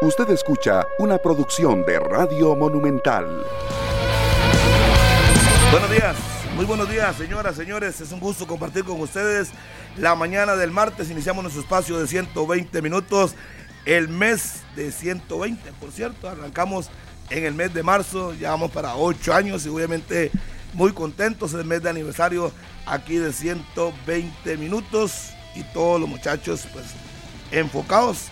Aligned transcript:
Usted 0.00 0.30
escucha 0.30 0.86
una 1.00 1.18
producción 1.18 1.84
de 1.84 1.98
Radio 1.98 2.54
Monumental. 2.54 3.44
Buenos 5.72 5.90
días, 5.90 6.16
muy 6.54 6.64
buenos 6.66 6.88
días, 6.88 7.16
señoras, 7.16 7.56
señores. 7.56 8.00
Es 8.00 8.12
un 8.12 8.20
gusto 8.20 8.46
compartir 8.46 8.84
con 8.84 9.00
ustedes 9.00 9.50
la 9.96 10.14
mañana 10.14 10.54
del 10.54 10.70
martes. 10.70 11.10
Iniciamos 11.10 11.42
nuestro 11.42 11.62
espacio 11.62 11.98
de 11.98 12.06
120 12.06 12.80
minutos. 12.80 13.34
El 13.86 14.08
mes 14.08 14.62
de 14.76 14.92
120, 14.92 15.72
por 15.80 15.90
cierto. 15.90 16.28
Arrancamos 16.28 16.90
en 17.30 17.44
el 17.44 17.54
mes 17.54 17.74
de 17.74 17.82
marzo. 17.82 18.34
Ya 18.34 18.50
vamos 18.50 18.70
para 18.70 18.94
8 18.94 19.34
años 19.34 19.66
y 19.66 19.68
obviamente 19.68 20.30
muy 20.74 20.92
contentos. 20.92 21.54
El 21.54 21.64
mes 21.64 21.82
de 21.82 21.90
aniversario 21.90 22.52
aquí 22.86 23.16
de 23.16 23.32
120 23.32 24.56
minutos. 24.58 25.30
Y 25.56 25.64
todos 25.64 26.00
los 26.00 26.08
muchachos, 26.08 26.68
pues, 26.72 26.86
enfocados 27.50 28.30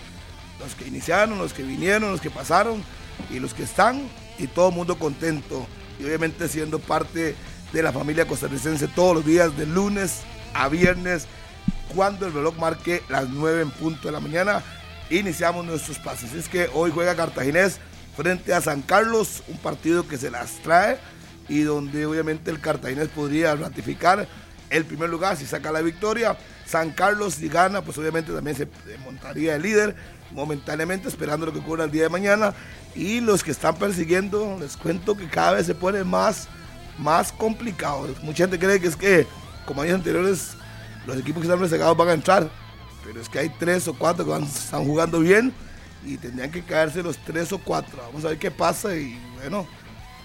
los 0.59 0.75
que 0.75 0.87
iniciaron, 0.87 1.37
los 1.37 1.53
que 1.53 1.63
vinieron, 1.63 2.11
los 2.11 2.21
que 2.21 2.29
pasaron 2.29 2.83
y 3.29 3.39
los 3.39 3.53
que 3.53 3.63
están 3.63 4.07
y 4.37 4.47
todo 4.47 4.69
el 4.69 4.75
mundo 4.75 4.97
contento 4.97 5.67
y 5.99 6.05
obviamente 6.05 6.47
siendo 6.47 6.79
parte 6.79 7.35
de 7.73 7.83
la 7.83 7.91
familia 7.91 8.27
costarricense 8.27 8.87
todos 8.87 9.15
los 9.15 9.25
días 9.25 9.57
de 9.57 9.65
lunes 9.65 10.21
a 10.53 10.69
viernes 10.69 11.27
cuando 11.95 12.27
el 12.27 12.33
reloj 12.33 12.57
marque 12.57 13.03
las 13.09 13.29
9 13.29 13.61
en 13.61 13.71
punto 13.71 14.07
de 14.07 14.11
la 14.11 14.19
mañana 14.19 14.63
iniciamos 15.09 15.65
nuestros 15.65 15.99
pases. 15.99 16.33
Es 16.33 16.49
que 16.49 16.69
hoy 16.73 16.91
juega 16.93 17.15
Cartaginés 17.15 17.79
frente 18.15 18.53
a 18.53 18.61
San 18.61 18.81
Carlos, 18.81 19.43
un 19.47 19.57
partido 19.57 20.07
que 20.07 20.17
se 20.17 20.31
las 20.31 20.51
trae 20.63 20.97
y 21.49 21.61
donde 21.61 22.05
obviamente 22.05 22.51
el 22.51 22.59
Cartaginés 22.59 23.07
podría 23.09 23.55
ratificar 23.55 24.27
el 24.69 24.85
primer 24.85 25.09
lugar 25.09 25.37
si 25.37 25.45
saca 25.45 25.71
la 25.71 25.81
victoria. 25.81 26.37
San 26.65 26.91
Carlos 26.91 27.35
si 27.35 27.47
gana, 27.47 27.81
pues 27.81 27.97
obviamente 27.97 28.33
también 28.33 28.57
se 28.57 28.67
montaría 29.03 29.55
el 29.55 29.61
líder 29.61 29.95
momentáneamente 30.31 31.07
esperando 31.07 31.45
lo 31.45 31.53
que 31.53 31.59
ocurra 31.59 31.85
el 31.85 31.91
día 31.91 32.03
de 32.03 32.09
mañana. 32.09 32.53
Y 32.95 33.19
los 33.19 33.43
que 33.43 33.51
están 33.51 33.75
persiguiendo, 33.75 34.57
les 34.59 34.75
cuento 34.75 35.15
que 35.15 35.27
cada 35.27 35.53
vez 35.53 35.65
se 35.65 35.75
pone 35.75 36.03
más, 36.03 36.47
más 36.97 37.31
complicado. 37.31 38.07
Mucha 38.23 38.43
gente 38.43 38.59
cree 38.59 38.79
que 38.79 38.87
es 38.87 38.95
que, 38.95 39.27
como 39.65 39.81
años 39.81 39.95
anteriores, 39.95 40.57
los 41.05 41.17
equipos 41.17 41.41
que 41.41 41.47
están 41.47 41.59
rezagados 41.59 41.97
van 41.97 42.09
a 42.09 42.13
entrar. 42.13 42.49
Pero 43.05 43.21
es 43.21 43.29
que 43.29 43.39
hay 43.39 43.49
tres 43.49 43.87
o 43.87 43.93
cuatro 43.93 44.25
que 44.25 44.43
están 44.43 44.85
jugando 44.85 45.19
bien 45.19 45.53
y 46.05 46.17
tendrían 46.17 46.51
que 46.51 46.63
caerse 46.63 47.03
los 47.03 47.17
tres 47.17 47.51
o 47.51 47.59
cuatro. 47.59 47.97
Vamos 48.07 48.25
a 48.25 48.29
ver 48.29 48.37
qué 48.37 48.51
pasa 48.51 48.95
y 48.95 49.17
bueno, 49.35 49.67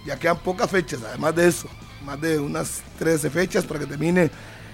ya 0.06 0.18
quedan 0.18 0.38
pocas 0.38 0.70
fechas, 0.70 1.00
además 1.06 1.34
de 1.34 1.48
eso, 1.48 1.68
más 2.04 2.20
de 2.20 2.38
unas 2.38 2.82
13 2.98 3.30
fechas 3.30 3.64
para 3.64 3.80
que 3.80 3.86
termine 3.86 4.30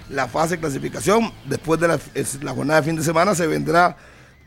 la 0.09 0.27
fase 0.27 0.55
de 0.55 0.61
clasificación. 0.61 1.31
Después 1.45 1.79
de 1.79 1.87
la, 1.87 1.99
la 2.41 2.53
jornada 2.53 2.81
de 2.81 2.87
fin 2.87 2.95
de 2.95 3.03
semana 3.03 3.35
se 3.35 3.47
vendrá 3.47 3.95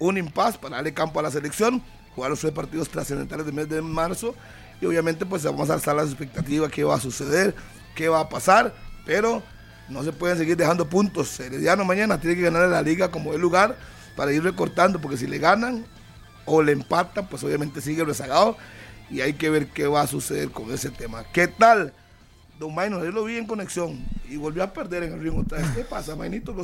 un 0.08 0.18
impas 0.18 0.58
para 0.58 0.76
darle 0.76 0.92
campo 0.92 1.20
a 1.20 1.22
la 1.22 1.30
selección, 1.30 1.82
jugar 2.14 2.30
los 2.30 2.40
tres 2.40 2.52
partidos 2.52 2.88
trascendentales 2.88 3.46
del 3.46 3.54
mes 3.54 3.68
de 3.68 3.80
marzo 3.80 4.34
y 4.80 4.86
obviamente 4.86 5.24
pues 5.24 5.44
vamos 5.44 5.70
a 5.70 5.74
alzar 5.74 5.94
las 5.94 6.08
expectativas, 6.08 6.70
qué 6.70 6.84
va 6.84 6.96
a 6.96 7.00
suceder, 7.00 7.54
qué 7.94 8.08
va 8.08 8.20
a 8.20 8.28
pasar, 8.28 8.74
pero 9.06 9.42
no 9.88 10.02
se 10.02 10.12
pueden 10.12 10.36
seguir 10.38 10.56
dejando 10.56 10.88
puntos. 10.88 11.38
Herediano 11.38 11.84
mañana 11.84 12.20
tiene 12.20 12.36
que 12.36 12.42
ganar 12.42 12.68
la 12.68 12.82
liga 12.82 13.10
como 13.10 13.32
el 13.32 13.40
lugar 13.40 13.76
para 14.16 14.32
ir 14.32 14.42
recortando, 14.42 15.00
porque 15.00 15.16
si 15.16 15.26
le 15.26 15.38
ganan 15.38 15.84
o 16.44 16.62
le 16.62 16.72
empatan, 16.72 17.28
pues 17.28 17.44
obviamente 17.44 17.80
sigue 17.80 18.04
rezagado 18.04 18.56
y 19.08 19.20
hay 19.20 19.34
que 19.34 19.50
ver 19.50 19.68
qué 19.68 19.86
va 19.86 20.02
a 20.02 20.06
suceder 20.06 20.50
con 20.50 20.72
ese 20.72 20.90
tema. 20.90 21.24
¿Qué 21.32 21.46
tal? 21.46 21.92
Don 22.58 22.74
Maino, 22.74 23.04
yo 23.04 23.12
lo 23.12 23.24
vi 23.24 23.36
en 23.36 23.46
conexión 23.46 24.04
y 24.28 24.36
volvió 24.36 24.62
a 24.62 24.72
perder 24.72 25.04
en 25.04 25.12
el 25.12 25.20
ring 25.20 25.38
otra 25.38 25.58
vez. 25.58 25.68
¿Qué 25.76 25.84
pasa, 25.84 26.16
Mainito? 26.16 26.54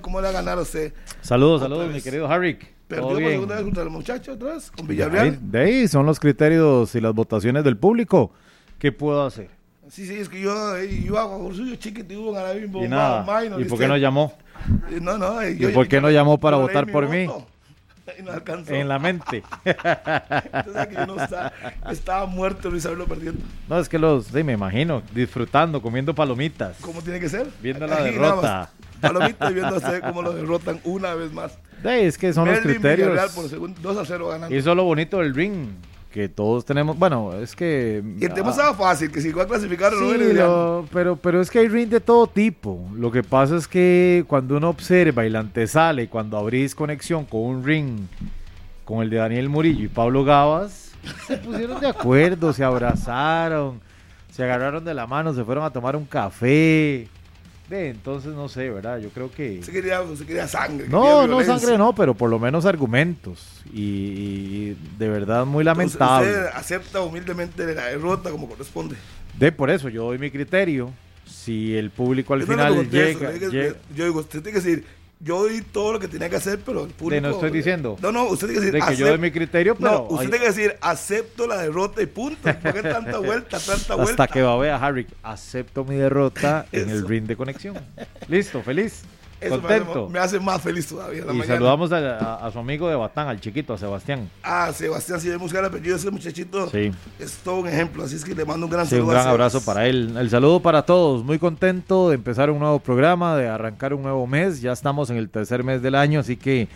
¿Cómo 0.00 0.20
le 0.20 0.24
va 0.24 0.30
a 0.30 0.32
ganar 0.32 0.58
a 0.58 0.62
usted? 0.62 0.92
Saludos, 1.20 1.62
saludos, 1.62 1.92
mi 1.92 2.00
querido 2.00 2.28
Harry. 2.28 2.58
Perdió 2.88 3.08
por 3.08 3.18
segunda 3.18 3.54
vez 3.56 3.64
contra 3.64 3.82
el 3.82 3.90
muchacho 3.90 4.32
otra 4.32 4.54
vez, 4.54 4.70
con 4.70 4.86
Villarreal. 4.86 5.38
De 5.42 5.60
ahí, 5.60 5.88
son 5.88 6.06
los 6.06 6.18
criterios 6.18 6.94
y 6.94 7.00
las 7.00 7.12
votaciones 7.14 7.62
del 7.62 7.76
público. 7.76 8.32
¿Qué 8.78 8.92
puedo 8.92 9.26
hacer? 9.26 9.50
Sí, 9.90 10.06
sí, 10.06 10.14
es 10.14 10.28
que 10.28 10.40
yo, 10.40 10.76
eh, 10.76 11.02
yo 11.04 11.18
hago 11.18 11.52
suyo 11.52 11.74
chiquitito 11.76 12.28
en 12.28 12.34
la 12.34 12.54
misma. 12.54 12.84
Y 12.84 12.88
nada. 12.88 13.44
¿Y 13.58 13.64
por 13.64 13.78
qué 13.78 13.88
no 13.88 13.96
llamó? 13.96 14.34
Eh, 14.90 14.98
no, 15.00 15.18
no. 15.18 15.46
¿Y 15.46 15.66
por 15.68 15.86
qué 15.86 16.00
no 16.00 16.10
llamó 16.10 16.38
para 16.38 16.56
votar 16.56 16.90
por 16.90 17.08
mí? 17.08 17.28
Y 18.18 18.22
no 18.22 18.32
alcanzó. 18.32 18.72
En 18.72 18.88
la 18.88 18.98
mente. 18.98 19.42
Entonces 19.66 20.86
que 20.86 20.94
yo 20.94 21.06
no 21.06 21.22
estaba, 21.22 21.52
estaba 21.90 22.24
muerto 22.24 22.70
Luis 22.70 22.86
Abelo 22.86 23.04
perdiendo. 23.04 23.44
No, 23.68 23.78
es 23.78 23.86
que 23.86 23.98
los, 23.98 24.28
sí, 24.28 24.42
me 24.42 24.54
imagino, 24.54 25.02
disfrutando, 25.14 25.82
comiendo 25.82 26.14
palomitas. 26.14 26.78
¿Cómo 26.80 27.02
tiene 27.02 27.20
que 27.20 27.28
ser? 27.28 27.48
Viendo 27.60 27.86
la 27.86 28.02
derrota. 28.02 28.70
Palomitas 29.02 29.50
y 29.50 29.54
viendo 29.54 29.76
cómo 30.00 30.22
lo 30.22 30.32
derrotan 30.32 30.80
una 30.84 31.14
vez 31.14 31.32
más. 31.32 31.58
Es 31.84 32.18
que 32.18 32.32
son 32.32 32.48
los 32.48 32.58
criterios. 32.60 33.32
por 33.32 33.48
segundo, 33.48 33.78
2 33.80 33.96
a 33.96 34.04
0 34.04 34.28
ganando. 34.28 34.54
Y 34.54 34.58
eso 34.58 34.70
es 34.70 34.76
lo 34.76 34.84
bonito 34.84 35.18
del 35.18 35.34
ring. 35.34 35.68
Que 36.12 36.26
todos 36.28 36.64
tenemos, 36.64 36.98
bueno, 36.98 37.34
es 37.34 37.54
que... 37.54 38.02
Y 38.18 38.24
el 38.24 38.32
tema 38.32 38.50
estaba 38.50 38.74
fácil, 38.74 39.10
que 39.10 39.20
si 39.20 39.28
igual 39.28 39.46
clasificaron 39.46 39.98
sí, 39.98 40.32
no 40.34 40.86
pero, 40.90 41.16
pero 41.16 41.40
es 41.40 41.50
que 41.50 41.58
hay 41.58 41.68
ring 41.68 41.90
de 41.90 42.00
todo 42.00 42.26
tipo. 42.26 42.88
Lo 42.94 43.12
que 43.12 43.22
pasa 43.22 43.56
es 43.56 43.68
que 43.68 44.24
cuando 44.26 44.56
uno 44.56 44.70
observa 44.70 45.26
y 45.26 45.30
la 45.30 45.40
antesala 45.40 46.00
y 46.00 46.08
cuando 46.08 46.38
abrís 46.38 46.74
conexión 46.74 47.26
con 47.26 47.42
un 47.42 47.62
ring 47.62 48.06
con 48.86 49.02
el 49.02 49.10
de 49.10 49.18
Daniel 49.18 49.50
Murillo 49.50 49.84
y 49.84 49.88
Pablo 49.88 50.24
Gavas, 50.24 50.92
se 51.26 51.36
pusieron 51.36 51.78
de 51.78 51.88
acuerdo, 51.88 52.54
se 52.54 52.64
abrazaron, 52.64 53.78
se 54.32 54.42
agarraron 54.42 54.82
de 54.84 54.94
la 54.94 55.06
mano, 55.06 55.34
se 55.34 55.44
fueron 55.44 55.62
a 55.64 55.70
tomar 55.70 55.94
un 55.94 56.06
café 56.06 57.06
entonces 57.70 58.32
no 58.34 58.48
sé, 58.48 58.70
¿verdad? 58.70 58.98
Yo 58.98 59.10
creo 59.10 59.30
que... 59.30 59.62
Se 59.62 59.70
quería, 59.70 60.00
quería 60.26 60.48
sangre. 60.48 60.88
No, 60.88 61.26
no 61.26 61.42
sangre 61.44 61.76
no, 61.76 61.94
pero 61.94 62.14
por 62.14 62.30
lo 62.30 62.38
menos 62.38 62.64
argumentos. 62.64 63.62
Y, 63.72 64.74
de 64.98 65.08
verdad 65.08 65.44
muy 65.44 65.64
lamentable. 65.64 66.28
usted 66.28 66.46
acepta 66.54 67.02
humildemente 67.02 67.74
la 67.74 67.86
derrota 67.86 68.30
como 68.30 68.48
corresponde. 68.48 68.96
De 69.38 69.52
por 69.52 69.70
eso, 69.70 69.88
yo 69.88 70.04
doy 70.04 70.18
mi 70.18 70.30
criterio. 70.30 70.90
Si 71.26 71.76
el 71.76 71.90
público 71.90 72.32
al 72.32 72.44
final 72.44 72.88
llega, 72.88 73.32
Yo 73.94 74.04
digo, 74.06 74.20
usted 74.20 74.42
tiene 74.42 74.58
que 74.58 74.64
decir, 74.64 74.84
yo 75.20 75.46
di 75.46 75.62
todo 75.62 75.94
lo 75.94 75.98
que 75.98 76.08
tenía 76.08 76.28
que 76.28 76.36
hacer, 76.36 76.60
pero 76.64 76.84
el 76.84 76.90
público. 76.90 77.20
no 77.20 77.30
estoy 77.30 77.50
diciendo. 77.50 77.96
No, 78.00 78.12
no, 78.12 78.24
usted 78.24 78.46
tiene 78.46 78.60
que 78.60 78.66
decir. 78.66 78.82
De 78.84 78.88
que 78.88 78.96
yo 78.96 79.08
doy 79.08 79.18
mi 79.18 79.30
criterio, 79.30 79.74
pero. 79.74 79.90
No, 79.90 80.02
usted 80.02 80.30
tiene 80.30 80.38
que 80.38 80.46
decir, 80.46 80.76
acepto 80.80 81.46
la 81.46 81.58
derrota 81.58 82.02
y 82.02 82.06
punto. 82.06 82.38
¿Por 82.62 82.72
qué 82.72 82.82
tanta 82.82 83.18
vuelta, 83.18 83.58
tanta 83.58 83.94
vuelta? 83.94 84.24
Hasta 84.24 84.26
que 84.28 84.42
va 84.42 84.54
a 84.54 84.56
ver 84.56 84.70
a 84.70 84.76
Harry, 84.76 85.06
acepto 85.22 85.84
mi 85.84 85.96
derrota 85.96 86.66
en 86.72 86.90
el 86.90 87.06
ring 87.06 87.26
de 87.26 87.36
conexión. 87.36 87.76
Listo, 88.28 88.62
feliz. 88.62 89.02
Contento. 89.46 90.08
Me 90.08 90.18
hace, 90.18 90.40
más 90.40 90.60
feliz 90.60 90.86
todavía. 90.86 91.24
y 91.32 91.42
saludamos 91.42 91.92
a, 91.92 92.50
su 92.52 92.58
amigo 92.58 92.88
de 92.88 92.96
Batán, 92.96 93.28
al 93.28 93.40
chiquito, 93.40 93.74
a 93.74 93.78
Sebastián. 93.78 94.28
Ah, 94.42 94.72
Sebastián, 94.72 95.20
si 95.20 95.28
vemos 95.28 95.52
que 95.52 95.58
el 95.58 95.64
apellido 95.64 95.96
ese 95.96 96.10
muchachito 96.10 96.68
sí. 96.70 96.90
es 97.18 97.38
todo 97.44 97.56
un 97.56 97.68
ejemplo. 97.68 98.02
Así 98.02 98.16
es 98.16 98.24
que 98.24 98.34
le 98.34 98.44
mando 98.44 98.66
un 98.66 98.72
gran 98.72 98.86
sí, 98.86 98.96
Un 98.96 99.08
gran 99.08 99.26
abrazo 99.28 99.60
para 99.64 99.86
él. 99.86 100.16
El 100.18 100.28
saludo 100.30 100.60
para 100.60 100.82
todos. 100.82 101.24
Muy 101.24 101.38
contento 101.38 102.08
de 102.08 102.16
empezar 102.16 102.50
un 102.50 102.58
nuevo 102.58 102.80
programa, 102.80 103.36
de 103.36 103.48
arrancar 103.48 103.94
un 103.94 104.02
nuevo 104.02 104.26
mes. 104.26 104.60
Ya 104.60 104.72
estamos 104.72 105.10
en 105.10 105.16
el 105.16 105.28
tercer 105.28 105.62
mes 105.62 105.82
del 105.82 105.94
año, 105.94 106.20
así 106.20 106.36
que 106.36 106.68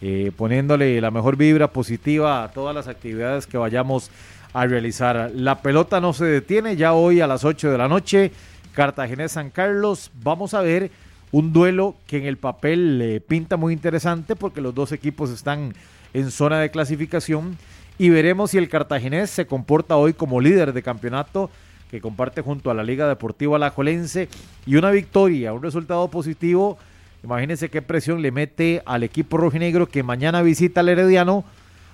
eh, 0.00 0.30
poniéndole 0.36 1.00
la 1.00 1.10
mejor 1.10 1.36
vibra 1.36 1.68
positiva 1.68 2.44
a 2.44 2.50
todas 2.50 2.74
las 2.74 2.88
actividades 2.88 3.46
que 3.46 3.58
vayamos 3.58 4.10
a 4.52 4.66
realizar. 4.66 5.32
La 5.34 5.62
pelota 5.62 6.00
no 6.00 6.12
se 6.12 6.26
detiene 6.26 6.76
ya 6.76 6.92
hoy 6.92 7.20
a 7.20 7.26
las 7.26 7.44
8 7.44 7.70
de 7.70 7.78
la 7.78 7.88
noche. 7.88 8.30
Cartagena 8.72 9.28
San 9.28 9.50
Carlos. 9.50 10.10
Vamos 10.22 10.54
a 10.54 10.60
ver 10.60 10.90
un 11.34 11.52
duelo 11.52 11.96
que 12.06 12.18
en 12.18 12.26
el 12.26 12.36
papel 12.36 12.96
le 12.96 13.20
pinta 13.20 13.56
muy 13.56 13.72
interesante 13.72 14.36
porque 14.36 14.60
los 14.60 14.72
dos 14.72 14.92
equipos 14.92 15.30
están 15.30 15.74
en 16.12 16.30
zona 16.30 16.60
de 16.60 16.70
clasificación 16.70 17.58
y 17.98 18.08
veremos 18.10 18.52
si 18.52 18.58
el 18.58 18.68
cartaginés 18.68 19.30
se 19.30 19.44
comporta 19.44 19.96
hoy 19.96 20.12
como 20.12 20.40
líder 20.40 20.72
de 20.72 20.84
campeonato 20.84 21.50
que 21.90 22.00
comparte 22.00 22.40
junto 22.40 22.70
a 22.70 22.74
la 22.74 22.84
Liga 22.84 23.08
Deportiva 23.08 23.56
Alajuelense 23.56 24.28
y 24.64 24.76
una 24.76 24.92
victoria, 24.92 25.52
un 25.52 25.62
resultado 25.64 26.06
positivo. 26.06 26.78
Imagínense 27.24 27.68
qué 27.68 27.82
presión 27.82 28.22
le 28.22 28.30
mete 28.30 28.84
al 28.86 29.02
equipo 29.02 29.36
rojinegro 29.36 29.88
que 29.88 30.04
mañana 30.04 30.40
visita 30.40 30.82
al 30.82 30.88
Herediano. 30.88 31.44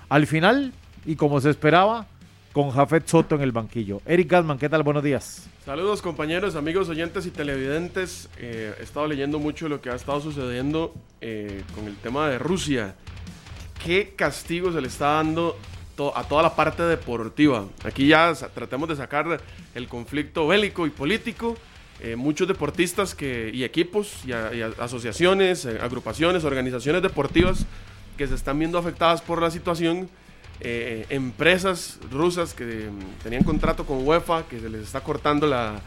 Al 0.09 0.27
final, 0.27 0.71
y 1.03 1.15
como 1.15 1.41
se 1.41 1.49
esperaba, 1.49 2.05
con 2.53 2.69
Jafet 2.69 3.07
Soto 3.07 3.33
en 3.33 3.41
el 3.41 3.51
banquillo. 3.51 4.01
Eric 4.05 4.29
Gatman, 4.29 4.59
¿qué 4.59 4.69
tal? 4.69 4.83
Buenos 4.83 5.03
días. 5.03 5.50
Saludos 5.63 6.01
compañeros, 6.01 6.55
amigos, 6.55 6.89
oyentes 6.89 7.27
y 7.27 7.29
televidentes. 7.29 8.29
Eh, 8.37 8.73
he 8.79 8.81
estado 8.81 9.05
leyendo 9.05 9.37
mucho 9.37 9.69
lo 9.69 9.79
que 9.79 9.91
ha 9.91 9.95
estado 9.95 10.19
sucediendo 10.19 10.91
eh, 11.21 11.61
con 11.75 11.85
el 11.85 11.95
tema 11.97 12.27
de 12.29 12.39
Rusia. 12.39 12.95
¿Qué 13.85 14.15
castigo 14.15 14.71
se 14.71 14.81
le 14.81 14.87
está 14.87 15.09
dando 15.17 15.55
a 16.15 16.23
toda 16.23 16.41
la 16.41 16.55
parte 16.55 16.81
deportiva? 16.81 17.67
Aquí 17.83 18.07
ya 18.07 18.33
tratemos 18.55 18.89
de 18.89 18.95
sacar 18.95 19.39
el 19.75 19.87
conflicto 19.87 20.47
bélico 20.47 20.87
y 20.87 20.89
político. 20.89 21.55
Eh, 21.99 22.15
muchos 22.15 22.47
deportistas 22.47 23.13
que, 23.13 23.51
y 23.53 23.63
equipos 23.63 24.25
y 24.25 24.31
asociaciones, 24.31 25.67
agrupaciones, 25.67 26.43
organizaciones 26.43 27.03
deportivas 27.03 27.67
que 28.17 28.25
se 28.25 28.33
están 28.33 28.57
viendo 28.57 28.79
afectadas 28.79 29.21
por 29.21 29.39
la 29.39 29.51
situación 29.51 30.09
eh, 30.63 31.05
empresas 31.09 31.99
rusas 32.11 32.53
que 32.53 32.89
tenían 33.23 33.43
contrato 33.43 33.85
con 33.85 34.07
UEFA, 34.07 34.43
que 34.47 34.59
se 34.59 34.69
les 34.69 34.83
está 34.83 35.01
cortando 35.01 35.47
la, 35.47 35.81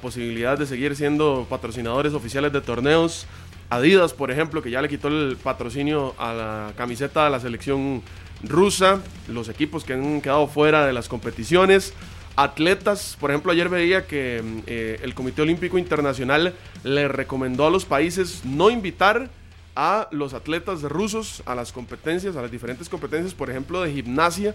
posibilidad 0.00 0.56
de 0.56 0.64
seguir 0.64 0.96
siendo 0.96 1.46
patrocinadores 1.50 2.14
oficiales 2.14 2.50
de 2.52 2.62
torneos, 2.62 3.26
Adidas, 3.68 4.12
por 4.12 4.30
ejemplo, 4.30 4.62
que 4.62 4.70
ya 4.70 4.82
le 4.82 4.88
quitó 4.88 5.08
el 5.08 5.36
patrocinio 5.42 6.14
a 6.18 6.34
la 6.34 6.72
camiseta 6.76 7.24
de 7.24 7.30
la 7.30 7.40
selección 7.40 8.02
rusa, 8.42 9.00
los 9.28 9.48
equipos 9.48 9.84
que 9.84 9.94
han 9.94 10.20
quedado 10.20 10.46
fuera 10.46 10.86
de 10.86 10.92
las 10.92 11.08
competiciones, 11.08 11.94
atletas, 12.36 13.16
por 13.20 13.30
ejemplo, 13.30 13.52
ayer 13.52 13.68
veía 13.68 14.06
que 14.06 14.42
eh, 14.66 15.00
el 15.02 15.14
Comité 15.14 15.42
Olímpico 15.42 15.78
Internacional 15.78 16.54
le 16.84 17.08
recomendó 17.08 17.66
a 17.66 17.70
los 17.70 17.84
países 17.84 18.44
no 18.44 18.70
invitar 18.70 19.30
a 19.74 20.08
los 20.10 20.34
atletas 20.34 20.82
rusos 20.82 21.42
a 21.46 21.54
las 21.54 21.72
competencias, 21.72 22.36
a 22.36 22.42
las 22.42 22.50
diferentes 22.50 22.88
competencias, 22.88 23.32
por 23.34 23.48
ejemplo, 23.50 23.80
de 23.82 23.92
gimnasia, 23.92 24.54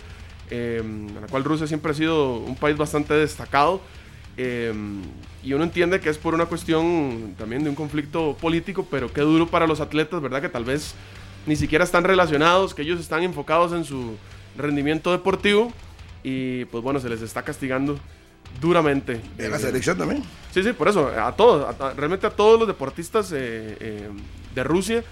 eh, 0.50 0.80
en 0.84 1.16
la 1.22 1.28
cual 1.28 1.44
Rusia 1.44 1.66
siempre 1.68 1.92
ha 1.92 1.96
sido 1.96 2.38
un 2.38 2.56
país 2.56 2.78
bastante 2.78 3.14
destacado. 3.14 3.82
Eh, 4.40 4.72
y 5.44 5.54
uno 5.54 5.64
entiende 5.64 6.00
que 6.00 6.10
es 6.10 6.18
por 6.20 6.36
una 6.36 6.46
cuestión 6.46 7.34
también 7.38 7.64
de 7.64 7.70
un 7.72 7.76
conflicto 7.76 8.38
político, 8.40 8.86
pero 8.92 9.12
qué 9.12 9.22
duro 9.22 9.48
para 9.48 9.66
los 9.66 9.80
atletas, 9.80 10.22
¿verdad? 10.22 10.42
Que 10.42 10.50
tal 10.50 10.64
vez 10.64 10.94
ni 11.48 11.56
siquiera 11.56 11.84
están 11.84 12.04
relacionados, 12.04 12.74
que 12.76 12.84
ellos 12.84 13.00
están 13.00 13.24
enfocados 13.24 13.72
en 13.72 13.84
su 13.84 14.16
rendimiento 14.58 15.12
deportivo 15.12 15.72
y 16.24 16.66
pues 16.66 16.84
bueno, 16.84 17.00
se 17.00 17.10
les 17.10 17.22
está 17.22 17.42
castigando 17.42 17.98
duramente. 18.62 19.22
En 19.38 19.52
la 19.52 19.58
selección 19.60 19.98
también. 19.98 20.24
Sí, 20.52 20.62
sí, 20.62 20.74
por 20.74 20.88
eso, 20.88 21.08
a 21.08 21.32
todos, 21.36 21.76
a- 21.80 21.88
a- 21.88 21.94
realmente 21.94 22.28
a 22.28 22.30
todos 22.32 22.60
los 22.60 22.68
deportistas 22.68 23.32
eh, 23.32 23.78
eh, 23.80 24.10
de 24.58 24.64
Rusia 24.64 25.04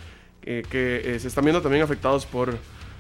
eh, 0.44 0.64
que 0.70 1.16
eh, 1.16 1.20
se 1.20 1.28
están 1.28 1.44
viendo 1.44 1.62
también 1.62 1.84
afectados 1.84 2.26
por, 2.26 2.58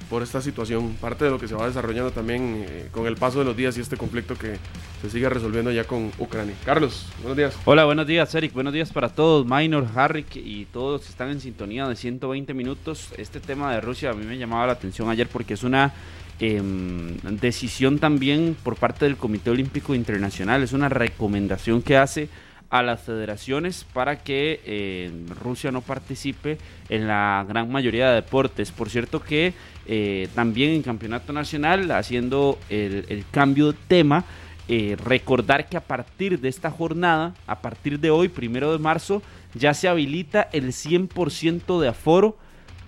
por 0.09 0.23
esta 0.23 0.41
situación, 0.41 0.95
parte 0.99 1.25
de 1.25 1.31
lo 1.31 1.39
que 1.39 1.47
se 1.47 1.55
va 1.55 1.67
desarrollando 1.67 2.11
también 2.11 2.65
eh, 2.67 2.87
con 2.91 3.05
el 3.05 3.17
paso 3.17 3.39
de 3.39 3.45
los 3.45 3.55
días 3.55 3.77
y 3.77 3.81
este 3.81 3.97
conflicto 3.97 4.35
que 4.35 4.57
se 5.01 5.09
sigue 5.09 5.29
resolviendo 5.29 5.71
ya 5.71 5.83
con 5.83 6.11
Ucrania. 6.17 6.55
Carlos, 6.65 7.07
buenos 7.19 7.37
días. 7.37 7.55
Hola, 7.65 7.85
buenos 7.85 8.07
días, 8.07 8.33
Eric. 8.33 8.53
Buenos 8.53 8.73
días 8.73 8.91
para 8.91 9.09
todos, 9.09 9.45
Minor, 9.45 9.87
Harrick 9.95 10.35
y 10.35 10.65
todos 10.65 11.01
que 11.01 11.09
están 11.09 11.29
en 11.29 11.39
sintonía 11.39 11.87
de 11.87 11.95
120 11.95 12.53
minutos. 12.53 13.09
Este 13.17 13.39
tema 13.39 13.73
de 13.73 13.81
Rusia 13.81 14.11
a 14.11 14.13
mí 14.13 14.25
me 14.25 14.37
llamaba 14.37 14.67
la 14.67 14.73
atención 14.73 15.09
ayer 15.09 15.27
porque 15.27 15.53
es 15.53 15.63
una 15.63 15.93
em, 16.39 17.17
decisión 17.39 17.99
también 17.99 18.55
por 18.63 18.75
parte 18.75 19.05
del 19.05 19.17
Comité 19.17 19.51
Olímpico 19.51 19.93
Internacional. 19.93 20.63
Es 20.63 20.73
una 20.73 20.89
recomendación 20.89 21.81
que 21.81 21.97
hace 21.97 22.29
a 22.69 22.83
las 22.83 23.01
federaciones 23.01 23.85
para 23.93 24.17
que 24.23 24.61
eh, 24.65 25.11
Rusia 25.41 25.71
no 25.71 25.81
participe 25.81 26.57
en 26.89 27.07
la 27.07 27.45
gran 27.47 27.71
mayoría 27.71 28.09
de 28.09 28.15
deportes. 28.15 28.71
Por 28.71 28.89
cierto 28.89 29.21
que 29.21 29.53
eh, 29.87 30.27
también 30.35 30.71
en 30.71 30.81
campeonato 30.81 31.31
nacional, 31.31 31.89
haciendo 31.91 32.57
el, 32.69 33.23
cambio 33.31 33.71
de 33.71 33.77
tema, 33.87 34.25
eh, 34.67 34.97
recordar 35.03 35.69
que 35.69 35.77
a 35.77 35.81
partir 35.81 36.39
de 36.39 36.49
esta 36.49 36.71
jornada, 36.71 37.35
a 37.45 37.61
partir 37.61 37.99
de 37.99 38.09
hoy, 38.09 38.29
primero 38.29 38.71
de 38.71 38.79
marzo, 38.79 39.21
ya 39.53 39.73
se 39.73 39.87
habilita 39.87 40.49
el 40.51 40.69
100% 40.69 41.79
de 41.79 41.87
aforo 41.87 42.37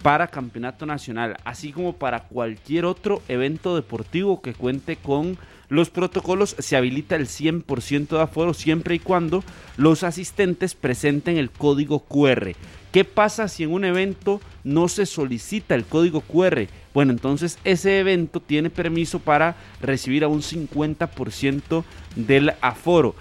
para 0.01 0.27
campeonato 0.27 0.85
nacional, 0.85 1.37
así 1.43 1.71
como 1.71 1.93
para 1.93 2.21
cualquier 2.21 2.85
otro 2.85 3.21
evento 3.27 3.75
deportivo 3.75 4.41
que 4.41 4.53
cuente 4.53 4.95
con 4.95 5.37
los 5.69 5.89
protocolos, 5.89 6.55
se 6.59 6.77
habilita 6.77 7.15
el 7.15 7.27
100% 7.27 8.07
de 8.07 8.21
aforo 8.21 8.53
siempre 8.53 8.95
y 8.95 8.99
cuando 8.99 9.43
los 9.75 10.03
asistentes 10.03 10.75
presenten 10.75 11.37
el 11.37 11.49
código 11.51 11.99
QR. 11.99 12.53
¿Qué 12.91 13.03
pasa 13.03 13.47
si 13.47 13.63
en 13.63 13.73
un 13.73 13.83
evento 13.83 14.41
no 14.63 14.87
se 14.87 15.05
solicita 15.05 15.75
el 15.75 15.85
código 15.85 16.21
QR? 16.21 16.67
Bueno, 16.93 17.11
entonces 17.11 17.59
ese 17.63 17.99
evento 17.99 18.39
tiene 18.39 18.69
permiso 18.69 19.19
para 19.19 19.55
recibir 19.81 20.23
a 20.23 20.29
un 20.29 20.41
50% 20.41 21.83
del 22.15 22.53
aforo. 22.61 23.13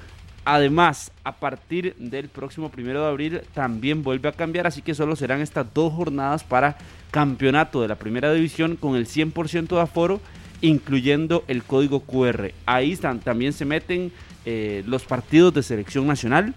Además, 0.44 1.10
a 1.25 1.32
partir 1.32 1.96
del 1.98 2.28
próximo 2.28 2.70
primero 2.70 3.02
de 3.02 3.08
abril 3.08 3.40
también 3.52 4.04
vuelve 4.04 4.28
a 4.28 4.32
cambiar, 4.32 4.69
así 4.69 4.81
que 4.81 4.94
solo 4.94 5.16
serán 5.16 5.40
estas 5.40 5.66
dos 5.75 5.93
jornadas 5.93 6.44
para 6.44 6.78
campeonato 7.10 7.82
de 7.82 7.88
la 7.88 7.96
primera 7.96 8.32
división 8.32 8.76
con 8.76 8.94
el 8.94 9.06
100% 9.06 9.66
de 9.66 9.81
aforo, 9.81 10.20
incluyendo 10.61 11.44
el 11.49 11.62
código 11.62 12.00
QR. 12.00 12.53
Ahí 12.64 12.97
también 12.97 13.53
se 13.53 13.64
meten 13.64 14.12
eh, 14.44 14.82
los 14.87 15.05
partidos 15.05 15.55
de 15.55 15.62
selección 15.62 16.06
nacional 16.06 16.55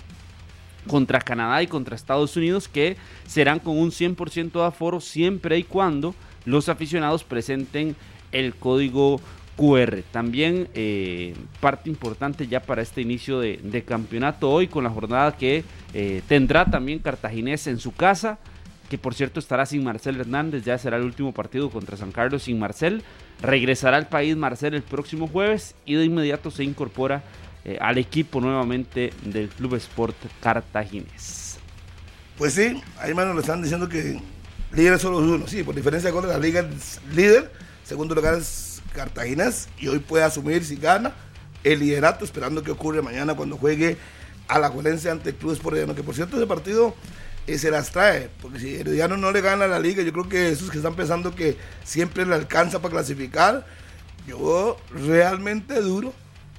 contra 0.87 1.21
Canadá 1.21 1.61
y 1.61 1.67
contra 1.67 1.95
Estados 1.95 2.35
Unidos 2.35 2.67
que 2.67 2.97
serán 3.27 3.59
con 3.59 3.77
un 3.77 3.91
100% 3.91 4.51
de 4.51 4.65
aforo 4.65 5.01
siempre 5.01 5.57
y 5.57 5.63
cuando 5.63 6.15
los 6.45 6.69
aficionados 6.69 7.23
presenten 7.23 7.95
el 8.31 8.55
código 8.55 9.19
QR. 9.55 10.03
También 10.11 10.69
eh, 10.73 11.35
parte 11.59 11.89
importante 11.89 12.47
ya 12.47 12.61
para 12.61 12.81
este 12.81 13.01
inicio 13.01 13.39
de, 13.39 13.59
de 13.61 13.83
campeonato 13.83 14.49
hoy 14.49 14.67
con 14.67 14.83
la 14.83 14.89
jornada 14.89 15.35
que 15.35 15.63
eh, 15.93 16.21
tendrá 16.27 16.65
también 16.65 16.99
Cartaginés 16.99 17.67
en 17.67 17.79
su 17.79 17.93
casa, 17.93 18.39
que 18.89 18.97
por 18.97 19.13
cierto 19.13 19.39
estará 19.39 19.65
sin 19.65 19.83
Marcel 19.83 20.19
Hernández, 20.19 20.63
ya 20.63 20.77
será 20.77 20.97
el 20.97 21.03
último 21.03 21.31
partido 21.31 21.69
contra 21.69 21.95
San 21.95 22.11
Carlos 22.11 22.43
sin 22.43 22.59
Marcel. 22.59 23.03
Regresará 23.41 23.97
al 23.97 24.07
país 24.07 24.35
Marcel 24.35 24.73
el 24.73 24.81
próximo 24.81 25.27
jueves 25.27 25.75
y 25.85 25.93
de 25.93 26.05
inmediato 26.05 26.51
se 26.51 26.63
incorpora 26.63 27.23
eh, 27.65 27.77
al 27.79 27.97
equipo 27.97 28.41
nuevamente 28.41 29.13
del 29.23 29.49
Club 29.49 29.75
Sport 29.75 30.17
Cartaginés. 30.41 31.57
Pues 32.37 32.53
sí, 32.53 32.81
ahí 32.99 33.13
mano 33.13 33.33
le 33.33 33.41
están 33.41 33.61
diciendo 33.61 33.87
que 33.87 34.19
líder 34.71 34.93
es 34.93 35.01
solo 35.01 35.19
uno. 35.19 35.47
Sí, 35.47 35.63
por 35.63 35.75
diferencia 35.75 36.09
de 36.09 36.13
goles 36.13 36.31
la 36.31 36.39
liga 36.39 36.61
es 36.61 36.99
líder, 37.13 37.51
segundo 37.83 38.15
lugar 38.15 38.35
es 38.35 38.81
Cartaginés 38.93 39.69
y 39.77 39.87
hoy 39.87 39.99
puede 39.99 40.23
asumir 40.23 40.63
si 40.63 40.77
gana 40.77 41.13
el 41.63 41.79
liderato, 41.79 42.25
esperando 42.25 42.63
que 42.63 42.71
ocurre 42.71 43.01
mañana 43.01 43.35
cuando 43.35 43.57
juegue 43.57 43.97
a 44.47 44.57
la 44.57 44.69
Juelense 44.69 45.09
ante 45.09 45.29
el 45.29 45.35
Club 45.35 45.53
Sport 45.53 45.75
Herediano, 45.75 45.95
que 45.95 46.03
por 46.03 46.15
cierto 46.15 46.37
ese 46.37 46.47
partido 46.47 46.95
eh, 47.53 47.57
se 47.57 47.71
las 47.71 47.91
trae, 47.91 48.29
porque 48.41 48.59
si 48.59 48.75
Herediano 48.75 49.17
no 49.17 49.31
le 49.31 49.41
gana 49.41 49.67
la 49.67 49.79
liga, 49.79 50.03
yo 50.03 50.11
creo 50.11 50.29
que 50.29 50.49
esos 50.49 50.69
que 50.69 50.77
están 50.77 50.95
pensando 50.95 51.33
que 51.35 51.57
siempre 51.83 52.25
le 52.25 52.35
alcanza 52.35 52.79
para 52.79 52.93
clasificar, 52.93 53.65
yo 54.27 54.77
realmente 54.91 55.81
duro 55.81 56.13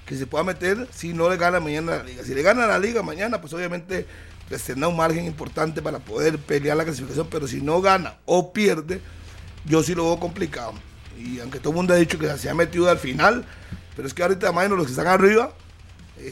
que 0.07 0.17
se 0.17 0.27
pueda 0.27 0.43
meter 0.43 0.89
si 0.93 1.13
no 1.13 1.31
le 1.31 1.37
gana 1.37 1.61
mañana 1.61 1.99
la 1.99 2.03
liga. 2.03 2.25
Si 2.25 2.35
le 2.35 2.43
gana 2.43 2.67
la 2.67 2.79
liga 2.79 3.03
mañana, 3.03 3.41
pues 3.41 3.53
obviamente 3.53 4.07
pues, 4.49 4.65
tendrá 4.65 4.89
un 4.89 4.97
margen 4.97 5.25
importante 5.25 5.81
para 5.81 6.01
poder 6.01 6.39
pelear 6.39 6.77
la 6.77 6.85
clasificación, 6.85 7.29
pero 7.31 7.47
si 7.47 7.61
no 7.61 7.81
gana 7.81 8.17
o 8.27 8.53
pierde, 8.53 9.01
yo 9.65 9.83
sí 9.85 9.95
lo 9.95 10.05
veo 10.05 10.19
complicado. 10.19 10.75
Y 11.17 11.39
aunque 11.39 11.61
todo 11.61 11.71
el 11.71 11.77
mundo 11.77 11.95
ha 11.95 11.97
dicho 11.97 12.19
que 12.19 12.29
se 12.39 12.51
ha 12.51 12.55
metido 12.55 12.91
al 12.91 12.99
final, 12.99 13.45
pero 13.95 14.09
es 14.09 14.15
que 14.15 14.23
ahorita, 14.23 14.51
menos 14.51 14.77
los 14.77 14.87
que 14.87 14.93
están 14.93 15.07
arriba, 15.07 15.53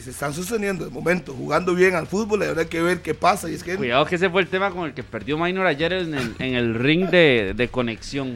se 0.01 0.11
están 0.11 0.33
sosteniendo 0.33 0.85
de 0.85 0.91
momento, 0.91 1.33
jugando 1.33 1.73
bien 1.75 1.95
al 1.95 2.07
fútbol, 2.07 2.41
y 2.43 2.45
ahora 2.45 2.61
hay 2.61 2.67
que 2.67 2.81
ver 2.81 3.01
qué 3.01 3.13
pasa. 3.13 3.49
Y 3.49 3.53
es 3.55 3.63
que 3.63 3.75
Cuidado 3.75 4.05
que 4.05 4.15
ese 4.15 4.29
fue 4.29 4.41
el 4.41 4.47
tema 4.47 4.71
con 4.71 4.85
el 4.85 4.93
que 4.93 5.03
perdió 5.03 5.37
Minor 5.37 5.65
ayer 5.65 5.93
en 5.93 6.13
el, 6.13 6.35
en 6.39 6.55
el 6.55 6.75
ring 6.75 7.09
de, 7.09 7.53
de 7.55 7.67
conexión. 7.67 8.35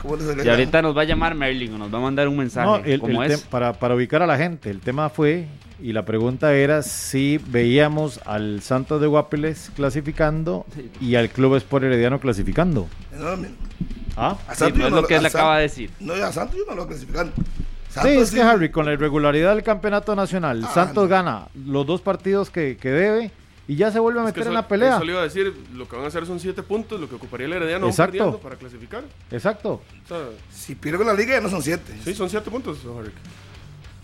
¿cómo 0.00 0.16
les 0.16 0.44
Y 0.44 0.48
ahorita 0.48 0.82
nos 0.82 0.96
va 0.96 1.02
a 1.02 1.04
llamar 1.04 1.34
Merlin 1.34 1.74
o 1.74 1.78
nos 1.78 1.92
va 1.94 1.98
a 1.98 2.00
mandar 2.02 2.26
un 2.28 2.36
mensaje. 2.36 2.66
No, 2.66 2.76
el- 2.76 3.30
es. 3.30 3.40
para, 3.42 3.72
para 3.72 3.94
ubicar 3.94 4.22
a 4.22 4.26
la 4.26 4.36
gente, 4.36 4.68
el 4.68 4.80
tema 4.80 5.08
fue, 5.08 5.46
y 5.80 5.92
la 5.92 6.04
pregunta 6.04 6.52
era 6.54 6.82
si 6.82 7.38
veíamos 7.46 8.20
al 8.26 8.62
Santos 8.62 9.00
de 9.00 9.06
Guapiles 9.06 9.70
clasificando 9.76 10.66
y 11.00 11.14
al 11.14 11.30
Club 11.30 11.54
Sport 11.56 11.84
Herediano 11.84 12.18
clasificando. 12.20 12.88
No, 13.16 13.46
¿Ah? 14.16 14.36
a 14.48 14.54
Sí, 14.54 14.58
Santos 14.58 14.78
no 14.78 14.80
yo 14.80 14.86
es 14.88 14.90
no 14.92 15.00
lo 15.02 15.06
que 15.06 15.16
él 15.16 15.26
acaba 15.26 15.56
de 15.56 15.62
decir. 15.62 15.90
No, 16.00 16.14
a 16.14 16.32
Santos 16.32 16.56
yo 16.58 16.64
no 16.68 16.74
lo 16.74 16.86
clasificando. 16.86 17.32
Sí, 18.00 18.08
es 18.08 18.30
que 18.30 18.40
Harry, 18.40 18.70
con 18.70 18.86
la 18.86 18.92
irregularidad 18.94 19.54
del 19.54 19.62
campeonato 19.64 20.14
nacional, 20.16 20.62
Ah, 20.64 20.70
Santos 20.72 21.04
no. 21.04 21.08
gana 21.08 21.48
los 21.66 21.86
dos 21.86 22.00
partidos 22.00 22.48
que, 22.50 22.76
que 22.76 22.90
debe 22.90 23.30
y 23.68 23.76
ya 23.76 23.90
se 23.92 23.98
vuelve 23.98 24.20
a 24.20 24.24
Es 24.24 24.32
que 24.32 24.40
meter 24.40 24.48
en 24.50 24.54
la 24.54 24.66
pelea. 24.68 24.96
Eso 24.96 25.04
le 25.04 25.12
iba 25.12 25.20
a 25.20 25.24
decir, 25.24 25.54
lo 25.74 25.86
que 25.88 25.96
van 25.96 26.04
a 26.06 26.08
hacer 26.08 26.24
son 26.26 26.40
7 26.40 26.62
puntos, 26.62 26.98
lo 27.00 27.08
que 27.08 27.14
ocuparía 27.16 27.46
el 27.46 27.52
Herediano 27.52 27.86
Exacto. 27.88 28.12
perdiendo 28.12 28.38
para 28.38 28.56
clasificar. 28.56 29.04
Exacto. 29.30 29.82
O 30.04 30.08
sea, 30.08 30.18
Si 30.50 30.74
pierde 30.74 30.98
con 30.98 31.06
la 31.06 31.14
liga 31.14 31.34
ya 31.34 31.40
no 31.40 31.48
son 31.50 31.62
siete. 31.62 31.92
sí, 32.02 32.14
son 32.14 32.30
7 32.30 32.50
puntos, 32.50 32.78
Harrick. 32.98 33.14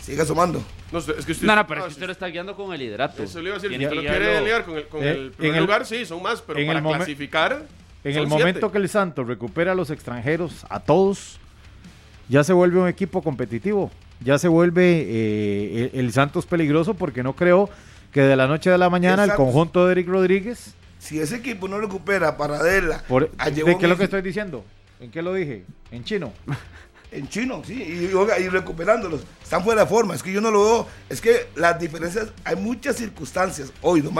Sigue 0.00 0.24
sumando. 0.24 0.62
No, 0.92 0.98
es 1.00 1.04
que 1.26 1.32
estoy- 1.32 1.46
No, 1.46 1.56
no, 1.56 1.66
pero 1.66 1.80
ah, 1.82 1.84
es 1.84 1.88
que 1.88 1.92
usted 1.94 2.06
lo 2.06 2.12
está 2.12 2.26
guiando 2.28 2.54
con 2.56 2.72
el 2.72 2.78
liderato. 2.78 3.22
Eso 3.22 3.40
le 3.40 3.46
iba 3.48 3.56
a 3.56 3.58
decir, 3.58 3.70
si 3.70 3.78
Tiene 3.78 3.86
usted 3.92 3.96
lo 3.96 4.08
quiere 4.18 4.40
liar 4.44 4.64
con 4.64 4.76
el, 4.76 4.86
con 4.88 5.02
Eh, 5.02 5.10
el 5.10 5.30
primer 5.32 5.56
el- 5.56 5.64
lugar, 5.64 5.84
sí, 5.84 6.06
son 6.06 6.22
más, 6.22 6.40
pero 6.40 6.64
para 6.66 6.82
clasificar. 6.82 7.66
En 8.04 8.16
el 8.16 8.26
momento 8.26 8.60
siete. 8.60 8.72
que 8.72 8.78
el 8.78 8.88
Santos 8.88 9.26
recupera 9.26 9.72
a 9.72 9.74
los 9.74 9.90
extranjeros, 9.90 10.64
a 10.70 10.80
todos, 10.80 11.38
ya 12.28 12.44
se 12.44 12.52
vuelve 12.52 12.80
un 12.80 12.88
equipo 12.88 13.22
competitivo. 13.22 13.90
Ya 14.20 14.38
se 14.38 14.48
vuelve 14.48 15.06
eh, 15.06 15.90
el, 15.94 16.00
el 16.00 16.12
Santos 16.12 16.44
peligroso 16.44 16.94
porque 16.94 17.22
no 17.22 17.34
creo 17.34 17.70
que 18.12 18.22
de 18.22 18.36
la 18.36 18.46
noche 18.46 18.72
a 18.72 18.78
la 18.78 18.90
mañana 18.90 19.24
el 19.24 19.34
conjunto 19.34 19.86
de 19.86 19.92
Eric 19.92 20.08
Rodríguez, 20.08 20.74
Si 20.98 21.20
ese 21.20 21.36
equipo 21.36 21.68
no 21.68 21.78
recupera 21.78 22.36
para 22.36 22.58
Paradela, 22.58 23.04
por, 23.06 23.30
a 23.38 23.50
¿de 23.50 23.62
qué 23.62 23.70
es 23.82 23.88
lo 23.88 23.96
que 23.96 24.04
estoy 24.04 24.22
diciendo? 24.22 24.64
¿En 25.00 25.10
qué 25.10 25.22
lo 25.22 25.34
dije? 25.34 25.64
En 25.92 26.02
chino. 26.02 26.32
en 27.12 27.28
chino, 27.28 27.62
sí, 27.64 28.08
y, 28.10 28.12
oiga, 28.14 28.38
y 28.38 28.48
recuperándolos, 28.48 29.22
están 29.42 29.62
fuera 29.62 29.82
de 29.82 29.86
forma, 29.86 30.14
es 30.14 30.22
que 30.22 30.32
yo 30.32 30.40
no 30.40 30.50
lo 30.50 30.64
veo, 30.64 30.86
es 31.08 31.20
que 31.20 31.46
las 31.54 31.78
diferencias, 31.78 32.28
hay 32.44 32.56
muchas 32.56 32.96
circunstancias 32.96 33.72
hoy, 33.80 34.00
don 34.00 34.14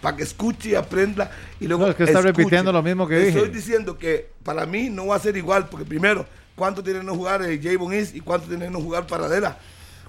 para 0.00 0.16
que 0.16 0.22
escuche 0.22 0.70
y 0.70 0.74
aprenda, 0.74 1.30
y 1.58 1.66
luego 1.66 1.84
No, 1.84 1.90
es 1.90 1.96
que 1.96 2.04
está 2.04 2.18
escuche. 2.18 2.36
repitiendo 2.36 2.72
lo 2.72 2.82
mismo 2.82 3.08
que 3.08 3.14
Le 3.14 3.26
dije. 3.26 3.38
Estoy 3.38 3.54
diciendo 3.54 3.98
que 3.98 4.30
para 4.44 4.66
mí 4.66 4.90
no 4.90 5.06
va 5.06 5.16
a 5.16 5.20
ser 5.20 5.36
igual, 5.36 5.68
porque 5.68 5.84
primero, 5.86 6.26
¿cuánto 6.58 6.82
tiene 6.82 7.02
no 7.02 7.14
jugar 7.14 7.40
eh, 7.42 7.58
Javon 7.62 7.94
Is 7.94 8.14
y 8.14 8.20
cuánto 8.20 8.48
tiene 8.48 8.68
no 8.68 8.80
jugar 8.80 9.06
Paradela? 9.06 9.56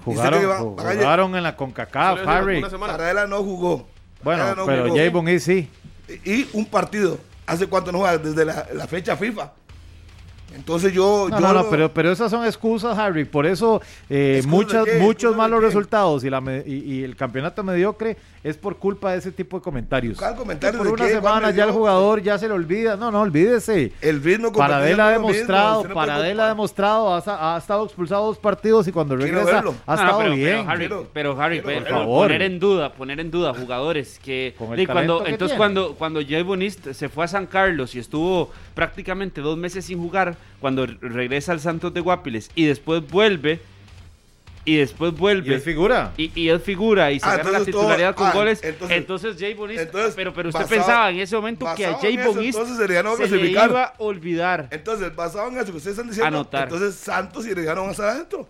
Jugaron, 0.04 0.76
van 0.76 0.98
jugaron 0.98 1.36
en 1.36 1.44
la 1.44 1.56
CONCACAF, 1.56 2.28
Harry. 2.28 2.62
Paradela 2.62 3.28
no 3.28 3.44
jugó. 3.44 3.88
Bueno, 4.24 4.44
Paradela 4.44 4.56
no 4.56 4.66
pero 4.66 4.90
jugó. 4.90 4.98
Javon 4.98 5.30
is 5.30 5.44
sí. 5.44 5.70
y 6.26 6.48
un 6.54 6.66
partido 6.66 7.18
¿Hace 7.50 7.66
cuánto 7.66 7.92
no 7.92 8.00
juega? 8.00 8.18
Desde 8.20 8.46
la, 8.46 8.68
la 8.74 8.86
fecha 8.86 9.18
FIFA. 9.18 9.52
Entonces 10.56 10.94
yo... 10.94 11.28
No, 11.30 11.40
yo 11.40 11.48
no, 11.48 11.54
no, 11.54 11.64
lo- 11.64 11.70
pero, 11.70 11.92
pero 11.94 12.12
esas 12.12 12.30
son 12.30 12.46
excusas, 12.46 12.96
Harry. 12.98 13.26
Por 13.26 13.48
eso 13.48 13.82
eh, 14.10 14.42
muchos 14.46 14.88
¿Excusas 14.88 15.32
de 15.32 15.38
malos 15.38 15.62
resultados 15.62 16.24
y, 16.24 16.30
la 16.30 16.44
y, 16.66 16.74
y 16.74 17.04
el 17.04 17.16
campeonato 17.16 17.64
mediocre 17.64 18.18
es 18.44 18.58
por 18.58 18.78
culpa 18.78 19.12
de 19.12 19.18
ese 19.20 19.32
tipo 19.32 19.58
de 19.58 19.64
comentarios. 19.64 20.18
¿Cuál 20.18 20.36
comentario 20.36 20.78
por 20.80 20.88
de 20.88 20.94
una 20.94 21.08
semana 21.08 21.52
ya 21.52 21.66
el 21.66 21.72
jugador 21.72 22.22
ya 22.22 22.38
se 22.38 22.48
le 22.48 22.54
olvida. 22.54 22.96
No, 22.96 23.12
no, 23.12 23.22
olvídese. 23.22 23.92
El 24.02 24.24
ritmo 24.24 24.52
Paradela 24.52 25.08
ha 25.10 25.12
demostrado, 25.12 25.84
no 25.88 25.94
Paradela 25.94 26.46
ha 26.46 26.50
demostrado, 26.50 27.14
ha, 27.16 27.58
estado 27.58 27.86
expulsado 27.86 28.26
dos 28.28 28.38
partidos 28.38 28.88
y 28.88 28.92
cuando 28.92 29.16
regresa 29.16 29.60
ha 29.60 29.62
no, 29.62 29.72
estado 29.72 30.20
pero, 30.20 30.34
bien. 30.36 30.58
Pero 30.58 30.70
Harry, 30.70 30.80
Quiero- 30.88 31.08
pero 31.14 31.42
Harry. 31.42 31.62
Por 31.62 31.88
favor. 31.88 32.28
poner 32.28 32.42
en 32.42 32.60
duda, 32.60 32.94
poner 32.94 33.20
en 33.20 33.32
duda 33.32 33.54
jugadores 33.54 34.20
que 34.24 34.56
Con 34.58 34.74
el 34.74 34.80
y 34.80 34.86
cuando 34.86 35.24
que 35.24 35.32
entonces 35.32 35.56
tiene. 35.56 35.58
cuando 35.58 35.96
cuando 35.96 36.22
Jay 36.22 36.44
Bonist 36.44 36.92
se 36.94 37.10
fue 37.10 37.26
a 37.26 37.28
San 37.28 37.46
Carlos 37.46 37.94
y 37.96 38.00
estuvo 38.00 38.52
prácticamente 38.74 39.42
dos 39.42 39.58
meses 39.58 39.86
sin 39.86 40.00
jugar, 40.00 40.36
cuando 40.60 40.86
re- 40.86 40.98
regresa 41.02 41.52
al 41.52 41.60
Santos 41.60 41.94
de 41.94 42.00
Guapiles 42.02 42.50
y 42.56 42.66
después 42.66 43.06
vuelve 43.10 43.60
y 44.66 44.76
después 44.78 45.14
Y 45.14 45.16
vuelve 45.16 45.56
es 45.56 45.64
figura. 45.64 46.12
y, 46.18 46.32
y 46.40 46.50
él 46.50 46.60
figura 46.60 47.12
y 47.12 47.20
se 47.20 47.26
Ah, 47.26 47.38
gana 47.38 47.52
la 47.52 47.58
todo- 47.60 47.66
titularidad 47.66 48.16
con 48.16 48.28
ah, 48.28 48.32
goles. 48.34 48.60
Entonces, 48.64 48.98
entonces- 48.98 49.36
Jay 49.40 49.54
Bonist, 49.54 49.82
entonces, 49.82 50.14
pero, 50.16 50.34
pero 50.34 50.50
usted 50.50 50.62
basado- 50.62 50.76
pensaba 50.80 51.10
en 51.12 51.20
ese 51.20 51.36
momento 51.36 51.66
que 51.76 51.86
a 51.86 51.94
Jay 51.96 52.18
a 52.18 52.24
se 53.28 53.36
le 53.38 53.48
iba 53.52 53.84
a 53.84 53.94
olvidar. 53.98 54.68
Entonces, 54.72 55.16
basado 55.16 55.48
en 55.50 55.58
eso 55.58 55.72
que 55.72 55.78
ustedes 55.78 55.98
están 55.98 56.08
diciendo, 56.08 56.28
Anotar. 56.28 56.64
entonces 56.64 56.96
Santos 56.96 57.46
y 57.48 57.52
Herediano 57.52 57.82
van 57.82 57.90
a 57.90 57.94
estar 57.94 58.10
adentro. 58.10 58.48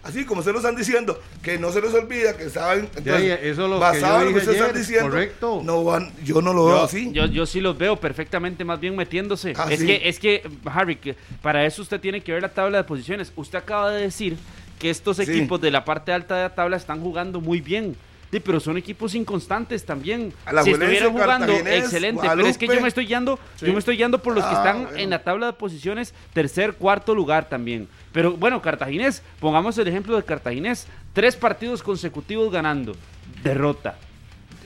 Así 0.00 0.24
como 0.24 0.42
se 0.42 0.52
lo 0.52 0.58
están 0.58 0.76
diciendo, 0.76 1.20
que 1.42 1.58
no 1.58 1.72
se 1.72 1.82
les 1.82 1.92
olvida, 1.92 2.34
que 2.36 2.48
saben. 2.48 2.88
Entonces, 2.96 3.26
ya, 3.26 3.34
eso 3.34 3.64
es 3.64 3.68
lo 3.68 3.74
que 3.74 3.80
basado 3.80 4.14
yo 4.14 4.20
en 4.20 4.24
lo 4.26 4.32
que 4.32 4.38
ustedes 4.38 4.60
están 4.60 4.76
diciendo, 4.76 5.10
correcto. 5.10 5.60
No 5.64 5.82
van, 5.84 6.12
yo 6.24 6.40
no 6.40 6.52
lo 6.54 6.66
veo 6.66 6.76
Yo- 6.78 6.84
así. 6.84 7.10
Yo, 7.12 7.26
yo 7.26 7.46
sí 7.46 7.60
los 7.60 7.76
veo 7.76 7.96
perfectamente 7.96 8.64
más 8.64 8.78
bien 8.78 8.94
metiéndose. 8.94 9.54
Ah, 9.56 9.66
es, 9.70 9.80
sí. 9.80 9.86
que, 9.86 10.08
es 10.08 10.18
que, 10.20 10.48
Harry, 10.66 10.96
que 10.96 11.16
para 11.42 11.66
eso 11.66 11.82
usted 11.82 12.00
tiene 12.00 12.20
que 12.22 12.32
ver 12.32 12.42
la 12.42 12.48
tabla 12.48 12.78
de 12.78 12.84
posiciones. 12.84 13.32
Usted 13.34 13.58
acaba 13.58 13.90
de 13.90 14.02
decir 14.02 14.36
que 14.78 14.90
estos 14.90 15.16
Sí. 15.16 15.22
equipos 15.24 15.60
de 15.60 15.70
la 15.70 15.84
parte 15.84 16.12
alta 16.12 16.36
de 16.36 16.42
la 16.42 16.54
tabla 16.54 16.76
están 16.76 17.00
jugando 17.00 17.40
muy 17.40 17.60
bien. 17.60 17.96
Sí, 18.30 18.40
pero 18.40 18.60
son 18.60 18.76
equipos 18.76 19.14
inconstantes 19.14 19.86
también. 19.86 20.34
Si 20.62 20.70
estuvieran 20.70 21.12
jugando, 21.12 21.50
excelente. 21.54 22.28
Pero 22.28 22.46
es 22.46 22.58
que 22.58 22.66
yo 22.66 22.78
me 22.80 22.88
estoy 22.88 23.06
guiando, 23.06 23.38
Sí. 23.56 23.64
yo 23.66 23.72
me 23.72 23.78
estoy 23.78 23.96
guiando 23.96 24.22
por 24.22 24.34
los 24.34 24.44
que 24.44 24.54
Ah, 24.54 24.58
están 24.58 24.82
bueno. 24.84 24.98
en 24.98 25.08
la 25.10 25.22
tabla 25.22 25.46
de 25.46 25.52
posiciones, 25.54 26.12
tercer, 26.34 26.74
cuarto 26.74 27.14
lugar 27.14 27.48
también. 27.48 27.88
Pero 28.12 28.32
bueno, 28.32 28.60
Cartaginés, 28.60 29.22
pongamos 29.40 29.78
el 29.78 29.88
ejemplo 29.88 30.14
de 30.14 30.24
Cartaginés. 30.24 30.86
Tres 31.14 31.36
partidos 31.36 31.82
consecutivos 31.82 32.52
ganando. 32.52 32.94
Derrota. 33.42 33.96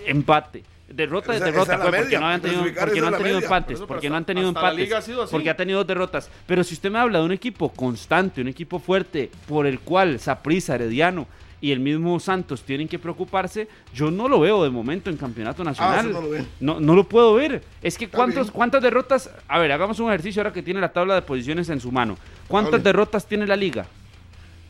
Empate. 0.07 0.65
Derrota 0.95 1.33
de 1.33 1.39
Esa- 1.39 1.45
derrota, 1.47 1.75
esa 1.75 1.83
porque 1.91 2.19
no 2.19 2.27
han 2.27 2.41
tenido, 2.43 2.65
porque 2.79 3.01
no 3.01 3.07
han 3.09 3.17
tenido 3.17 3.39
empates, 3.39 3.79
Por 3.79 3.89
porque 3.89 4.11
no 4.11 4.17
han 4.17 4.25
tenido 4.25 4.49
empates, 4.49 4.93
ha 4.93 5.27
porque 5.31 5.51
ha 5.51 5.57
tenido 5.57 5.85
derrotas. 5.85 6.31
Pero 6.47 6.63
si 6.63 6.75
usted 6.75 6.91
me 6.91 6.99
habla 6.99 7.19
de 7.21 7.25
un 7.25 7.33
equipo 7.33 7.71
constante, 7.71 8.41
un 8.41 8.49
equipo 8.49 8.79
fuerte, 8.79 9.31
por 9.49 9.67
el 9.67 9.81
cual 9.81 10.21
Saprissa, 10.21 10.75
Herediano 10.75 11.27
y 11.61 11.71
el 11.73 11.81
mismo 11.81 12.19
Santos 12.21 12.63
tienen 12.63 12.89
que 12.89 12.99
preocuparse, 12.99 13.69
yo 13.95 14.11
no 14.11 14.29
lo 14.29 14.41
veo 14.41 14.63
de 14.65 14.71
momento 14.71 15.09
en 15.11 15.17
campeonato 15.17 15.65
nacional. 15.65 16.07
Ah, 16.07 16.11
eso 16.11 16.21
no 16.21 16.29
lo 16.29 16.45
no, 16.61 16.81
no 16.81 16.95
lo 16.95 17.05
puedo 17.05 17.35
ver. 17.35 17.63
Es 17.83 17.97
que 17.97 18.05
Está 18.07 18.17
cuántos, 18.19 18.49
bien. 18.49 18.53
cuántas 18.55 18.83
derrotas, 18.83 19.31
a 19.49 19.59
ver, 19.59 19.73
hagamos 19.73 19.99
un 20.01 20.09
ejercicio 20.09 20.43
ahora 20.43 20.53
que 20.53 20.63
tiene 20.63 20.81
la 20.81 20.93
tabla 20.93 21.15
de 21.15 21.23
posiciones 21.23 21.69
en 21.71 21.81
su 21.81 21.91
mano. 21.93 22.19
¿Cuántas 22.49 22.83
derrotas 22.83 23.27
tiene 23.27 23.47
la 23.47 23.57
liga? 23.57 23.87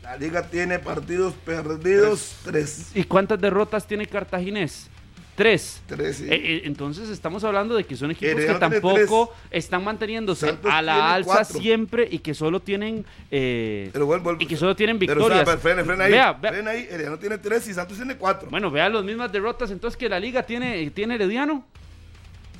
La 0.03 0.17
liga 0.17 0.43
tiene 0.43 0.79
partidos 0.79 1.33
perdidos, 1.45 2.35
tres. 2.43 2.91
¿Y 2.93 3.03
cuántas 3.05 3.39
derrotas 3.41 3.87
tiene 3.87 4.05
Cartaginés? 4.05 4.89
Tres. 5.35 5.81
Tres, 5.87 6.17
sí. 6.17 6.25
Eh, 6.25 6.35
eh, 6.35 6.61
entonces 6.65 7.09
estamos 7.09 7.43
hablando 7.43 7.75
de 7.75 7.83
que 7.85 7.95
son 7.95 8.11
equipos 8.11 8.35
que 8.43 8.53
tampoco 8.53 9.33
están 9.49 9.83
manteniéndose 9.83 10.47
Santos 10.47 10.71
a 10.71 10.81
la 10.81 11.13
alza 11.15 11.25
cuatro. 11.37 11.59
siempre 11.59 12.07
y 12.11 12.19
que 12.19 12.35
solo 12.35 12.59
tienen 12.59 13.03
eh, 13.31 13.89
Pero 13.91 14.05
vuelvo, 14.05 14.25
vuelvo. 14.25 14.41
y 14.43 14.45
que 14.45 14.55
solo 14.55 14.75
tienen 14.75 14.99
Pero, 14.99 15.15
victorias. 15.15 15.41
o 15.41 15.45
sea, 15.51 15.57
frena, 15.57 15.83
frena 15.83 16.03
ahí. 16.03 16.11
Vea, 16.11 16.33
vea. 16.33 16.51
Frena 16.51 16.71
ahí. 16.71 16.87
Herediano 16.89 17.17
tiene 17.17 17.37
tres 17.39 17.67
y 17.67 17.73
Santos 17.73 17.97
tiene 17.97 18.15
cuatro. 18.15 18.47
Bueno, 18.51 18.69
vea 18.69 18.87
las 18.89 19.03
mismas 19.03 19.31
derrotas 19.31 19.71
entonces 19.71 19.97
que 19.97 20.07
la 20.07 20.19
liga 20.19 20.43
tiene 20.43 20.87
tiene 20.91 21.15
Herediano. 21.15 21.65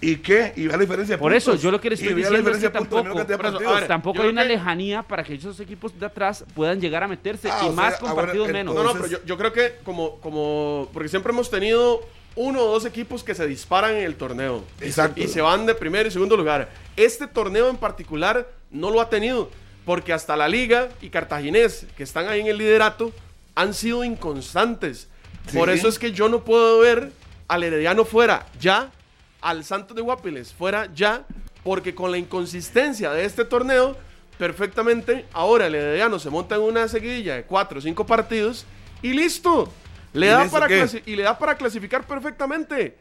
¿Y 0.01 0.17
qué? 0.17 0.51
Y 0.57 0.67
vea 0.67 0.75
la 0.75 0.81
diferencia 0.81 1.15
de 1.15 1.19
Por 1.21 1.33
eso, 1.33 1.51
puntos. 1.51 1.63
yo 1.63 1.71
lo 1.71 1.79
que 1.79 1.89
le 1.91 1.95
Y 1.95 1.99
estoy 1.99 2.13
diciendo 2.15 2.49
es 2.51 2.57
que 2.57 2.69
tampoco, 2.69 3.21
eso, 3.21 3.87
tampoco 3.87 4.21
hay 4.21 4.29
una 4.29 4.41
que- 4.41 4.49
lejanía 4.49 5.01
para 5.01 5.23
que 5.23 5.35
esos 5.35 5.57
equipos 5.61 5.97
de 5.97 6.05
atrás 6.05 6.43
puedan 6.53 6.81
llegar 6.81 7.03
a 7.03 7.07
meterse 7.07 7.49
Ah, 7.49 7.59
y 7.63 7.67
o 7.67 7.73
sea, 7.73 7.75
más 7.83 7.99
con 7.99 8.09
ah, 8.09 8.15
partidos 8.15 8.49
menos. 8.51 8.75
No, 8.75 8.83
no, 8.83 8.91
pero 8.93 9.07
yo, 9.07 9.19
yo 9.23 9.37
creo 9.37 9.53
que 9.53 9.75
como, 9.85 10.19
como, 10.19 10.89
porque 10.91 11.07
siempre 11.07 11.31
hemos 11.31 11.49
tenido 11.49 12.01
uno 12.35 12.61
o 12.61 12.71
dos 12.71 12.85
equipos 12.85 13.23
que 13.23 13.35
se 13.35 13.47
disparan 13.47 13.95
en 13.95 14.03
el 14.03 14.15
torneo. 14.15 14.63
Exacto. 14.81 15.21
Y 15.21 15.27
se 15.27 15.41
van 15.41 15.65
de 15.65 15.75
primer 15.75 16.07
y 16.07 16.11
segundo 16.11 16.35
lugar. 16.35 16.69
Este 16.95 17.27
torneo 17.27 17.69
en 17.69 17.77
particular 17.77 18.47
no 18.71 18.89
lo 18.89 19.01
ha 19.01 19.09
tenido, 19.09 19.49
porque 19.85 20.13
hasta 20.13 20.35
la 20.35 20.47
liga 20.47 20.89
y 21.01 21.09
Cartaginés, 21.09 21.85
que 21.95 22.03
están 22.03 22.27
ahí 22.27 22.41
en 22.41 22.47
el 22.47 22.57
liderato, 22.57 23.11
han 23.55 23.73
sido 23.73 24.03
inconstantes. 24.03 25.07
Por 25.53 25.69
eso 25.69 25.87
es 25.87 25.99
que 25.99 26.11
yo 26.11 26.29
no 26.29 26.43
puedo 26.43 26.79
ver 26.79 27.11
al 27.47 27.63
Herediano 27.63 28.05
fuera 28.05 28.45
ya, 28.59 28.91
al 29.41 29.63
Santos 29.65 29.95
de 29.95 30.01
Guapiles 30.01 30.53
fuera 30.53 30.89
ya, 30.93 31.25
porque 31.63 31.93
con 31.93 32.11
la 32.11 32.17
inconsistencia 32.17 33.11
de 33.11 33.25
este 33.25 33.45
torneo, 33.45 33.97
perfectamente, 34.37 35.25
ahora 35.33 35.67
el 35.67 35.75
Herediano 35.75 36.17
se 36.17 36.29
monta 36.29 36.55
en 36.55 36.61
una 36.61 36.87
seguidilla 36.87 37.35
de 37.35 37.43
cuatro 37.43 37.79
o 37.79 37.81
cinco 37.81 38.05
partidos 38.05 38.65
y 39.01 39.13
listo. 39.13 39.71
Le 40.13 40.27
¿Y 40.27 40.29
da, 40.29 40.45
para 40.45 40.67
y 41.05 41.15
le 41.15 41.23
da 41.23 41.37
para 41.37 41.55
clasificar 41.57 42.05
perfectamente. 42.05 42.97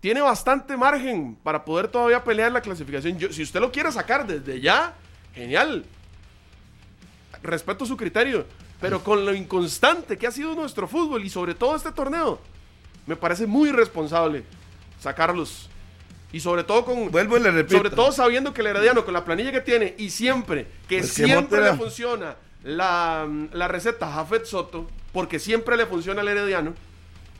Tiene 0.00 0.20
bastante 0.20 0.76
margen 0.76 1.36
para 1.42 1.64
poder 1.64 1.88
todavía 1.88 2.22
pelear 2.22 2.52
la 2.52 2.60
clasificación. 2.60 3.18
Yo- 3.18 3.32
si 3.32 3.42
usted 3.42 3.60
lo 3.60 3.72
quiere 3.72 3.90
sacar 3.90 4.26
desde 4.26 4.60
ya, 4.60 4.94
genial. 5.34 5.84
Respeto 7.42 7.86
su 7.86 7.96
criterio. 7.96 8.46
Pero 8.80 9.02
con 9.02 9.24
lo 9.24 9.34
inconstante 9.34 10.18
que 10.18 10.26
ha 10.26 10.30
sido 10.30 10.54
nuestro 10.54 10.86
fútbol 10.86 11.24
y 11.24 11.30
sobre 11.30 11.54
todo 11.54 11.74
este 11.74 11.90
torneo, 11.90 12.38
me 13.06 13.16
parece 13.16 13.46
muy 13.46 13.70
irresponsable 13.70 14.44
sacarlos. 15.00 15.70
Y 16.32 16.40
sobre 16.40 16.64
todo 16.64 16.84
con. 16.84 17.10
Vuelvo 17.10 17.38
y 17.38 17.40
le 17.40 17.50
repito. 17.50 17.76
Sobre 17.78 17.90
todo 17.90 18.12
sabiendo 18.12 18.52
que 18.52 18.60
el 18.60 18.66
Herediano, 18.66 19.04
con 19.04 19.14
la 19.14 19.24
planilla 19.24 19.52
que 19.52 19.60
tiene, 19.60 19.94
y 19.96 20.10
siempre, 20.10 20.66
que 20.88 20.98
Pues 20.98 21.12
siempre 21.12 21.62
le 21.62 21.74
funciona 21.74 22.36
la, 22.64 23.28
la 23.52 23.68
receta 23.68 24.10
Jafet 24.10 24.44
Soto, 24.46 24.86
porque 25.12 25.38
siempre 25.38 25.76
le 25.76 25.86
funciona 25.86 26.22
al 26.22 26.28
Herediano, 26.28 26.74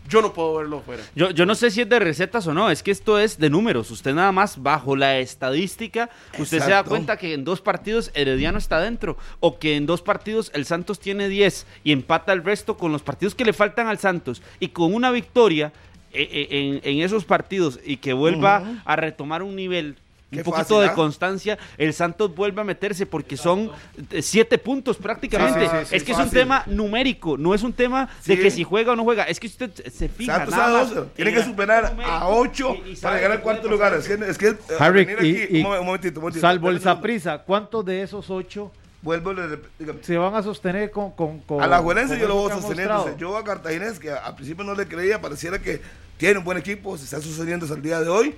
yo 0.09 0.21
no 0.21 0.35
puedo 0.35 0.57
verlo 0.57 0.83
fuera. 0.83 1.03
Yo, 1.15 1.31
yo 1.31 1.47
no 1.47 1.55
sé 1.55 1.71
si 1.71 1.81
es 1.81 1.89
de 1.89 1.99
recetas 1.99 2.47
o 2.47 2.53
no, 2.53 2.71
es 2.71 2.83
que 2.83 2.91
esto 2.91 3.19
es 3.19 3.39
de 3.39 3.49
números. 3.49 3.91
Usted 3.91 4.15
nada 4.15 4.33
más 4.33 4.63
bajo 4.63 4.97
la 4.97 5.19
estadística, 5.19 6.11
usted 6.39 6.61
se 6.61 6.71
da 6.71 6.85
cuenta 6.85 7.17
que 7.17 7.33
en 7.33 7.45
dos 7.45 7.63
partidos 7.63 8.11
Herediano 8.15 8.59
está 8.59 8.81
dentro, 8.81 9.17
o 9.41 9.59
que 9.59 9.77
en 9.77 9.87
dos 9.87 10.03
partidos 10.03 10.51
el 10.55 10.67
Santos 10.67 11.01
tiene 11.01 11.29
10 11.29 11.67
y 11.85 11.93
empata 11.93 12.35
el 12.35 12.45
resto 12.45 12.77
con 12.77 12.93
los 12.93 13.03
partidos 13.03 13.35
que 13.35 13.47
le 13.47 13.55
faltan 13.55 13.89
al 13.89 13.99
Santos 13.99 14.43
y 14.61 14.69
con 14.69 14.93
una 14.93 15.11
victoria 15.11 15.73
eh, 16.13 16.29
eh, 16.31 16.81
en, 16.85 16.99
en 16.99 17.03
esos 17.03 17.25
partidos 17.25 17.81
y 17.85 17.97
que 17.97 18.13
vuelva 18.13 18.83
a 18.85 18.97
retomar 18.97 19.43
un 19.43 19.57
nivel. 19.57 19.97
Un 20.35 20.39
Qué 20.39 20.45
poquito 20.45 20.65
fácil, 20.65 20.81
de 20.81 20.87
¿ah? 20.87 20.95
constancia, 20.95 21.59
el 21.79 21.93
Santos 21.95 22.35
vuelve 22.35 22.61
a 22.61 22.65
meterse 22.65 23.07
porque 23.07 23.37
son 23.37 23.71
eh, 24.11 24.23
siete 24.23 24.59
puntos 24.59 24.97
prácticamente. 24.97 25.61
Sí, 25.61 25.67
sí, 25.67 25.87
sí, 25.87 25.97
es 25.97 26.03
sí, 26.03 26.07
que 26.07 26.13
es 26.13 26.19
un 26.19 26.31
tema 26.31 26.63
numérico, 26.67 27.37
no 27.39 27.55
es 27.55 27.63
un 27.63 27.73
tema 27.73 28.09
de 28.27 28.39
que 28.39 28.51
si 28.51 28.65
juega 28.65 28.93
o 28.93 28.97
no 28.97 29.05
juega. 29.05 29.25
Es 29.25 29.39
que 29.41 29.47
usted 29.47 29.71
se 29.91 30.09
fija. 30.09 30.37
Santos 30.37 30.55
nada 30.55 30.67
a 30.67 30.83
más 30.85 30.95
12. 30.95 31.09
Tiene 31.17 31.31
en 31.31 31.37
que 31.37 31.43
superar 31.45 31.97
a 32.05 32.29
8 32.29 32.77
y- 32.87 32.91
y 32.91 32.97
para 32.97 33.17
llegar 33.17 33.33
al 33.33 33.41
cuarto 33.41 33.69
lugar. 33.69 33.95
Es 33.95 34.07
que, 34.09 34.15
es 34.15 34.39
que, 34.39 34.49
eh, 34.49 34.57
Harry, 34.79 35.03
aquí- 35.03 35.47
y 35.51 35.61
un 35.61 35.67
un 35.67 35.85
momentito, 35.87 36.19
un 36.21 36.25
momentito. 36.25 36.41
salvo 36.41 36.69
el 36.71 36.77
un. 36.77 36.81
Saprisa, 36.83 37.39
¿cuántos 37.39 37.85
de 37.85 38.03
esos 38.03 38.29
ocho 38.31 38.71
Vuelvo 39.03 39.35
se 40.01 40.17
van 40.17 40.35
a 40.35 40.43
sostener 40.43 40.91
con, 40.91 41.11
con, 41.11 41.41
con 41.41 41.63
A 41.63 41.67
la 41.67 41.79
Juelense 41.81 42.19
yo 42.19 42.27
lo 42.27 42.37
voy 42.37 42.53
sosteniendo. 42.53 42.95
mostrado? 42.95 43.19
Yo 43.19 43.37
a 43.37 43.45
Cartaginés, 43.45 43.99
que 43.99 44.11
al 44.11 44.35
principio 44.35 44.65
no 44.65 44.75
le 44.75 44.87
creía, 44.89 45.21
pareciera 45.21 45.59
que 45.59 45.83
tiene 46.17 46.39
un 46.39 46.45
buen 46.45 46.57
equipo, 46.57 46.97
se 46.97 47.05
está 47.05 47.21
sucediendo 47.21 47.67
hasta 47.67 47.77
el 47.77 47.83
día 47.83 48.01
de 48.01 48.09
hoy. 48.09 48.35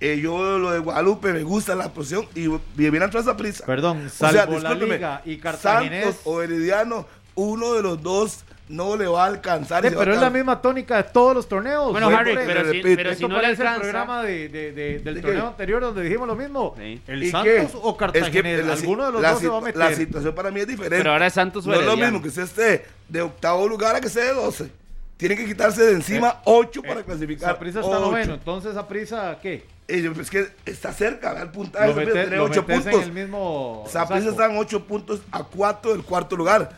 Eh, 0.00 0.20
yo 0.22 0.58
lo 0.58 0.70
de 0.70 0.78
Guadalupe 0.78 1.32
me 1.32 1.42
gusta 1.42 1.74
la 1.74 1.88
posición 1.92 2.26
y 2.34 2.48
viene 2.74 3.04
atrás 3.04 3.26
a 3.26 3.36
prisa. 3.36 3.64
Perdón, 3.66 4.06
O 4.06 4.08
sea, 4.08 4.30
salvo 4.32 4.52
la 4.60 4.70
discúlpeme, 4.70 4.94
Liga 4.94 5.22
y 5.24 5.36
Cartaginés. 5.38 6.04
Santos 6.04 6.20
o 6.24 6.40
Herediano, 6.42 7.06
uno 7.34 7.74
de 7.74 7.82
los 7.82 8.00
dos 8.02 8.44
no 8.68 8.96
le 8.96 9.06
va 9.08 9.24
a 9.24 9.26
alcanzar. 9.26 9.82
Sí, 9.82 9.92
va 9.94 9.98
pero 10.00 10.12
a 10.12 10.14
es 10.14 10.20
la 10.20 10.30
misma 10.30 10.60
tónica 10.60 10.98
de 10.98 11.04
todos 11.04 11.34
los 11.34 11.48
torneos. 11.48 11.90
Bueno, 11.90 12.08
Harry, 12.08 12.34
pero 12.36 12.70
si, 12.70 12.80
pero 12.82 13.10
si 13.10 13.14
Esto 13.14 13.28
no 13.28 13.36
le 13.36 13.42
parece 13.42 13.62
el 13.64 13.80
programa 13.80 14.22
de, 14.22 14.48
de- 14.50 14.72
de- 14.72 14.98
del 15.00 15.14
¿De 15.14 15.20
torneo 15.22 15.42
qué? 15.42 15.48
anterior 15.48 15.80
donde 15.80 16.02
dijimos 16.02 16.28
lo 16.28 16.36
mismo. 16.36 16.74
Sí. 16.78 17.00
El 17.06 17.22
¿Y 17.24 17.30
Santos 17.30 17.50
qué? 17.72 17.78
o 17.82 17.90
Es 17.90 17.96
Cartaginés, 17.96 18.60
que 18.60 18.66
la 18.66 18.76
si- 18.76 18.82
alguno 18.82 19.06
de 19.06 19.12
los 19.12 19.22
la 19.22 19.30
dos 19.32 19.40
se 19.40 19.48
va 19.48 19.58
a 19.58 19.60
meter. 19.62 19.76
La 19.78 19.94
situación 19.94 20.34
para 20.34 20.50
mí 20.50 20.60
es 20.60 20.66
diferente. 20.68 20.98
Pero 20.98 21.10
ahora 21.12 21.26
es 21.26 21.32
Santos 21.32 21.66
o 21.66 21.70
No 21.70 21.80
es 21.80 21.86
lo 21.86 21.96
mismo 21.96 22.20
que 22.22 22.28
usted 22.28 22.42
esté 22.42 22.84
de 23.08 23.22
octavo 23.22 23.66
lugar 23.66 23.96
a 23.96 24.00
que 24.00 24.06
esté 24.08 24.20
de 24.20 24.34
12. 24.34 24.70
Tiene 25.16 25.34
que 25.36 25.46
quitarse 25.46 25.82
de 25.82 25.92
encima 25.94 26.40
8 26.44 26.82
para 26.82 27.02
clasificar. 27.02 27.50
Saprissa 27.54 27.80
está 27.80 27.90
Ocho. 27.98 28.00
noveno, 28.10 28.34
entonces 28.34 28.74
Saprissa, 28.74 29.38
¿qué? 29.42 29.64
Eh, 29.88 30.02
yo- 30.02 30.12
es 30.20 30.30
que 30.30 30.46
está 30.66 30.92
cerca, 30.92 31.40
el 31.40 31.48
puntaje. 31.50 31.86
Lo 31.86 31.92
Saprissa 31.94 32.14
metes, 32.14 32.28
tiene 32.28 32.36
lo 32.36 32.44
8 32.44 32.62
metes 32.68 32.82
puntos. 32.84 33.02
en 33.02 33.08
el 33.08 33.12
mismo 33.24 33.84
Saprissa 33.88 34.30
saco. 34.30 34.30
están 34.42 34.56
8 34.58 34.84
puntos 34.84 35.20
a 35.32 35.42
4 35.44 35.92
del 35.92 36.02
cuarto 36.02 36.36
lugar. 36.36 36.70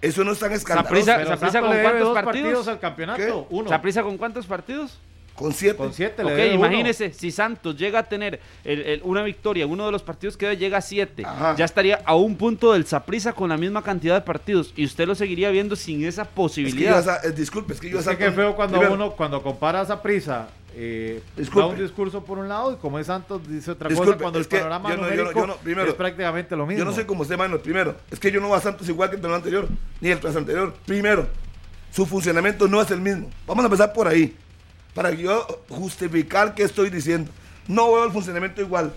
Eso 0.00 0.22
no 0.22 0.32
es 0.32 0.38
tan 0.38 0.52
escandaloso. 0.52 1.04
Santos 1.04 1.52
con 1.60 1.80
cuántos 1.82 2.00
dos 2.08 2.14
partidos? 2.22 2.68
al 2.68 2.78
campeonato? 2.78 3.18
¿Qué? 3.22 3.32
Uno. 3.50 3.68
¿Saprissa 3.68 4.02
con 4.02 4.16
cuántos 4.18 4.46
partidos? 4.46 4.98
Con 5.34 5.52
siete. 5.52 5.76
Con 5.76 5.92
siete 5.92 6.22
le 6.22 6.30
Ok, 6.30 6.36
debe 6.36 6.56
uno. 6.56 6.66
imagínese, 6.66 7.12
si 7.12 7.32
Santos 7.32 7.76
llega 7.76 7.98
a 7.98 8.02
tener 8.04 8.38
el- 8.62 8.82
el- 8.82 9.00
una 9.02 9.22
victoria 9.24 9.64
en 9.64 9.70
uno 9.72 9.84
de 9.86 9.90
los 9.90 10.02
partidos 10.04 10.36
que 10.36 10.56
llega 10.56 10.78
a 10.78 10.80
siete, 10.80 11.24
Ajá. 11.26 11.56
ya 11.56 11.64
estaría 11.64 12.00
a 12.04 12.14
un 12.14 12.36
punto 12.36 12.72
del 12.72 12.86
Saprisa 12.86 13.32
con 13.32 13.48
la 13.48 13.56
misma 13.56 13.82
cantidad 13.82 14.14
de 14.14 14.20
partidos 14.20 14.72
y 14.76 14.84
usted 14.84 15.08
lo 15.08 15.16
seguiría 15.16 15.50
viendo 15.50 15.74
sin 15.74 16.04
esa 16.04 16.22
Es 16.22 16.28
que 16.28 16.32
yo 16.32 16.34
posibilidad. 16.36 17.08
a 17.08 17.26
eh, 17.26 17.32
disculpe, 17.32 17.72
es 17.72 17.80
que 17.80 17.90
yo 17.90 17.96
a 17.96 18.00
Es 18.00 18.06
que 18.06 18.12
Santos- 18.12 18.28
qué 18.30 18.32
feo 18.36 18.54
cuando 18.54 18.78
primero, 18.78 18.94
uno, 18.94 19.10
cuando 19.16 19.42
compara 19.42 19.82
esa 19.82 20.00
prisa, 20.00 20.46
eh, 20.76 21.22
da 21.54 21.66
un 21.66 21.78
discurso 21.78 22.24
por 22.24 22.38
un 22.38 22.48
lado 22.48 22.72
y 22.72 22.76
como 22.76 22.98
es 22.98 23.06
Santos 23.06 23.40
dice 23.48 23.70
otra 23.72 23.88
Disculpe, 23.88 24.12
cosa 24.14 24.22
cuando 24.22 24.38
el 24.38 24.44
panorama 24.46 24.90
yo 24.90 24.96
no- 24.96 25.14
yo 25.14 25.24
no- 25.24 25.32
yo 25.32 25.46
no- 25.46 25.56
primero, 25.56 25.88
es 25.88 25.94
prácticamente 25.94 26.56
lo 26.56 26.66
mismo. 26.66 26.78
Yo 26.78 26.84
no 26.84 26.92
sé 26.92 27.06
cómo 27.06 27.22
usted, 27.22 27.36
Manuel. 27.38 27.60
Primero, 27.60 27.96
es 28.10 28.18
que 28.18 28.30
yo 28.32 28.40
no 28.40 28.48
voy 28.48 28.58
a 28.58 28.60
Santos 28.60 28.88
igual 28.88 29.08
que 29.10 29.16
el 29.16 29.22
torneo 29.22 29.36
anterior, 29.36 29.68
ni 30.00 30.10
el 30.10 30.18
tras 30.20 30.36
anterior. 30.36 30.74
Primero, 30.86 31.26
su 31.92 32.06
funcionamiento 32.06 32.66
no 32.68 32.80
es 32.80 32.90
el 32.90 33.00
mismo. 33.00 33.30
Vamos 33.46 33.64
a 33.64 33.66
empezar 33.66 33.92
por 33.92 34.08
ahí. 34.08 34.36
Para 34.94 35.10
yo 35.12 35.46
justificar 35.68 36.54
qué 36.54 36.62
estoy 36.64 36.90
diciendo. 36.90 37.30
No 37.68 37.92
veo 37.92 38.04
el 38.04 38.12
funcionamiento 38.12 38.60
igual. 38.60 38.92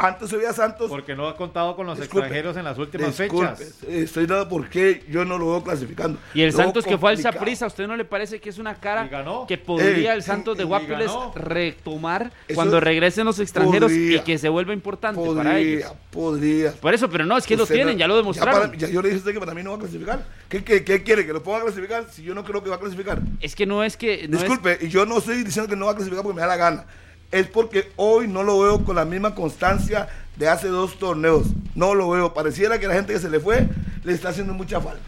Antes 0.00 0.30
se 0.30 0.36
veía 0.36 0.50
a 0.50 0.52
Santos. 0.52 0.88
Porque 0.88 1.16
no 1.16 1.26
ha 1.26 1.36
contado 1.36 1.74
con 1.74 1.84
los 1.86 1.98
Disculpe, 1.98 2.26
extranjeros 2.26 2.56
en 2.56 2.64
las 2.64 2.78
últimas 2.78 3.18
disculpe, 3.18 3.56
fechas. 3.56 3.82
Estoy 3.88 4.26
dando 4.26 4.48
por 4.48 4.68
qué 4.68 5.04
yo 5.10 5.24
no 5.24 5.36
lo 5.38 5.46
veo 5.50 5.64
clasificando. 5.64 6.20
Y 6.34 6.42
el 6.42 6.52
Lo 6.52 6.56
Santos 6.56 6.84
que 6.84 6.96
fue 6.96 7.10
al 7.10 7.16
complicado. 7.16 7.38
Saprissa, 7.40 7.64
¿a 7.64 7.68
usted 7.68 7.86
no 7.88 7.96
le 7.96 8.04
parece 8.04 8.40
que 8.40 8.48
es 8.48 8.58
una 8.58 8.76
cara 8.76 9.08
ganó. 9.08 9.44
que 9.48 9.58
podría 9.58 10.12
Eh, 10.12 10.16
el 10.16 10.22
Santos 10.22 10.56
de 10.56 10.62
Guapiles 10.62 11.10
retomar 11.34 12.30
Eso 12.46 12.54
cuando 12.54 12.78
regresen 12.80 13.24
los 13.24 13.38
extranjeros 13.40 13.90
y 13.92 14.20
que 14.20 14.38
se 14.38 14.48
vuelva 14.48 14.72
importante 14.72 15.20
para 15.34 15.58
ellos? 15.58 15.90
Podría, 16.10 16.70
podría. 16.70 16.72
Por 16.80 16.94
eso, 16.94 17.10
pero 17.10 17.26
no, 17.26 17.36
es 17.36 17.46
que 17.46 17.56
lo 17.56 17.66
tienen, 17.66 17.94
no- 17.94 17.98
ya 18.00 18.06
lo 18.06 18.16
demostraron. 18.16 18.60
para- 18.70 18.76
ya 18.76 18.88
yo 18.88 19.02
le 19.02 19.08
dije 19.08 19.16
a 19.16 19.18
usted 19.18 19.32
que 19.32 19.40
para 19.40 19.54
mí 19.54 19.62
no 19.64 19.70
va 19.70 19.76
a 19.76 19.80
clasificar. 19.80 20.24
¿Qué, 20.48 20.62
qué, 20.62 20.84
qué 20.84 21.02
quiere? 21.02 21.26
¿Que 21.26 21.32
lo 21.32 21.42
ponga 21.42 21.58
a 21.58 21.62
clasificar? 21.62 22.04
Si 22.10 22.22
yo 22.22 22.34
no 22.34 22.44
creo 22.44 22.62
que 22.62 22.70
va 22.70 22.76
a 22.76 22.80
clasificar. 22.80 23.18
Es 23.40 23.54
que 23.56 23.66
no 23.66 23.82
es 23.82 23.96
que... 23.96 24.28
no 24.28 24.36
es- 24.36 24.42
Disculpe, 24.44 24.78
y 24.80 24.88
yo 24.88 25.04
no 25.06 25.18
estoy 25.18 25.42
diciendo 25.42 25.68
que 25.68 25.74
no 25.76 25.86
va 25.86 25.92
a 25.92 25.94
clasificar 25.96 26.22
porque 26.22 26.36
me 26.36 26.40
da 26.42 26.46
la 26.46 26.56
gana. 26.56 26.84
Es 27.30 27.46
porque 27.46 27.92
hoy 27.96 28.26
no 28.26 28.42
lo 28.42 28.60
veo 28.60 28.84
con 28.84 28.96
la 28.96 29.04
misma 29.04 29.34
constancia 29.34 30.08
de 30.36 30.48
hace 30.48 30.68
dos 30.68 30.98
torneos. 30.98 31.48
No 31.74 31.94
lo 31.94 32.10
veo. 32.10 32.32
Pareciera 32.32 32.78
que 32.78 32.88
la 32.88 32.94
gente 32.94 33.12
que 33.12 33.18
se 33.18 33.30
le 33.30 33.40
fue 33.40 33.68
le 34.04 34.12
está 34.12 34.30
haciendo 34.30 34.54
mucha 34.54 34.80
falta. 34.80 35.02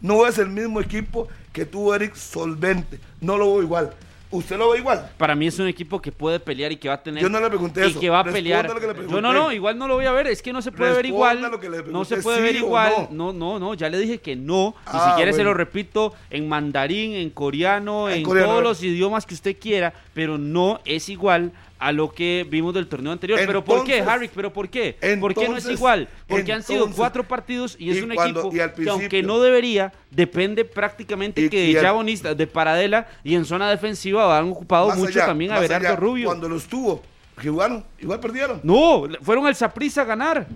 No 0.00 0.26
es 0.26 0.38
el 0.38 0.50
mismo 0.50 0.80
equipo 0.80 1.28
que 1.52 1.64
tuvo 1.64 1.94
Eric 1.94 2.14
Solvente. 2.14 3.00
No 3.20 3.36
lo 3.38 3.46
veo 3.54 3.62
igual. 3.62 3.94
¿Usted 4.34 4.58
lo 4.58 4.70
ve 4.70 4.78
igual? 4.78 5.10
Para 5.16 5.34
mí 5.34 5.46
es 5.46 5.58
un 5.58 5.68
equipo 5.68 6.00
que 6.02 6.10
puede 6.10 6.40
pelear 6.40 6.72
y 6.72 6.76
que 6.76 6.88
va 6.88 6.94
a 6.94 7.02
tener. 7.02 7.22
Yo 7.22 7.28
no 7.28 7.40
le 7.40 7.48
pregunté 7.48 7.86
y 7.86 7.90
eso. 7.90 8.00
que 8.00 8.10
va 8.10 8.20
a 8.20 8.24
pelear. 8.24 8.68
lo 8.68 8.80
que 8.80 8.86
le 8.86 9.08
Yo 9.08 9.20
no, 9.20 9.32
no, 9.32 9.52
igual 9.52 9.78
no 9.78 9.86
lo 9.86 9.94
voy 9.94 10.06
a 10.06 10.12
ver. 10.12 10.26
Es 10.26 10.42
que 10.42 10.52
no 10.52 10.60
se 10.60 10.72
puede 10.72 10.92
ver 10.92 11.06
igual. 11.06 11.40
lo 11.40 11.60
que 11.60 11.70
le 11.70 11.82
No 11.84 12.04
se 12.04 12.16
puede 12.18 12.40
ver 12.40 12.52
sí 12.52 12.58
igual. 12.58 13.08
No, 13.10 13.32
no, 13.32 13.58
no. 13.58 13.74
Ya 13.74 13.88
le 13.88 13.98
dije 13.98 14.18
que 14.18 14.34
no. 14.36 14.74
y 14.86 14.90
si 14.90 14.96
Ah, 14.96 15.12
quiere 15.16 15.32
se 15.32 15.44
lo 15.44 15.54
repito 15.54 16.14
en 16.30 16.48
mandarín, 16.48 17.12
en 17.14 17.30
coreano, 17.30 18.08
En 18.08 18.18
en, 18.18 18.22
coreano, 18.24 18.50
todos 18.50 18.62
los 18.64 18.82
idiomas 18.82 19.24
que 19.26 19.34
usted 19.34 19.56
quiera. 19.58 19.92
Pero 20.12 20.38
no 20.38 20.80
es 20.84 21.08
igual 21.08 21.52
a 21.78 21.92
lo 21.92 22.12
que 22.12 22.46
vimos 22.48 22.72
del 22.74 22.86
torneo 22.86 23.12
anterior. 23.12 23.38
¿Pero 23.44 23.64
por 23.64 23.84
qué, 23.84 23.98
Entonces- 23.98 24.14
Harry? 24.14 24.30
¿Pero 24.34 24.52
por 24.52 24.68
qué? 24.68 24.96
¿Por 25.20 25.34
qué 25.34 25.40
no 25.48 25.56
es 25.56 25.64
entonces- 25.64 25.72
igual? 25.72 26.08
Porque 26.26 26.52
han 26.52 26.62
sido 26.62 26.78
entonces- 26.80 26.96
cuatro 26.96 27.24
partidos 27.24 27.76
y 27.78 27.90
es 27.90 27.98
y 27.98 28.00
un 28.02 28.14
cuando- 28.14 28.40
equipo 28.48 28.74
que 28.82 28.88
aunque 28.90 29.22
no 29.22 29.40
debería, 29.40 29.92
depende 30.10 30.64
prácticamente 30.64 31.42
Y- 31.42 31.48
que 31.50 31.58
de 31.60 31.70
y 31.70 31.76
al- 31.76 31.84
Jabonista, 31.84 32.34
de 32.34 32.46
Paradela 32.46 33.06
y 33.22 33.34
en 33.34 33.44
zona 33.44 33.68
defensiva 33.70 34.38
han 34.38 34.50
ocupado 34.50 34.90
mucho 34.94 35.08
allá, 35.10 35.26
también 35.26 35.52
a 35.52 35.60
Berardo 35.60 35.88
allá, 35.88 35.96
Rubio. 35.96 36.26
Cuando 36.26 36.48
los 36.48 36.64
tuvo, 36.66 37.02
que 37.40 37.48
jugaron, 37.50 37.84
igual 38.00 38.20
perdieron. 38.20 38.60
No, 38.62 39.04
fueron 39.22 39.46
al 39.46 39.54
Saprissa 39.56 40.02
a 40.02 40.04
ganar. 40.04 40.46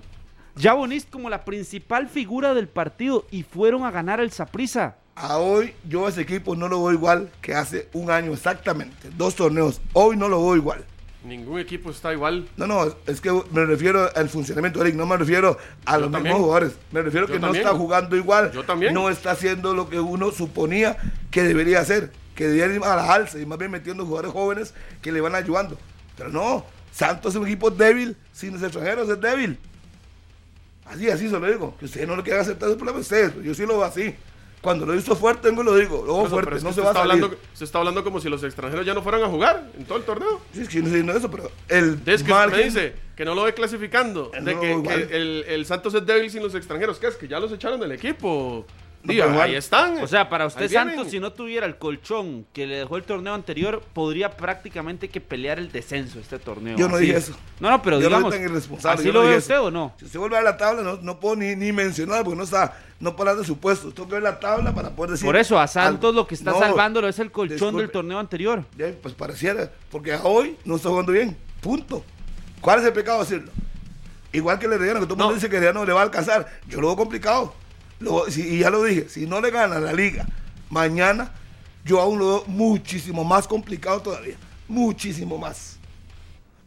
Jabonist 0.61 1.09
como 1.11 1.29
la 1.31 1.45
principal 1.45 2.09
figura 2.09 2.53
del 2.55 2.69
partido 2.69 3.27
y 3.31 3.43
fueron 3.45 3.85
a 3.85 3.91
ganar 3.91 4.21
al 4.21 4.33
Saprissa. 4.33 4.97
A 5.15 5.39
hoy 5.39 5.73
yo 5.89 6.07
a 6.07 6.11
ese 6.11 6.21
equipo 6.23 6.55
no 6.57 6.69
lo 6.69 6.83
veo 6.85 6.93
igual 6.93 7.29
que 7.43 7.55
hace 7.55 7.89
un 7.93 8.11
año 8.11 8.33
exactamente. 8.33 9.09
Dos 9.17 9.35
torneos. 9.35 9.81
Hoy 9.93 10.17
no 10.17 10.29
lo 10.29 10.41
veo 10.45 10.57
igual. 10.57 10.85
Ningún 11.29 11.61
equipo 11.61 11.91
está 11.91 12.13
igual. 12.13 12.49
No, 12.57 12.67
no, 12.67 12.95
es 13.07 13.21
que 13.21 13.31
me 13.53 13.67
refiero 13.67 14.09
al 14.17 14.29
funcionamiento, 14.31 14.81
Eric, 14.81 14.95
no 14.95 15.05
me 15.07 15.17
refiero 15.19 15.59
a 15.85 15.95
Yo 15.95 16.01
los 16.01 16.11
también. 16.11 16.35
mismos 16.35 16.41
jugadores. 16.47 16.73
Me 16.91 17.03
refiero 17.03 17.27
Yo 17.27 17.35
que 17.35 17.39
también. 17.39 17.63
no 17.65 17.69
está 17.69 17.79
jugando 17.79 18.17
igual. 18.17 18.51
Yo 18.53 18.65
también. 18.65 18.95
No 18.95 19.11
está 19.11 19.33
haciendo 19.33 19.75
lo 19.75 19.89
que 19.91 20.01
uno 20.01 20.31
suponía 20.31 20.97
que 21.31 21.43
debería 21.43 21.81
hacer. 21.81 22.11
Que 22.35 22.47
debería 22.49 22.77
ir 22.77 22.83
a 22.85 22.97
la 22.97 23.13
alza 23.13 23.39
y 23.39 23.45
más 23.47 23.59
bien 23.59 23.71
metiendo 23.71 24.07
jugadores 24.07 24.33
jóvenes 24.33 24.75
que 25.03 25.13
le 25.13 25.21
van 25.21 25.35
ayudando. 25.35 25.77
Pero 26.17 26.31
no, 26.31 26.65
Santos 26.93 27.35
es 27.35 27.41
un 27.41 27.47
equipo 27.47 27.71
débil, 27.71 28.17
sin 28.33 28.55
los 28.55 28.63
extranjeros 28.63 29.09
es 29.09 29.21
débil. 29.21 29.59
Así, 30.87 31.11
así 31.11 31.29
se 31.29 31.39
lo 31.39 31.47
digo. 31.47 31.77
Que 31.79 31.85
ustedes 31.85 32.09
no 32.09 32.17
lo 32.17 32.23
quieran 32.23 32.41
aceptar 32.43 32.69
ese 32.71 32.77
problema 32.79 33.01
ustedes. 33.01 33.35
Yo 33.43 33.53
sí 33.55 33.63
lo 33.63 33.75
veo 33.79 33.85
así. 33.85 34.15
Cuando 34.61 34.87
lo 34.87 34.95
hizo 34.95 35.15
fuerte, 35.15 35.49
vengo 35.49 35.63
y 35.63 35.65
lo 35.67 35.77
digo. 35.77 36.05
Eso, 36.05 36.29
fuerte, 36.31 36.45
pero 36.47 36.57
es 36.57 36.65
no 36.65 36.73
se 36.73 36.81
va 36.81 36.89
a 36.89 36.91
está 36.91 37.01
salir. 37.03 37.13
hablando, 37.25 37.37
se 37.55 37.65
está 37.65 37.79
hablando 37.79 38.03
como 38.05 38.21
si 38.21 38.29
los 38.29 38.43
extranjeros 38.43 38.85
ya 38.85 38.93
no 38.95 39.03
fueran 39.03 39.23
a 39.23 39.29
jugar 39.29 39.71
en 39.79 39.85
todo 39.85 39.99
el 39.99 40.05
torneo. 40.05 40.41
Sí, 40.53 40.63
es 40.63 40.69
que 40.69 40.77
yo 40.77 40.81
no 40.83 40.89
diciendo 40.89 41.13
eso, 41.13 41.31
pero 41.31 41.51
el 41.69 41.95
Es 42.07 42.23
que 42.23 42.33
usted 42.33 42.35
margen- 42.35 42.51
me 42.59 42.65
dice 42.65 42.95
que 43.17 43.25
no 43.25 43.35
lo 43.35 43.45
ve 43.45 43.55
clasificando, 43.55 44.31
Eh, 44.35 44.41
de 44.43 44.55
no, 44.55 44.61
que, 44.61 44.73
igual. 44.73 45.09
que 45.09 45.17
el, 45.17 45.45
el 45.49 45.65
Santos 45.67 45.95
es 45.95 46.05
débil 46.05 46.31
sin 46.31 46.43
los 46.43 46.55
extranjeros. 46.55 46.99
¿Qué 46.99 47.07
es? 47.07 47.17
Que 47.17 47.29
ya 47.29 47.39
los 47.39 47.53
echaron 47.53 47.79
del 47.81 47.93
equipo. 47.93 48.67
No, 49.03 49.41
ahí 49.41 49.55
están. 49.55 49.99
O 50.03 50.07
sea, 50.07 50.29
para 50.29 50.47
usted. 50.47 50.71
Santos, 50.71 51.09
si 51.11 51.21
no 51.21 51.33
tuviera 51.33 51.65
el 51.67 51.77
colchón 51.79 52.45
que 52.53 52.67
le 52.67 52.77
dejó 52.79 52.97
el 52.97 53.05
torneo 53.05 53.33
anterior, 53.33 53.83
podría 53.95 54.37
prácticamente 54.37 55.09
que 55.09 55.21
pelear 55.21 55.59
el 55.59 55.71
descenso 55.73 56.19
este 56.19 56.39
torneo. 56.39 56.77
Yo 56.77 56.89
no 56.89 56.97
Así. 56.97 57.07
dije 57.07 57.19
eso. 57.19 57.33
No, 57.61 57.71
no, 57.71 57.81
pero 57.83 58.01
Yo 58.01 58.09
digamos, 58.09 58.35
irresponsable, 58.35 58.99
¿así 58.99 59.07
yo 59.07 59.13
lo 59.13 59.23
no 59.23 59.29
ve 59.31 59.37
usted 59.39 59.55
eso. 59.55 59.65
o 59.65 59.71
no? 59.71 59.95
Si 59.99 60.05
usted 60.05 60.19
vuelve 60.19 60.37
a 60.37 60.43
la 60.43 60.57
tabla, 60.57 60.83
no, 60.83 60.97
no 60.97 61.21
puedo 61.21 61.37
ni, 61.37 61.55
ni 61.57 61.73
mencionar 61.73 62.23
porque 62.25 62.37
no 62.37 62.43
está, 62.45 62.77
no 63.01 63.15
puedo 63.17 63.31
hablar 63.31 63.41
de 63.43 63.47
supuestos. 63.47 63.95
Tengo 63.95 64.09
que 64.09 64.15
ver 64.15 64.23
la 64.25 64.39
tabla 64.41 64.75
para 64.75 64.91
poder 64.91 65.13
decir. 65.13 65.27
Por 65.27 65.37
eso, 65.37 65.59
a 65.59 65.67
Santos 65.69 66.15
lo 66.15 66.27
que 66.27 66.35
está 66.35 66.51
No, 66.51 66.59
salvándolo 66.59 67.09
es 67.09 67.19
el 67.21 67.31
colchón 67.31 67.57
disculpe. 67.57 67.83
del 67.83 67.91
torneo 67.91 68.19
anterior. 68.19 68.65
ya, 68.77 68.89
Pues 69.01 69.15
pareciera, 69.15 69.71
porque 69.91 70.19
hoy 70.23 70.57
no 70.65 70.77
está 70.77 70.89
jugando 70.91 71.13
bien. 71.13 71.37
Punto. 71.61 72.05
¿Cuál 72.61 72.81
es 72.81 72.85
el 72.87 72.93
pecado 72.93 73.21
decirlo? 73.21 73.51
Igual 74.33 74.59
que 74.59 74.67
el 74.67 74.73
Herediano, 74.75 75.01
que 75.01 75.07
todo 75.07 75.15
el 75.15 75.21
mundo 75.21 75.35
dice 75.35 75.49
que 75.49 75.57
el 75.57 75.63
Herediano 75.63 75.87
le 75.87 75.93
va 75.93 76.01
a 76.01 76.05
alcanzar. 76.05 76.47
Yo 76.69 76.81
lo 76.81 76.89
veo 76.89 76.97
complicado. 76.97 77.55
Lo- 78.01 78.31
si- 78.31 78.47
y 78.57 78.59
ya 78.61 78.71
lo 78.71 78.83
dije, 78.85 79.09
si 79.09 79.27
no 79.27 79.41
le 79.41 79.51
gana 79.51 79.79
la 79.81 79.93
liga 79.93 80.27
mañana, 80.71 81.33
yo 81.85 82.01
aún 82.01 82.19
lo 82.19 82.27
veo 82.27 82.45
muchísimo 82.47 83.25
más 83.25 83.47
complicado 83.49 84.01
todavía. 84.03 84.37
Muchísimo 84.69 85.39
más. 85.39 85.79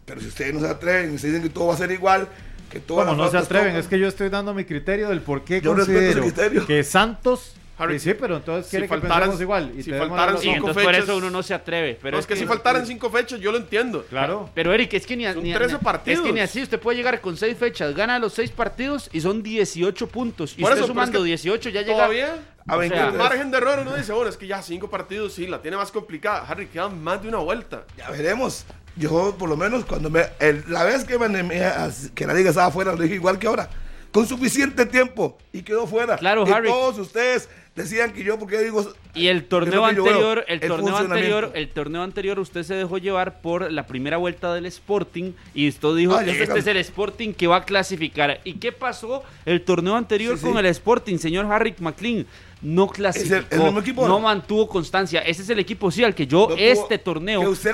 Pero 0.05 0.19
si 0.21 0.27
ustedes 0.27 0.53
no 0.53 0.59
se 0.59 0.67
atreven, 0.67 1.17
se 1.19 1.27
dicen 1.27 1.43
que 1.43 1.49
todo 1.49 1.67
va 1.67 1.75
a 1.75 1.77
ser 1.77 1.91
igual, 1.91 2.27
que 2.69 2.79
todas 2.79 3.05
Como 3.07 3.21
las 3.23 3.31
no 3.33 3.39
se 3.39 3.45
atreven, 3.45 3.67
toman. 3.69 3.79
es 3.81 3.87
que 3.87 3.99
yo 3.99 4.07
estoy 4.07 4.29
dando 4.29 4.53
mi 4.53 4.65
criterio 4.65 5.09
del 5.09 5.21
por 5.21 5.43
qué 5.43 5.61
Yo 5.61 5.75
considero 5.75 6.21
criterio. 6.23 6.65
que 6.65 6.83
Santos. 6.83 7.53
Harry, 7.81 7.99
sí, 7.99 8.09
sí, 8.11 8.17
pero 8.19 8.37
entonces 8.37 8.65
si 8.65 8.71
quiere 8.71 8.87
que 8.87 8.89
faltaran- 8.95 9.41
igual. 9.41 9.71
Y 9.77 9.83
si 9.83 9.91
faltaran 9.91 10.35
razón. 10.35 10.37
Y 10.37 10.41
cinco 10.53 10.55
entonces 10.67 10.83
por 10.83 10.93
fechas- 10.93 11.03
eso 11.09 11.17
uno 11.17 11.29
no 11.29 11.43
se 11.43 11.53
atreve. 11.53 11.97
Pero 12.01 12.11
No, 12.15 12.19
es 12.19 12.23
es 12.23 12.27
que 12.27 12.35
si 12.35 12.45
faltaran 12.45 12.85
cinco 12.85 13.09
fechas, 13.09 13.39
yo 13.39 13.51
lo 13.51 13.57
entiendo. 13.57 14.05
Claro. 14.09 14.49
Pero 14.53 14.73
Eric, 14.73 14.93
es 14.93 15.05
que 15.05 15.15
ni, 15.17 15.25
Son 15.25 15.41
ni- 15.43 15.53
13 15.53 15.73
ni- 15.75 15.79
partidos. 15.79 16.19
Es 16.19 16.25
que 16.25 16.33
ni 16.33 16.39
así 16.39 16.61
usted 16.61 16.79
puede 16.79 16.97
llegar 16.97 17.19
con 17.21 17.37
seis 17.37 17.57
fechas, 17.57 17.95
gana 17.95 18.19
los 18.19 18.33
seis 18.33 18.51
partidos 18.51 19.09
y 19.11 19.21
son 19.21 19.41
18 19.43 20.07
puntos. 20.07 20.53
Y 20.57 20.61
Por 20.61 20.71
usted 20.71 20.79
eso, 20.83 20.87
sumando 20.87 21.17
es 21.19 21.21
que 21.23 21.27
18 21.27 21.69
ya 21.69 21.81
llega 21.81 21.93
Todavía, 21.95 22.35
A 22.67 22.75
o 22.75 22.79
23. 22.79 23.11
el 23.13 23.17
margen 23.17 23.51
de 23.51 23.57
error 23.57 23.79
uno 23.81 23.95
dice, 23.95 24.13
bueno, 24.13 24.29
es 24.29 24.37
que 24.37 24.47
ya 24.47 24.61
cinco 24.61 24.89
partidos 24.89 25.33
sí, 25.33 25.47
la 25.47 25.61
tiene 25.61 25.77
más 25.77 25.91
complicada. 25.91 26.45
Harry, 26.47 26.67
quedan 26.67 27.03
más 27.03 27.21
de 27.21 27.27
una 27.29 27.37
vuelta. 27.39 27.83
Ya 27.97 28.09
veremos. 28.11 28.65
Yo, 28.97 29.35
por 29.39 29.47
lo 29.49 29.55
menos, 29.57 29.85
cuando 29.85 30.09
me. 30.09 30.25
el- 30.39 30.63
la 30.67 30.83
vez 30.83 31.05
que, 31.05 31.17
me 31.17 31.25
animé 31.25 31.63
a- 31.63 31.89
que 32.13 32.27
la 32.27 32.33
liga 32.33 32.49
estaba 32.49 32.67
afuera, 32.67 32.91
lo 32.93 33.01
dije 33.01 33.15
igual 33.15 33.39
que 33.39 33.47
ahora. 33.47 33.69
Con 34.11 34.27
suficiente 34.27 34.85
tiempo 34.85 35.37
y 35.53 35.61
quedó 35.61 35.87
fuera. 35.87 36.17
Claro, 36.17 36.43
y 36.45 36.51
Harry. 36.51 36.67
todos 36.67 36.97
ustedes 36.99 37.47
decían 37.75 38.13
que 38.13 38.23
yo, 38.23 38.37
porque 38.37 38.59
digo. 38.59 38.93
Y 39.13 39.27
el 39.27 39.45
torneo 39.45 39.85
anterior, 39.85 40.45
el, 40.47 40.59
torneo 40.59 40.97
anterior, 40.97 41.51
el 41.53 41.69
torneo 41.69 42.03
anterior 42.03 42.39
usted 42.39 42.63
se 42.63 42.75
dejó 42.75 42.97
llevar 42.97 43.41
por 43.41 43.71
la 43.71 43.85
primera 43.87 44.17
vuelta 44.17 44.53
del 44.53 44.65
Sporting 44.65 45.33
y 45.53 45.67
usted 45.67 45.95
dijo, 45.95 46.15
Ah, 46.15 46.25
este 46.25 46.45
sé, 46.45 46.59
es 46.59 46.67
el 46.67 46.77
Sporting 46.77 47.33
que 47.33 47.47
va 47.47 47.57
a 47.57 47.65
clasificar. 47.65 48.39
¿Y 48.43 48.53
qué 48.53 48.71
pasó 48.71 49.23
el 49.45 49.61
torneo 49.61 49.95
anterior 49.95 50.37
Sí, 50.37 50.43
con 50.43 50.53
sí. 50.53 50.59
el 50.59 50.65
Sporting, 50.67 51.17
señor 51.17 51.45
Harry 51.51 51.75
McLean? 51.79 52.25
No 52.61 52.87
clasificó, 52.87 53.43
el 53.49 53.59
mismo 53.63 53.79
equipo, 53.79 54.01
no 54.03 54.07
¿no? 54.07 54.19
mantuvo 54.19 54.67
constancia. 54.67 55.21
Ese 55.21 55.41
es 55.41 55.49
el 55.49 55.59
equipo, 55.59 55.89
sí, 55.89 56.03
al 56.03 56.13
que 56.13 56.27
yo, 56.27 56.41
No 56.41 56.55
tuvo- 56.55 56.57
este 56.59 56.97
torneo, 56.99 57.51
este 57.51 57.71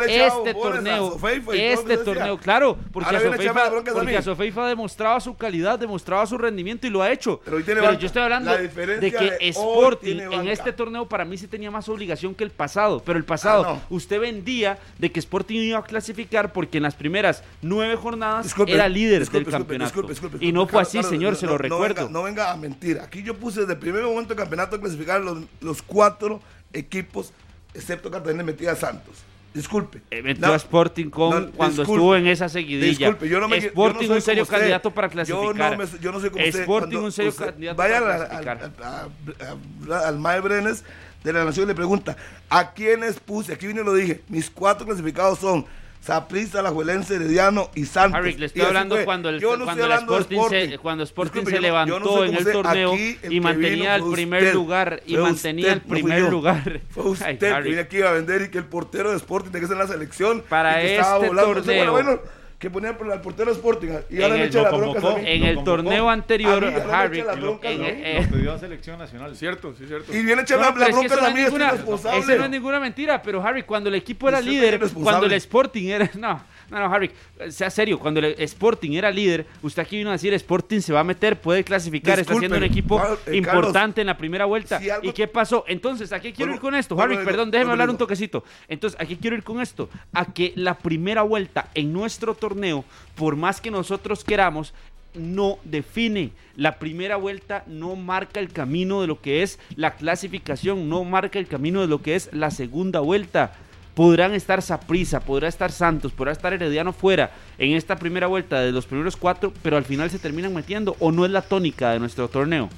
torneo, 0.54 1.17
este 1.54 1.97
torneo, 1.97 2.38
claro, 2.38 2.78
porque, 2.91 3.06
Ahora 3.08 3.17
a 3.17 3.21
viene 3.21 3.36
a 3.36 3.39
echarme 3.39 3.47
Sofeifa, 3.47 3.60
las 3.63 3.71
broncas 3.71 3.91
a 3.91 3.95
porque 3.97 4.12
mí. 4.12 4.17
a 4.17 4.21
Sofeifa 4.21 4.67
demostraba 4.67 5.19
su 5.19 5.36
calidad, 5.36 5.78
demostraba 5.78 6.26
su 6.26 6.38
rendimiento 6.38 6.88
y 6.88 6.89
lo 6.89 7.02
ha 7.02 7.12
hecho. 7.12 7.41
Pero 7.43 7.58
hoy 7.58 7.63
tiene 7.63 7.82
Pero 7.82 7.93
yo 8.00 8.06
estoy 8.08 8.21
hablando 8.21 8.52
La 8.52 8.58
de 8.60 9.12
que 9.12 9.32
de 9.32 9.38
Sporting 9.50 10.19
en 10.32 10.47
este 10.47 10.71
torneo 10.73 11.08
para 11.08 11.26
mí 11.26 11.38
sí 11.38 11.47
tenía 11.47 11.69
más 11.71 11.89
obligación 11.89 12.34
que 12.34 12.43
el 12.43 12.52
pasado. 12.52 13.02
Pero 13.06 13.17
el 13.17 13.26
pasado, 13.26 13.63
Ah, 13.67 13.73
no. 13.89 13.95
usted 13.95 14.19
vendía 14.19 14.78
de 14.97 15.12
que 15.12 15.19
Sporting 15.19 15.60
iba 15.60 15.80
a 15.80 15.84
clasificar 15.84 16.54
porque 16.54 16.78
en 16.78 16.84
las 16.84 16.95
primeras 16.95 17.43
nueve 17.62 17.95
jornadas 17.95 18.43
Disculpe, 18.45 18.73
era 18.73 18.88
líder 18.88 19.19
disculpe, 19.19 19.52
del 19.52 19.62
disculpe, 19.63 20.13
campeonato. 20.13 20.45
y 20.45 20.52
no 20.52 20.67
fue 20.67 20.82
así, 20.82 21.04
señor, 21.04 21.36
se 21.36 21.45
lo 21.45 21.58
recuerdo. 21.58 21.95
venga- 22.04 22.12
No 22.12 22.23
venga, 22.23 22.52
a 22.52 22.56
mentir. 22.58 23.00
Aquí 23.00 23.21
yo 23.23 23.36
puse 23.36 23.62
desde 23.62 23.73
el 23.73 23.80
primer 23.80 24.04
momento 24.04 24.30
del 24.30 24.38
campeonato 24.38 24.77
a 24.78 24.82
clasificar 24.82 25.22
los, 25.22 25.40
los 25.62 25.82
cuatro 25.82 26.42
equipos, 26.74 27.32
excepto 27.74 28.10
Cartagena 28.12 28.44
metida 28.44 28.72
a 28.72 28.76
Santos. 28.76 29.16
Disculpe. 29.54 30.02
Eh, 30.12 30.22
metió 30.22 30.46
No, 30.46 30.54
a 30.54 30.56
Sporting 30.58 31.10
con 31.10 31.30
no, 31.48 31.52
cuando 31.52 31.78
disculpe. 31.82 31.92
estuvo 31.94 32.16
en 32.16 32.28
esa 32.28 32.48
seguidilla. 32.48 32.88
Disculpe, 33.08 33.28
yo 33.30 33.40
no 33.40 33.48
me 33.48 33.56
yo 33.58 33.62
no 33.63 33.68
Sporting 33.70 34.10
un 34.12 34.22
serio 34.22 34.44
usted. 34.44 34.58
candidato 34.58 34.92
para 34.92 35.08
Yo 35.08 35.13
clasificar. 35.13 35.72
no, 35.72 35.78
me- 35.84 36.00
yo 36.00 36.12
no 36.12 36.20
soy 36.20 36.30
como. 36.30 36.44
Sporting 36.46 36.98
un 36.98 37.12
serio 37.12 37.32
usted 37.32 37.46
candidato 37.48 37.78
vaya 37.78 38.00
para 38.00 38.13
al- 38.16 38.28
clasificar. 38.44 38.74
al, 38.84 38.84
a- 38.84 39.96
a- 39.96 40.08
al 40.10 40.20
Mae 40.20 40.40
Brenes 40.42 40.84
de 41.24 41.34
la 41.34 41.44
Nación 41.44 41.68
le 41.68 41.74
pregunta, 41.74 42.16
¿a 42.50 42.72
quiénes 42.74 43.20
puse? 43.20 43.54
Aquí 43.54 43.66
vine 43.66 43.82
y 43.82 43.84
lo 43.84 43.94
dije, 43.96 44.22
mis 44.30 44.50
cuatro 44.52 44.86
clasificados 44.86 45.40
son 45.40 45.66
Saprissa, 46.08 46.60
Alajuelense, 46.62 47.15
Herediano 47.15 47.70
y 47.76 47.86
Santos. 47.86 48.17
Harry, 48.17 48.34
le 48.38 48.46
estoy 48.46 48.62
hablando 48.62 48.96
fue. 48.96 49.04
cuando 49.04 49.28
el, 49.30 49.41
Yo 49.41 49.58
no 49.58 49.65
cuando 49.65 49.84
estoy 49.84 49.86
el 49.86 49.91
hablando 49.91 50.13
de 50.13 50.20
Sporting, 50.38 50.70
se, 50.72 50.78
cuando 50.78 51.04
Sporting 51.04 51.43
se 51.43 51.46
yo 51.46 51.52
no- 51.52 51.56
no 51.58 51.62
levantó 51.62 52.24
sé 52.24 52.30
en 52.30 52.36
el 52.38 52.43
sé, 52.46 52.52
torneo 52.54 52.93
el 52.93 53.00
y 53.00 53.15
que 53.17 53.41
mantenía 53.41 53.96
el 53.98 54.04
primer 54.12 54.41
usted. 54.43 54.54
lugar 54.54 55.02
y 55.06 55.17
mantenía 55.17 55.65
usted, 55.74 55.82
el 55.84 55.88
no 55.89 55.93
primer 55.93 56.20
yo. 56.20 56.30
lugar. 56.30 56.82
Fue 56.91 57.04
Ay, 57.04 57.10
usted 57.12 57.38
que 57.39 57.48
Harry. 57.50 57.65
viene 57.70 57.82
aquí 57.82 58.02
a 58.02 58.12
vender 58.12 58.41
y 58.43 58.50
que 58.50 58.58
el 58.58 58.65
portero 58.65 59.12
de 59.12 59.17
Sporting 59.17 59.52
tiene 59.52 59.60
que 59.62 59.67
ser 59.67 59.74
en 59.76 59.80
la 59.84 59.88
selección. 59.88 60.43
Para 60.48 60.80
que 60.80 60.96
este 60.98 61.28
torneo. 61.28 61.63
bueno, 61.63 61.91
bueno, 61.91 62.20
que 62.60 62.72
ponía 62.72 62.89
al 62.89 63.22
portero 63.22 63.52
Sporting 63.52 63.89
y 64.10 64.22
ahora 64.22 64.34
me 64.36 64.41
el- 64.41 64.48
echa 64.50 64.63
la 64.63 64.70
bronca 64.72 65.00
convocó. 65.00 65.15
a 65.15 65.20
mí. 65.20 65.24
En 65.30 65.43
el 65.43 65.63
torneo 65.63 66.10
A 66.10 66.13
anterior, 66.13 66.60
mí, 66.65 66.74
ahora 66.74 66.86
me 66.88 66.93
Harry, 66.93 67.20
echa 67.20 67.28
la 67.28 67.36
bronca, 67.36 67.70
en- 67.70 67.80
¿no? 67.82 67.86
eh, 67.88 68.28
Lo 68.32 68.36
pidió 68.38 68.54
a 68.54 68.58
selección 68.58 68.98
nacional. 68.98 69.36
Cierto, 69.36 69.76
sí, 69.78 69.86
cierto. 69.86 70.12
Y 70.12 70.24
viene 70.24 70.41
echando 70.41 70.63
No, 70.65 70.70
la 70.72 70.74
pero 70.74 70.86
es 70.88 70.89
que 70.89 71.08
bronca 71.08 71.26
a 71.26 71.28
es 71.30 71.34
mí, 71.36 71.41
es 71.41 71.46
ninguna- 71.48 71.67
irresponsable. 71.67 72.20
eso 72.20 72.36
no 72.36 72.43
es 72.46 72.50
ninguna 72.50 72.80
mentira, 72.80 73.22
pero 73.22 73.43
Harry, 73.46 73.62
cuando 73.62 73.89
el 73.89 73.96
equipo 73.96 74.28
era 74.28 74.39
Usted 74.39 74.52
es 74.52 74.56
líder, 74.56 74.80
cuando 75.04 75.26
el 75.28 75.34
Sporting 75.34 75.86
era. 75.88 76.10
No, 76.17 76.41
no, 76.69 76.80
no, 76.80 76.93
Harry, 76.93 77.12
sea 77.49 77.69
serio, 77.69 77.97
cuando 77.99 78.19
el 78.19 78.36
Sporting 78.39 78.91
era 78.91 79.10
líder, 79.12 79.45
usted 79.62 79.82
aquí 79.84 79.97
vino 79.97 80.10
a 80.10 80.13
decir 80.13 80.34
Sporting 80.34 80.80
se 80.82 80.91
va 80.93 80.99
a 80.99 81.03
meter, 81.03 81.39
puede 81.39 81.63
clasificar, 81.63 82.19
está 82.19 82.36
siendo 82.36 82.58
un 82.58 82.63
equipo 82.63 83.01
eh, 83.27 83.38
importante 83.38 84.01
en 84.01 84.08
la 84.08 84.17
primera 84.17 84.45
vuelta. 84.45 84.80
si 84.80 84.89
algo- 84.89 85.08
¿Y 85.10 85.13
qué 85.13 85.27
pasó? 85.27 85.63
Entonces, 85.67 86.12
¿a 86.12 86.19
qué 86.19 86.34
quiero 86.34 86.49
Bueno, 86.51 86.56
ir 86.56 86.62
con 86.62 86.75
esto? 86.75 86.95
bueno, 86.95 87.13
Harry, 87.15 87.25
perdón, 87.25 87.51
déjeme 87.51 87.71
hablar 87.71 87.89
un 87.89 87.97
toquecito. 87.97 88.43
Entonces, 88.67 88.99
¿a 88.99 89.06
qué 89.06 89.17
quiero 89.17 89.36
ir 89.36 89.43
con 89.43 89.62
esto? 89.62 89.89
A 90.13 90.25
que 90.34 90.53
la 90.56 90.77
primera 90.77 91.21
vuelta 91.21 91.69
en 91.73 91.93
nuestro 91.93 92.34
torneo, 92.36 92.84
por 93.15 93.36
más 93.36 93.62
que 93.62 93.71
nosotros 93.71 94.23
queramos, 94.23 94.73
no 95.15 95.58
define. 95.63 96.32
La 96.56 96.77
primera 96.80 97.15
vuelta 97.15 97.63
no 97.65 97.95
marca 97.95 98.39
el 98.39 98.49
camino 98.51 99.01
de 99.01 99.08
lo 99.08 99.19
que 99.21 99.41
es 99.41 99.58
la 99.75 99.95
clasificación, 99.95 100.89
no 100.89 101.03
marca 101.03 101.39
el 101.39 101.47
camino 101.47 101.82
de 101.82 101.88
lo 101.88 102.01
que 102.01 102.15
es 102.15 102.30
la 102.34 102.51
segunda 102.51 102.99
vuelta. 102.99 103.56
Podrán 103.98 104.36
estar 104.36 104.62
Saprisa, 104.62 105.22
podrá 105.22 105.48
estar 105.48 105.72
Santos, 105.72 106.12
podrá 106.12 106.32
estar 106.32 106.54
Herediano 106.54 106.94
fuera 106.94 107.32
en 107.58 107.72
esta 107.72 107.96
primera 107.96 108.28
vuelta 108.28 108.60
de 108.60 108.72
los 108.72 108.86
primeros 108.86 109.18
cuatro, 109.18 109.52
pero 109.64 109.76
al 109.76 109.86
final 109.86 110.12
se 110.12 110.20
terminan 110.20 110.54
metiendo 110.54 110.96
o 111.00 111.12
no 111.12 111.26
es 111.26 111.32
la 111.32 111.42
tónica 111.42 111.90
de 111.90 112.00
nuestro 112.00 112.28
torneo. 112.28 112.70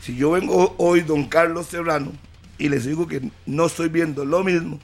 Si 0.00 0.14
yo 0.14 0.30
vengo 0.30 0.76
hoy, 0.78 1.00
don 1.00 1.24
Carlos 1.24 1.66
Serrano, 1.66 2.12
y 2.56 2.68
les 2.68 2.84
digo 2.84 3.08
que 3.08 3.28
no 3.46 3.66
estoy 3.66 3.88
viendo 3.88 4.24
lo 4.24 4.44
mismo, 4.44 4.78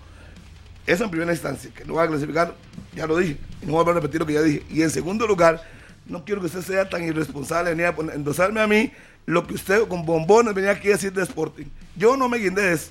eso 0.89 1.05
en 1.05 1.11
primera 1.13 1.31
instancia, 1.31 1.71
que 1.73 1.85
no 1.85 1.95
va 1.95 2.03
a 2.03 2.09
clasificar, 2.09 2.57
ya 2.97 3.07
lo 3.07 3.17
dije, 3.17 3.37
no 3.63 3.75
voy 3.75 3.89
a 3.89 3.93
repetir 3.93 4.19
lo 4.19 4.27
que 4.27 4.33
ya 4.33 4.43
dije. 4.43 4.65
Y 4.71 4.83
en 4.83 4.91
segundo 4.91 5.25
lugar, 5.25 5.63
no 6.05 6.25
quiero 6.25 6.41
que 6.41 6.49
usted 6.49 6.63
sea 6.63 6.89
tan 6.89 7.05
irresponsable 7.05 7.77
ni 7.77 7.85
a 7.85 7.95
endosarme 8.13 8.61
a 8.61 8.67
mí 8.67 8.91
lo 9.25 9.47
que 9.47 9.55
usted 9.55 9.87
con 9.87 10.05
bombones 10.05 10.53
venía 10.53 10.73
aquí 10.73 10.89
a 10.89 10.95
decir 10.95 11.13
de 11.13 11.23
Sporting. 11.23 11.67
Yo 11.95 12.17
no 12.17 12.29
me 12.29 12.39
guindé 12.39 12.63
de 12.63 12.73
eso, 12.73 12.91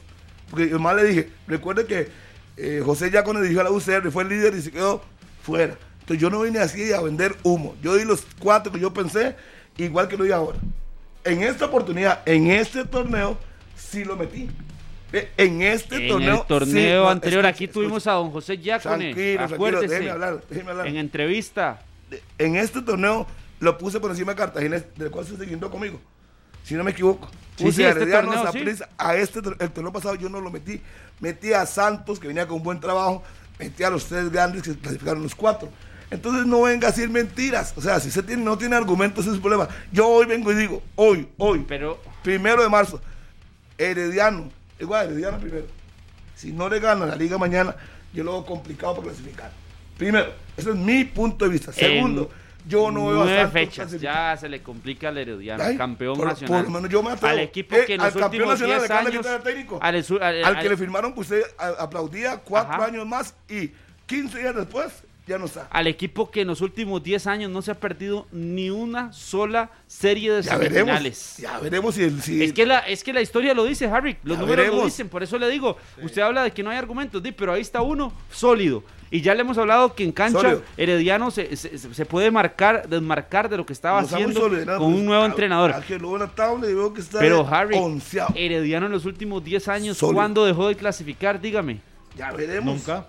porque 0.49 0.69
yo 0.69 0.79
más 0.79 0.95
le 0.95 1.03
dije, 1.03 1.29
recuerde 1.45 1.85
que 1.85 2.28
eh, 2.61 2.81
José 2.83 3.09
ya 3.11 3.23
cuando 3.23 3.41
dirigió 3.41 3.61
a 3.61 3.65
la 3.65 3.71
UCR 3.71 4.11
fue 4.11 4.23
el 4.23 4.29
líder 4.29 4.53
y 4.55 4.61
se 4.61 4.71
quedó 4.71 5.01
fuera. 5.43 5.75
Entonces 6.01 6.21
yo 6.21 6.29
no 6.29 6.41
vine 6.41 6.59
así 6.59 6.91
a 6.91 7.01
vender 7.01 7.35
humo. 7.43 7.75
Yo 7.81 7.95
di 7.95 8.03
los 8.05 8.23
cuatro 8.39 8.71
que 8.71 8.79
yo 8.79 8.93
pensé, 8.93 9.35
igual 9.77 10.07
que 10.07 10.17
lo 10.17 10.23
di 10.23 10.31
ahora. 10.31 10.57
En 11.23 11.43
esta 11.43 11.65
oportunidad, 11.65 12.21
en 12.25 12.47
este 12.49 12.85
torneo, 12.85 13.37
sí 13.75 14.03
lo 14.03 14.15
metí. 14.15 14.49
En 15.37 15.61
este 15.61 15.95
En 16.03 16.07
torneo. 16.07 16.41
el 16.41 16.47
torneo 16.47 17.05
sí, 17.05 17.11
anterior, 17.11 17.45
aquí 17.45 17.67
tuvimos 17.67 18.05
a 18.07 18.11
don 18.13 18.31
José 18.31 18.57
Yacone, 18.59 19.13
Tranquilo, 19.13 19.47
tranquilo, 19.47 19.81
déjeme 19.81 20.09
hablar, 20.11 20.43
déjeme 20.49 20.71
hablar. 20.71 20.87
en 20.87 20.97
entrevista. 20.97 21.81
En 22.37 22.55
este 22.55 22.81
torneo 22.81 23.25
lo 23.59 23.77
puse 23.77 23.99
por 23.99 24.11
encima 24.11 24.33
de 24.33 24.37
Cartagena, 24.37 24.83
del 24.95 25.09
cual 25.11 25.25
se 25.25 25.35
siguiendo 25.37 25.69
conmigo. 25.71 25.99
Si 26.69 26.75
no 26.75 26.83
me 26.83 26.91
equivoco. 26.91 27.27
Sí, 27.55 27.71
sí, 27.71 27.83
a 27.83 27.89
este 27.89 28.03
Herediano, 28.03 28.31
torneo, 28.31 28.51
sí. 28.51 28.59
Saprissa, 28.59 28.89
A 28.95 29.15
este 29.15 29.39
el 29.39 29.71
torneo 29.71 29.91
pasado 29.91 30.13
yo 30.13 30.29
no 30.29 30.39
lo 30.39 30.51
metí. 30.51 30.79
Metí 31.19 31.51
a 31.51 31.65
Santos, 31.65 32.19
que 32.19 32.27
venía 32.27 32.47
con 32.47 32.57
un 32.57 32.63
buen 32.63 32.79
trabajo. 32.79 33.23
Metí 33.57 33.81
a 33.81 33.89
los 33.89 34.05
tres 34.05 34.31
grandes 34.31 34.61
que 34.61 34.75
clasificaron 34.75 35.23
los 35.23 35.33
cuatro. 35.33 35.67
Entonces 36.11 36.45
no 36.45 36.61
venga 36.61 36.89
a 36.89 36.91
decir 36.91 37.09
mentiras. 37.09 37.73
O 37.75 37.81
sea, 37.81 37.99
si 37.99 38.09
usted 38.09 38.23
tiene, 38.23 38.43
no 38.43 38.55
tiene 38.55 38.75
argumentos, 38.75 39.21
ese 39.21 39.31
es 39.31 39.37
su 39.37 39.41
problema. 39.41 39.67
Yo 39.91 40.07
hoy 40.07 40.27
vengo 40.27 40.51
y 40.51 40.55
digo, 40.57 40.83
hoy, 40.95 41.27
hoy, 41.37 41.65
Pero 41.67 41.99
primero 42.21 42.61
de 42.61 42.69
marzo, 42.69 43.01
Herediano, 43.75 44.51
igual 44.79 45.07
Herediano 45.07 45.39
primero. 45.39 45.65
Si 46.35 46.53
no 46.53 46.69
le 46.69 46.79
gana 46.79 47.07
la 47.07 47.15
liga 47.15 47.39
mañana, 47.39 47.75
yo 48.13 48.23
lo 48.23 48.33
veo 48.33 48.45
complicado 48.45 48.97
para 48.97 49.07
clasificar. 49.07 49.51
Primero, 49.97 50.33
ese 50.55 50.69
es 50.69 50.75
mi 50.75 51.03
punto 51.03 51.45
de 51.45 51.51
vista. 51.51 51.73
Segundo, 51.73 52.29
yo 52.67 52.91
no 52.91 53.07
veo 53.07 53.21
a 53.21 53.25
nueve 53.25 53.47
fechas, 53.47 53.91
ya 53.99 54.35
se 54.37 54.49
le 54.49 54.61
complica 54.61 55.09
al 55.09 55.17
Herediano, 55.17 55.63
Ay, 55.63 55.77
campeón 55.77 56.17
por- 56.17 56.27
nacional. 56.27 56.63
por 56.65 56.71
lo 56.71 56.79
menos 56.79 56.89
yo 56.91 57.01
me 57.03 57.11
atrevo. 57.11 57.31
al 57.33 57.39
equipo 57.39 57.75
Eh, 57.75 57.85
que 57.85 57.93
en 57.95 58.01
al 58.01 58.07
los 58.07 58.13
campeón 58.15 58.41
últimos 58.49 58.59
nacional 58.59 58.77
10 58.79 58.81
le 58.81 58.85
acaban 58.85 59.05
de 59.05 59.11
años... 59.17 59.25
al 59.27 59.43
técnico. 59.43 59.79
al 59.81 60.03
su- 60.03 60.15
al- 60.17 60.43
Al 60.43 60.53
que 60.55 60.59
al- 60.61 60.69
le 60.69 60.77
firmaron 60.77 61.13
que 61.13 61.19
usted 61.21 61.41
a- 61.57 61.83
aplaudía 61.83 62.37
cuatro 62.37 62.73
Ajá. 62.75 62.85
años 62.85 63.07
más 63.07 63.33
y 63.49 63.71
15 64.05 64.39
días 64.39 64.55
después 64.55 65.03
ya 65.29 65.37
no 65.37 65.45
está. 65.45 65.67
al 65.69 65.87
equipo 65.87 66.29
que 66.31 66.41
en 66.41 66.47
los 66.47 66.59
últimos 66.61 67.01
10 67.03 67.27
años 67.27 67.51
no 67.51 67.61
se 67.61 67.71
ha 67.71 67.79
perdido 67.79 68.27
ni 68.31 68.69
una 68.69 69.13
sola 69.13 69.69
serie 69.87 70.33
de 70.33 70.41
Ya 70.41 70.57
veremos. 70.57 70.73
semifinales. 70.75 71.37
Ya 71.37 71.59
veremos 71.59 71.95
si 71.95 72.03
el. 72.03 72.21
Si 72.21 72.43
Es 72.43 72.51
que, 72.53 72.65
la, 72.65 72.79
es 72.79 73.03
que 73.03 73.13
la 73.13 73.21
historia 73.21 73.53
lo 73.53 73.63
dice, 73.63 73.85
Harry. 73.87 74.17
Los 74.23 74.37
Ya 74.37 74.41
números 74.41 74.65
lo 74.65 74.71
veremos. 74.71 74.85
dicen. 74.91 75.07
Por 75.07 75.23
eso 75.23 75.37
le 75.37 75.47
digo, 75.49 75.77
usted 76.01 76.21
habla 76.21 76.43
de 76.43 76.51
que 76.51 76.63
no 76.63 76.69
hay 76.71 76.77
argumentos, 76.77 77.23
di, 77.23 77.31
pero 77.31 77.53
ahí 77.53 77.61
está 77.61 77.81
uno 77.81 78.11
sólido. 78.31 78.83
Y 79.11 79.21
ya 79.21 79.33
le 79.33 79.41
hemos 79.41 79.57
hablado 79.57 79.95
que 79.95 80.03
en 80.03 80.11
cancha 80.11 80.39
Sólido. 80.39 80.61
Herediano 80.77 81.31
se, 81.31 81.55
se- 81.55 81.79
se 81.79 82.05
puede 82.05 82.29
marcar, 82.29 82.87
desmarcar 82.87 83.49
de 83.49 83.57
lo 83.57 83.65
que 83.65 83.73
estaba 83.73 83.99
haciendo 84.01 84.41
con 84.41 84.53
un 84.53 84.93
Pues, 84.93 85.03
nuevo 85.03 85.23
a- 85.23 85.25
entrenador. 85.25 85.71
a 85.71 85.81
que 85.81 85.97
lo 85.97 86.09
veo 86.09 86.17
en 86.17 86.21
la 86.23 86.35
tabla 86.35 86.69
y 86.69 86.73
veo 86.75 86.93
que 86.93 87.01
está 87.01 87.17
Pero 87.19 87.47
Harry. 87.47 87.75
Herediano 88.35 88.85
en 88.85 88.91
los 88.91 89.05
últimos 89.05 89.43
10 89.43 89.67
años, 89.67 89.97
Sólido. 89.97 90.15
¿cuándo 90.15 90.45
dejó 90.45 90.67
de 90.67 90.75
clasificar? 90.75 91.41
Dígame. 91.41 91.79
Ya 92.15 92.31
veremos. 92.31 92.75
Nunca. 92.75 93.07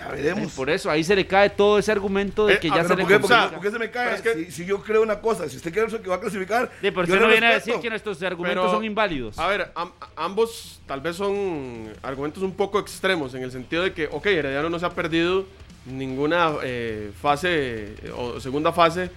Ya 0.00 0.08
veremos. 0.08 0.52
Por 0.52 0.70
eso, 0.70 0.90
ahí 0.90 1.04
se 1.04 1.14
le 1.14 1.26
cae 1.26 1.50
todo 1.50 1.78
ese 1.78 1.92
argumento 1.92 2.46
de 2.46 2.54
Eh, 2.54 2.58
que 2.58 2.68
ah, 2.70 2.76
ya 2.76 2.84
se 2.84 2.96
le 2.96 3.02
¿Por 3.02 3.12
qué, 3.12 3.18
por 3.18 3.28
qué- 3.30 3.34
complica. 3.36 3.50
por 3.54 3.60
qué 3.64 3.70
se 3.70 3.78
me 3.78 3.90
cae? 3.90 4.04
Pero 4.04 4.16
es 4.16 4.22
que- 4.22 4.44
si, 4.46 4.52
si 4.52 4.64
yo 4.64 4.82
creo 4.82 5.02
una 5.02 5.20
cosa, 5.20 5.46
si 5.48 5.56
usted 5.56 5.70
cree 5.72 5.86
que 6.00 6.08
va 6.08 6.16
a 6.16 6.20
clasificar. 6.20 6.70
Sí, 6.80 6.90
pero 6.90 7.02
usted 7.02 7.20
no 7.20 7.28
viene 7.28 7.46
a 7.48 7.54
decir 7.54 7.74
que 7.82 7.90
nuestros 7.90 8.22
argumentos 8.22 8.62
Pero, 8.64 8.74
son 8.74 8.84
inválidos. 8.84 9.38
A 9.38 9.46
ver, 9.46 9.70
am- 9.74 9.92
ambos 10.16 10.80
tal 10.86 11.00
vez 11.02 11.16
son 11.16 11.92
argumentos 12.02 12.42
un 12.42 12.52
poco 12.54 12.78
extremos 12.78 13.34
en 13.34 13.42
el 13.42 13.52
sentido 13.52 13.82
de 13.82 13.92
que, 13.92 14.08
ok, 14.10 14.24
Herediano 14.26 14.70
no 14.70 14.78
se 14.78 14.86
ha 14.86 14.90
perdido 14.90 15.44
ninguna 15.86 16.52
eh, 16.62 17.10
fase 17.20 17.48
eh, 18.02 18.12
o 18.16 18.40
segunda 18.40 18.72
fase 18.72 19.10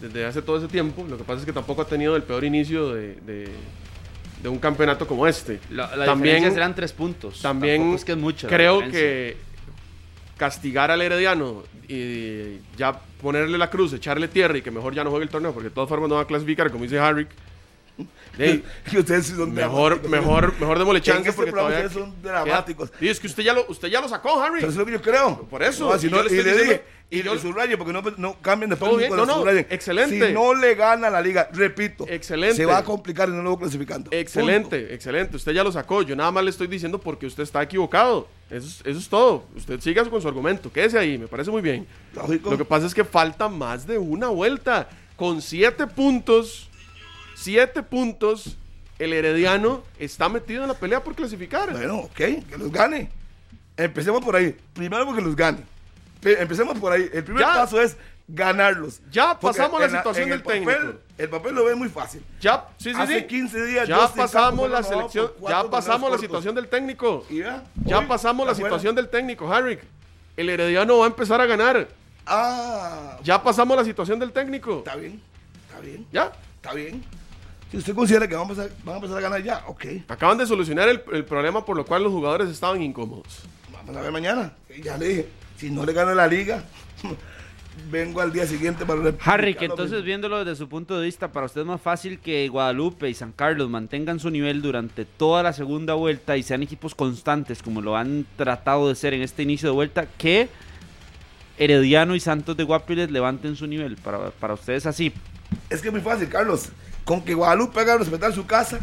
desde 0.00 0.24
hace 0.26 0.42
todo 0.42 0.58
ese 0.58 0.68
tiempo. 0.68 1.04
Lo 1.08 1.16
que 1.16 1.24
pasa 1.24 1.40
es 1.40 1.46
que 1.46 1.52
tampoco 1.52 1.82
ha 1.82 1.86
tenido 1.86 2.16
el 2.16 2.22
peor 2.24 2.42
inicio 2.44 2.92
de, 2.94 3.14
de- 3.26 3.48
de 4.42 4.48
un 4.50 4.58
campeonato 4.58 5.06
como 5.06 5.26
este. 5.26 5.60
La, 5.70 5.94
la 5.96 6.04
también 6.04 6.34
diferencia 6.36 6.50
serán 6.50 6.74
tres 6.74 6.92
puntos. 6.92 7.40
también 7.40 7.94
es 7.94 8.04
que 8.04 8.12
es 8.12 8.18
mucha 8.18 8.46
creo 8.48 8.80
que 8.80 9.36
castigar 10.36 10.90
al 10.90 11.02
Herediano 11.02 11.62
y 11.88 12.58
ya 12.76 13.00
ponerle 13.22 13.58
la 13.58 13.70
cruz, 13.70 13.92
echarle 13.92 14.28
tierra 14.28 14.58
y 14.58 14.62
que 14.62 14.70
mejor 14.70 14.94
ya 14.94 15.04
no 15.04 15.10
juegue 15.10 15.24
el 15.24 15.30
torneo, 15.30 15.52
porque 15.52 15.68
de 15.68 15.74
todas 15.74 15.88
formas 15.88 16.08
no 16.08 16.16
va 16.16 16.22
a 16.22 16.26
clasificar, 16.26 16.70
como 16.70 16.84
dice 16.84 16.98
Harry. 16.98 17.26
Ey, 18.38 18.64
Que 18.90 18.98
ustedes 18.98 19.26
sí 19.26 19.34
son 19.34 19.52
Mejor, 19.54 20.08
mejor, 20.08 20.54
mejor 20.60 20.78
démosle 20.78 21.00
chance 21.00 21.28
este 21.28 21.36
porque 21.36 21.52
todavía 21.52 21.88
son 21.88 22.14
dramáticos. 22.22 22.92
Y 23.00 23.08
es 23.08 23.18
que 23.20 23.26
usted 23.26 23.42
ya 23.42 23.52
lo, 23.52 23.64
usted 23.68 23.88
ya 23.88 24.00
lo 24.00 24.08
sacó, 24.08 24.40
Harry. 24.40 24.58
Eso 24.58 24.68
es 24.68 24.76
lo 24.76 24.84
que 24.86 24.92
yo 24.92 25.02
creo. 25.02 25.42
Por 25.48 25.62
eso, 25.62 25.90
No, 25.90 25.98
si 25.98 26.06
y 26.06 26.10
no, 26.10 26.18
yo 26.18 26.22
le 26.24 26.28
y 26.30 26.36
le 26.36 26.42
diciendo- 26.42 26.62
dije, 26.62 26.84
y 27.08 27.20
y 27.20 27.22
yo- 27.22 27.38
subrayo 27.38 27.78
porque 27.78 27.92
no, 27.92 28.02
no 28.16 28.36
cambien 28.42 28.68
después 28.68 28.90
Todo 28.90 28.98
bien, 28.98 29.14
no, 29.14 29.24
no, 29.24 29.48
excelente. 29.48 30.26
Si 30.28 30.34
no 30.34 30.54
le 30.54 30.74
gana 30.74 31.08
la 31.08 31.20
liga, 31.20 31.48
repito, 31.52 32.04
Excelente. 32.08 32.56
se 32.56 32.66
va 32.66 32.78
a 32.78 32.84
complicar 32.84 33.28
y 33.28 33.32
no 33.32 33.42
lo 33.42 33.50
voy 33.50 33.60
clasificando. 33.60 34.10
Excelente, 34.12 34.92
excelente. 34.92 35.36
Usted 35.36 35.52
ya 35.52 35.62
lo 35.62 35.70
sacó. 35.70 36.02
Yo 36.02 36.16
nada 36.16 36.30
más 36.32 36.42
le 36.42 36.50
estoy 36.50 36.66
diciendo 36.66 36.98
porque 37.00 37.26
usted 37.26 37.44
está 37.44 37.62
equivocado. 37.62 38.28
Eso 38.50 38.66
es, 38.66 38.80
eso 38.84 38.98
es 38.98 39.08
todo. 39.08 39.44
Usted 39.56 39.80
siga 39.80 40.04
con 40.04 40.20
su 40.20 40.26
argumento. 40.28 40.72
Quédese 40.72 40.98
ahí, 40.98 41.16
me 41.16 41.28
parece 41.28 41.50
muy 41.50 41.62
bien. 41.62 41.86
Lógico. 42.14 42.50
Lo 42.50 42.58
que 42.58 42.64
pasa 42.64 42.86
es 42.86 42.94
que 42.94 43.04
falta 43.04 43.48
más 43.48 43.86
de 43.86 43.98
una 43.98 44.28
vuelta. 44.28 44.88
Con 45.16 45.40
siete 45.40 45.86
puntos, 45.86 46.68
siete 47.36 47.82
puntos, 47.82 48.56
el 48.98 49.12
Herediano 49.12 49.82
está 49.98 50.28
metido 50.28 50.62
en 50.62 50.68
la 50.68 50.74
pelea 50.74 51.04
por 51.04 51.14
clasificar. 51.14 51.70
Bueno, 51.72 51.98
ok, 51.98 52.14
que 52.14 52.56
los 52.58 52.72
gane. 52.72 53.10
Empecemos 53.76 54.24
por 54.24 54.34
ahí. 54.36 54.56
Primero 54.72 55.04
porque 55.04 55.20
los 55.20 55.36
gane. 55.36 55.58
Pe- 56.20 56.40
Empecemos 56.40 56.78
por 56.78 56.92
ahí. 56.92 57.08
El 57.12 57.22
primer 57.24 57.42
Ya. 57.44 57.54
paso 57.54 57.80
es 57.80 57.96
ganarlos. 58.26 59.00
Ya 59.10 59.38
Porque 59.38 59.58
pasamos 59.58 59.80
la 59.80 59.88
situación 59.90 60.24
en 60.24 60.30
del 60.30 60.38
el 60.38 60.42
papel, 60.44 60.64
técnico. 60.64 60.98
El 61.18 61.28
papel 61.28 61.54
lo 61.54 61.64
ve 61.66 61.74
muy 61.74 61.88
fácil. 61.90 62.24
Ya, 62.40 62.64
sí, 62.78 62.90
sí, 62.92 62.96
Hace 63.00 63.20
sí. 63.20 63.26
15 63.26 63.64
días 63.66 63.86
Ya 63.86 64.08
pasamos 64.08 64.68
la 64.70 64.82
selección, 64.82 65.30
ya 65.46 65.68
pasamos 65.70 66.10
la 66.10 66.18
situación 66.18 66.54
del 66.54 66.68
técnico. 66.68 67.24
¿Y 67.28 67.38
ya? 67.40 67.62
Ya 67.84 67.98
Hoy, 67.98 68.06
pasamos 68.06 68.46
la 68.46 68.54
situación 68.54 68.94
del 68.94 69.08
técnico, 69.10 69.52
Harry. 69.52 69.78
El 70.36 70.48
Herediano 70.48 70.98
va 70.98 71.04
a 71.04 71.08
empezar 71.08 71.40
a 71.40 71.46
ganar. 71.46 71.86
Ah, 72.26 73.18
Ya 73.22 73.40
pasamos 73.42 73.76
la 73.76 73.84
situación 73.84 74.18
del 74.18 74.32
técnico. 74.32 74.78
está 74.78 74.96
bien, 74.96 75.20
está 75.68 75.80
bien, 75.80 76.06
Ya. 76.10 76.32
está 76.56 76.72
bien. 76.72 77.04
Si 77.70 77.78
usted 77.78 77.94
considera 77.94 78.28
que 78.28 78.34
van 78.34 78.48
a 78.48 78.52
empezar, 78.52 78.70
van 78.84 78.94
a, 78.94 78.96
empezar 78.96 79.18
a 79.18 79.20
ganar 79.20 79.42
ya, 79.42 79.64
ok. 79.66 79.84
Acaban 80.08 80.38
de 80.38 80.46
solucionar 80.46 80.88
el, 80.88 81.02
el 81.12 81.24
problema 81.24 81.64
por 81.64 81.76
lo 81.76 81.84
cual 81.84 82.04
los 82.04 82.12
jugadores 82.12 82.48
estaban 82.48 82.80
incómodos. 82.80 83.42
Vamos 83.72 83.96
a 83.96 84.00
ver 84.00 84.12
mañana. 84.12 84.52
Ya 84.82 84.96
le 84.96 85.08
dije, 85.08 85.28
si 85.56 85.70
no 85.70 85.84
le 85.84 85.92
gana 85.92 86.14
la 86.14 86.26
liga, 86.26 86.64
vengo 87.90 88.20
al 88.20 88.32
día 88.32 88.46
siguiente 88.46 88.84
para 88.86 89.14
Harry, 89.24 89.54
que 89.54 89.66
entonces 89.66 90.02
viéndolo 90.02 90.44
desde 90.44 90.56
su 90.56 90.68
punto 90.68 90.98
de 90.98 91.06
vista, 91.06 91.32
para 91.32 91.46
usted 91.46 91.62
es 91.62 91.66
más 91.66 91.80
fácil 91.80 92.18
que 92.18 92.48
Guadalupe 92.48 93.08
y 93.08 93.14
San 93.14 93.32
Carlos 93.32 93.68
mantengan 93.68 94.18
su 94.18 94.30
nivel 94.30 94.62
durante 94.62 95.04
toda 95.04 95.42
la 95.42 95.52
segunda 95.52 95.94
vuelta 95.94 96.36
y 96.36 96.42
sean 96.42 96.62
equipos 96.62 96.94
constantes 96.94 97.62
como 97.62 97.82
lo 97.82 97.96
han 97.96 98.26
tratado 98.36 98.88
de 98.88 98.94
ser 98.94 99.14
en 99.14 99.22
este 99.22 99.42
inicio 99.42 99.68
de 99.68 99.74
vuelta, 99.74 100.06
que 100.18 100.48
Herediano 101.58 102.14
y 102.14 102.20
Santos 102.20 102.56
de 102.56 102.64
Guapiles 102.64 103.10
levanten 103.10 103.56
su 103.56 103.66
nivel. 103.66 103.96
Para, 103.96 104.30
para 104.30 104.54
ustedes 104.54 104.86
así. 104.86 105.12
Es 105.70 105.80
que 105.80 105.88
es 105.88 105.92
muy 105.92 106.02
fácil, 106.02 106.28
Carlos. 106.28 106.68
Con 107.04 107.22
que 107.22 107.34
Guadalupe 107.34 107.78
haga 107.80 107.98
respetar 107.98 108.32
su 108.32 108.46
casa, 108.46 108.80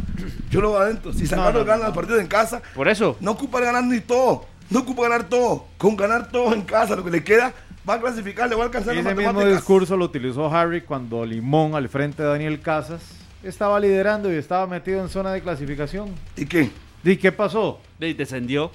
yo 0.50 0.62
lo 0.62 0.70
voy 0.70 0.82
adentro. 0.82 1.12
Si 1.12 1.28
San 1.28 1.40
Carlos 1.40 1.66
gana 1.66 1.86
los 1.86 1.96
partidos 1.96 2.22
en 2.22 2.28
casa, 2.28 2.62
por 2.74 2.88
eso. 2.88 3.18
No 3.20 3.32
ocupa 3.32 3.60
ganar 3.60 3.84
ni 3.84 4.00
todo. 4.00 4.46
No 4.70 4.80
ocupa 4.80 5.04
ganar 5.04 5.28
todo. 5.28 5.68
Con 5.78 5.98
ganar 5.98 6.30
todo 6.32 6.54
en 6.54 6.62
casa, 6.62 6.96
lo 6.96 7.04
que 7.04 7.12
le 7.12 7.24
queda, 7.24 7.54
va 7.88 7.96
a 7.96 8.00
clasificar, 8.00 8.50
le 8.50 8.56
va 8.56 8.64
a 8.64 8.66
alcanzar 8.68 8.96
Ese 8.96 9.14
mismo 9.14 9.44
discurso 9.46 9.98
lo 9.98 10.06
utilizó 10.06 10.50
Harry 10.54 10.82
cuando 10.82 11.26
Limón, 11.26 11.76
al 11.76 11.90
frente 11.90 12.24
de 12.24 12.30
Daniel 12.30 12.62
Casas, 12.62 13.02
estaba 13.44 13.80
liderando 13.80 14.34
y 14.34 14.38
estaba 14.38 14.66
metido 14.68 15.02
en 15.02 15.10
zona 15.10 15.34
de 15.34 15.42
clasificación. 15.42 16.10
¿Y 16.38 16.46
qué? 16.46 16.72
¿Y 17.04 17.18
qué 17.18 17.32
pasó? 17.32 17.82
Descendió. 18.00 18.72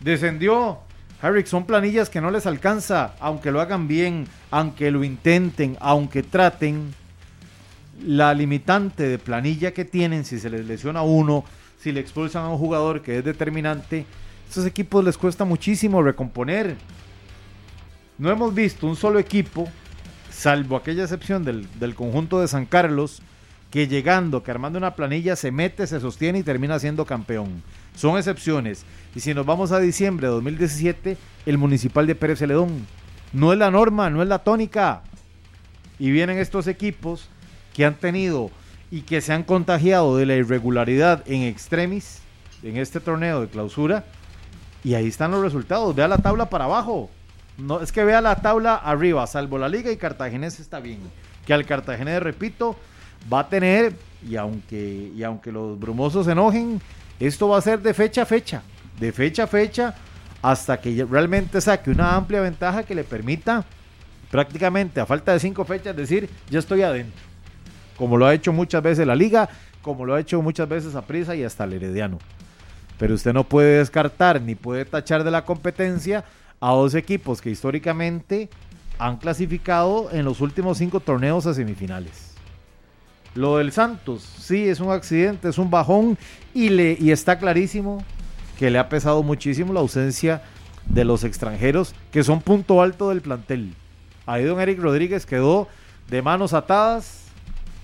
Descendió. 0.00 0.80
Harry, 1.22 1.46
son 1.46 1.66
planillas 1.66 2.10
que 2.10 2.20
no 2.20 2.32
les 2.32 2.46
alcanza, 2.46 3.14
aunque 3.20 3.52
lo 3.52 3.60
hagan 3.60 3.86
bien, 3.86 4.26
aunque 4.50 4.90
lo 4.90 5.04
intenten, 5.04 5.76
aunque 5.80 6.24
traten. 6.24 6.92
La 8.04 8.34
limitante 8.34 9.04
de 9.04 9.18
planilla 9.18 9.70
que 9.72 9.84
tienen, 9.84 10.24
si 10.24 10.40
se 10.40 10.50
les 10.50 10.66
lesiona 10.66 11.02
uno, 11.02 11.44
si 11.80 11.92
le 11.92 12.00
expulsan 12.00 12.44
a 12.44 12.48
un 12.48 12.58
jugador 12.58 13.02
que 13.02 13.18
es 13.18 13.24
determinante, 13.24 14.04
estos 14.48 14.66
equipos 14.66 15.04
les 15.04 15.16
cuesta 15.16 15.44
muchísimo 15.44 16.02
recomponer. 16.02 16.76
No 18.18 18.28
hemos 18.28 18.52
visto 18.52 18.88
un 18.88 18.96
solo 18.96 19.20
equipo, 19.20 19.68
salvo 20.28 20.74
aquella 20.74 21.04
excepción 21.04 21.44
del, 21.44 21.68
del, 21.78 21.94
conjunto 21.94 22.40
de 22.40 22.48
San 22.48 22.66
Carlos, 22.66 23.22
que 23.70 23.86
llegando, 23.86 24.42
que 24.42 24.50
armando 24.50 24.76
una 24.76 24.96
planilla, 24.96 25.36
se 25.36 25.52
mete, 25.52 25.86
se 25.86 26.00
sostiene 26.00 26.40
y 26.40 26.42
termina 26.42 26.80
siendo 26.80 27.06
campeón. 27.06 27.62
Son 27.94 28.16
excepciones. 28.16 28.84
Y 29.14 29.20
si 29.20 29.34
nos 29.34 29.46
vamos 29.46 29.72
a 29.72 29.78
diciembre 29.78 30.26
de 30.26 30.32
2017, 30.32 31.16
el 31.46 31.58
municipal 31.58 32.06
de 32.06 32.14
Pérez 32.14 32.38
Celedón. 32.38 32.86
No 33.32 33.52
es 33.52 33.58
la 33.58 33.70
norma, 33.70 34.10
no 34.10 34.22
es 34.22 34.28
la 34.28 34.38
tónica. 34.40 35.02
Y 35.98 36.10
vienen 36.10 36.38
estos 36.38 36.66
equipos 36.66 37.28
que 37.74 37.84
han 37.84 37.94
tenido 37.94 38.50
y 38.90 39.02
que 39.02 39.20
se 39.20 39.32
han 39.32 39.42
contagiado 39.42 40.16
de 40.16 40.26
la 40.26 40.36
irregularidad 40.36 41.22
en 41.26 41.42
extremis 41.42 42.20
en 42.62 42.76
este 42.76 43.00
torneo 43.00 43.40
de 43.40 43.48
clausura 43.48 44.04
y 44.84 44.94
ahí 44.94 45.08
están 45.08 45.30
los 45.30 45.42
resultados. 45.42 45.94
Vea 45.94 46.08
la 46.08 46.18
tabla 46.18 46.50
para 46.50 46.64
abajo. 46.64 47.10
No, 47.58 47.80
es 47.80 47.92
que 47.92 48.04
vea 48.04 48.20
la 48.20 48.36
tabla 48.36 48.74
arriba, 48.76 49.26
salvo 49.26 49.58
la 49.58 49.68
liga 49.68 49.90
y 49.90 49.96
Cartaginés 49.96 50.58
está 50.58 50.80
bien. 50.80 51.00
Que 51.46 51.52
al 51.52 51.64
Cartaginés, 51.66 52.22
repito, 52.22 52.76
va 53.32 53.40
a 53.40 53.48
tener, 53.48 53.94
y 54.26 54.36
aunque, 54.36 55.12
y 55.14 55.22
aunque 55.22 55.52
los 55.52 55.78
brumosos 55.78 56.26
se 56.26 56.32
enojen, 56.32 56.80
esto 57.26 57.48
va 57.48 57.58
a 57.58 57.62
ser 57.62 57.80
de 57.80 57.94
fecha 57.94 58.22
a 58.22 58.26
fecha. 58.26 58.62
De 58.98 59.12
fecha 59.12 59.44
a 59.44 59.46
fecha 59.46 59.94
hasta 60.42 60.80
que 60.80 61.04
realmente 61.04 61.60
saque 61.60 61.90
una 61.90 62.16
amplia 62.16 62.40
ventaja 62.40 62.82
que 62.82 62.94
le 62.94 63.04
permita 63.04 63.64
prácticamente 64.30 65.00
a 65.00 65.06
falta 65.06 65.32
de 65.32 65.40
cinco 65.40 65.64
fechas 65.64 65.94
decir, 65.94 66.28
ya 66.50 66.58
estoy 66.58 66.82
adentro. 66.82 67.20
Como 67.96 68.16
lo 68.16 68.26
ha 68.26 68.34
hecho 68.34 68.52
muchas 68.52 68.82
veces 68.82 69.06
la 69.06 69.14
liga, 69.14 69.48
como 69.82 70.04
lo 70.04 70.14
ha 70.14 70.20
hecho 70.20 70.40
muchas 70.42 70.68
veces 70.68 70.94
a 70.94 71.02
Prisa 71.02 71.36
y 71.36 71.44
hasta 71.44 71.64
el 71.64 71.74
Herediano. 71.74 72.18
Pero 72.98 73.14
usted 73.14 73.32
no 73.32 73.44
puede 73.44 73.78
descartar 73.78 74.40
ni 74.40 74.54
puede 74.54 74.84
tachar 74.84 75.22
de 75.22 75.30
la 75.30 75.44
competencia 75.44 76.24
a 76.60 76.70
dos 76.70 76.94
equipos 76.94 77.40
que 77.40 77.50
históricamente 77.50 78.48
han 78.98 79.16
clasificado 79.16 80.08
en 80.12 80.24
los 80.24 80.40
últimos 80.40 80.78
cinco 80.78 81.00
torneos 81.00 81.46
a 81.46 81.54
semifinales. 81.54 82.31
Lo 83.34 83.58
del 83.58 83.72
Santos, 83.72 84.22
sí, 84.22 84.68
es 84.68 84.80
un 84.80 84.90
accidente, 84.90 85.48
es 85.48 85.58
un 85.58 85.70
bajón 85.70 86.18
y, 86.52 86.68
le, 86.68 86.96
y 87.00 87.12
está 87.12 87.38
clarísimo 87.38 88.04
que 88.58 88.70
le 88.70 88.78
ha 88.78 88.88
pesado 88.88 89.22
muchísimo 89.22 89.72
la 89.72 89.80
ausencia 89.80 90.42
de 90.86 91.04
los 91.04 91.24
extranjeros 91.24 91.94
que 92.10 92.24
son 92.24 92.42
punto 92.42 92.82
alto 92.82 93.08
del 93.08 93.22
plantel. 93.22 93.74
Ahí 94.26 94.44
don 94.44 94.60
Eric 94.60 94.78
Rodríguez 94.80 95.24
quedó 95.24 95.68
de 96.08 96.20
manos 96.20 96.52
atadas 96.52 97.24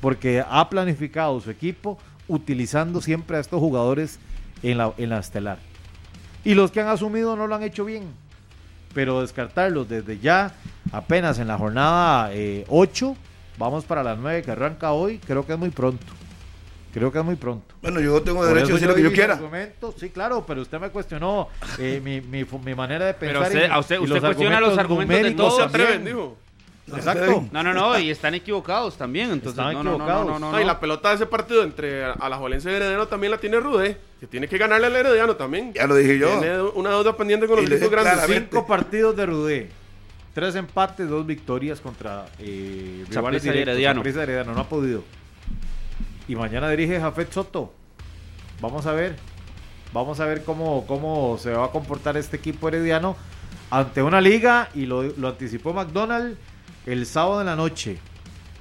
porque 0.00 0.44
ha 0.46 0.68
planificado 0.68 1.40
su 1.40 1.50
equipo 1.50 1.98
utilizando 2.28 3.00
siempre 3.00 3.38
a 3.38 3.40
estos 3.40 3.58
jugadores 3.58 4.18
en 4.62 4.78
la, 4.78 4.92
en 4.98 5.10
la 5.10 5.18
estelar. 5.18 5.58
Y 6.44 6.54
los 6.54 6.70
que 6.70 6.80
han 6.80 6.88
asumido 6.88 7.36
no 7.36 7.46
lo 7.46 7.54
han 7.54 7.62
hecho 7.62 7.84
bien. 7.84 8.04
Pero 8.94 9.20
descartarlos 9.20 9.88
desde 9.88 10.18
ya, 10.18 10.54
apenas 10.92 11.38
en 11.38 11.48
la 11.48 11.58
jornada 11.58 12.30
8, 12.68 13.16
vamos 13.58 13.84
para 13.84 14.02
las 14.02 14.18
9 14.18 14.42
que 14.42 14.50
arranca 14.50 14.92
hoy, 14.92 15.18
creo 15.18 15.44
que 15.44 15.52
es 15.52 15.58
muy 15.58 15.70
pronto. 15.70 16.06
Creo 16.92 17.12
que 17.12 17.18
es 17.18 17.24
muy 17.24 17.36
pronto. 17.36 17.74
Bueno, 17.82 18.00
yo 18.00 18.20
tengo 18.22 18.44
derecho 18.44 18.70
a 18.70 18.72
decir 18.72 18.88
lo 18.88 18.94
que 18.94 19.02
yo 19.02 19.12
quiera. 19.12 19.38
Sí, 19.96 20.08
claro, 20.10 20.44
pero 20.46 20.62
usted 20.62 20.80
me 20.80 20.88
cuestionó 20.90 21.48
eh, 21.78 22.00
mi, 22.04 22.20
mi, 22.20 22.44
mi, 22.44 22.74
manera 22.74 23.06
de 23.06 23.14
pensar. 23.14 23.42
Pero 23.42 23.46
usted, 23.46 23.70
a 23.70 23.78
usted, 23.78 24.00
usted 24.00 24.20
cuestiona 24.20 24.60
los 24.60 24.78
argumentos 24.78 25.22
de 25.22 25.30
todos. 25.32 25.56
se 25.56 25.62
atreven, 25.62 26.04
dijo. 26.04 26.36
Exacto. 26.94 27.44
No, 27.52 27.62
no, 27.62 27.74
no, 27.74 27.98
y 27.98 28.10
están 28.10 28.34
equivocados 28.34 28.96
también. 28.96 29.30
Entonces, 29.30 29.58
están 29.58 29.74
no, 29.74 29.92
equivocados. 29.92 30.26
No, 30.26 30.32
no, 30.32 30.38
no, 30.38 30.52
no, 30.52 30.60
y 30.60 30.64
la 30.64 30.80
pelota 30.80 31.10
de 31.10 31.16
ese 31.16 31.26
partido 31.26 31.62
entre 31.62 32.04
Alajuelense 32.04 32.70
y 32.70 32.74
Herediano 32.74 33.06
también 33.06 33.30
la 33.30 33.38
tiene 33.38 33.60
Rude, 33.60 33.98
que 34.18 34.26
tiene 34.26 34.48
que 34.48 34.56
ganarle 34.56 34.86
al 34.86 34.96
Herediano 34.96 35.36
también. 35.36 35.74
Ya 35.74 35.86
lo 35.86 35.94
dije 35.94 36.18
yo. 36.18 36.38
Tiene 36.40 36.62
una 36.62 36.90
deuda 36.90 37.16
pendiente 37.16 37.46
con 37.46 37.56
los 37.56 37.66
equipos 37.66 37.90
grandes. 37.90 38.14
claramente. 38.14 38.48
Cinco 38.50 38.66
partidos 38.66 39.14
de 39.16 39.26
Rudé. 39.26 39.70
Tres 40.38 40.54
empates, 40.54 41.08
dos 41.08 41.26
victorias 41.26 41.80
contra 41.80 42.26
eh, 42.38 43.04
rivales 43.10 43.42
directos. 43.42 43.74
Herediano. 44.16 44.52
No 44.54 44.60
ha 44.60 44.68
podido. 44.68 45.02
Y 46.28 46.36
mañana 46.36 46.70
dirige 46.70 47.00
Jafet 47.00 47.32
Soto. 47.32 47.72
Vamos 48.60 48.86
a 48.86 48.92
ver. 48.92 49.16
Vamos 49.92 50.20
a 50.20 50.26
ver 50.26 50.44
cómo, 50.44 50.86
cómo 50.86 51.38
se 51.42 51.50
va 51.50 51.64
a 51.64 51.70
comportar 51.72 52.16
este 52.16 52.36
equipo 52.36 52.68
herediano 52.68 53.16
ante 53.68 54.00
una 54.00 54.20
liga, 54.20 54.68
y 54.76 54.86
lo, 54.86 55.02
lo 55.02 55.26
anticipó 55.26 55.72
McDonald 55.74 56.36
el 56.86 57.04
sábado 57.04 57.40
en 57.40 57.46
la 57.46 57.56
noche. 57.56 57.98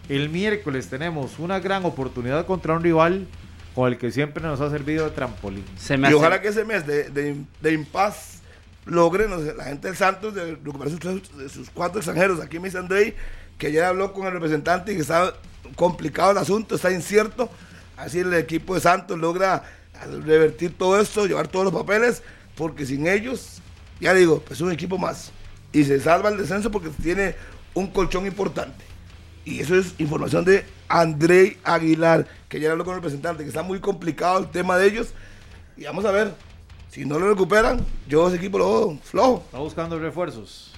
El 0.10 0.30
miércoles 0.30 0.88
tenemos 0.90 1.38
una 1.38 1.60
gran 1.60 1.86
oportunidad 1.86 2.48
contra 2.48 2.74
un 2.74 2.82
rival 2.82 3.28
con 3.76 3.88
el 3.92 4.00
que 4.00 4.10
siempre 4.12 4.42
nos 4.42 4.62
ha 4.62 4.72
servido 4.72 5.06
de 5.06 5.12
trampolín. 5.12 5.64
Se 5.78 5.96
me 5.96 6.08
Y 6.08 6.08
hace- 6.08 6.16
ojalá 6.16 6.42
que 6.42 6.48
ese 6.48 6.66
mes 6.66 6.88
de, 6.88 7.12
de, 7.12 7.36
de 7.62 7.74
impas 7.74 8.37
logre 8.88 9.28
no 9.28 9.40
sé, 9.40 9.54
la 9.54 9.66
gente 9.66 9.88
del 9.88 9.98
Santos 9.98 10.34
de 10.34 10.56
recuperar 10.56 10.90
sus, 10.90 11.38
de 11.38 11.50
sus 11.50 11.70
cuatro 11.70 12.00
extranjeros. 12.00 12.40
Aquí 12.40 12.60
me 12.60 12.66
dice 12.66 12.78
Andrei 12.78 13.16
que 13.58 13.68
ayer 13.68 13.84
habló 13.84 14.14
con 14.14 14.28
el 14.28 14.34
representante 14.34 14.92
y 14.92 14.96
que 14.96 15.02
está 15.02 15.34
complicado 15.76 16.32
el 16.32 16.38
asunto, 16.38 16.76
está 16.76 16.92
incierto. 16.92 17.50
Así 17.98 18.20
el 18.20 18.34
equipo 18.34 18.76
de 18.76 18.82
Santos 18.82 19.18
logra 19.18 19.64
revertir 20.24 20.78
todo 20.78 21.00
esto, 21.00 21.26
llevar 21.26 21.48
todos 21.48 21.66
los 21.66 21.74
papeles, 21.74 22.22
porque 22.56 22.86
sin 22.86 23.08
ellos, 23.08 23.62
ya 24.00 24.14
digo, 24.14 24.44
es 24.50 24.62
un 24.62 24.72
equipo 24.72 24.98
más. 24.98 25.32
Y 25.74 25.84
se 25.84 26.00
salva 26.00 26.30
el 26.30 26.38
descenso 26.38 26.72
porque 26.72 26.90
tiene 27.02 27.36
un 27.74 27.88
colchón 27.88 28.26
importante. 28.28 28.86
Y 29.46 29.62
eso 29.62 29.76
es 29.76 29.96
información 29.98 30.46
de 30.46 30.66
Andrei 30.88 31.58
Aguilar, 31.64 32.28
que 32.50 32.60
ya 32.60 32.72
habló 32.72 32.86
con 32.86 32.94
el 32.94 33.02
representante, 33.02 33.44
que 33.44 33.50
está 33.50 33.64
muy 33.64 33.80
complicado 33.80 34.40
el 34.40 34.50
tema 34.50 34.78
de 34.78 34.88
ellos. 34.88 35.10
Y 35.76 35.86
vamos 35.86 36.06
a 36.06 36.12
ver, 36.12 36.34
si 36.98 37.06
no 37.06 37.20
lo 37.20 37.30
recuperan, 37.30 37.86
yo 38.08 38.28
ese 38.28 38.38
equipo 38.38 38.58
lo 38.58 38.66
veo 38.88 39.00
flojo. 39.04 39.44
Está 39.46 39.60
buscando 39.60 40.00
refuerzos. 40.00 40.72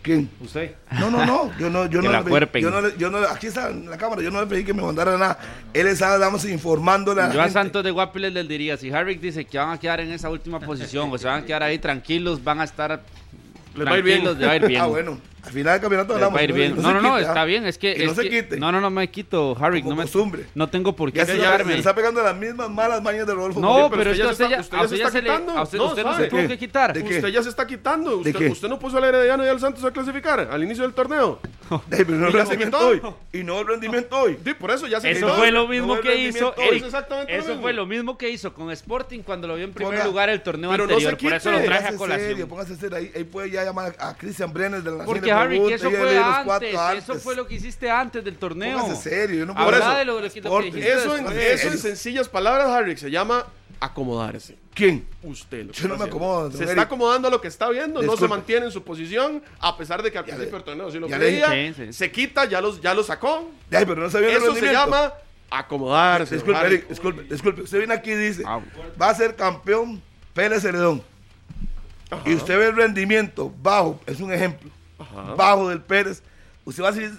¿Quién? 0.00 0.30
¿Usted? 0.40 0.76
No, 0.98 1.10
no, 1.10 1.26
no, 1.26 1.50
yo 1.58 1.68
no, 1.68 1.84
yo 1.84 2.00
Que 2.00 2.06
no, 2.06 2.12
la 2.12 2.20
le 2.22 2.50
pedí- 2.50 2.62
yo 2.62 2.70
no, 2.70 2.80
le- 2.80 2.96
yo 2.96 3.10
no, 3.10 3.18
aquí 3.18 3.48
está 3.48 3.68
en 3.68 3.90
la 3.90 3.98
cámara, 3.98 4.22
yo 4.22 4.30
no 4.30 4.40
le 4.40 4.46
pedí 4.46 4.64
que 4.64 4.72
me 4.72 4.80
mandara 4.80 5.18
nada. 5.18 5.38
Él 5.74 5.86
estaba, 5.88 6.16
vamos, 6.16 6.46
informándole 6.46 7.20
a 7.20 7.28
la 7.28 7.34
Yo 7.34 7.42
a. 7.42 7.50
Santos 7.50 7.84
de 7.84 7.90
Guapiles 7.90 8.32
les 8.32 8.48
diría, 8.48 8.78
si 8.78 8.90
Harvick 8.90 9.20
dice 9.20 9.44
que 9.44 9.58
van 9.58 9.70
a 9.72 9.78
quedar 9.78 10.00
en 10.00 10.10
esa 10.10 10.30
última 10.30 10.58
posición 10.58 11.10
o 11.12 11.18
se 11.18 11.26
van 11.26 11.42
a 11.42 11.44
quedar 11.44 11.62
ahí 11.62 11.78
tranquilos, 11.78 12.42
van 12.42 12.60
a 12.60 12.64
estar 12.64 13.02
Les 13.76 13.86
va 13.86 13.90
a 13.92 13.98
ir 13.98 14.04
bien. 14.04 14.24
les 14.24 14.40
va 14.42 14.52
a 14.52 14.56
ir 14.56 14.66
bien. 14.68 14.80
Ah, 14.80 14.86
bueno, 14.86 15.18
al 15.42 15.52
final 15.52 15.72
del 15.74 15.80
campeonato 15.80 16.18
Les 16.18 16.28
va 16.34 16.38
a 16.38 16.42
ir 16.42 16.52
bien. 16.52 16.74
No, 16.76 16.92
no, 16.92 17.00
no, 17.00 17.14
quite, 17.14 17.26
está 17.28 17.44
bien, 17.44 17.66
es 17.66 17.78
que... 17.78 17.94
Que 17.94 18.02
es 18.04 18.08
no 18.08 18.14
se 18.14 18.22
que- 18.28 18.42
quite. 18.42 18.56
No, 18.58 18.72
no, 18.72 18.80
no 18.80 18.90
me 18.90 19.08
quito, 19.10 19.56
Harvick, 19.58 19.82
Como 19.84 19.94
no 19.94 20.02
me... 20.02 20.02
costumbre. 20.04 20.46
No 20.54 20.68
tengo 20.68 20.94
por 20.94 21.12
qué 21.12 21.18
Ya 21.18 21.26
se, 21.26 21.36
está 21.76 21.94
pegando 21.94 22.22
las 22.22 22.36
mismas 22.36 22.68
malas 22.70 23.02
mañas 23.02 23.26
de 23.26 23.34
Rodolfo. 23.34 23.60
No, 23.60 23.68
Moreno. 23.88 23.90
pero, 23.90 24.10
usted 24.10 24.24
ya 24.24 24.30
usted 24.30 24.44
se 24.44 24.50
ya, 24.50 24.56
está- 24.58 24.78
a 24.78 24.82
usted 24.82 24.96
usted 24.96 25.04
ya 25.04 25.10
se 25.10 25.18
está 25.18 25.36
se 25.36 25.42
le... 25.46 25.62
usted, 25.62 25.78
No, 25.78 25.84
usted 25.86 26.02
no 26.04 26.12
¿sabe 26.12 26.24
se 26.24 26.30
tuvo 26.30 26.48
que 26.48 26.58
quitar. 26.58 26.96
Usted 26.98 27.28
ya 27.28 27.42
se 27.42 27.48
está 27.48 27.66
quitando. 27.66 28.16
Usted, 28.18 28.68
no 28.68 28.78
puso 28.78 28.98
al 28.98 29.04
Herediano 29.04 29.44
y 29.44 29.48
al 29.48 29.60
Santos 29.60 29.84
a 29.84 29.90
clasificar 29.90 30.40
al 30.50 30.62
inicio 30.62 30.82
del 30.84 30.92
torneo. 30.94 31.38
Pero 31.90 32.10
no 32.12 32.28
el 32.28 32.34
¿Y 32.34 32.36
ya 32.36 32.44
se 32.46 32.50
rendimiento 32.50 32.78
hoy. 32.78 33.02
Y 33.32 33.42
no 33.44 33.60
el 33.60 33.66
rendimiento 33.66 34.18
hoy. 34.18 34.38
Sí, 34.44 34.54
por 34.54 34.70
eso 34.70 34.86
ya 34.86 35.00
se 35.00 35.10
Eso 35.10 35.28
fue 35.34 35.50
lo 35.50 35.62
no 35.62 35.68
mismo 35.68 36.00
que 36.00 36.16
hizo 36.20 36.54
Eso 37.28 37.58
fue 37.60 37.72
lo 37.72 37.86
mismo 37.86 38.16
que 38.18 38.30
hizo 38.30 38.52
con 38.54 38.70
Sporting 38.70 39.20
cuando 39.20 39.46
lo 39.48 39.54
vio 39.56 39.64
en 39.64 39.72
primer 39.72 40.04
lugar 40.04 40.28
el 40.28 40.40
torneo 40.42 40.70
Pero 40.70 40.86
no 40.86 40.92
anterior. 40.92 41.16
se 41.18 41.22
Por 41.24 41.32
eso 41.34 41.50
lo 41.50 41.62
traje 41.62 41.88
a 41.88 41.96
colación. 41.96 42.48
póngase 42.48 42.76
serio. 42.76 42.96
Ahí, 42.96 43.10
ahí 43.14 43.24
puede 43.24 43.50
ya 43.50 43.64
llamar 43.64 43.94
a 43.98 44.16
Cristian 44.16 44.52
Brenner 44.52 44.82
de 44.82 44.90
la 44.90 44.96
Nación 44.98 45.06
Harry, 45.30 45.56
que 45.58 45.64
Pregunta, 45.64 45.74
eso 45.76 45.90
ya 45.90 45.98
fue 45.98 46.18
antes, 46.18 46.74
Eso 47.08 47.34
lo 47.34 47.46
que 47.46 47.54
hiciste 47.54 47.90
antes 47.90 48.24
del 48.24 48.36
torneo. 48.36 48.78
Póngase 48.78 49.10
serio. 49.10 49.38
Yo 49.40 49.46
no 49.46 49.52
Habla 49.52 49.64
puedo 49.78 49.90
eso. 49.90 49.98
de 49.98 50.04
lo, 50.04 50.12
lo 50.12 50.18
que- 50.20 50.22
lo 50.28 50.32
que 50.32 50.38
Sport, 50.40 50.64
dijiste 50.66 50.92
Eso 50.92 51.16
en, 51.16 51.24
después. 51.24 51.46
eso 51.64 51.68
en 51.68 51.78
sencillas 51.78 52.28
palabras, 52.28 52.68
Harry, 52.68 52.96
se 52.96 53.10
llama 53.10 53.46
acomodarse. 53.80 54.56
¿Quién? 54.74 55.06
Usted 55.22 55.66
lo 55.66 55.72
Yo 55.72 55.88
no 55.88 55.96
me 55.96 56.04
acomodo, 56.04 56.50
Se 56.52 56.64
está 56.64 56.82
acomodando 56.82 57.28
a 57.28 57.30
lo 57.30 57.40
que 57.40 57.48
está 57.48 57.68
viendo, 57.68 58.02
no 58.02 58.16
se 58.16 58.28
mantiene 58.28 58.66
en 58.66 58.72
su 58.72 58.82
posición, 58.82 59.42
a 59.60 59.76
pesar 59.76 60.02
de 60.02 60.10
que 60.12 60.18
al 60.18 60.24
Ya 60.24 60.34
principio 60.34 60.56
del 60.58 60.64
torneo 60.64 60.90
sí 60.90 60.98
lo 60.98 61.08
ya 61.08 61.18
le 61.18 61.92
se 61.92 62.10
quita, 62.10 62.44
ya, 62.44 62.60
los, 62.60 62.80
ya 62.80 62.94
lo 62.94 63.02
sacó. 63.02 63.50
Pero 63.70 63.94
no 63.96 64.06
el 64.06 64.24
Eso 64.24 64.54
se 64.54 64.72
llama 64.72 65.12
acomodarse. 65.50 66.34
Disculpe, 66.34 66.58
Harry. 66.60 66.74
Eric, 66.76 66.88
disculpe, 66.88 67.22
disculpe. 67.24 67.62
Usted 67.62 67.78
viene 67.78 67.94
aquí 67.94 68.10
y 68.12 68.16
dice, 68.16 68.42
Ah. 68.46 68.60
va 69.00 69.10
a 69.10 69.14
ser 69.14 69.34
campeón 69.34 70.00
Pérez 70.34 70.62
Celedón. 70.62 71.02
Y 72.24 72.34
usted 72.34 72.58
ve 72.58 72.66
el 72.68 72.76
rendimiento 72.76 73.52
bajo, 73.62 74.00
es 74.06 74.20
un 74.20 74.32
ejemplo, 74.32 74.70
Ajá. 74.98 75.34
bajo 75.34 75.68
del 75.68 75.80
Pérez. 75.80 76.22
Usted 76.64 76.82
va 76.82 76.88
a 76.88 76.92
decir, 76.92 77.10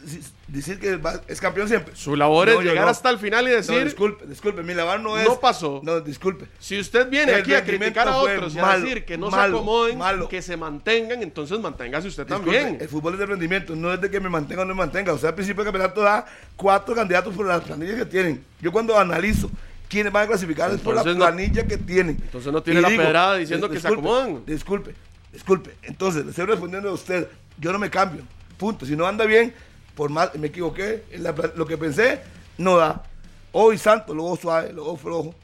decir 0.48 0.80
que 0.80 0.96
va- 0.98 1.22
es 1.28 1.42
campeón 1.42 1.68
siempre. 1.68 1.96
Su 1.96 2.16
labor 2.16 2.50
es 2.50 2.56
No, 2.56 2.62
llegar 2.62 2.84
no. 2.86 2.92
hasta 2.92 3.10
el 3.10 3.18
final 3.18 3.48
y 3.48 3.50
No, 3.50 3.56
decir, 3.56 3.84
disculpe, 3.84 4.28
disculpe, 4.28 4.62
mi 4.62 4.76
labor 4.76 5.00
no 5.00 5.18
es... 5.18 5.28
No 5.28 5.40
pasó. 5.40 5.82
No, 5.84 6.02
disculpe. 6.02 6.46
si 6.60 6.80
usted 6.80 7.10
viene 7.10 7.32
El 7.34 7.42
aquí 7.42 7.56
a 7.56 7.64
criticar 7.66 8.08
a 8.08 8.18
otros 8.18 8.54
y 8.54 8.60
a 8.60 8.78
decir 8.78 9.06
que 9.06 9.18
no 9.18 9.32
malo, 9.32 9.58
se 9.58 9.62
acomoden, 9.64 9.98
malo. 9.98 10.30
que 10.30 10.44
se 10.44 10.56
mantengan, 10.56 11.24
entonces 11.24 11.60
manténgase 11.60 12.10
usted 12.10 12.28
Disculpe, 12.28 12.60
también. 12.60 12.78
El 12.80 12.88
fútbol 12.90 13.14
es 13.14 13.20
de 13.22 13.26
rendimiento, 13.26 13.76
no 13.76 13.92
es 13.92 14.00
de 14.00 14.12
que 14.12 14.20
me 14.20 14.30
mantenga 14.30 14.62
o 14.62 14.66
no 14.66 14.76
me 14.76 14.80
mantenga. 14.80 15.14
O 15.14 15.18
sea, 15.18 15.30
al 15.30 15.36
principio 15.36 15.64
del 15.64 15.74
campeonato 15.74 16.02
da 16.02 16.28
cuatro 16.56 16.94
candidatos 16.94 17.34
por 17.34 17.48
las 17.48 17.62
planillas 17.64 17.96
que 17.96 18.06
tienen. 18.06 18.46
Yo 18.62 18.72
cuando 18.72 19.00
analizo 19.00 19.50
quiénes 19.88 20.14
van 20.14 20.26
a 20.26 20.28
clasificar 20.28 20.70
es 20.72 20.80
por 20.80 20.94
la 20.94 21.04
no- 21.04 21.16
planilla 21.16 21.66
que 21.66 21.78
tienen. 21.78 22.20
entonces 22.22 22.54
no 22.54 22.62
tiene 22.62 22.82
Y 22.82 22.84
la 22.84 22.90
pedrada 22.90 23.36
diciendo 23.38 23.68
que 23.68 23.80
se 23.80 23.88
acomodan. 23.88 24.46
Disculpe, 24.46 24.94
disculpe. 25.34 25.76
Entonces, 25.82 26.24
le 26.24 26.30
estoy 26.30 26.46
respondiendo 26.46 26.90
a 26.90 26.94
usted. 26.94 27.28
Yo 27.60 27.72
no 27.72 27.80
me 27.80 27.90
cambio. 27.90 28.24
Punto. 28.58 28.86
Si 28.86 28.96
no 28.96 29.06
anda 29.08 29.26
bien, 29.26 29.54
por 29.96 30.10
más 30.10 30.34
me 30.36 30.48
equivoqué, 30.48 31.04
la 31.18 31.34
lo 31.56 31.66
que 31.66 31.78
pensé 31.78 32.20
no 32.58 32.78
da. 32.78 33.04
Hoy 33.52 33.78
santo, 33.78 34.14
luego 34.14 34.36
suave, 34.38 34.72
luego 34.74 34.96
flojo. 34.98 35.36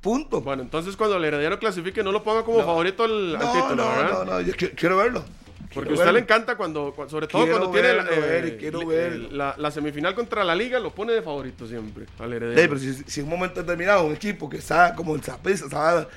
Punto. 0.00 0.40
Bueno, 0.40 0.62
entonces 0.62 0.96
cuando 0.96 1.16
el 1.16 1.24
Herediano 1.24 1.58
clasifique, 1.58 2.02
no 2.02 2.10
lo 2.10 2.22
ponga 2.24 2.42
como 2.44 2.58
favorito 2.64 3.04
al, 3.04 3.36
al 3.36 3.42
no, 3.42 3.52
título, 3.52 3.76
no, 3.76 3.88
¿verdad? 3.88 4.24
no, 4.24 4.24
no, 4.32 4.40
yo 4.40 4.52
qui- 4.54 4.72
quiero 4.74 4.96
verlo. 4.96 5.24
Porque 5.72 5.88
Quiero 5.88 5.90
a 5.90 5.92
usted 5.94 6.04
verlo. 6.06 6.12
le 6.12 6.18
encanta 6.20 6.56
cuando, 6.56 6.92
cu- 6.92 7.08
sobre 7.08 7.28
todo 7.28 7.44
Quiero 7.44 7.58
cuando 7.60 7.72
tiene 7.72 7.94
la, 7.94 8.02
verlo, 8.02 8.48
eh, 8.48 8.56
quiero 8.58 8.86
verlo. 8.86 9.28
la, 9.30 9.54
la 9.56 9.70
semifinal 9.70 10.14
contra 10.14 10.42
la 10.44 10.54
Liga, 10.56 10.78
lo 10.80 10.90
pone 10.90 11.12
de 11.12 11.22
favorito 11.22 11.66
siempre 11.68 12.06
al 12.18 12.30
Ey, 12.32 12.36
Herediano. 12.36 12.68
pero 12.68 12.78
si, 12.80 12.94
si 13.06 13.20
en 13.20 13.26
un 13.26 13.30
momento 13.30 13.60
determinado 13.62 14.04
un 14.04 14.12
equipo 14.12 14.50
que 14.50 14.56
está 14.58 14.92
como 14.94 15.14
el 15.14 15.22
estaba 15.22 16.08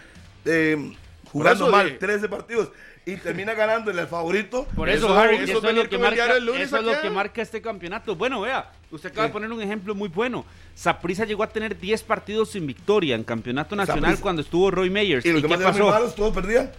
eh, 0.46 0.94
jugando 1.40 1.70
mal 1.70 1.86
dije. 1.88 1.98
13 1.98 2.28
13 2.28 2.30
partidos 2.30 2.70
y 3.06 3.18
termina 3.18 3.54
ganándole 3.54 4.02
al 4.02 4.08
favorito, 4.08 4.68
Por 4.76 4.90
Eso- 4.90 5.06
eso, 5.06 5.16
Harry, 5.20 5.36
eso 5.36 5.44
eso, 5.60 5.70
es 5.70 5.76
lo 5.76 5.88
que 5.88 5.96
el 5.96 6.02
marca, 6.02 6.38
el 6.38 6.46
lunes 6.46 6.62
eso 6.64 6.78
es 6.78 6.84
lo 6.86 7.00
que 7.02 7.10
marca 7.12 7.42
este 7.42 7.62
campeonato. 7.62 8.16
Bueno, 8.16 8.42
vea, 8.42 8.72
usted 8.90 9.10
acaba 9.12 9.28
de 9.28 9.34
poner 9.34 9.52
un 9.52 9.62
ejemplo 9.62 9.94
muy 9.94 10.10
bueno. 10.10 10.44
Saprissa 10.74 11.24
llegó 11.26 11.44
a 11.44 11.48
tener 11.50 11.78
10 11.80 12.02
partidos 12.04 12.50
sin 12.52 12.66
victoria 12.66 13.16
en 13.16 13.24
campeonato 13.24 13.76
nacional 13.76 14.20
cuando 14.20 14.42
estuvo 14.42 14.72
Roy 14.72 14.90
Meyers. 14.90 15.24
y 15.26 15.30
¿Y, 15.30 15.34
los 15.34 15.42
qué 15.44 15.48
demás 15.50 15.64
pasó? 15.74 15.90
malos, 15.90 16.16
todos 16.16 16.34
perdían. 16.34 16.72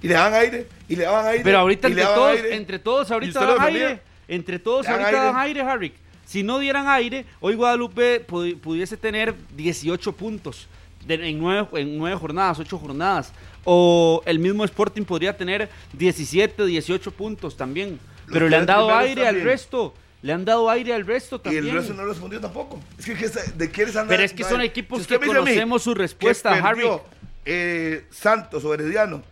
Y 0.00 0.06
le 0.08 0.14
daban 0.14 0.34
aire, 0.34 0.68
y 0.88 0.96
le 0.96 1.04
daban 1.04 1.26
aire. 1.26 1.42
Pero 1.42 1.58
ahorita 1.58 1.88
y 1.88 1.92
entre 1.92 2.04
todos, 2.04 2.30
aire. 2.36 2.54
entre 2.56 2.78
todos 2.78 3.10
ahorita 3.10 3.44
dan 3.46 3.60
aire. 3.62 4.00
Entre 4.28 4.58
todos 4.60 4.86
ahorita 4.86 5.08
aire. 5.08 5.20
dan 5.20 5.36
aire, 5.38 5.60
Harry. 5.62 5.92
Si 6.24 6.42
no 6.42 6.58
dieran 6.60 6.86
aire, 6.88 7.24
hoy 7.40 7.54
Guadalupe 7.54 8.24
pudi- 8.26 8.56
pudiese 8.56 8.96
tener 8.96 9.34
18 9.56 10.12
puntos 10.12 10.68
de- 11.06 11.14
en, 11.28 11.38
nueve, 11.38 11.66
en 11.74 11.98
nueve 11.98 12.16
jornadas, 12.16 12.58
8 12.60 12.78
jornadas. 12.78 13.32
O 13.64 14.22
el 14.26 14.38
mismo 14.38 14.64
Sporting 14.64 15.02
podría 15.04 15.36
tener 15.36 15.68
17, 15.94 16.64
18 16.66 17.10
puntos 17.12 17.56
también. 17.56 17.98
Pero 18.30 18.48
le 18.48 18.56
han 18.56 18.66
dado 18.66 18.94
aire 18.94 19.26
al 19.26 19.40
resto. 19.42 19.94
Le 20.22 20.32
han 20.32 20.44
dado 20.46 20.70
aire 20.70 20.94
al 20.94 21.04
resto 21.06 21.36
Y 21.36 21.38
también. 21.40 21.68
el 21.68 21.74
resto 21.74 21.92
no 21.92 22.06
respondió 22.06 22.40
tampoco. 22.40 22.80
Es 22.98 23.04
que, 23.04 23.14
¿de 23.56 23.70
qué 23.70 23.84
les 23.84 23.94
han 23.96 24.08
Pero 24.08 24.22
es 24.22 24.32
que 24.32 24.42
son 24.44 24.62
equipos 24.62 25.06
que 25.06 25.18
mí 25.18 25.26
conocemos 25.26 25.82
su 25.82 25.94
respuesta, 25.94 26.54
que 26.56 26.62
perdió, 26.62 26.92
Harry. 26.94 27.02
eh, 27.44 28.06
Santos 28.10 28.64
o 28.64 28.72
Herediano, 28.72 29.22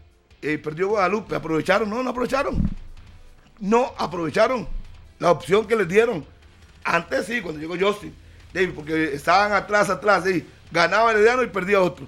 eh, 0.42 0.59
perdió 0.59 0.88
Guadalupe, 0.88 1.35
¿aprovecharon? 1.35 1.88
No, 1.88 2.03
no 2.03 2.11
aprovecharon. 2.11 2.61
No 3.59 3.95
aprovecharon 3.97 4.68
la 5.18 5.31
opción 5.31 5.66
que 5.66 5.77
les 5.77 5.88
dieron. 5.88 6.27
Antes 6.85 7.25
sí, 7.27 7.40
cuando 7.40 7.59
llegó 7.61 7.75
Justin. 7.79 8.14
David, 8.53 8.73
porque 8.75 9.14
estaban 9.14 9.53
atrás, 9.53 9.88
atrás, 9.88 10.25
sí. 10.27 10.45
ganaba 10.71 11.12
Herediano 11.12 11.42
y 11.42 11.47
perdía 11.47 11.81
otro. 11.81 12.07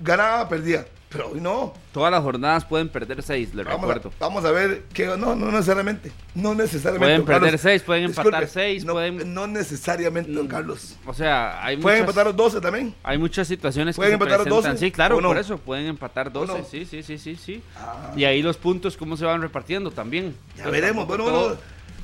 Ganaba, 0.00 0.48
perdía. 0.48 0.86
Pero 1.08 1.30
hoy 1.30 1.40
no. 1.40 1.72
Todas 1.92 2.10
las 2.10 2.20
jornadas 2.20 2.64
pueden 2.64 2.88
perder 2.88 3.22
6, 3.22 3.54
le 3.54 3.62
Vamos 3.62 3.80
recuerdo. 3.88 4.08
a, 4.08 4.24
vamos 4.24 4.44
a 4.44 4.50
ver 4.50 4.82
que 4.92 5.06
no, 5.06 5.36
no 5.36 5.52
necesariamente. 5.52 6.10
No 6.34 6.52
necesariamente. 6.52 6.98
Pueden 7.06 7.22
Carlos. 7.24 7.40
perder 7.42 7.58
seis, 7.60 7.82
pueden 7.82 8.04
empatar 8.04 8.24
Disculpe, 8.42 8.46
seis, 8.48 8.84
no, 8.84 8.92
pueden- 8.94 9.32
No 9.32 9.46
necesariamente, 9.46 10.32
don 10.32 10.48
Carlos. 10.48 10.96
O 11.06 11.14
sea, 11.14 11.64
hay 11.64 11.76
Pueden 11.76 12.00
muchas... 12.00 12.08
empatar 12.10 12.26
los 12.26 12.36
12 12.36 12.60
también. 12.60 12.92
Hay 13.04 13.18
muchas 13.18 13.46
situaciones 13.46 13.94
que 13.94 13.98
¿Pueden 14.00 14.10
se 14.10 14.14
empatar 14.14 14.38
los 14.40 14.46
presentan. 14.46 14.72
12 14.72 14.84
Sí, 14.84 14.90
claro, 14.90 15.20
no? 15.20 15.28
por 15.28 15.38
eso 15.38 15.58
pueden 15.58 15.86
empatar 15.86 16.32
12. 16.32 16.52
no? 16.52 16.58
Ah. 16.58 16.66
Sí, 16.68 16.84
sí, 16.84 17.02
sí, 17.04 17.18
sí, 17.18 17.36
sí. 17.36 17.62
Y 18.16 18.24
ahí 18.24 18.42
los 18.42 18.56
puntos 18.56 18.96
cómo 18.96 19.16
se 19.16 19.24
van 19.24 19.40
repartiendo 19.40 19.92
también. 19.92 20.32
Ya 20.56 20.64
Entonces, 20.64 20.72
veremos. 20.72 21.06
Bueno, 21.06 21.24
todo- 21.24 21.48
bueno, 21.48 21.56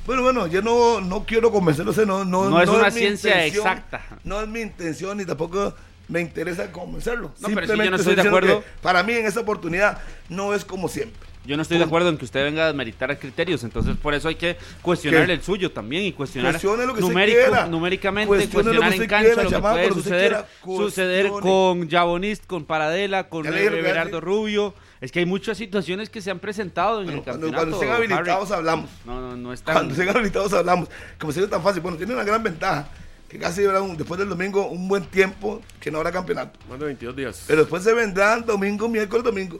bueno, 0.05 0.21
bueno, 0.23 0.47
yo 0.47 0.61
no, 0.61 1.01
no 1.01 1.25
quiero 1.25 1.51
convencerlos. 1.51 1.97
No, 2.07 2.23
no, 2.23 2.49
No 2.49 2.61
es 2.61 2.69
una 2.69 2.89
ciencia 2.89 3.45
exacta. 3.45 4.01
No 4.23 4.41
es 4.41 4.47
mi 4.47 4.61
intención 4.61 5.17
ni 5.17 5.25
tampoco 5.25 5.75
me 6.13 6.21
interesa 6.21 6.71
convencerlo. 6.71 7.29
No, 7.39 7.47
pero 7.47 7.47
sí, 7.47 7.53
yo 7.53 7.59
Simplemente 7.59 7.89
no 7.91 7.95
estoy 7.97 8.15
de 8.15 8.21
acuerdo. 8.21 8.63
Para 8.81 9.01
mí 9.03 9.13
en 9.13 9.25
esa 9.25 9.39
oportunidad 9.41 9.97
no 10.29 10.53
es 10.53 10.63
como 10.63 10.87
siempre. 10.87 11.19
Yo 11.45 11.57
no 11.57 11.61
estoy 11.63 11.77
de 11.77 11.83
acuerdo 11.83 12.07
en 12.07 12.17
que 12.17 12.23
usted 12.23 12.41
venga 12.41 12.63
a 12.63 12.67
desmeritar 12.67 13.19
criterios, 13.19 13.65
entonces 13.65 13.97
por 13.97 14.13
eso 14.13 14.29
hay 14.29 14.35
que 14.35 14.55
cuestionar 14.81 15.25
¿Qué? 15.25 15.33
el 15.33 15.41
suyo 15.41 15.71
también 15.73 16.03
y 16.05 16.13
cuestionar 16.13 16.53
lo 16.53 16.93
que 16.93 17.01
numérico- 17.01 17.35
quiera. 17.47 17.65
numéricamente, 17.67 18.31
lo 18.33 18.49
cuestionar 18.49 18.89
usted 18.91 19.01
en 19.01 19.09
cancha 19.09 19.25
quiera, 19.27 19.43
lo 19.43 19.49
que 19.49 19.59
puede 19.59 19.87
lo 19.89 19.93
suceder, 19.95 20.29
quiera. 20.29 20.47
suceder 20.77 21.27
con 21.29 21.89
Jabonist, 21.89 22.45
con 22.47 22.63
Paradela, 22.63 23.27
con 23.27 23.43
lo 23.45 23.53
Everardo. 23.53 24.21
Rubio. 24.21 24.73
Es 25.01 25.11
que 25.11 25.19
hay 25.19 25.25
muchas 25.25 25.57
situaciones 25.57 26.09
que 26.09 26.21
se 26.21 26.31
han 26.31 26.39
presentado 26.39 26.99
en 27.01 27.07
Bueno, 27.07 27.17
el 27.19 27.23
cuando, 27.25 27.47
campeonato. 27.47 27.57
cuando 27.71 27.75
estén 27.75 27.89
Harry. 27.91 28.13
habilitados 28.13 28.51
hablamos. 28.51 28.89
No, 29.03 29.19
no, 29.19 29.35
no 29.35 29.51
es 29.51 29.61
tan... 29.61 29.73
Cuando 29.75 29.93
estén 29.95 30.07
habilitados 30.09 30.53
hablamos. 30.53 30.87
Como 31.19 31.33
si 31.33 31.39
fuera 31.39 31.51
tan 31.51 31.61
fácil. 31.61 31.81
Bueno, 31.81 31.97
tiene 31.97 32.13
una 32.13 32.23
gran 32.23 32.41
ventaja. 32.41 32.87
Que 33.33 33.39
casi 33.39 33.65
habrá 33.65 33.81
un- 33.81 33.97
después 33.97 34.19
del 34.19 34.29
domingo 34.29 34.67
un 34.67 34.87
buen 34.87 35.05
tiempo 35.05 35.59
que 35.79 35.89
no 35.89 35.97
habrá 35.97 36.11
campeonato. 36.11 36.59
Más 36.69 36.77
de 36.79 36.85
22 36.85 37.15
días. 37.15 37.43
Pero 37.47 37.61
después 37.61 37.81
se 37.81 37.91
vendrán 37.91 38.45
domingo, 38.45 38.87
miércoles, 38.87 39.23
domingo. 39.23 39.59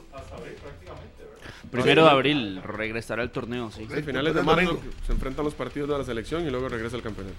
Primero 1.72 2.04
de 2.04 2.10
abril 2.10 2.62
regresará 2.62 3.24
el 3.24 3.30
torneo, 3.30 3.72
sí. 3.72 3.84
Finales 4.06 4.32
de 4.32 4.42
marzo 4.44 4.80
se 5.04 5.12
enfrentan 5.12 5.44
los 5.44 5.54
partidos 5.54 5.88
de 5.88 5.98
la 5.98 6.04
selección 6.04 6.46
y 6.46 6.50
luego 6.50 6.68
regresa 6.68 6.94
el 6.94 7.02
campeonato. 7.02 7.34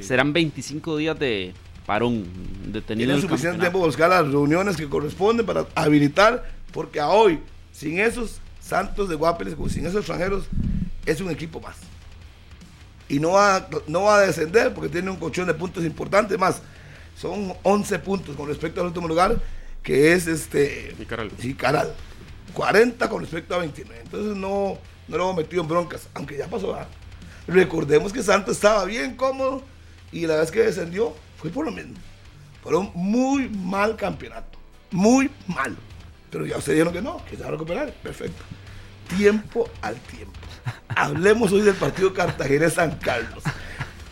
Serán 0.00 0.32
25 0.32 0.96
días 0.96 1.18
de 1.18 1.52
parón 1.84 2.24
detenido 2.72 3.08
Tienen 3.08 3.20
suficiente 3.20 3.58
campeonato. 3.58 3.60
tiempo 3.60 3.78
para 3.80 3.86
buscar 3.86 4.08
las 4.08 4.26
reuniones 4.32 4.78
que 4.78 4.88
corresponden 4.88 5.44
para 5.44 5.66
habilitar, 5.74 6.50
porque 6.72 6.98
a 6.98 7.08
hoy, 7.10 7.40
sin 7.72 7.98
esos 7.98 8.40
Santos 8.58 9.10
de 9.10 9.16
Guapeles, 9.16 9.54
sin 9.68 9.84
esos 9.84 9.96
extranjeros, 9.98 10.46
es 11.04 11.20
un 11.20 11.30
equipo 11.30 11.60
más. 11.60 11.76
Y 13.08 13.20
no 13.20 13.32
va, 13.32 13.68
no 13.86 14.04
va 14.04 14.18
a 14.18 14.20
descender 14.20 14.72
porque 14.72 14.88
tiene 14.88 15.10
un 15.10 15.16
colchón 15.16 15.46
de 15.46 15.54
puntos 15.54 15.84
importantes 15.84 16.38
más. 16.38 16.62
Son 17.16 17.54
11 17.62 17.98
puntos 18.00 18.36
con 18.36 18.48
respecto 18.48 18.80
al 18.80 18.88
último 18.88 19.06
lugar, 19.06 19.36
que 19.82 20.12
es 20.12 20.26
este 20.26 20.94
Y 20.98 21.04
Caral. 21.04 21.30
Sí, 21.38 21.54
Caral. 21.54 21.94
40 22.54 23.08
con 23.08 23.20
respecto 23.20 23.54
a 23.54 23.58
29. 23.58 24.00
Entonces 24.04 24.36
no, 24.36 24.78
no 25.08 25.16
lo 25.16 25.24
hemos 25.24 25.36
metido 25.36 25.62
en 25.62 25.68
broncas, 25.68 26.08
aunque 26.14 26.36
ya 26.36 26.46
pasó. 26.48 26.68
¿verdad? 26.68 26.88
Recordemos 27.46 28.12
que 28.12 28.22
Santos 28.22 28.56
estaba 28.56 28.84
bien 28.84 29.16
cómodo 29.16 29.62
y 30.12 30.26
la 30.26 30.36
vez 30.36 30.50
que 30.50 30.60
descendió 30.60 31.14
fue 31.36 31.50
por 31.50 31.66
lo 31.66 31.72
mismo. 31.72 31.94
Por 32.62 32.74
un 32.74 32.90
muy 32.94 33.48
mal 33.48 33.96
campeonato. 33.96 34.58
Muy 34.90 35.30
mal. 35.46 35.76
Pero 36.30 36.46
ya 36.46 36.56
ustedes 36.56 36.78
dijeron 36.78 36.94
que 36.94 37.02
no, 37.02 37.22
que 37.26 37.36
se 37.36 37.42
va 37.42 37.48
a 37.48 37.52
recuperar. 37.52 37.92
Perfecto. 38.02 38.42
Tiempo 39.16 39.68
al 39.82 39.96
tiempo. 39.96 40.32
Hablemos 40.88 41.52
hoy 41.52 41.62
del 41.62 41.74
partido 41.74 42.12
Cartagena-San 42.12 42.96
Carlos. 42.98 43.42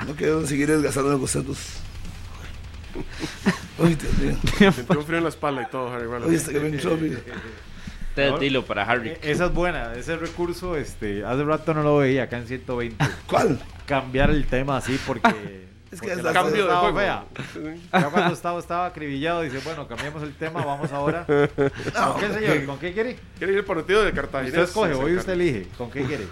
No 0.06 0.14
quiero 0.14 0.44
seguir 0.46 0.68
desgastando 0.68 1.10
los 1.10 1.20
conceptos. 1.20 1.58
Uy, 3.78 3.94
Dios 3.94 4.18
mío. 4.18 4.72
Sentí 4.72 4.96
un 4.96 5.04
frío 5.04 5.18
en 5.18 5.24
la 5.24 5.30
espalda 5.30 5.62
y 5.62 5.66
todo, 5.70 5.92
Harry. 5.92 6.06
Bueno, 6.06 6.26
Uy, 6.26 6.34
este 6.34 6.52
que 6.52 6.60
me 6.60 6.68
entró, 6.68 6.96
mire. 6.96 7.22
Te 8.14 8.38
dilo 8.38 8.64
para 8.66 8.82
Harry. 8.84 9.10
Eh, 9.10 9.18
Esa 9.22 9.46
es 9.46 9.54
buena, 9.54 9.94
ese 9.94 10.16
recurso, 10.16 10.76
este, 10.76 11.24
hace 11.24 11.44
rato 11.44 11.72
no 11.72 11.82
lo 11.82 11.96
veía 11.98 12.24
acá 12.24 12.36
en 12.36 12.46
120. 12.46 13.02
¿Cuál? 13.26 13.58
Cambiar 13.86 14.30
el 14.30 14.46
tema 14.46 14.76
así 14.78 14.98
porque. 15.06 15.62
Es 15.92 16.00
que 16.00 16.10
es 16.10 16.22
la 16.22 16.32
cambio 16.32 16.52
de 16.54 16.60
estaba 16.62 16.80
juego. 16.90 16.96
fea. 16.98 17.24
Ya 17.92 18.08
cuando 18.08 18.32
estaba, 18.32 18.58
estaba 18.58 18.86
acribillado, 18.86 19.42
dice, 19.42 19.58
bueno, 19.62 19.86
cambiamos 19.86 20.22
el 20.22 20.32
tema, 20.34 20.64
vamos 20.64 20.90
ahora. 20.90 21.26
¿Con 21.26 21.50
qué, 22.18 22.32
señor? 22.32 22.64
¿Con 22.64 22.78
qué 22.78 22.94
quiere? 22.94 23.18
¿Quiere 23.36 23.52
ir 23.52 23.58
al 23.58 23.64
partido 23.66 24.02
de 24.02 24.10
Cartagena? 24.12 24.48
Usted 24.48 24.62
escoge, 24.62 24.94
hoy 24.94 25.16
usted 25.16 25.34
elige. 25.34 25.68
¿Con 25.76 25.90
qué 25.90 26.04
quiere? 26.04 26.28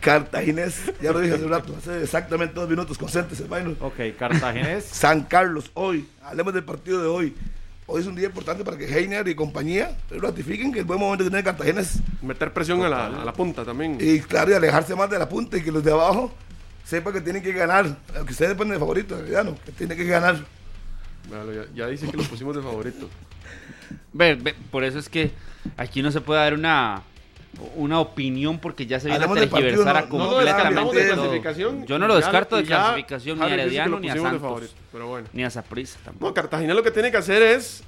Cartaginés, 0.00 0.92
ya 1.00 1.12
lo 1.12 1.20
dije 1.20 1.34
hace 1.34 1.44
un 1.44 1.50
rato, 1.50 1.74
hace 1.76 2.02
exactamente 2.02 2.54
dos 2.54 2.68
minutos, 2.68 2.98
concéntrese, 2.98 3.44
vaino. 3.44 3.74
Ok, 3.80 4.00
Cartaginés. 4.18 4.84
San 4.90 5.22
Carlos, 5.22 5.70
hoy, 5.74 6.08
hablemos 6.22 6.54
del 6.54 6.64
partido 6.64 7.02
de 7.02 7.08
hoy. 7.08 7.34
Hoy 7.88 8.00
es 8.00 8.06
un 8.08 8.16
día 8.16 8.26
importante 8.26 8.64
para 8.64 8.76
que 8.76 8.84
Heiner 8.84 9.28
y 9.28 9.36
compañía 9.36 9.96
ratifiquen 10.10 10.72
que 10.72 10.80
el 10.80 10.84
buen 10.84 10.98
momento 10.98 11.22
que 11.22 11.30
tiene 11.30 11.44
Cartagena 11.44 11.80
es, 11.80 12.00
Meter 12.20 12.52
presión 12.52 12.82
a 12.82 12.88
la, 12.88 13.06
a 13.06 13.24
la 13.24 13.32
punta 13.32 13.64
también. 13.64 13.96
y 14.00 14.18
claro, 14.20 14.50
y 14.50 14.54
alejarse 14.54 14.96
más 14.96 15.08
de 15.08 15.18
la 15.18 15.28
punta 15.28 15.56
y 15.56 15.62
que 15.62 15.70
los 15.70 15.84
de 15.84 15.92
abajo 15.92 16.32
sepan 16.84 17.12
que 17.12 17.20
tienen 17.20 17.42
que 17.42 17.52
ganar, 17.52 17.96
aunque 18.16 18.32
ustedes 18.32 18.54
ponen 18.54 18.74
de 18.74 18.78
favorito, 18.78 19.24
ya 19.26 19.44
no, 19.44 19.56
que 19.64 19.72
tienen 19.72 19.96
que 19.96 20.04
ganar. 20.04 20.36
Ya, 21.30 21.66
ya 21.74 21.86
dice 21.88 22.08
que 22.08 22.16
lo 22.16 22.22
pusimos 22.24 22.54
de 22.54 22.62
favorito. 22.62 23.08
Ve, 24.12 24.34
ve, 24.36 24.54
por 24.70 24.84
eso 24.84 24.98
es 24.98 25.08
que 25.08 25.32
aquí 25.76 26.02
no 26.02 26.10
se 26.10 26.20
puede 26.20 26.40
dar 26.40 26.54
una, 26.54 27.02
una 27.76 28.00
opinión 28.00 28.58
porque 28.58 28.86
ya 28.86 29.00
se 29.00 29.08
viene 29.08 29.24
a 29.24 29.28
Hablamos 29.28 29.50
tergiversar 29.50 30.04
lo 30.04 30.08
completamente 30.08 31.08
clasificación. 31.08 31.86
Yo 31.86 31.98
no 31.98 32.06
lo 32.06 32.16
descarto 32.16 32.56
de 32.56 32.64
ya 32.64 32.76
clasificación 32.76 33.38
ni 33.38 33.44
a 33.44 33.54
Herediano 33.54 34.00
ni 34.00 34.08
a 34.08 34.14
Santos. 34.14 34.40
favorito, 34.40 34.72
Pero 34.92 35.08
bueno. 35.08 35.28
Ni 35.32 35.44
a 35.44 35.50
Saprissa 35.50 35.98
tampoco. 36.04 36.26
No, 36.26 36.34
Cartagena 36.34 36.74
lo 36.74 36.82
que 36.82 36.90
tiene 36.90 37.10
que 37.10 37.16
hacer 37.16 37.42
es, 37.42 37.82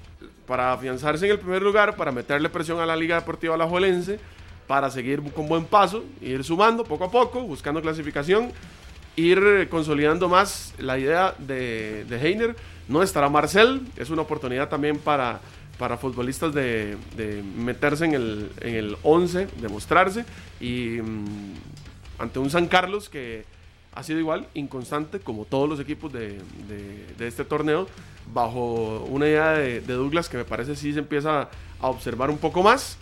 para 0.47 0.73
afianzarse 0.73 1.27
en 1.27 1.33
el 1.33 1.39
primer 1.39 1.63
lugar, 1.63 1.97
para 1.97 2.13
meterle 2.13 2.49
presión 2.49 2.81
a 2.81 2.87
la 2.87 2.97
Liga 2.97 3.17
Deportiva 3.17 3.55
Alajuelense, 3.55 4.19
para 4.67 4.91
seguir 4.91 5.23
con 5.33 5.49
buen 5.49 5.65
paso, 5.65 6.05
ir 6.21 6.45
sumando 6.45 6.85
poco 6.85 7.05
a 7.05 7.11
poco, 7.11 7.43
buscando 7.43 7.81
clasificación, 7.81 8.53
ir 9.17 9.69
consolidando 9.71 10.29
más 10.29 10.75
la 10.79 10.99
idea 10.99 11.35
de, 11.39 12.05
de 12.05 12.17
Heiner. 12.17 12.57
No 12.87 13.03
estará 13.03 13.29
Marcel, 13.29 13.83
es 13.97 14.09
una 14.09 14.23
oportunidad 14.23 14.69
también 14.69 14.99
para, 14.99 15.41
para 15.79 15.97
futbolistas 15.97 16.53
de, 16.53 16.97
meterse 17.57 18.05
en 18.05 18.15
el, 18.15 18.51
en 18.61 18.75
el 18.75 18.97
11, 19.03 19.47
de 19.47 19.69
mostrarse, 19.69 20.25
y 20.61 21.01
mm, 21.01 21.55
ante 22.19 22.39
un 22.39 22.51
San 22.51 22.67
Carlos 22.67 23.09
que 23.09 23.45
ha 23.95 24.03
sido 24.03 24.19
igual, 24.19 24.47
inconstante, 24.55 25.21
como 25.21 25.45
todos 25.45 25.69
los 25.69 25.81
equipos 25.81 26.13
de, 26.13 26.39
este 27.19 27.45
torneo, 27.45 27.89
bajo 28.33 29.07
una 29.09 29.27
idea 29.27 29.53
de, 29.53 29.81
de 29.81 29.95
Douglas 29.95 30.29
que 30.29 30.37
me 30.37 30.45
parece 30.45 30.77
sí 30.77 30.93
se 30.93 30.99
empieza 30.99 31.49
a 31.81 31.89
observar 31.89 32.31
un 32.31 32.39
poco 32.39 32.63
más, 32.63 32.99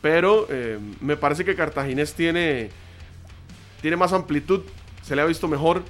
pero 0.00 0.46
eh, 0.50 0.78
me 1.00 1.16
parece 1.16 1.44
que 1.44 1.54
Cartaginés 1.54 2.14
tiene, 2.14 2.70
tiene 3.80 3.96
más 3.96 4.12
amplitud, 4.12 4.62
se 5.02 5.14
le 5.16 5.22
ha 5.22 5.24
visto 5.24 5.48
mejor, 5.48 5.82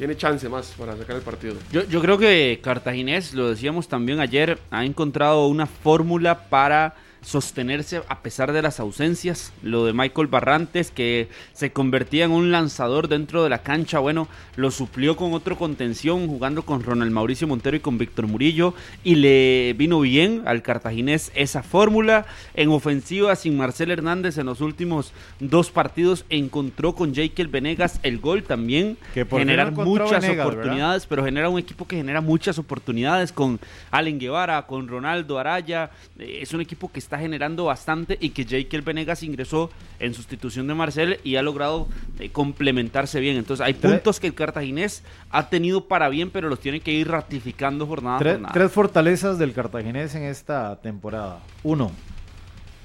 tiene 0.00 0.16
chance 0.16 0.48
más 0.48 0.72
para 0.78 0.96
sacar 0.96 1.16
el 1.16 1.20
partido. 1.20 1.56
Yo, 1.70 1.84
yo 1.84 2.00
creo 2.00 2.16
que 2.16 2.58
Cartaginés, 2.62 3.34
lo 3.34 3.50
decíamos 3.50 3.86
también 3.86 4.18
ayer, 4.18 4.58
ha 4.70 4.86
encontrado 4.86 5.46
una 5.46 5.66
fórmula 5.66 6.48
para 6.48 6.94
sostenerse 7.22 8.02
a 8.08 8.20
pesar 8.20 8.52
de 8.52 8.62
las 8.62 8.80
ausencias. 8.80 9.52
Lo 9.62 9.84
de 9.84 9.92
Michael 9.92 10.28
Barrantes, 10.28 10.90
que 10.90 11.28
se 11.52 11.72
convertía 11.72 12.24
en 12.24 12.30
un 12.30 12.50
lanzador 12.50 13.08
dentro 13.08 13.42
de 13.42 13.50
la 13.50 13.62
cancha, 13.62 13.98
bueno, 13.98 14.28
lo 14.56 14.70
suplió 14.70 15.16
con 15.16 15.32
otro 15.32 15.56
contención, 15.56 16.26
jugando 16.26 16.62
con 16.62 16.82
Ronald 16.82 17.12
Mauricio 17.12 17.46
Montero 17.46 17.76
y 17.76 17.80
con 17.80 17.98
Víctor 17.98 18.26
Murillo, 18.26 18.74
y 19.04 19.16
le 19.16 19.74
vino 19.76 20.00
bien 20.00 20.42
al 20.46 20.62
cartaginés 20.62 21.32
esa 21.34 21.62
fórmula. 21.62 22.26
En 22.54 22.70
ofensiva, 22.70 23.36
sin 23.36 23.56
Marcel 23.56 23.90
Hernández 23.90 24.38
en 24.38 24.46
los 24.46 24.60
últimos 24.60 25.12
dos 25.38 25.70
partidos, 25.70 26.24
encontró 26.30 26.94
con 26.94 27.14
Jekyll 27.14 27.48
Venegas 27.48 28.00
el 28.02 28.18
gol 28.18 28.42
también, 28.42 28.96
Que 29.14 29.24
por 29.24 29.40
generar 29.40 29.72
muchas 29.72 30.22
Venegas, 30.22 30.46
oportunidades, 30.46 31.06
pero 31.06 31.24
genera 31.24 31.48
un 31.48 31.58
equipo 31.58 31.86
que 31.86 31.96
genera 31.96 32.20
muchas 32.20 32.58
oportunidades 32.58 33.32
con 33.32 33.58
Allen 33.90 34.18
Guevara, 34.18 34.66
con 34.66 34.88
Ronaldo 34.88 35.38
Araya. 35.38 35.90
Es 36.18 36.52
un 36.52 36.60
equipo 36.60 36.90
que 36.90 36.98
está 36.98 37.09
generando 37.18 37.64
bastante 37.64 38.16
y 38.20 38.30
que 38.30 38.44
Jekyll 38.44 38.82
Venegas 38.82 39.22
ingresó 39.22 39.70
en 39.98 40.14
sustitución 40.14 40.66
de 40.66 40.74
Marcel 40.74 41.18
y 41.24 41.36
ha 41.36 41.42
logrado 41.42 41.88
eh, 42.18 42.30
complementarse 42.30 43.20
bien. 43.20 43.36
Entonces 43.36 43.64
hay 43.66 43.74
puntos 43.74 44.20
que 44.20 44.26
el 44.28 44.34
cartaginés 44.34 45.02
ha 45.30 45.48
tenido 45.48 45.86
para 45.86 46.08
bien, 46.08 46.30
pero 46.30 46.48
los 46.48 46.60
tiene 46.60 46.80
que 46.80 46.92
ir 46.92 47.08
ratificando 47.08 47.86
jornada 47.86 48.16
a 48.16 48.20
Tre- 48.20 48.32
jornada. 48.32 48.54
tres 48.54 48.72
fortalezas 48.72 49.38
del 49.38 49.52
cartaginés 49.52 50.14
en 50.14 50.22
esta 50.24 50.76
temporada. 50.80 51.40
Uno, 51.62 51.90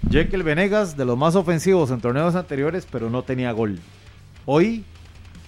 Jekyll 0.09 0.43
Venegas, 0.43 0.95
de 0.97 1.05
los 1.05 1.17
más 1.17 1.35
ofensivos 1.35 1.89
en 1.91 1.99
torneos 2.01 2.35
anteriores, 2.35 2.87
pero 2.91 3.09
no 3.09 3.23
tenía 3.23 3.51
gol. 3.51 3.79
Hoy 4.45 4.83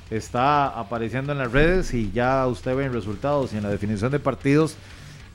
está 0.09 0.67
apareciendo 0.67 1.31
en 1.33 1.37
las 1.37 1.51
redes 1.51 1.93
y 1.93 2.11
ya 2.11 2.47
usted 2.47 2.75
ve 2.75 2.85
en 2.85 2.93
resultados 2.93 3.53
y 3.53 3.57
en 3.57 3.63
la 3.63 3.69
definición 3.69 4.11
de 4.11 4.19
partidos 4.19 4.75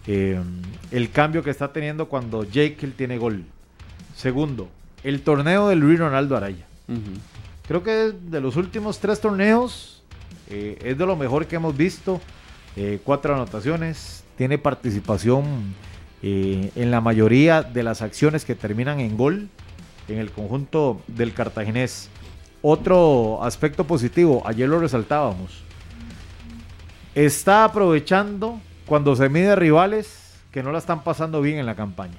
eh, 0.06 0.40
el 0.90 1.10
cambio 1.10 1.42
que 1.42 1.50
está 1.50 1.72
teniendo 1.72 2.08
cuando 2.08 2.46
Jekyll 2.50 2.92
tiene 2.92 3.18
gol. 3.18 3.44
Segundo, 4.16 4.68
el 5.04 5.22
torneo 5.22 5.68
de 5.68 5.76
Luis 5.76 5.98
Ronaldo 5.98 6.36
Araya. 6.36 6.66
Creo 7.66 7.82
que 7.82 8.12
de 8.12 8.40
los 8.40 8.56
últimos 8.56 8.98
tres 8.98 9.20
torneos 9.20 10.02
eh, 10.50 10.78
es 10.84 10.98
de 10.98 11.06
lo 11.06 11.16
mejor 11.16 11.46
que 11.46 11.56
hemos 11.56 11.76
visto. 11.76 12.20
Eh, 12.76 13.00
cuatro 13.04 13.34
anotaciones, 13.34 14.24
tiene 14.36 14.58
participación 14.58 15.74
eh, 16.22 16.70
en 16.74 16.90
la 16.90 17.00
mayoría 17.00 17.62
de 17.62 17.82
las 17.82 18.00
acciones 18.02 18.44
que 18.44 18.54
terminan 18.54 19.00
en 19.00 19.16
gol 19.16 19.48
en 20.08 20.18
el 20.18 20.30
conjunto 20.30 21.00
del 21.06 21.34
cartaginés. 21.34 22.08
Otro 22.62 23.42
aspecto 23.42 23.84
positivo, 23.84 24.42
ayer 24.46 24.68
lo 24.68 24.78
resaltábamos, 24.78 25.62
está 27.14 27.64
aprovechando 27.64 28.60
cuando 28.86 29.16
se 29.16 29.28
mide 29.28 29.56
rivales 29.56 30.38
que 30.50 30.62
no 30.62 30.72
la 30.72 30.78
están 30.78 31.02
pasando 31.04 31.40
bien 31.40 31.58
en 31.58 31.66
la 31.66 31.74
campaña. 31.74 32.18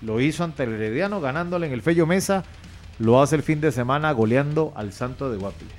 Lo 0.00 0.20
hizo 0.20 0.44
ante 0.44 0.62
el 0.62 0.74
Herediano 0.74 1.20
ganándole 1.20 1.66
en 1.66 1.72
el 1.72 1.82
Fello 1.82 2.06
Mesa 2.06 2.44
lo 2.98 3.22
hace 3.22 3.36
el 3.36 3.42
fin 3.42 3.60
de 3.60 3.72
semana 3.72 4.12
goleando 4.12 4.72
al 4.74 4.92
Santo 4.92 5.30
de 5.30 5.38
Guapiles. 5.38 5.74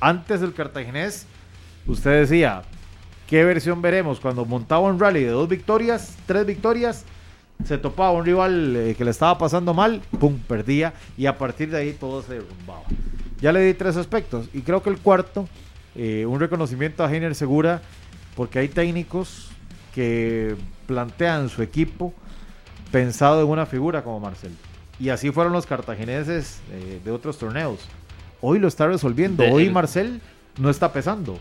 Antes 0.00 0.40
del 0.40 0.52
cartaginés, 0.52 1.26
usted 1.86 2.20
decía, 2.20 2.62
¿qué 3.26 3.44
versión 3.44 3.80
veremos? 3.80 4.20
Cuando 4.20 4.44
montaba 4.44 4.82
un 4.82 5.00
rally 5.00 5.24
de 5.24 5.30
dos 5.30 5.48
victorias, 5.48 6.16
tres 6.26 6.44
victorias, 6.44 7.04
se 7.64 7.78
topaba 7.78 8.12
un 8.12 8.26
rival 8.26 8.76
eh, 8.76 8.94
que 8.96 9.04
le 9.04 9.10
estaba 9.10 9.38
pasando 9.38 9.72
mal, 9.72 10.02
pum, 10.20 10.38
perdía 10.46 10.92
y 11.16 11.24
a 11.24 11.38
partir 11.38 11.70
de 11.70 11.78
ahí 11.78 11.92
todo 11.94 12.22
se 12.22 12.34
derrumbaba. 12.34 12.82
Ya 13.40 13.52
le 13.52 13.60
di 13.60 13.72
tres 13.72 13.96
aspectos 13.96 14.48
y 14.52 14.60
creo 14.60 14.82
que 14.82 14.90
el 14.90 14.98
cuarto, 14.98 15.48
eh, 15.94 16.26
un 16.26 16.38
reconocimiento 16.38 17.02
a 17.02 17.10
Heiner 17.10 17.34
Segura, 17.34 17.80
porque 18.36 18.60
hay 18.60 18.68
técnicos 18.68 19.48
que 19.94 20.54
plantean 20.86 21.48
su 21.48 21.62
equipo 21.62 22.14
pensado 22.92 23.42
en 23.42 23.48
una 23.48 23.66
figura 23.66 24.04
como 24.04 24.20
Marcel. 24.20 24.52
Y 25.00 25.08
así 25.08 25.30
fueron 25.30 25.52
los 25.52 25.66
cartagineses 25.66 26.60
eh, 26.70 27.00
de 27.04 27.10
otros 27.10 27.38
torneos. 27.38 27.80
Hoy 28.40 28.58
lo 28.58 28.68
está 28.68 28.86
resolviendo. 28.86 29.42
De- 29.42 29.50
Hoy 29.50 29.64
el- 29.64 29.72
Marcel 29.72 30.20
no 30.58 30.70
está 30.70 30.92
pesando. 30.92 31.38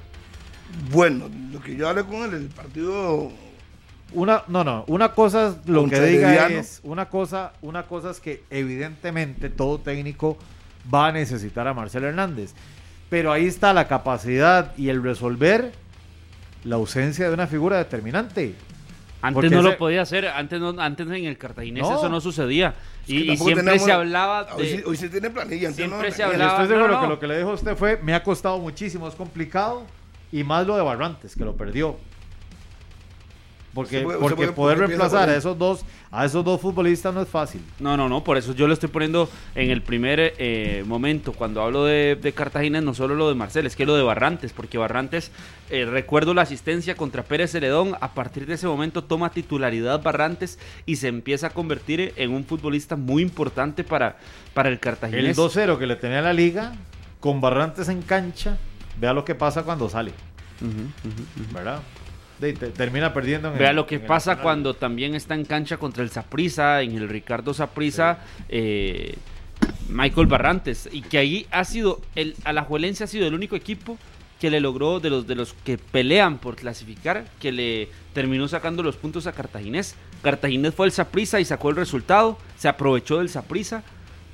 Bueno, 0.91 1.29
lo 1.51 1.61
que 1.61 1.75
yo 1.75 1.87
hablé 1.87 2.03
con 2.03 2.23
él, 2.23 2.33
el 2.33 2.47
partido 2.47 3.31
Una, 4.13 4.43
no, 4.47 4.63
no, 4.63 4.83
una 4.87 5.13
cosa 5.13 5.47
es 5.49 5.69
lo 5.69 5.87
que 5.87 6.01
diga 6.01 6.47
es, 6.47 6.79
una 6.83 7.07
cosa, 7.09 7.53
una 7.61 7.83
cosa 7.83 8.11
es 8.11 8.19
que 8.19 8.43
evidentemente 8.49 9.49
todo 9.49 9.79
técnico 9.79 10.37
va 10.93 11.07
a 11.07 11.11
necesitar 11.11 11.67
a 11.67 11.73
Marcel 11.73 12.03
Hernández. 12.03 12.53
Pero 13.09 13.31
ahí 13.31 13.45
está 13.45 13.73
la 13.73 13.87
capacidad 13.87 14.75
y 14.77 14.89
el 14.89 15.01
resolver 15.03 15.71
la 16.65 16.75
ausencia 16.75 17.27
de 17.27 17.33
una 17.33 17.47
figura 17.47 17.77
determinante. 17.77 18.55
Antes 19.21 19.33
Porque 19.35 19.49
no 19.49 19.61
ese- 19.61 19.69
lo 19.71 19.77
podía 19.77 20.01
hacer, 20.03 20.27
antes, 20.27 20.59
no, 20.59 20.75
antes 20.79 21.07
en 21.07 21.13
el 21.25 21.37
cartaginés 21.37 21.81
No. 21.83 21.95
eso 21.97 22.09
no 22.09 22.19
sucedía. 22.21 22.75
que 23.07 23.13
Y, 23.13 23.37
siempre 23.37 23.63
tenemos- 23.63 23.83
se 23.83 23.91
hablaba 23.91 24.47
Hoy 24.55 24.65
sí, 24.67 24.77
de... 24.77 24.83
hoy 24.85 24.97
sí 24.97 25.09
tiene 25.09 25.29
planilla. 25.29 25.71
Siempre 25.71 26.09
no, 26.09 26.15
se 26.15 26.21
Y 26.21 26.25
hablaba- 26.25 26.51
estoy 26.63 26.67
no, 26.67 26.75
seguro 26.75 26.93
no. 26.95 27.01
que 27.01 27.07
lo 27.07 27.19
que 27.19 27.27
le 27.27 27.37
dijo 27.37 27.51
a 27.51 27.53
usted 27.53 27.75
fue, 27.75 27.99
me 28.03 28.13
ha 28.15 28.23
costado 28.23 28.57
muchísimo, 28.59 29.07
es 29.07 29.13
complicado, 29.15 29.83
y 30.31 30.43
más 30.43 30.65
lo 30.67 30.75
de 30.75 30.81
Barrantes, 30.81 31.35
que 31.35 31.45
lo 31.45 31.55
perdió. 31.55 31.97
Porque, 33.75 33.97
Se 33.99 34.03
puede- 34.03 34.17
se 34.17 34.21
porque 34.21 34.35
puede- 34.37 34.51
poder 34.53 34.77
reemplazar 34.79 35.29
a 35.29 35.35
esos 35.35 35.57
dos, 35.57 35.85
a 36.09 36.23
esos 36.25 36.43
dos 36.45 36.61
futbolistas 36.61 37.13
no 37.13 37.21
es 37.21 37.27
fácil. 37.27 37.61
No, 37.79 37.97
no, 37.97 38.07
no, 38.07 38.23
por 38.23 38.37
eso 38.37 38.53
yo 38.55 38.67
lo 38.67 38.73
estoy 38.73 38.87
poniendo 38.87 39.29
en 39.53 39.69
el 39.69 39.81
primer 39.81 40.33
eh, 40.37 40.83
momento. 40.87 41.33
Cuando 41.33 41.61
hablo 41.61 41.83
de, 41.83 42.15
de 42.15 42.31
Cartagena, 42.31 42.79
no 42.79 42.93
solo 42.93 43.15
lo 43.15 43.27
de 43.27 43.35
Marcel, 43.35 43.65
es 43.65 43.75
que 43.75 43.85
lo 43.85 43.95
de 43.97 44.01
Barrantes, 44.03 44.53
porque 44.53 44.77
Barrantes, 44.77 45.29
eh, 45.69 45.83
recuerdo 45.85 46.33
la 46.33 46.43
asistencia 46.43 46.95
contra 46.95 47.23
Pérez 47.23 47.51
Celedón, 47.51 47.95
a 47.99 48.13
partir 48.13 48.45
de 48.45 48.53
ese 48.53 48.65
momento 48.65 49.03
toma 49.03 49.29
titularidad 49.31 50.01
Barrantes 50.01 50.57
y 50.85 50.95
se 50.95 51.09
empieza 51.09 51.47
a 51.47 51.49
convertir 51.49 52.13
en 52.15 52.31
un 52.31 52.45
futbolista 52.45 52.95
muy 52.95 53.21
importante 53.21 53.83
para, 53.83 54.15
para 54.53 54.69
el 54.69 54.75
El 54.75 54.79
Cartaginés. 54.79 55.37
2-0 55.37 55.77
que 55.77 55.85
le 55.85 55.97
tenía 55.97 56.21
la 56.21 56.31
liga, 56.31 56.73
con 57.19 57.41
Barrantes 57.41 57.89
en 57.89 58.01
cancha, 58.01 58.57
vea 59.01 59.11
lo 59.11 59.25
que 59.25 59.35
pasa 59.35 59.63
cuando 59.63 59.89
sale. 59.89 60.13
¿verdad? 61.53 61.81
Te- 62.53 62.69
termina 62.69 63.13
perdiendo 63.13 63.51
en 63.51 63.57
Vea 63.57 63.69
el- 63.71 63.75
lo 63.75 63.85
que 63.87 63.95
en 63.95 64.05
pasa 64.05 64.33
cuando 64.41 64.73
también 64.73 65.15
está 65.15 65.35
en 65.35 65.45
cancha 65.45 65.77
contra 65.77 66.03
el 66.03 66.09
Saprisa, 66.09 66.81
en 66.81 66.95
el 66.95 67.09
Ricardo 67.09 67.53
Saprisa, 67.53 68.19
Michael 69.89 70.27
Barrantes, 70.27 70.89
y 70.91 71.01
que 71.01 71.17
ahí 71.17 71.45
ha 71.51 71.63
sido, 71.63 72.01
el 72.15 72.35
Alajuelense 72.43 73.03
ha 73.03 73.07
sido 73.07 73.27
el 73.27 73.33
único 73.33 73.55
equipo 73.55 73.97
que 74.39 74.49
le 74.49 74.59
logró, 74.59 74.99
de 74.99 75.09
los, 75.09 75.27
de 75.27 75.35
los 75.35 75.53
que 75.63 75.77
pelean 75.77 76.39
por 76.39 76.55
clasificar, 76.55 77.25
que 77.39 77.51
le 77.51 77.89
terminó 78.13 78.47
sacando 78.47 78.83
los 78.83 78.95
puntos 78.97 79.27
a 79.27 79.31
Cartaginés. 79.31 79.95
Cartaginés 80.21 80.73
fue 80.73 80.87
el 80.87 80.91
Saprisa 80.91 81.39
y 81.39 81.45
sacó 81.45 81.69
el 81.69 81.75
resultado, 81.77 82.37
se 82.57 82.67
aprovechó 82.67 83.19
del 83.19 83.29
Saprisa, 83.29 83.83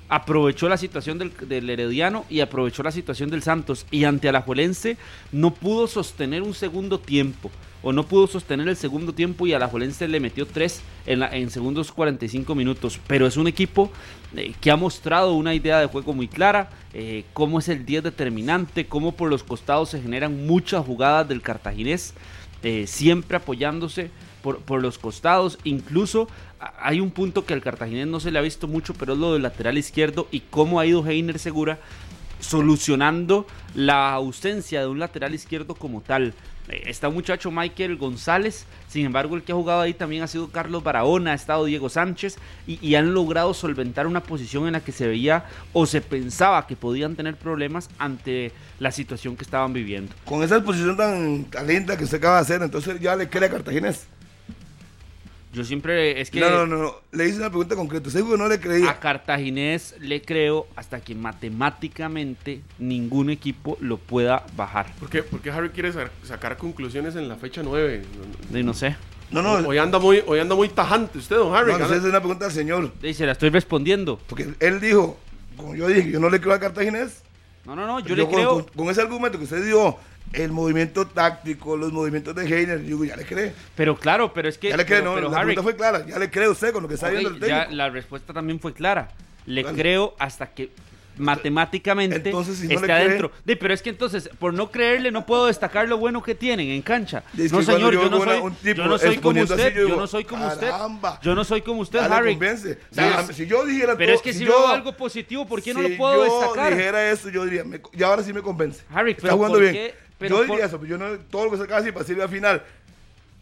aprovechó 0.10 0.68
la 0.70 0.78
situación 0.78 1.18
del, 1.20 1.32
del 1.48 1.70
Herediano 1.70 2.26
y 2.30 2.40
aprovechó 2.40 2.82
la 2.84 2.92
situación 2.92 3.30
del 3.30 3.44
Santos. 3.44 3.86
Y 3.92 4.06
ante 4.06 4.28
Alajuelense 4.28 4.98
no 5.32 5.54
pudo 5.54 5.88
sostener 5.88 6.42
un 6.42 6.54
segundo 6.54 7.00
tiempo. 7.00 7.52
O 7.84 7.92
no 7.92 8.04
pudo 8.06 8.28
sostener 8.28 8.68
el 8.68 8.76
segundo 8.76 9.14
tiempo 9.14 9.48
y 9.48 9.54
Alajuelense 9.54 10.08
le 10.08 10.20
metió 10.20 10.46
tres 10.46 10.82
en, 11.08 11.20
la- 11.20 11.36
en 11.36 11.50
segundos 11.50 11.92
45 11.92 12.54
minutos. 12.54 13.00
Pero 13.08 13.26
es 13.26 13.38
un 13.38 13.48
equipo 13.48 13.92
eh, 14.36 14.54
que 14.62 14.70
ha 14.70 14.76
mostrado 14.76 15.34
una 15.34 15.56
idea 15.56 15.80
de 15.80 15.88
juego 15.88 16.14
muy 16.14 16.28
clara. 16.28 16.70
eh, 16.94 17.24
cómo 17.34 17.58
es 17.60 17.70
el 17.70 17.86
10 17.86 18.04
determinante. 18.04 18.86
Cómo 18.86 19.14
por 19.14 19.30
los 19.30 19.44
costados 19.44 19.90
se 19.90 20.02
generan 20.02 20.46
muchas 20.46 20.86
jugadas 20.86 21.28
del 21.28 21.42
cartaginés. 21.42 22.14
eh, 22.64 22.86
siempre 22.86 23.38
apoyándose 23.38 24.12
por, 24.44 24.60
por 24.60 24.80
los 24.84 25.00
costados. 25.00 25.58
Incluso 25.64 26.28
a- 26.60 26.88
hay 26.88 27.00
un 27.00 27.10
punto 27.10 27.46
que 27.46 27.56
al 27.56 27.62
cartaginés 27.64 28.06
no 28.06 28.20
se 28.20 28.30
le 28.30 28.38
ha 28.38 28.44
visto 28.44 28.68
mucho, 28.68 28.94
pero 28.94 29.14
es 29.14 29.20
lo 29.20 29.34
del 29.34 29.42
lateral 29.42 29.80
izquierdo 29.80 30.28
y 30.32 30.42
cómo 30.42 30.80
ha 30.80 30.86
ido 30.86 31.04
Heiner 31.08 31.40
Segura 31.40 31.80
solucionando 32.40 33.46
la 33.76 34.14
ausencia 34.14 34.82
de 34.82 34.88
un 34.88 35.00
lateral 35.00 35.34
izquierdo 35.34 35.74
como 35.76 36.02
tal. 36.02 36.34
Eh, 36.70 36.84
Está 36.86 37.08
un 37.08 37.16
muchacho 37.16 37.52
Michael 37.52 37.98
González, 37.98 38.66
sin 38.88 39.06
embargo 39.06 39.36
el 39.36 39.44
que 39.44 39.52
ha 39.52 39.56
jugado 39.56 39.82
ahí 39.82 39.94
también 39.94 40.24
ha 40.24 40.28
sido 40.28 40.50
Carlos 40.50 40.84
Barahona, 40.84 41.32
ha 41.32 41.36
estado 41.36 41.66
Diego 41.66 41.90
Sánchez 41.90 42.38
y, 42.68 42.96
han 42.96 43.14
logrado 43.14 43.54
solventar 43.54 44.08
una 44.08 44.22
posición 44.22 44.68
en 44.68 44.74
la 44.74 44.82
que 44.82 44.92
se 44.92 45.08
veía 45.08 45.46
o 45.74 45.86
se 45.86 46.02
pensaba 46.02 46.68
que 46.68 46.76
podían 46.76 47.16
tener 47.16 47.36
problemas 47.36 47.90
ante 47.98 48.52
la 48.80 48.92
situación 48.92 49.36
que 49.38 49.44
estaban 49.44 49.74
viviendo. 49.74 50.14
Con 50.26 50.44
esa 50.44 50.58
exposición 50.58 50.98
tan, 50.98 51.46
tan 51.46 51.68
linda 51.68 51.98
que 51.98 52.04
usted 52.04 52.18
acaba 52.18 52.36
de 52.36 52.42
hacer, 52.42 52.62
entonces 52.62 53.00
ya 53.00 53.16
le 53.16 53.30
cree 53.30 53.50
a. 53.50 54.08
Yo 55.54 55.66
siempre, 55.66 56.22
es 56.22 56.32
que 56.32 56.40
No, 56.40 56.50
no, 56.50 56.66
no, 56.66 56.78
no. 56.78 56.96
Le 57.12 57.28
hice 57.28 57.38
una 57.38 57.50
pregunta 57.50 57.76
concreta. 57.76 58.10
Que 58.10 58.20
no 58.38 58.48
le 58.48 58.60
creía. 58.60 58.90
a 58.90 59.00
Cartaginés 59.00 59.96
le 60.00 60.22
creo 60.22 60.68
hasta 60.78 61.02
que 61.02 61.14
matemáticamente 61.16 62.62
ningún 62.80 63.30
equipo 63.30 63.78
lo 63.82 63.98
pueda 63.98 64.46
bajar. 64.56 64.94
¿Por 65.00 65.10
qué, 65.10 65.24
por 65.24 65.42
qué 65.42 65.52
Harry 65.52 65.70
quiere 65.70 65.92
sa- 65.92 66.10
sacar 66.24 66.58
conclusiones 66.58 67.16
en 67.16 67.28
la 67.28 67.36
fecha 67.36 67.62
9? 67.64 68.04
Y 68.54 68.64
no 68.64 68.74
sé, 68.74 68.96
No, 69.32 69.42
no. 69.42 69.68
Hoy 69.68 69.78
anda 69.78 69.98
muy, 70.00 70.24
hoy 70.26 70.40
anda 70.40 70.56
muy 70.56 70.70
tajante 70.70 71.18
usted, 71.18 71.36
don 71.38 71.56
Harry. 71.56 71.72
no, 71.74 71.80
no, 71.80 71.86
es 71.94 72.04
una 72.04 72.20
pregunta 72.20 72.46
al 72.46 72.52
señor. 72.52 72.92
y 73.02 73.14
se 73.14 73.26
la 73.26 73.32
estoy 73.34 73.50
respondiendo. 73.50 74.20
Porque 74.28 74.54
él 74.60 74.80
dijo, 74.80 75.18
como 75.58 75.76
yo 75.76 75.88
dije, 75.88 76.12
yo 76.12 76.20
no 76.20 76.30
le 76.30 76.40
creo 76.40 76.54
a 76.54 76.60
Cartaginés. 76.60 77.24
No, 77.66 77.76
no, 77.76 77.86
no, 77.86 78.00
yo, 78.00 78.08
Yo 78.08 78.16
le 78.16 78.24
con, 78.26 78.34
creo. 78.34 78.50
con- 78.50 78.64
con 78.86 78.90
ese 78.90 79.02
argumento 79.02 79.38
que 79.38 79.44
usted 79.44 79.64
dio, 79.66 79.98
el 80.34 80.52
movimiento 80.52 81.06
táctico, 81.08 81.76
los 81.78 81.92
movimientos 81.92 82.36
de 82.36 82.44
Heiner, 82.46 82.80
yo 82.80 82.86
digo, 82.88 83.06
ya 83.06 83.16
le 83.16 83.26
cree. 83.26 83.54
Pero 83.76 83.98
claro, 83.98 84.34
pero 84.34 84.48
es 84.50 84.58
que. 84.58 84.70
Ya 84.70 84.78
le 84.78 84.86
cree, 84.86 85.00
pero, 85.00 85.10
no, 85.12 85.16
pero, 85.16 85.30
la 85.30 85.38
Harry, 85.38 85.54
pregunta 85.56 85.64
fue 85.64 85.76
clara. 85.76 86.06
Ya 86.06 86.20
le 86.20 86.30
cree 86.30 86.48
usted 86.48 86.72
con 86.74 86.84
lo 86.84 86.90
que 86.90 86.96
está 86.96 87.10
viendo 87.10 87.30
el 87.30 87.40
ya 87.40 87.48
técnico. 87.62 87.72
la 87.76 87.90
respuesta 87.90 88.34
también 88.34 88.60
fue 88.60 88.74
clara. 88.74 89.10
Le 89.46 89.64
creo 89.66 90.16
hasta 90.20 90.48
que 90.48 90.70
matemáticamente 91.18 92.16
Entonces, 92.16 92.58
si 92.58 92.68
no 92.68 92.80
cree- 92.82 92.92
adentro. 92.94 93.32
Pero 93.46 93.74
es 93.74 93.82
que 93.82 93.90
entonces, 93.90 94.30
por 94.40 94.54
no 94.54 94.72
creerle, 94.72 95.12
no 95.12 95.26
puedo 95.26 95.48
destacar 95.48 95.88
lo 95.88 95.98
bueno 95.98 96.22
que 96.24 96.36
tienen 96.36 96.70
en 96.70 96.82
cancha. 96.82 97.24
Es 97.38 97.52
no, 97.52 97.60
que 97.60 97.66
señor, 97.66 97.94
yo 97.94 98.04
yo 98.04 98.10
no 98.10 98.24
soy, 98.24 98.52
tipo 98.64 98.78
yo 98.78 98.86
no 98.88 98.98
soy 98.98 99.18
como 99.18 99.42
así, 99.42 99.54
usted. 99.54 99.76
yo 99.76 99.88
Yo, 99.90 99.96
no 99.98 100.08
soy 100.08 100.24
como 100.26 100.48
"Caramba". 100.48 101.12
usted. 101.14 101.26
Yo 101.26 101.36
no 101.36 101.44
soy 101.44 101.62
como 101.62 101.82
usted, 101.82 102.00
Ya 102.00 102.06
Harry. 102.18 102.38
Sí, 102.40 102.76
es- 103.02 103.36
si 103.36 103.46
yo 103.48 103.66
dijera 103.66 103.96
pero 103.98 104.14
todo- 104.14 104.16
es 104.16 104.22
que 104.22 104.34
si, 104.34 104.46
yo- 104.46 104.52
veo 104.52 104.68
algo 104.70 104.94
positivo, 104.96 105.46
¿por 105.48 105.62
qué 105.62 105.74
no 105.74 105.82
si 105.82 105.90
lo 105.90 105.98
puedo 105.98 106.26
yo 106.26 106.40
destacar? 106.42 106.76
dijera 106.76 107.12
eso, 107.12 107.30
yo 107.30 107.44
diría, 107.46 107.64
me- 107.64 107.82
y 107.94 108.04
ahora 108.04 108.24
sí 108.24 108.32
me 108.34 108.42
convence. 108.42 108.82
Harry, 108.94 109.12
Está 109.12 109.24
pero 109.24 109.38
¿por 109.38 109.60
bien. 109.60 109.74
qué? 109.74 109.94
Pero 110.22 110.38
yo 110.38 110.42
diría 110.44 110.56
por- 110.58 110.66
eso, 110.66 110.80
pero 110.80 110.90
yo 110.90 110.98
no, 110.98 111.18
todo 111.30 111.46
lo 111.46 111.52
que 111.52 111.58
se 111.58 111.64
acaba 111.64 111.82
así 111.82 111.92
para 111.92 112.06
sirve 112.06 112.24
al 112.24 112.30
final. 112.30 112.64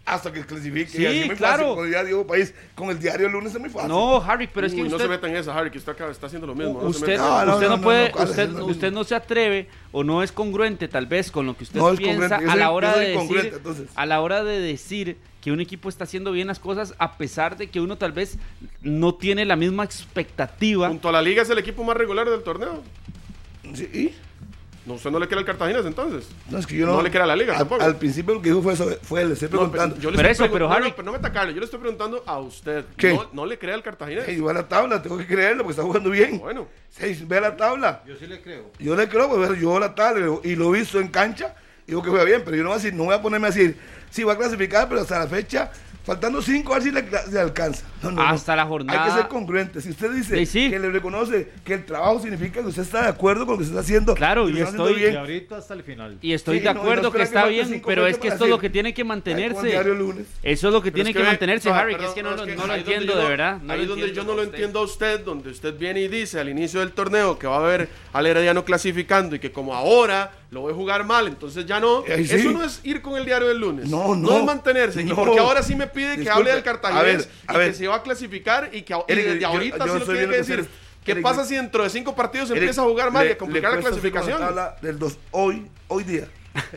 Hasta 0.06 0.34
que 0.34 0.44
clasifique. 0.44 0.88
Sí, 0.90 1.06
así 1.06 1.26
muy 1.28 1.36
claro. 1.36 1.58
fácil, 1.64 1.76
con 1.76 1.86
el 1.86 1.92
diario 1.92 2.26
País, 2.26 2.54
con 2.74 2.90
el 2.90 2.98
diario 2.98 3.28
el 3.28 3.34
lunes 3.34 3.54
es 3.54 3.60
muy 3.62 3.70
fácil. 3.70 3.90
No, 3.90 4.16
Harry, 4.24 4.48
pero 4.52 4.66
es 4.66 4.74
que 4.74 4.82
Uy, 4.82 4.90
no 4.90 4.96
usted, 4.96 5.06
se 5.06 5.10
meta 5.10 5.28
en 5.28 5.36
esa, 5.36 5.56
Harry, 5.56 5.70
que 5.70 5.78
usted 5.78 5.92
acá 5.92 6.10
está 6.10 6.26
haciendo 6.26 6.48
lo 6.48 6.56
mismo. 6.56 6.82
no 6.82 6.92
se 6.94 7.00
usted. 7.02 7.18
No, 7.20 7.46
no, 7.46 7.54
usted 7.54 7.68
no, 7.68 7.72
no, 7.72 7.78
no, 7.78 7.84
puede, 7.84 8.06
no, 8.08 8.12
¿cuál 8.14 8.24
es 8.24 8.30
usted, 8.32 8.50
lo 8.50 8.66
usted 8.66 8.88
mismo? 8.88 9.00
no 9.00 9.04
se 9.04 9.14
atreve 9.16 9.68
o 9.92 10.04
no 10.04 10.24
es 10.24 10.32
congruente 10.32 10.88
tal 10.88 11.06
vez 11.06 11.30
con 11.30 11.46
lo 11.46 11.56
que 11.56 11.64
usted 11.66 11.80
No 11.80 11.94
piensa 11.94 12.38
a 12.38 12.56
la 12.56 12.72
hora 12.72 12.94
de 12.96 13.00
decir 13.02 13.16
congruente, 13.18 13.56
entonces. 13.58 13.88
a 13.94 14.06
la 14.08 14.22
hora 14.22 14.44
de 14.44 14.60
decir 14.60 15.18
que 15.42 15.52
un 15.52 15.60
equipo 15.60 15.90
está 15.90 16.06
haciendo 16.06 16.32
bien 16.32 16.48
las 16.48 16.58
cosas 16.60 16.96
a 16.98 17.16
pesar 17.18 17.56
de 17.58 17.68
que 17.68 17.80
uno 17.80 17.96
tal 17.98 18.12
vez 18.12 18.40
no 18.82 19.14
tiene 19.14 19.46
la 19.46 19.58
misma 19.58 19.84
expectativa. 19.84 20.88
Junto 20.88 21.10
a 21.10 21.12
la 21.12 21.22
liga 21.22 21.44
es 21.44 21.50
el 21.52 21.60
equipo 21.60 21.84
más 21.84 21.96
regular 21.96 22.28
del 22.28 22.42
torneo. 22.42 22.82
Sí. 23.76 24.16
No, 24.86 24.94
usted 24.96 25.12
no 25.12 25.20
le 25.20 25.28
quiere 25.28 25.40
al 25.42 25.46
Cartaginés 25.46 25.86
entonces. 25.86 26.28
No, 26.50 26.58
es 26.58 26.66
que 26.66 26.76
yo 26.78 26.86
no. 26.86 26.94
No 26.94 27.02
le 27.02 27.12
queda 27.12 27.26
a 27.26 27.28
la 27.28 27.36
liga 27.36 27.54
al, 27.54 27.60
tampoco. 27.60 27.84
Al 27.84 27.98
principio 27.98 28.34
lo 28.36 28.42
que 28.42 28.50
dijo 28.50 28.62
fue 28.62 28.74
eso, 28.74 28.90
fue 29.04 29.26
le 29.26 29.34
estoy 29.34 29.48
No, 29.50 29.58
preguntando. 29.60 29.96
pero, 29.96 30.04
yo 30.04 30.12
le 30.12 30.18
Pero 30.18 30.30
estoy 30.30 30.46
eso, 30.46 30.54
pero 30.54 30.72
Harry- 30.72 30.90
no, 30.90 30.96
pero 30.96 31.06
no 31.06 31.12
me 31.12 31.18
atacarle, 31.18 31.54
yo 31.54 31.60
le 31.60 31.66
estoy 31.66 31.80
preguntando 31.80 32.24
a 32.26 32.40
usted. 32.40 32.86
¿Qué? 32.98 33.14
No, 33.14 33.30
no 33.34 33.46
le 33.46 33.60
crea 33.60 33.76
al 33.76 33.84
Cartaginés. 33.84 34.24
Hey, 34.28 34.40
va 34.40 34.52
a 34.52 34.56
la 34.56 34.68
tabla, 34.68 35.02
tengo 35.02 35.18
que 35.18 35.28
creerlo 35.28 35.64
porque 35.64 35.72
está 35.74 35.84
jugando 35.84 36.10
bien. 36.10 36.40
Bueno, 36.40 36.68
Hey, 36.98 37.24
ve 37.28 37.38
a 37.38 37.42
la 37.42 37.58
tabla. 37.58 38.02
Yo 38.08 38.16
sí 38.18 38.26
le 38.26 38.42
creo. 38.42 38.72
Yo 38.80 38.96
le 38.96 39.08
creo, 39.08 39.30
pues 39.30 39.60
yo 39.60 39.80
la 39.80 39.94
tabla 39.94 40.40
y 40.44 40.56
lo 40.56 40.74
he 40.74 40.80
visto 40.80 41.00
en 41.00 41.10
cancha 41.10 41.56
y 41.86 41.92
digo 41.92 42.02
que 42.02 42.10
juega 42.10 42.24
bien, 42.26 42.42
pero 42.44 42.56
yo 42.58 42.64
no 42.64 42.70
voy 42.70 42.76
a, 42.76 42.82
decir, 42.82 42.94
no 42.94 43.04
voy 43.06 43.16
a 43.16 43.22
ponerme 43.22 43.48
a 43.48 43.52
decir, 43.52 43.78
sí, 44.10 44.24
va 44.24 44.34
a 44.34 44.38
clasificar, 44.38 44.88
pero 44.90 45.02
hasta 45.02 45.20
la 45.20 45.28
fecha, 45.28 45.72
faltando 46.10 46.42
cinco, 46.42 46.74
a 46.74 46.80
ver 46.80 46.84
si 46.84 46.92
le, 46.92 47.06
le 47.32 47.40
alcanza. 47.40 47.86
No, 48.02 48.12
no, 48.12 48.22
no. 48.24 48.30
Hasta 48.30 48.56
la 48.56 48.66
jornada- 48.66 49.04
Hay 49.04 49.10
que 49.12 49.18
ser 49.18 49.28
congruente. 49.28 49.82
Si 49.82 49.90
usted 49.92 50.12
dice 50.12 50.46
Sí, 50.46 50.70
que 50.70 50.80
le 50.80 50.90
reconoce 50.90 51.52
que 51.64 51.76
el 51.76 51.86
trabajo 51.86 52.20
significa 52.20 52.62
que 52.62 52.68
usted 52.68 52.82
está 52.82 53.04
de 53.04 53.08
acuerdo 53.10 53.46
con 53.46 53.54
lo 53.56 53.60
que 53.60 53.66
se 53.66 53.70
está 53.72 53.82
haciendo, 53.82 54.16
Claro, 54.16 54.50
y 54.50 54.60
estoy- 54.60 54.94
Y 54.94 54.96
bien, 54.96 55.18
ahorita 55.18 55.58
hasta 55.58 55.74
el 55.76 55.84
final. 55.84 56.18
Y 56.22 56.34
estoy 56.34 56.58
Sí, 56.58 56.60
de 56.62 56.66
y 56.66 56.70
acuerdo 56.70 57.04
no 57.04 57.12
que 57.12 57.22
está 57.22 57.46
bien, 57.46 57.82
pero 57.86 58.08
es 58.08 58.18
que 58.18 58.30
esto 58.30 58.46
es 58.46 58.50
lo 58.50 58.60
que 58.60 58.70
tiene 58.70 58.94
que 58.94 59.04
mantenerse. 59.04 59.68
diario 59.68 59.94
el 59.94 60.00
lunes. 60.00 60.26
Eso 60.42 60.68
es 60.68 60.74
lo 60.74 60.82
que 60.82 60.92
Pero 60.92 60.96
tiene 60.96 61.10
es 61.12 61.16
que, 61.16 61.22
ve, 61.22 61.28
mantenerse, 61.28 61.70
no, 61.70 61.76
Harry, 61.76 61.94
perdón, 61.94 62.06
que 62.06 62.10
es 62.10 62.16
que 62.16 62.24
no, 62.24 62.30
lo- 62.36 62.44
es 62.44 62.50
que 62.50 62.56
no 62.56 62.68
lo 62.68 62.74
ahí 62.74 62.80
donde 62.80 62.94
entiendo 62.96 63.14
yo 63.14 63.20
de 63.22 63.28
verdad. 63.30 63.58
no 63.62 63.74
ahí 63.74 63.86
donde 63.86 64.12
yo 64.14 64.24
no 64.24 64.34
lo 64.34 64.44
entiendo 64.44 64.80
a 64.80 64.84
usted, 64.84 65.20
donde 65.24 65.50
usted 65.52 65.78
viene 65.78 66.02
y 66.02 66.08
dice 66.08 66.40
al 66.40 66.50
inicio 66.50 66.80
del 66.80 66.92
torneo 66.94 67.38
que 67.38 67.46
va 67.48 67.58
a 67.58 67.60
haber 67.60 67.90
al 68.14 68.26
Herediano 68.26 68.66
clasificando 68.66 69.36
y 69.36 69.40
que 69.40 69.52
como 69.52 69.76
ahora 69.76 70.32
lo 70.52 70.64
ve 70.64 70.74
jugar 70.74 71.06
mal, 71.06 71.28
entonces 71.28 71.66
ya 71.66 71.80
no. 71.80 72.04
Sí. 72.06 72.12
Eso 72.34 72.52
no 72.52 72.64
es 72.64 72.80
ir 72.84 73.02
con 73.02 73.16
el 73.18 73.26
diario 73.26 73.48
del 73.48 73.60
lunes. 73.60 73.88
No, 73.90 74.16
no. 74.16 74.38
es 74.38 74.44
mantenerse. 74.44 75.04
No. 75.04 75.12
Y 75.12 75.16
porque 75.16 75.40
ahora 75.40 75.62
sí 75.62 75.76
me 75.76 75.88
pide 75.88 76.18
que 76.22 76.30
hable 76.30 76.50
del 76.50 76.60
a 76.60 76.64
Cartaginés 76.64 77.04
ver, 77.04 77.28
a 77.48 77.54
y 77.54 77.58
ver. 77.58 77.68
que 77.72 77.78
se 77.78 77.88
va 77.88 77.96
a 77.98 78.04
clasificar 78.04 78.70
y 78.74 78.82
que 78.82 78.96
y 79.08 79.16
desde 79.16 79.40
yo- 79.40 79.48
ahorita 79.48 79.86
yo 79.86 79.94
sí 79.94 80.00
lo 80.00 80.06
tiene 80.06 80.28
que 80.30 80.38
decir. 80.38 80.70
¿Qué 81.04 81.16
pasa 81.18 81.46
si 81.46 81.56
dentro 81.56 81.84
de 81.84 81.90
cinco 81.90 82.14
partidos 82.16 82.52
empieza 82.52 82.82
a 82.82 82.86
jugar 82.86 83.12
mal 83.12 83.28
y 83.28 83.32
a 83.32 83.38
complicar 83.38 83.74
la 83.74 83.80
clasificación? 83.80 84.42
del 84.82 85.00
dos, 85.00 85.18
hoy, 85.32 85.68
hoy 85.88 86.04
día, 86.04 86.28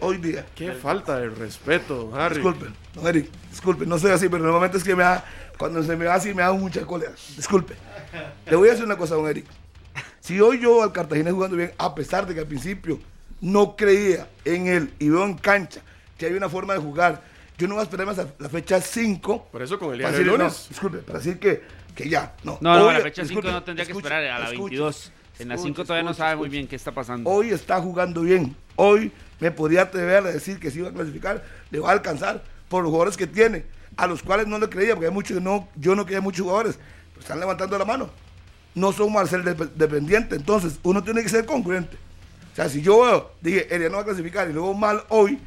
hoy 0.01 0.16
día. 0.18 0.47
Qué 0.55 0.73
falta 0.73 1.18
de 1.18 1.29
respeto, 1.31 1.95
don 2.11 2.18
Harry. 2.20 2.37
Disculpe, 2.37 2.66
don 2.95 3.07
Eric, 3.07 3.31
disculpe, 3.51 3.85
no 3.87 3.99
soy 3.99 4.11
así, 4.12 4.29
pero 4.29 4.43
normalmente 4.43 4.79
es 4.79 4.85
que 4.85 4.95
me 4.95 5.03
da, 5.03 5.25
cuando 5.59 5.83
se 5.83 5.97
me 5.97 6.05
da 6.05 6.14
así, 6.14 6.33
me 6.35 6.43
da 6.43 6.53
mucha 6.53 6.83
cólera. 6.87 7.12
Disculpe. 7.37 7.75
Le 8.47 8.57
voy 8.57 8.68
a 8.68 8.73
decir 8.73 8.85
una 8.87 8.97
cosa, 8.97 9.14
don 9.16 9.27
Eric. 9.29 9.47
Si 10.20 10.41
hoy 10.41 10.61
yo 10.61 10.83
al 10.83 10.93
Cartagena 10.93 11.31
jugando 11.33 11.57
bien, 11.57 11.73
a 11.77 11.95
pesar 11.95 12.27
de 12.27 12.33
que 12.35 12.41
al 12.41 12.47
principio 12.47 13.01
no 13.43 13.76
creía 13.76 14.26
en 14.47 14.66
él 14.68 14.95
y 14.99 15.11
veo 15.11 15.24
en 15.24 15.34
cancha 15.36 15.80
que 16.16 16.24
hay 16.26 16.32
una 16.32 16.49
forma 16.49 16.72
de 16.72 16.80
jugar, 16.80 17.22
yo 17.59 17.68
no 17.68 17.74
voy 17.74 17.80
a 17.80 17.84
esperarme 17.84 18.12
hasta 18.12 18.26
la 18.38 18.49
fecha 18.49 18.80
5. 18.80 19.49
Por 19.53 19.61
eso 19.62 19.78
con 19.78 19.93
el 19.93 19.99
decir, 19.99 20.24
no, 20.26 20.36
lunes. 20.38 20.66
disculpe, 20.70 20.99
para 20.99 21.18
decir 21.18 21.38
que, 21.38 21.62
que 21.95 22.09
ya, 22.09 22.34
no. 22.45 22.57
No, 22.62 22.78
no, 22.78 22.86
Hoy- 22.86 22.95
la 22.95 23.01
fecha 23.01 23.22
5 23.22 23.28
disculpe, 23.28 23.51
no 23.53 23.62
tendría 23.62 23.84
que 23.84 23.93
esperar, 23.93 24.24
a 24.24 24.38
la 24.38 24.45
escuche, 24.47 24.76
22. 24.76 25.12
En 25.40 25.49
la 25.49 25.57
5 25.57 25.68
escuche, 25.68 25.86
todavía 25.86 26.09
no 26.09 26.14
sabe 26.14 26.36
muy 26.36 26.49
bien 26.49 26.66
qué 26.68 26.76
está 26.76 26.93
pasando. 26.93 27.28
Hoy 27.28 27.51
está 27.51 27.80
jugando 27.80 28.22
bien. 28.22 28.57
Hoy 28.76 29.12
me 29.40 29.51
podría 29.51 29.82
atrever 29.82 30.18
a 30.26 30.32
decir 30.32 30.59
que 30.61 30.70
si 30.70 30.80
va 30.80 30.88
a 30.88 30.93
clasificar, 30.93 31.45
le 31.70 31.78
va 31.80 31.88
a 31.90 31.93
alcanzar 31.93 32.43
por 32.68 32.82
los 32.84 32.90
jugadores 32.90 33.16
que 33.16 33.26
tiene, 33.26 33.64
a 33.97 34.07
los 34.07 34.22
cuales 34.22 34.47
no 34.47 34.59
le 34.59 34.68
creía, 34.68 34.95
porque 34.95 35.09
hay 35.09 35.12
muchos 35.12 35.36
que 35.36 35.43
no, 35.43 35.68
yo 35.76 35.95
no 35.97 36.05
creía 36.05 36.20
muchos 36.20 36.43
jugadores, 36.45 36.78
pero 37.11 37.20
están 37.20 37.40
levantando 37.40 37.76
la 37.76 37.84
mano. 37.84 38.09
No 38.74 38.93
son 38.93 39.12
Marcel 39.12 39.45
dep- 39.45 39.72
dependiente, 39.74 40.36
entonces 40.36 40.78
uno 40.84 41.03
tiene 41.03 41.22
que 41.22 41.28
ser 41.28 41.45
congruente. 41.45 41.99
O 42.53 42.55
sea, 42.55 42.69
si 42.69 42.83
yo 42.83 43.01
veo, 43.03 43.31
dije, 43.41 43.75
Elia 43.75 43.89
no 43.89 43.97
va 43.97 44.03
a 44.03 44.05
clasificar 44.05 44.49
y 44.49 44.53
luego 44.53 44.75
mal 44.75 45.03
hoy, 45.09 45.39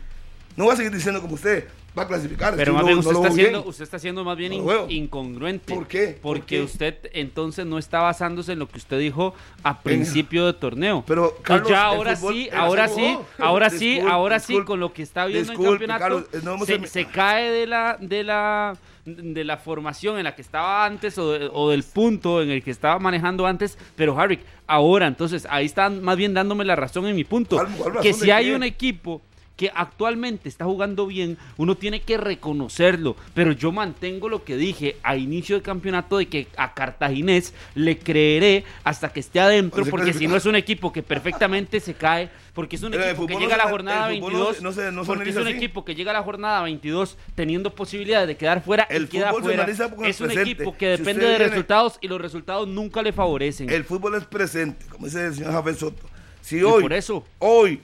no 0.56 0.66
voy 0.66 0.74
a 0.74 0.78
seguir 0.78 0.92
diciendo 0.92 1.22
como 1.22 1.36
usted, 1.36 1.68
va 1.98 2.04
a 2.04 2.08
clasificar. 2.08 2.56
Pero 2.56 2.72
si 2.72 2.76
más 2.78 2.86
bien 2.86 2.98
usted, 2.98 3.12
está 3.16 3.32
siendo, 3.32 3.60
bien. 3.60 3.70
usted 3.70 3.84
está 3.84 4.00
siendo 4.00 4.24
más 4.24 4.38
bien 4.38 4.66
No 4.66 4.90
incongruente. 4.90 5.74
¿Por 5.74 5.88
qué? 5.88 6.08
¿Por 6.08 6.38
Porque 6.40 6.58
qué? 6.58 6.62
usted 6.64 6.96
entonces 7.14 7.66
no 7.66 7.78
está 7.78 8.00
basándose 8.00 8.54
en 8.54 8.60
lo 8.60 8.68
que 8.68 8.80
usted 8.80 9.00
dijo 9.00 9.34
a 9.64 9.82
principio 9.82 10.46
de 10.48 10.54
torneo. 10.54 11.04
Pero, 11.06 11.36
Entonces 11.38 11.44
Carlos, 11.44 11.70
ya 11.70 11.84
ahora 11.86 12.16
sí, 12.16 12.50
ahora 12.52 12.88
sí, 12.90 13.18
ahora 13.38 13.70
sí, 13.70 13.90
Disculpe, 13.92 14.12
ahora 14.12 14.40
sí, 14.40 14.64
con 14.64 14.80
lo 14.80 14.92
que 14.94 15.04
está 15.04 15.26
viendo 15.26 15.54
en 15.54 15.58
disculpe, 15.60 15.88
campeonato, 15.88 16.26
Carlos, 16.32 16.44
no 16.44 16.54
hemos 16.56 16.68
se, 16.68 16.88
se 16.88 17.06
cae 17.06 17.52
de 17.52 17.68
la, 17.68 17.98
de 18.00 18.24
la 18.24 18.76
de 19.06 19.44
la 19.44 19.58
formación 19.58 20.18
en 20.18 20.24
la 20.24 20.34
que 20.36 20.42
estaba 20.42 20.84
antes 20.84 21.18
o, 21.20 21.32
de- 21.32 21.50
o 21.54 21.70
del 21.70 21.84
punto 21.84 22.42
en 22.42 22.50
el 22.50 22.64
que 22.64 22.72
estaba 22.72 22.98
manejando 22.98 23.46
antes, 23.46 23.78
pero 23.96 24.20
Harry, 24.20 24.40
ahora 24.66 25.06
entonces 25.06 25.48
ahí 25.50 25.66
están 25.66 26.02
más 26.04 26.18
bien 26.18 26.34
dándome 26.34 26.66
la 26.66 26.76
razón 26.76 27.06
en 27.06 27.16
mi 27.16 27.24
punto, 27.24 27.58
¿Cuál- 27.58 27.70
cuál 27.78 28.00
que 28.02 28.14
si 28.14 28.32
hay 28.32 28.46
qué? 28.46 28.56
un 28.56 28.64
equipo 28.64 29.22
que 29.56 29.72
actualmente 29.74 30.50
está 30.50 30.66
jugando 30.66 31.08
bien, 31.08 31.38
uno 31.58 31.76
tiene 31.76 32.02
que 32.02 32.18
reconocerlo. 32.18 33.16
Pero 33.34 33.52
yo 33.54 33.72
mantengo 33.72 34.28
lo 34.30 34.44
que 34.44 34.58
dije 34.58 34.98
a 35.04 35.16
inicio 35.16 35.56
de 35.56 35.62
campeonato 35.62 36.18
de 36.18 36.28
que 36.28 36.48
a 36.58 36.74
Cartaginés 36.74 37.54
le 37.74 37.98
creeré 37.98 38.64
hasta 38.84 39.10
que 39.14 39.20
esté 39.20 39.40
adentro, 39.40 39.86
porque 39.86 40.14
si 40.14 40.28
no 40.28 40.36
es 40.36 40.46
un 40.46 40.56
equipo 40.56 40.92
que 40.92 41.04
perfectamente 41.04 41.80
se 41.80 41.94
cae, 41.94 42.30
porque 42.54 42.76
es 42.76 42.84
un 42.84 42.94
equipo 42.94 43.28
que 43.28 43.36
llega 43.36 43.56
a 43.56 43.58
la 43.58 43.70
jornada 43.70 44.10
el 44.12 44.20
fútbol 44.20 44.34
no 44.34 44.40
22, 44.46 44.58
se- 44.58 44.64
no 44.64 44.72
se- 44.72 44.92
no 44.92 45.04
se 45.04 45.08
porque 45.08 45.30
es 45.30 45.36
un 45.36 45.48
así. 45.48 45.58
equipo 45.58 45.84
que 45.86 45.96
llega 45.96 46.12
a 46.12 46.14
la 46.14 46.24
jornada 46.24 46.62
22 46.64 47.18
teniendo 47.36 47.74
posibilidades 47.76 48.28
de 48.28 48.38
quedar 48.38 48.64
fuera 48.64 48.84
El 48.90 49.04
y 49.04 49.08
queda 49.08 49.32
fuera. 49.34 49.64
Es 49.66 49.80
un 50.22 50.28
presente. 50.28 50.42
equipo 50.42 50.76
que 50.78 50.88
depende 50.88 51.26
de 51.26 51.30
viene- 51.38 51.48
resultados 51.50 51.98
y 52.02 52.08
los 52.08 52.20
resultados 52.22 52.68
nunca 52.68 53.02
le 53.02 53.12
favorecen. 53.14 53.70
El 53.70 53.84
fútbol 53.84 54.16
es 54.16 54.26
presente, 54.26 54.86
como 54.88 55.06
dice 55.08 55.28
el 55.28 55.34
señor 55.36 55.52
Javier 55.54 55.76
Soto. 55.76 56.08
Si 56.42 56.62
hoy, 56.64 56.82
por 56.82 56.94
eso. 56.94 57.26
hoy, 57.40 57.82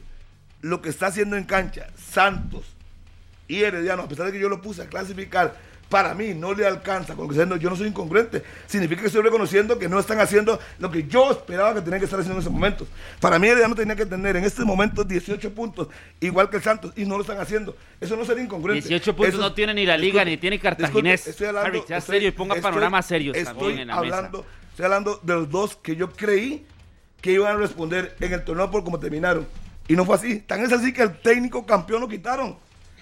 lo 0.62 0.82
que 0.82 0.90
está 0.90 1.08
haciendo 1.08 1.36
en 1.38 1.44
cancha 1.44 1.88
Santos 2.12 2.66
y 3.48 3.64
Herediano, 3.64 4.04
a 4.04 4.08
pesar 4.08 4.28
de 4.28 4.32
que 4.32 4.40
yo 4.40 4.50
lo 4.50 4.62
puse 4.62 4.84
a 4.84 4.88
clasificar 4.88 5.72
para 5.90 6.14
mí 6.14 6.34
no 6.34 6.54
le 6.54 6.66
alcanza, 6.66 7.16
con 7.16 7.24
lo 7.26 7.28
que 7.30 7.34
haciendo, 7.34 7.58
yo 7.58 7.70
no 7.70 7.76
soy 7.76 7.88
incongruente. 7.90 8.42
Significa 8.66 9.02
que 9.02 9.08
estoy 9.08 9.22
reconociendo 9.24 9.78
que 9.78 9.90
no 9.90 10.00
están 10.00 10.22
haciendo 10.22 10.58
lo 10.80 10.90
que 10.90 11.06
yo 11.06 11.30
esperaba 11.32 11.74
que 11.74 11.82
tenían 11.82 12.00
que 12.00 12.06
estar 12.06 12.18
haciendo 12.18 12.38
en 12.38 12.42
esos 12.42 12.54
momentos. 12.54 12.88
Para 13.20 13.38
mí, 13.38 13.50
no 13.68 13.76
tenía 13.76 13.94
que 13.98 14.06
tener 14.06 14.38
en 14.38 14.46
este 14.46 14.64
momento 14.64 15.04
18 15.04 15.54
puntos, 15.54 15.90
igual 16.22 16.50
que 16.50 16.56
el 16.56 16.64
Santos, 16.64 16.94
y 16.96 17.04
no 17.04 17.16
lo 17.18 17.24
están 17.24 17.42
haciendo. 17.42 17.76
Eso 18.00 18.16
no 18.16 18.24
sería 18.24 18.42
incongruente. 18.46 18.88
18 18.88 19.14
puntos 19.14 19.34
Eso- 19.34 19.42
no 19.44 19.54
tiene 19.54 19.74
ni 19.74 19.86
la 19.86 19.98
Liga, 19.98 20.22
disculpe, 20.24 20.30
ni 20.32 20.38
tiene 20.38 20.60
Cartaginés. 20.62 21.26
disculpe, 21.26 21.30
Estoy 21.32 21.48
hablando, 21.48 21.68
Harry, 21.68 21.82
sea 21.86 21.98
estoy- 21.98 22.16
serio 22.16 22.30
y 22.30 22.32
ponga 22.32 22.56
estoy- 22.56 22.70
panoramas 22.72 23.06
serios 23.06 23.36
estoy 23.36 23.54
también 23.54 23.80
en 23.80 23.88
la 23.90 24.02
mesa. 24.02 24.16
hablando, 24.18 24.46
Estoy 24.70 24.86
hablando 24.86 25.20
de 25.24 25.34
los 25.34 25.50
dos 25.50 25.76
que 25.76 25.98
yo 25.98 26.10
creí 26.14 26.66
que 27.20 27.34
iban 27.34 27.54
a 27.54 27.60
responder 27.60 28.16
en 28.22 28.32
el 28.32 28.46
torneo 28.46 28.72
por 28.72 28.86
cómo 28.86 28.98
terminaron. 28.98 29.46
Y 29.88 29.96
no 29.96 30.06
fue 30.06 30.16
así. 30.16 30.40
Tan 30.40 30.62
es 30.62 30.72
así 30.72 30.94
que 30.94 31.04
el 31.04 31.20
técnico 31.22 31.66
campeón 31.66 32.02
lo 32.02 32.08
quitaron 32.08 32.58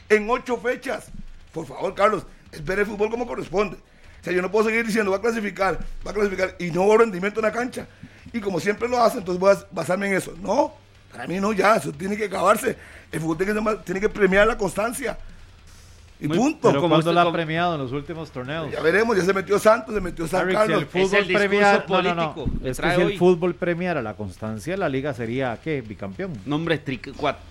en 0.10 0.30
ocho 0.30 0.58
fechas. 0.58 1.08
Por 1.54 1.66
favor, 1.66 1.94
Carlos, 1.94 2.26
espere 2.52 2.82
el 2.82 2.88
fútbol 2.88 3.10
como 3.10 3.28
corresponde. 3.28 3.78
O 3.78 4.24
sea, 4.24 4.34
yo 4.34 4.42
no 4.42 4.52
puedo 4.52 4.66
seguir 4.66 4.86
diciendo 4.86 5.12
va 5.12 5.18
a 5.18 5.22
clasificar, 5.22 5.80
va 6.06 6.12
a 6.12 6.14
clasificar 6.14 6.56
y 6.60 6.72
no 6.72 6.84
hubo 6.84 6.98
rendimiento 6.98 7.40
en 7.40 7.46
la 7.46 7.52
cancha. 7.52 7.88
Y 8.34 8.40
como 8.40 8.60
siempre 8.60 8.88
lo 8.88 9.02
hacen, 9.02 9.20
entonces 9.20 9.40
voy 9.40 9.54
a 9.54 9.66
basarme 9.72 10.08
en 10.08 10.14
eso. 10.16 10.34
No, 10.42 10.74
para 11.12 11.26
mí 11.26 11.40
no, 11.40 11.54
ya, 11.54 11.76
eso 11.76 11.92
tiene 11.92 12.18
que 12.18 12.26
acabarse. 12.26 12.76
El 13.12 13.22
fútbol 13.22 13.38
tiene 13.38 13.54
que, 13.54 13.76
tiene 13.86 14.02
que 14.02 14.10
premiar 14.10 14.48
la 14.48 14.58
constancia. 14.58 15.18
Y 16.22 16.28
Muy- 16.28 16.38
punto. 16.38 16.68
Pero 16.68 16.82
como 16.82 16.96
¿cuándo 16.96 17.12
usted- 17.12 17.14
la 17.14 17.22
ha 17.22 17.32
premiado 17.32 17.76
en 17.76 17.82
los 17.82 17.94
últimos 17.94 18.30
torneos? 18.30 18.70
Ya 18.72 18.82
veremos, 18.82 19.16
ya 19.16 19.24
se 19.24 19.34
metió 19.34 19.58
Santos, 19.58 19.96
se 19.96 20.02
metió 20.02 20.28
San 20.28 20.48
si 20.50 20.54
Carlos. 20.54 20.82
el 20.82 20.86
fútbol 20.88 21.06
Es 21.06 21.14
el 21.14 21.28
no, 21.88 22.02
no, 22.04 22.16
no. 22.16 22.34
político 22.34 22.60
que 22.62 22.70
Es 22.70 22.80
que 22.82 22.90
si 22.96 23.02
hoy. 23.02 23.12
el 23.14 23.18
fútbol 23.18 23.56
premiara 23.56 24.02
la 24.02 24.14
constancia, 24.16 24.76
la 24.76 24.90
liga 24.90 25.14
sería 25.14 25.58
¿qué? 25.64 25.80
Bicampeón. 25.82 26.34
Nombre 26.46 26.82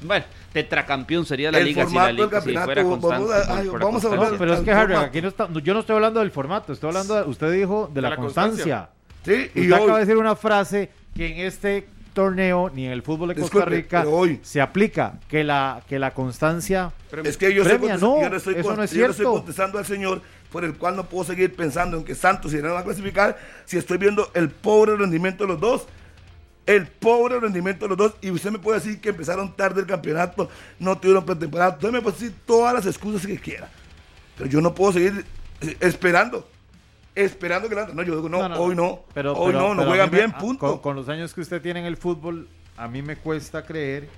bueno, 0.02 0.26
tetracampeón 0.52 1.24
sería 1.24 1.50
la 1.50 1.58
El 1.58 1.64
liga 1.64 1.86
si 1.86 1.94
la 1.94 2.12
liga 2.12 2.40
si 2.42 2.52
fuera 2.54 2.82
vamos 2.82 2.98
constante. 3.00 3.32
a- 3.32 3.56
ay, 3.56 3.68
vamos 3.68 4.04
a 4.04 4.08
constancia. 4.08 4.38
Pero 4.38 4.54
es 4.54 4.60
que 4.60 4.70
Harry, 4.72 4.94
aquí 4.94 5.22
no 5.22 5.28
está, 5.28 5.48
yo 5.62 5.72
no 5.74 5.80
estoy 5.80 5.96
hablando 5.96 6.20
del 6.20 6.30
formato, 6.30 6.72
estoy 6.74 6.88
hablando, 6.88 7.14
de- 7.14 7.22
usted 7.22 7.50
dijo 7.52 7.90
de 7.94 8.02
la, 8.02 8.10
la 8.10 8.16
constancia. 8.16 8.90
Sí, 9.24 9.50
y 9.54 9.60
Usted 9.62 9.72
acaba 9.72 9.94
de 9.94 10.00
decir 10.00 10.16
una 10.18 10.36
frase 10.36 10.90
que 11.14 11.26
en 11.26 11.46
este 11.46 11.86
torneo 12.22 12.68
ni 12.74 12.86
en 12.86 12.90
el 12.92 13.02
fútbol 13.02 13.28
de 13.28 13.36
Costa 13.36 13.64
Rica 13.64 14.04
hoy- 14.08 14.40
se 14.42 14.60
aplica 14.60 15.20
que 15.28 15.44
la 15.44 15.82
que 15.88 16.00
la 16.00 16.12
constancia 16.12 16.92
es 17.24 17.36
que 17.36 17.54
yo, 17.54 17.62
estoy 17.62 17.78
Premia, 17.78 17.94
contest- 17.96 18.00
no, 18.00 18.28
yo 18.30 18.36
estoy, 18.36 18.54
eso 18.56 18.76
no 18.76 18.82
es 18.82 18.90
yo 18.90 19.06
estoy 19.06 19.26
contestando 19.26 19.78
al 19.78 19.86
señor 19.86 20.20
por 20.50 20.64
el 20.64 20.74
cual 20.76 20.96
no 20.96 21.04
puedo 21.04 21.24
seguir 21.24 21.54
pensando 21.54 21.96
en 21.96 22.04
que 22.04 22.16
Santos 22.16 22.52
va 22.54 22.80
a 22.80 22.82
clasificar 22.82 23.38
si 23.66 23.76
estoy 23.78 23.98
viendo 23.98 24.30
el 24.34 24.50
pobre 24.50 24.96
rendimiento 24.96 25.44
de 25.44 25.48
los 25.52 25.60
dos. 25.60 25.86
El 26.66 26.86
pobre 26.86 27.38
rendimiento 27.40 27.84
de 27.84 27.88
los 27.90 27.96
dos. 27.98 28.14
Y 28.20 28.30
usted 28.30 28.50
me 28.50 28.58
puede 28.58 28.78
decir 28.80 29.00
que 29.00 29.10
empezaron 29.10 29.54
tarde 29.56 29.80
el 29.80 29.86
campeonato, 29.86 30.50
no 30.78 30.98
tuvieron 30.98 31.24
pretemporada. 31.24 31.70
Usted 31.74 31.90
me 31.92 32.02
puede 32.02 32.16
decir 32.18 32.34
todas 32.44 32.74
las 32.74 32.84
excusas 32.86 33.26
que 33.26 33.38
quiera. 33.38 33.70
Pero 34.36 34.50
yo 34.50 34.60
no 34.60 34.74
puedo 34.74 34.92
seguir 34.92 35.24
eh, 35.60 35.76
esperando. 35.80 36.46
Esperando 37.24 37.68
que 37.68 37.74
la... 37.74 37.86
No, 37.88 38.02
yo 38.02 38.16
digo, 38.16 38.28
no, 38.28 38.38
hoy 38.60 38.74
no. 38.76 39.00
Pero, 39.14 39.32
hoy 39.34 39.52
pero- 39.52 39.68
no, 39.68 39.74
no 39.74 39.84
juegan 39.84 40.10
me- 40.10 40.16
bien, 40.18 40.32
punto. 40.32 40.66
Con, 40.66 40.78
con 40.78 40.96
los 40.96 41.08
años 41.08 41.34
que 41.34 41.40
usted 41.40 41.60
tiene 41.60 41.80
en 41.80 41.86
el 41.86 41.96
fútbol, 41.96 42.48
a 42.76 42.86
mí 42.88 43.02
me 43.02 43.16
cuesta 43.16 43.64
creer 43.64 44.08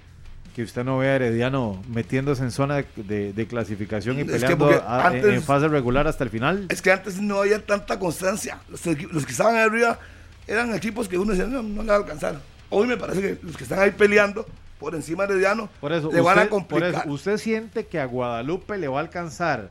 que 0.55 0.63
usted 0.65 0.85
no 0.85 0.99
vea 0.99 1.13
a 1.13 1.17
Herediano 1.17 1.81
metiéndose 1.89 2.43
en 2.43 2.51
zona 2.51 2.77
de, 2.77 2.87
de- 2.97 3.33
de 3.33 3.47
clasificación 3.47 4.19
y 4.21 4.25
peleando 4.25 4.71
en- 5.13 5.43
fase 5.43 5.69
regular 5.69 6.07
hasta 6.09 6.25
el 6.25 6.31
final. 6.31 6.67
Es 6.69 6.83
que 6.83 6.91
antes 6.93 7.21
no 7.21 7.39
había 7.41 7.65
tanta 7.65 7.99
constancia. 7.99 8.59
Los, 8.69 8.85
los 8.85 9.25
que 9.25 9.33
estaban 9.33 9.55
ahí 9.57 9.63
arriba 9.63 9.99
eran 10.47 10.75
equipos 10.75 11.09
que 11.09 11.17
uno 11.17 11.33
decía, 11.33 11.47
no, 11.47 11.63
no 11.63 11.83
le 11.83 11.89
va 11.89 11.95
a 11.95 11.99
alcanzar. 11.99 12.41
Hoy 12.69 12.87
me 12.87 12.97
parece 12.97 13.21
que 13.21 13.39
los 13.43 13.57
que 13.57 13.63
están 13.65 13.79
ahí 13.79 13.93
peleando 13.93 14.45
por 14.79 14.95
encima 14.95 15.27
de 15.27 15.35
Herediano 15.35 15.69
Por 15.81 15.93
eso, 15.93 16.11
le 16.13 16.21
van 16.21 16.39
a 16.39 16.43
usted, 16.43 16.51
por 16.51 16.59
complicar. 16.67 17.03
eso, 17.05 17.13
¿usted 17.13 17.37
siente 17.39 17.87
que 17.87 17.99
a 18.01 18.05
Guadalupe 18.07 18.77
le 18.79 18.89
va 18.89 18.99
a 18.99 19.03
alcanzar 19.03 19.71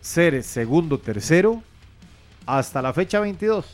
ser 0.00 0.42
segundo, 0.42 0.98
tercero 0.98 1.62
hasta 2.46 2.80
la 2.82 2.92
fecha 2.92 3.20
22? 3.20 3.66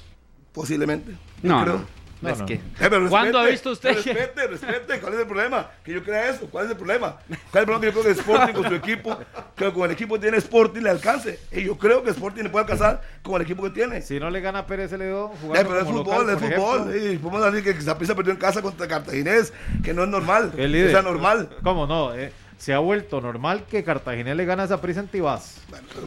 Posiblemente. 0.53 1.12
No, 1.43 1.62
creo. 1.62 1.75
no. 1.79 2.03
No, 2.23 2.29
es 2.29 2.39
no. 2.39 2.47
que, 2.47 2.55
Eh, 2.55 2.61
pero 2.79 3.09
¿Cuándo 3.09 3.37
ha 3.41 3.43
respete, 3.47 3.51
visto 3.51 3.70
usted 3.73 3.91
que- 4.01 4.12
Respete, 4.14 4.47
respete. 4.47 5.01
¿Cuál 5.01 5.14
es 5.14 5.20
el 5.20 5.27
problema? 5.27 5.70
Que 5.83 5.93
yo 5.93 6.05
crea 6.05 6.31
eso. 6.31 6.47
¿Cuál 6.49 6.66
es 6.66 6.70
el 6.70 6.77
problema? 6.77 7.16
¿Cuál 7.27 7.33
es 7.33 7.57
el 7.57 7.64
problema 7.64 7.81
que 7.81 7.87
yo 7.87 7.93
creo 7.93 8.05
que 8.05 8.20
Sporting 8.20 8.53
con 8.55 8.68
su 8.68 8.75
equipo, 8.77 9.18
que 9.57 9.73
con 9.73 9.83
el 9.87 9.91
equipo 9.91 10.14
que 10.14 10.20
tiene 10.20 10.37
Sporting 10.37 10.83
le 10.83 10.91
alcance? 10.91 11.41
Y 11.51 11.64
yo 11.64 11.77
creo 11.77 12.05
que 12.05 12.11
Sporting 12.11 12.45
le 12.45 12.51
puede 12.51 12.62
alcanzar 12.62 13.03
con 13.25 13.35
el 13.37 13.43
equipo 13.43 13.64
que 13.64 13.70
tiene. 13.70 14.03
Si 14.03 14.20
no 14.20 14.31
le 14.31 14.41
gana 14.41 14.61
a 14.61 14.66
Pérez 14.68 14.93
León 14.93 15.33
Eh, 15.35 15.37
jugando 15.43 15.68
pero 15.68 15.81
es 15.81 15.85
como 15.85 16.05
fútbol, 16.05 16.27
local, 16.29 16.49
es 16.53 16.55
fútbol. 16.57 16.97
Y 16.97 17.18
podemos 17.18 17.53
decir 17.53 17.75
que 17.75 17.83
Zaprisa 17.83 18.14
perdió 18.14 18.33
en 18.35 18.39
casa 18.39 18.62
contra 18.62 18.87
Cartaginés, 18.87 19.53
que 19.83 19.93
no 19.93 20.05
es 20.05 20.09
normal. 20.09 20.53
El 20.57 20.70
líder. 20.70 20.91
Es 20.91 20.95
anormal. 20.95 21.49
¿Cómo 21.64 21.89
no? 21.89 22.14
Eh, 22.14 22.33
se 22.57 22.73
ha 22.73 22.79
vuelto 22.79 23.20
normal 23.20 23.64
que 23.68 23.83
Cartagena 23.83 24.33
le 24.37 24.45
gana 24.45 24.62
a 24.62 24.81
prisa 24.81 25.01
en 25.01 25.09
Tibás. 25.09 25.57
Que 25.68 25.99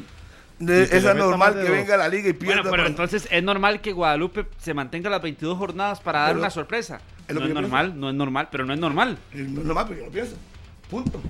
es 0.59 0.89
de 0.91 1.63
que 1.65 1.71
venga 1.71 1.95
a 1.95 1.97
la 1.97 2.07
liga 2.07 2.29
y 2.29 2.33
pierda. 2.33 2.55
bueno, 2.61 2.71
pero 2.71 2.83
por- 2.83 2.89
entonces 2.91 3.27
es 3.29 3.43
normal 3.43 3.81
que 3.81 3.91
Guadalupe 3.91 4.45
se 4.57 4.73
mantenga 4.73 5.09
las 5.09 5.21
22 5.21 5.57
jornadas 5.57 5.99
para 5.99 6.19
dar 6.19 6.29
Pero- 6.29 6.39
una 6.39 6.49
sorpresa. 6.49 6.99
es 7.27 7.33
lo 7.35 7.41
No 7.41 7.47
que 7.47 7.51
es 7.53 7.61
normal, 7.61 7.99
no 7.99 8.09
es 8.09 8.15
normal, 8.15 8.47
pero 8.51 8.65
no 8.65 8.73
es 8.73 8.79
normal. 8.79 9.17
No 9.33 9.61
es 9.61 9.65
normal, 9.67 9.85
pero 9.89 9.99
yo 10.01 10.05
no 10.07 10.11
pienso. 10.11 10.35
Punto. 10.89 11.21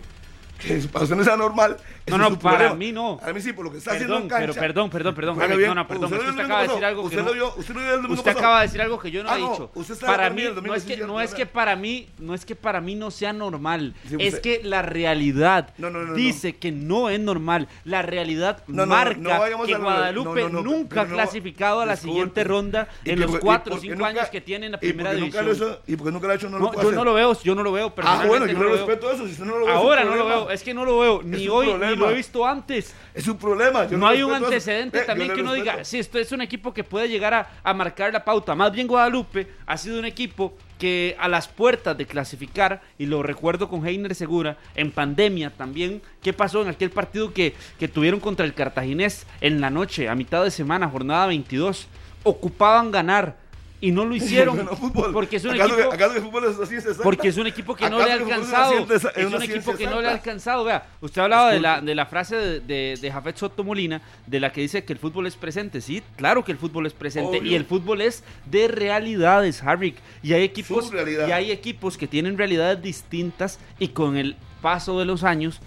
Que 0.59 0.75
para 0.91 1.03
usted 1.03 1.15
no 1.15 1.23
sea 1.23 1.35
normal. 1.37 1.77
No, 2.07 2.17
no, 2.19 2.29
su 2.29 2.39
para 2.39 2.57
problema. 2.57 2.75
mí 2.75 2.91
no. 2.91 3.17
Para 3.19 3.33
mí 3.33 3.41
sí, 3.41 3.51
por 3.51 3.65
lo 3.65 3.71
que 3.71 3.79
está 3.79 3.91
haciendo 3.91 4.13
Perdón, 4.13 4.23
en 4.23 4.29
cancha. 4.29 4.45
pero 4.47 4.53
perdón, 4.61 4.89
perdón, 4.91 5.15
perdón, 5.15 5.57
bien. 5.57 5.69
no, 5.69 5.75
no, 5.75 5.87
perdón, 5.87 6.13
Usted 6.13 6.29
usted 6.29 6.43
acaba 6.43 6.61
de 6.61 6.67
decir 6.67 6.85
algo 6.85 7.09
que 7.09 7.15
no. 7.15 7.21
Usted 7.23 7.35
lo 7.35 7.45
vio- 7.47 7.53
usted 7.59 7.73
vio 7.73 7.83
el 7.83 8.01
domingo 8.03 8.13
Usted 8.13 8.31
acaba 8.31 8.59
de 8.61 8.67
decir 8.67 8.81
algo 8.81 8.99
que 8.99 9.11
yo 9.11 9.23
no 9.23 9.29
Ah, 9.31 9.37
he 9.37 9.41
no, 9.41 9.51
dicho. 9.51 9.71
usted 9.73 9.93
está 9.95 10.05
para 10.07 10.29
mí 10.29 10.43
no 10.63 10.75
es 10.75 10.83
que 10.83 10.97
no 10.97 11.19
es 11.21 11.33
que 11.33 11.45
para 11.47 11.75
mí 11.75 12.07
no 12.19 12.33
es 12.35 12.45
que 12.45 12.55
para 12.55 12.79
mí 12.79 12.93
no 12.95 13.09
sea 13.11 13.33
normal, 13.33 13.95
Sí, 14.07 14.15
es 14.19 14.35
usted- 14.35 14.41
que 14.41 14.61
la 14.63 14.83
realidad 14.83 15.73
No, 15.79 15.89
no, 15.89 15.99
no, 16.01 16.09
no. 16.09 16.13
dice 16.13 16.55
que 16.57 16.71
no 16.71 17.09
es 17.09 17.19
normal. 17.19 17.67
La 17.83 18.03
realidad 18.03 18.63
No, 18.67 18.85
no, 18.85 18.85
marca 18.85 19.17
no 19.17 19.65
que 19.65 19.75
Guadalupe 19.75 20.41
no, 20.43 20.49
no, 20.49 20.61
no, 20.61 20.61
nunca 20.61 21.01
ha 21.01 21.05
no, 21.05 21.13
clasificado 21.15 21.81
a 21.81 21.85
la 21.87 21.95
siguiente 21.95 22.43
ronda 22.43 22.87
en 23.03 23.19
los 23.19 23.33
y 23.33 23.37
4 23.39 23.73
o 23.73 23.75
porque 23.77 23.81
5 23.89 23.95
nunca- 23.95 24.07
años 24.21 24.29
que 24.29 24.41
tiene 24.41 24.67
en 24.67 24.73
la 24.73 24.79
primera 24.79 25.11
división. 25.13 25.77
Y 25.87 25.95
porque 25.95 26.11
nunca 26.11 26.27
lo 26.27 26.33
ha 26.33 26.35
hecho, 26.35 26.49
no, 26.49 26.59
lo 26.59 26.71
No, 26.71 26.81
yo 26.83 26.91
no 26.91 27.03
lo 27.03 27.13
veo, 27.15 27.37
yo 27.41 27.55
no 27.55 27.63
lo 27.63 27.71
veo. 27.71 27.91
Ah, 28.03 28.23
bueno, 28.27 28.45
yo 28.45 28.53
no 28.53 28.59
no 28.59 28.65
veo. 28.65 28.77
respeto 28.77 29.11
eso. 29.11 29.25
Si 29.25 29.31
usted 29.33 29.45
no 29.45 29.57
lo 29.57 29.65
ve, 29.65 29.71
Ahora 29.71 30.03
no 30.03 30.15
lo 30.15 30.25
problema. 30.27 30.44
Veo, 30.45 30.53
es 30.53 30.63
que 30.63 30.73
no 30.73 30.85
lo 30.85 30.99
veo 30.99 31.21
ni 31.23 31.47
hoy 31.47 31.67
ni 31.73 31.95
lo 31.95 32.09
he 32.09 32.13
visto 32.13 32.45
antes. 32.45 32.93
Es 33.13 33.27
un 33.27 33.37
problema. 33.37 33.87
yo 33.87 33.97
no 33.97 34.07
hay 34.07 34.23
un 34.23 34.33
antecedente 34.33 34.99
Eh, 34.99 35.03
también 35.05 35.33
que 35.33 35.41
uno 35.41 35.53
diga, 35.53 35.83
si 35.83 35.99
esto 35.99 36.19
es 36.19 36.31
un 36.31 36.41
equipo 36.41 36.73
que 36.73 36.83
puede 36.83 37.07
llegar 37.09 37.33
a, 37.33 37.49
a 37.63 37.73
marcar 37.73 38.11
la 38.13 38.23
pauta. 38.23 38.55
Más 38.55 38.71
bien 38.71 38.87
Guadalupe 38.87 39.47
ha 39.65 39.77
sido 39.77 39.99
un 39.99 40.05
equipo 40.05 40.53
que 40.77 41.15
a 41.19 41.27
las 41.27 41.47
puertas 41.47 41.97
de 41.97 42.05
clasificar, 42.05 42.81
y 42.97 43.05
lo 43.05 43.23
recuerdo 43.23 43.69
con 43.69 43.85
Heiner 43.85 44.13
Segura, 44.13 44.57
en 44.75 44.91
pandemia 44.91 45.49
también, 45.49 46.01
¿qué 46.21 46.33
pasó 46.33 46.61
en 46.61 46.67
aquel 46.67 46.89
partido 46.89 47.33
que, 47.33 47.53
que 47.79 47.87
tuvieron 47.87 48.19
contra 48.19 48.45
el 48.45 48.53
Cartaginés 48.53 49.25
en 49.41 49.61
la 49.61 49.69
noche, 49.69 50.09
a 50.09 50.15
mitad 50.15 50.43
de 50.43 50.51
semana, 50.51 50.89
jornada 50.89 51.27
22? 51.27 51.87
Ocupaban 52.23 52.91
ganar 52.91 53.37
y 53.81 53.91
no 53.91 54.05
lo 54.05 54.15
hicieron 54.15 54.65
No, 54.65 54.71
porque 55.11 55.35
es 55.37 55.45
un 55.45 55.51
¿Acaso 55.51 55.75
equipo... 56.15 56.25
fútbol 56.31 56.45
es 56.51 56.59
así, 56.59 56.75
es? 56.75 56.85
Porque 57.03 57.27
es 57.27 57.37
un 57.37 57.47
equipo 57.47 57.75
que 57.75 57.89
no 57.89 57.97
le 57.97 58.11
ha 58.11 58.15
¿Acaso 58.15 58.25
que 58.27 58.33
el 58.33 58.41
fútbol 58.41 58.45
es 58.45 58.53
una 58.53 58.63
alcanzado. 58.63 58.87
ciencia- 58.87 59.11
es 59.15 59.33
un 59.33 59.43
equipo 59.43 59.75
que 59.75 59.85
no 59.87 60.01
le 60.01 60.07
ha 60.07 60.11
alcanzado. 60.11 60.63
Vea, 60.63 60.87
usted 61.01 61.21
hablaba 61.21 61.51
de 61.51 61.59
la, 61.59 61.81
de 61.81 61.95
la 61.95 62.05
frase 62.05 62.35
de, 62.35 62.59
de, 62.61 62.97
de 63.01 63.11
Jafet 63.11 63.37
Soto 63.37 63.63
Molina, 63.63 64.01
de 64.25 64.39
la 64.39 64.51
que 64.51 64.61
dice 64.61 64.83
que 64.83 64.93
el 64.93 64.99
fútbol 64.99 65.27
es 65.27 65.35
presente. 65.35 65.81
Sí, 65.81 66.01
claro 66.15 66.43
que 66.45 66.51
el 66.51 66.57
fútbol 66.57 66.85
es 66.85 66.93
presente. 66.93 67.39
Obvio. 67.39 67.51
Y 67.51 67.55
el 67.55 67.65
fútbol 67.65 68.01
es 68.01 68.23
de 68.45 68.67
realidades, 68.67 69.61
Harry. 69.63 69.95
Y 70.23 70.33
hay 70.33 70.43
equipos, 70.43 70.91
y 71.27 71.31
hay 71.31 71.51
equipos 71.51 71.97
que 71.97 72.07
tienen 72.07 72.37
realidades 72.37 72.81
distintas 72.81 73.59
y 73.79 73.89
con 73.89 74.17
el 74.17 74.35
paso 74.61 74.97
de 74.99 75.05
los 75.05 75.23
años 75.23 75.59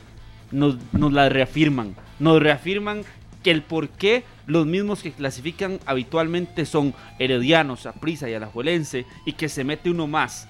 nos, 0.51 0.77
nos 0.93 1.13
las 1.13 1.31
reafirman. 1.33 1.95
Nos 2.19 2.43
reafirman 2.43 3.03
que 3.45 3.51
el 3.53 3.63
por 3.63 3.89
qué 3.91 4.25
los 4.49 4.67
mismos 4.67 5.03
que 5.03 5.13
clasifican 5.13 5.79
habitualmente 5.85 6.65
son 6.65 6.95
Heredianos, 7.19 7.87
Aprisa 7.87 8.29
y 8.29 8.35
Alajuelense 8.35 9.05
y 9.27 9.35
que 9.35 9.49
se 9.49 9.63
mete 9.63 9.91
uno 9.91 10.07
más. 10.07 10.49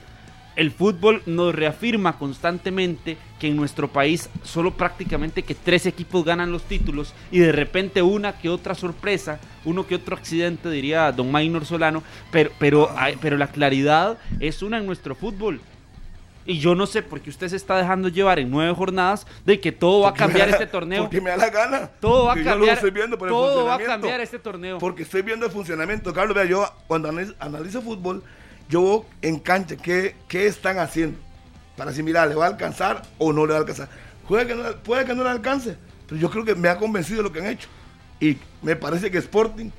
El 0.55 0.71
fútbol 0.71 1.23
nos 1.27 1.55
reafirma 1.55 2.17
constantemente 2.17 3.17
que 3.39 3.49
en 3.49 3.57
nuestro 3.57 3.89
país 3.89 4.31
solo 4.45 4.77
prácticamente 4.77 5.43
que 5.43 5.55
tres 5.55 5.85
equipos 5.85 6.25
ganan 6.25 6.53
los 6.53 6.63
títulos 6.63 7.13
y 7.31 7.41
de 7.41 7.53
repente 7.53 8.01
una 8.03 8.39
que 8.39 8.49
otra 8.49 8.75
sorpresa, 8.75 9.41
uno 9.65 9.87
que 9.87 9.97
otro 9.97 10.17
accidente 10.17 10.71
diría 10.71 11.11
don 11.13 11.31
Maynor 11.31 11.65
Solano, 11.65 12.03
pero, 12.31 12.51
pero, 12.59 12.91
pero 13.21 13.37
la 13.37 13.49
claridad 13.49 14.19
es 14.39 14.63
una 14.63 14.79
en 14.79 14.87
nuestro 14.87 15.17
fútbol. 15.17 15.61
Y 16.49 16.59
yo 16.61 16.75
no 16.75 16.87
sé 16.87 17.03
por 17.03 17.21
qué 17.21 17.29
usted 17.29 17.47
se 17.49 17.57
está 17.57 17.77
dejando 17.77 18.09
llevar 18.09 18.39
en 18.39 18.51
nueve 18.51 18.73
jornadas 18.75 19.27
de 19.45 19.61
que 19.61 19.71
todo 19.71 20.01
va 20.01 20.09
a 20.09 20.15
cambiar 20.15 20.49
da- 20.49 20.55
este 20.55 20.67
torneo. 20.67 21.03
Porque 21.03 21.21
me 21.21 21.29
da 21.29 21.37
la 21.37 21.51
gana. 21.51 21.91
Todo 22.01 22.25
va 22.25 22.33
a 22.33 22.35
cambiar. 22.37 22.79
Todo 23.29 23.65
va 23.67 23.75
a 23.75 23.79
cambiar 23.87 24.21
este 24.21 24.39
torneo. 24.39 24.79
Porque 24.79 25.03
estoy 25.03 25.21
viendo 25.21 25.45
el 25.45 25.53
funcionamiento. 25.53 26.13
Carlos, 26.15 26.35
vea, 26.35 26.47
yo 26.47 26.67
cuando 26.87 27.11
analizo, 27.11 27.35
analizo 27.39 27.83
fútbol, 27.83 28.23
yo 28.69 29.05
en 29.21 29.39
cancha 29.41 29.77
qué, 29.77 30.17
qué 30.27 30.47
están 30.47 30.79
haciendo. 30.79 31.19
Para 31.77 31.91
decir, 31.91 32.03
mira, 32.03 32.25
¿le 32.25 32.35
va 32.35 32.47
a 32.47 32.49
alcanzar 32.49 33.03
o 33.19 33.31
no 33.33 33.45
le 33.45 33.53
va 33.53 33.59
a 33.59 33.61
alcanzar? 33.61 33.91
Puede 34.27 34.47
que 34.47 34.55
no, 34.55 34.63
puede 34.83 35.05
que 35.05 35.15
no 35.15 35.25
le 35.25 35.31
alcance, 35.31 35.77
pero 36.09 36.19
yo 36.19 36.31
creo 36.31 36.47
que 36.47 36.55
me 36.55 36.69
ha 36.71 36.79
convencido 36.79 37.19
de 37.19 37.23
lo 37.25 37.33
que 37.33 37.41
han 37.41 37.47
hecho. 37.49 37.69
Y 38.21 38.39
me 38.63 38.75
parece 38.75 39.11
que 39.11 39.19
Sporting 39.19 39.71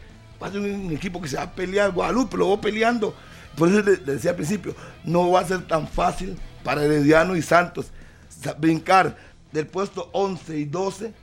va 0.41 0.47
a 0.47 0.51
ser 0.51 0.61
un 0.61 0.91
equipo 0.91 1.20
que 1.20 1.28
se 1.28 1.36
va 1.36 1.43
a 1.43 1.51
pelear. 1.51 1.91
Guadalupe 1.91 2.38
lo 2.38 2.45
voy 2.45 2.57
peleando. 2.57 3.15
Por 3.57 3.70
eso 3.70 3.82
le, 3.82 3.97
le 3.97 4.13
decía 4.13 4.30
al 4.32 4.36
principio, 4.38 4.76
no 5.03 5.32
va 5.32 5.39
a 5.41 5.45
ser 5.45 5.67
tan 5.67 5.88
fácil 5.88 6.38
para 6.64 6.84
Herediano 6.84 7.36
y 7.36 7.41
Santos 7.41 7.88
sa- 8.30 8.53
brincar 8.53 9.16
del 9.51 9.68
puesto 9.68 10.10
11 10.14 10.57
y 10.57 10.66
12 10.66 11.14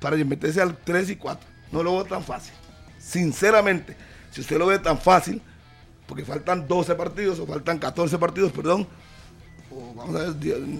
para 0.00 0.16
meterse 0.16 0.60
al 0.60 0.76
3 0.76 1.10
y 1.10 1.16
4. 1.16 1.48
no 1.70 1.82
lo 1.82 1.92
veo 1.92 2.04
tan 2.04 2.22
fácil. 2.22 2.52
Sinceramente, 2.98 3.96
si 4.30 4.40
usted 4.40 4.58
lo 4.58 4.66
ve 4.66 4.78
tan 4.78 4.98
fácil, 4.98 5.40
porque 6.06 6.24
faltan 6.24 6.66
12 6.68 6.94
partidos 6.94 7.38
o 7.38 7.46
faltan 7.46 7.78
14 7.78 8.18
partidos, 8.18 8.52
perdón, 8.52 8.86
o 9.70 9.94
vamos 9.94 10.14
a 10.16 10.30
ver, 10.30 10.34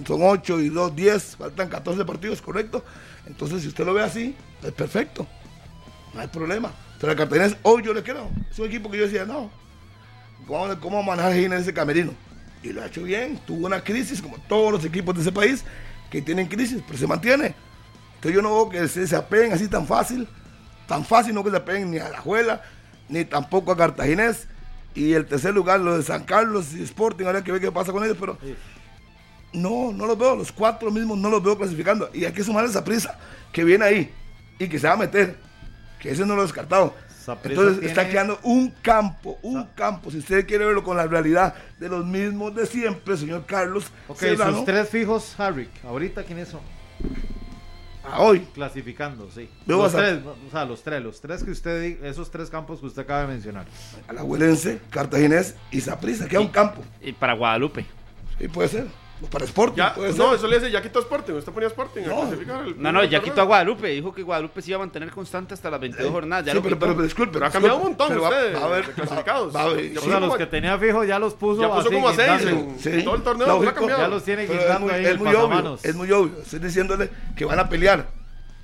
son 0.07 0.19
8 0.21 0.59
y 0.61 0.69
2, 0.69 0.95
10, 0.95 1.35
faltan 1.37 1.67
14 1.69 2.05
partidos, 2.05 2.41
correcto. 2.41 2.83
Entonces, 3.25 3.61
si 3.61 3.67
usted 3.69 3.85
lo 3.85 3.93
ve 3.93 4.03
así, 4.03 4.35
es 4.61 4.71
perfecto. 4.71 5.25
No 6.13 6.19
hay 6.21 6.27
problema. 6.27 6.71
Pero 6.99 7.11
el 7.11 7.17
Cartaginés, 7.17 7.57
hoy 7.63 7.81
yo 7.83 7.93
le 7.93 8.03
creo. 8.03 8.29
Es 8.51 8.59
un 8.59 8.67
equipo 8.67 8.91
que 8.91 8.97
yo 8.99 9.05
decía, 9.05 9.25
no, 9.25 9.49
¿cómo, 10.47 10.79
cómo 10.79 11.01
manejar 11.03 11.33
en 11.33 11.53
ese 11.53 11.73
camerino? 11.73 12.13
Y 12.63 12.71
lo 12.71 12.81
ha 12.81 12.87
hecho 12.87 13.03
bien. 13.03 13.39
Tuvo 13.45 13.67
una 13.67 13.83
crisis, 13.83 14.21
como 14.21 14.37
todos 14.47 14.71
los 14.71 14.85
equipos 14.85 15.13
de 15.15 15.21
ese 15.21 15.31
país, 15.31 15.63
que 16.09 16.21
tienen 16.21 16.47
crisis, 16.47 16.81
pero 16.85 16.97
se 16.97 17.05
mantiene. 17.05 17.53
Entonces 18.15 18.33
yo 18.33 18.41
no 18.41 18.53
veo 18.53 18.69
que 18.69 18.87
se, 18.87 19.05
se 19.05 19.15
apeguen 19.15 19.51
así 19.51 19.67
tan 19.67 19.85
fácil. 19.85 20.27
Tan 20.87 21.03
fácil 21.05 21.35
no 21.35 21.43
que 21.43 21.49
se 21.49 21.57
apeguen 21.57 21.91
ni 21.91 21.97
a 21.97 22.09
la 22.09 22.19
Juela, 22.19 22.61
ni 23.09 23.25
tampoco 23.25 23.71
a 23.71 23.77
Cartaginés. 23.77 24.47
Y 24.95 25.13
el 25.13 25.25
tercer 25.25 25.53
lugar, 25.53 25.79
lo 25.79 25.97
de 25.97 26.03
San 26.03 26.23
Carlos 26.23 26.73
y 26.73 26.83
Sporting, 26.83 27.25
ahora 27.25 27.43
que 27.43 27.51
ver 27.51 27.59
qué 27.59 27.71
pasa 27.71 27.91
con 27.91 28.03
ellos, 28.03 28.17
pero 28.19 28.37
no, 29.53 29.91
no 29.91 30.05
los 30.05 30.17
veo. 30.17 30.35
Los 30.35 30.51
cuatro 30.51 30.91
mismos 30.91 31.17
no 31.17 31.29
los 31.29 31.43
veo 31.43 31.57
clasificando. 31.57 32.09
Y 32.13 32.25
hay 32.25 32.31
que 32.31 32.43
sumar 32.43 32.65
esa 32.65 32.83
prisa 32.83 33.17
que 33.51 33.63
viene 33.63 33.85
ahí 33.85 34.13
y 34.59 34.67
que 34.67 34.79
se 34.79 34.87
va 34.87 34.93
a 34.93 34.97
meter. 34.97 35.37
Que 35.99 36.11
ese 36.11 36.25
no 36.25 36.35
lo 36.35 36.41
he 36.41 36.45
descartado. 36.45 36.95
Entonces 37.43 37.83
está 37.83 38.07
quedando 38.09 38.39
un 38.43 38.69
campo, 38.81 39.39
un 39.41 39.63
campo. 39.75 40.11
Si 40.11 40.17
usted 40.17 40.45
quiere 40.45 40.65
verlo 40.65 40.83
con 40.83 40.97
la 40.97 41.07
realidad 41.07 41.55
de 41.79 41.89
los 41.89 42.05
mismos 42.05 42.55
de 42.55 42.65
siempre, 42.65 43.17
señor 43.17 43.45
Carlos. 43.45 43.85
Ok, 44.07 44.17
Serrano, 44.17 44.57
sus 44.57 44.65
tres 44.65 44.89
fijos, 44.89 45.39
Harry. 45.39 45.69
¿Ahorita 45.83 46.23
quiénes 46.23 46.49
son? 46.49 46.61
a 48.03 48.21
hoy. 48.21 48.41
Clasificando, 48.53 49.29
sí. 49.31 49.49
Veo 49.65 49.77
los 49.77 49.95
a 49.95 49.97
tres, 49.97 50.19
o 50.25 50.51
sea, 50.51 50.65
los 50.65 50.83
tres, 50.83 51.01
los 51.01 51.21
tres 51.21 51.43
que 51.43 51.51
usted, 51.51 52.03
esos 52.03 52.29
tres 52.29 52.49
campos 52.49 52.79
que 52.79 52.87
usted 52.87 53.03
acaba 53.03 53.21
de 53.21 53.27
mencionar. 53.27 53.65
Alajuelense, 54.07 54.81
Cartaginés 54.89 55.55
y 55.71 55.81
Saprissa, 55.81 56.27
queda 56.27 56.41
un 56.41 56.49
campo. 56.49 56.83
Y 57.01 57.13
para 57.13 57.33
Guadalupe. 57.33 57.85
Sí, 58.37 58.47
puede 58.47 58.67
ser. 58.69 58.87
Para 59.31 59.45
Sporting, 59.45 59.77
Ya, 59.77 59.93
puede 59.93 60.13
no, 60.13 60.25
ser. 60.29 60.35
eso 60.35 60.47
le 60.47 60.59
dice, 60.59 60.71
ya 60.71 60.81
quitó 60.81 60.99
Sporting, 60.99 61.33
usted 61.33 61.51
ponía 61.51 61.67
Sporting 61.67 62.01
a 62.03 62.07
No. 62.07 62.21
clasificar 62.21 62.65
el- 62.67 62.81
No, 62.81 62.91
no, 62.91 63.03
ya 63.03 63.19
quitó 63.21 63.41
a. 63.41 63.45
Guadalupe. 63.45 63.87
Dijo 63.87 64.13
que 64.13 64.21
Guadalupe 64.23 64.61
se 64.61 64.69
iba 64.71 64.77
a 64.77 64.79
mantener 64.79 65.09
constante 65.11 65.53
hasta 65.53 65.69
las 65.69 65.79
22 65.79 66.11
jornadas. 66.11 66.45
Ya 66.45 66.51
Sí, 66.51 66.57
lo 66.57 66.63
pero, 66.63 66.77
pero, 66.79 66.91
pero 66.93 67.03
disculpe. 67.03 67.33
Pero 67.33 67.45
ha 67.45 67.49
cambiado 67.49 67.77
un 67.77 67.83
montón 67.83 68.11
va- 68.11 68.29
usted 68.29 68.55
va 68.55 68.65
a 68.65 68.67
ver, 68.67 68.85
de 68.87 68.93
clasificados. 68.93 69.55
va- 69.55 69.63
va 69.65 69.71
a 69.71 69.73
ver, 69.73 69.91
Ya 69.93 69.99
O 69.99 70.03
sí, 70.03 70.09
sea, 70.09 70.19
los 70.19 70.37
que 70.37 70.45
tenía 70.45 70.77
fijos 70.77 71.07
ya 71.07 71.19
los 71.19 71.33
puso 71.33 71.61
Ya 71.61 71.67
puso 71.69 71.79
así, 71.81 71.89
como 71.93 72.09
a 72.09 72.13
seis 72.13 72.27
guindando. 72.43 72.75
en- 72.85 72.93
en 72.99 73.03
todo 73.05 73.15
el 73.15 73.21
torneo, 73.23 73.47
no 73.47 73.53
ha 73.53 73.55
lógico, 73.57 73.73
cambiado. 73.75 74.01
Ya 74.01 74.07
los 74.07 74.23
tiene 74.23 74.45
guindando 74.45 74.73
es 74.73 74.79
muy, 74.81 74.91
ahí 74.91 75.05
es 75.05 75.17
muy 75.19 75.35
obvio, 75.35 75.77
es 75.83 75.95
muy 75.95 76.11
obvio. 76.11 76.41
Estoy 76.41 76.59
diciéndole 76.59 77.09
que 77.35 77.45
van 77.45 77.59
a 77.59 77.69
pelear. 77.69 78.07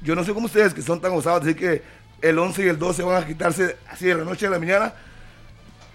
Yo 0.01 0.15
no 0.15 0.23
sé 0.23 0.33
cómo 0.33 0.45
ustedes 0.45 0.73
que 0.73 0.81
son 0.81 0.99
tan 1.01 1.11
osados 1.13 1.43
decir 1.43 1.57
que 1.59 1.81
el 2.21 2.37
11 2.37 2.63
y 2.63 2.67
el 2.67 2.77
12 2.77 3.01
van 3.03 3.23
a 3.23 3.25
quitarse 3.25 3.77
así 3.89 4.05
de 4.05 4.15
la 4.15 4.23
noche 4.23 4.47
a 4.47 4.49
la 4.49 4.59
mañana. 4.59 4.93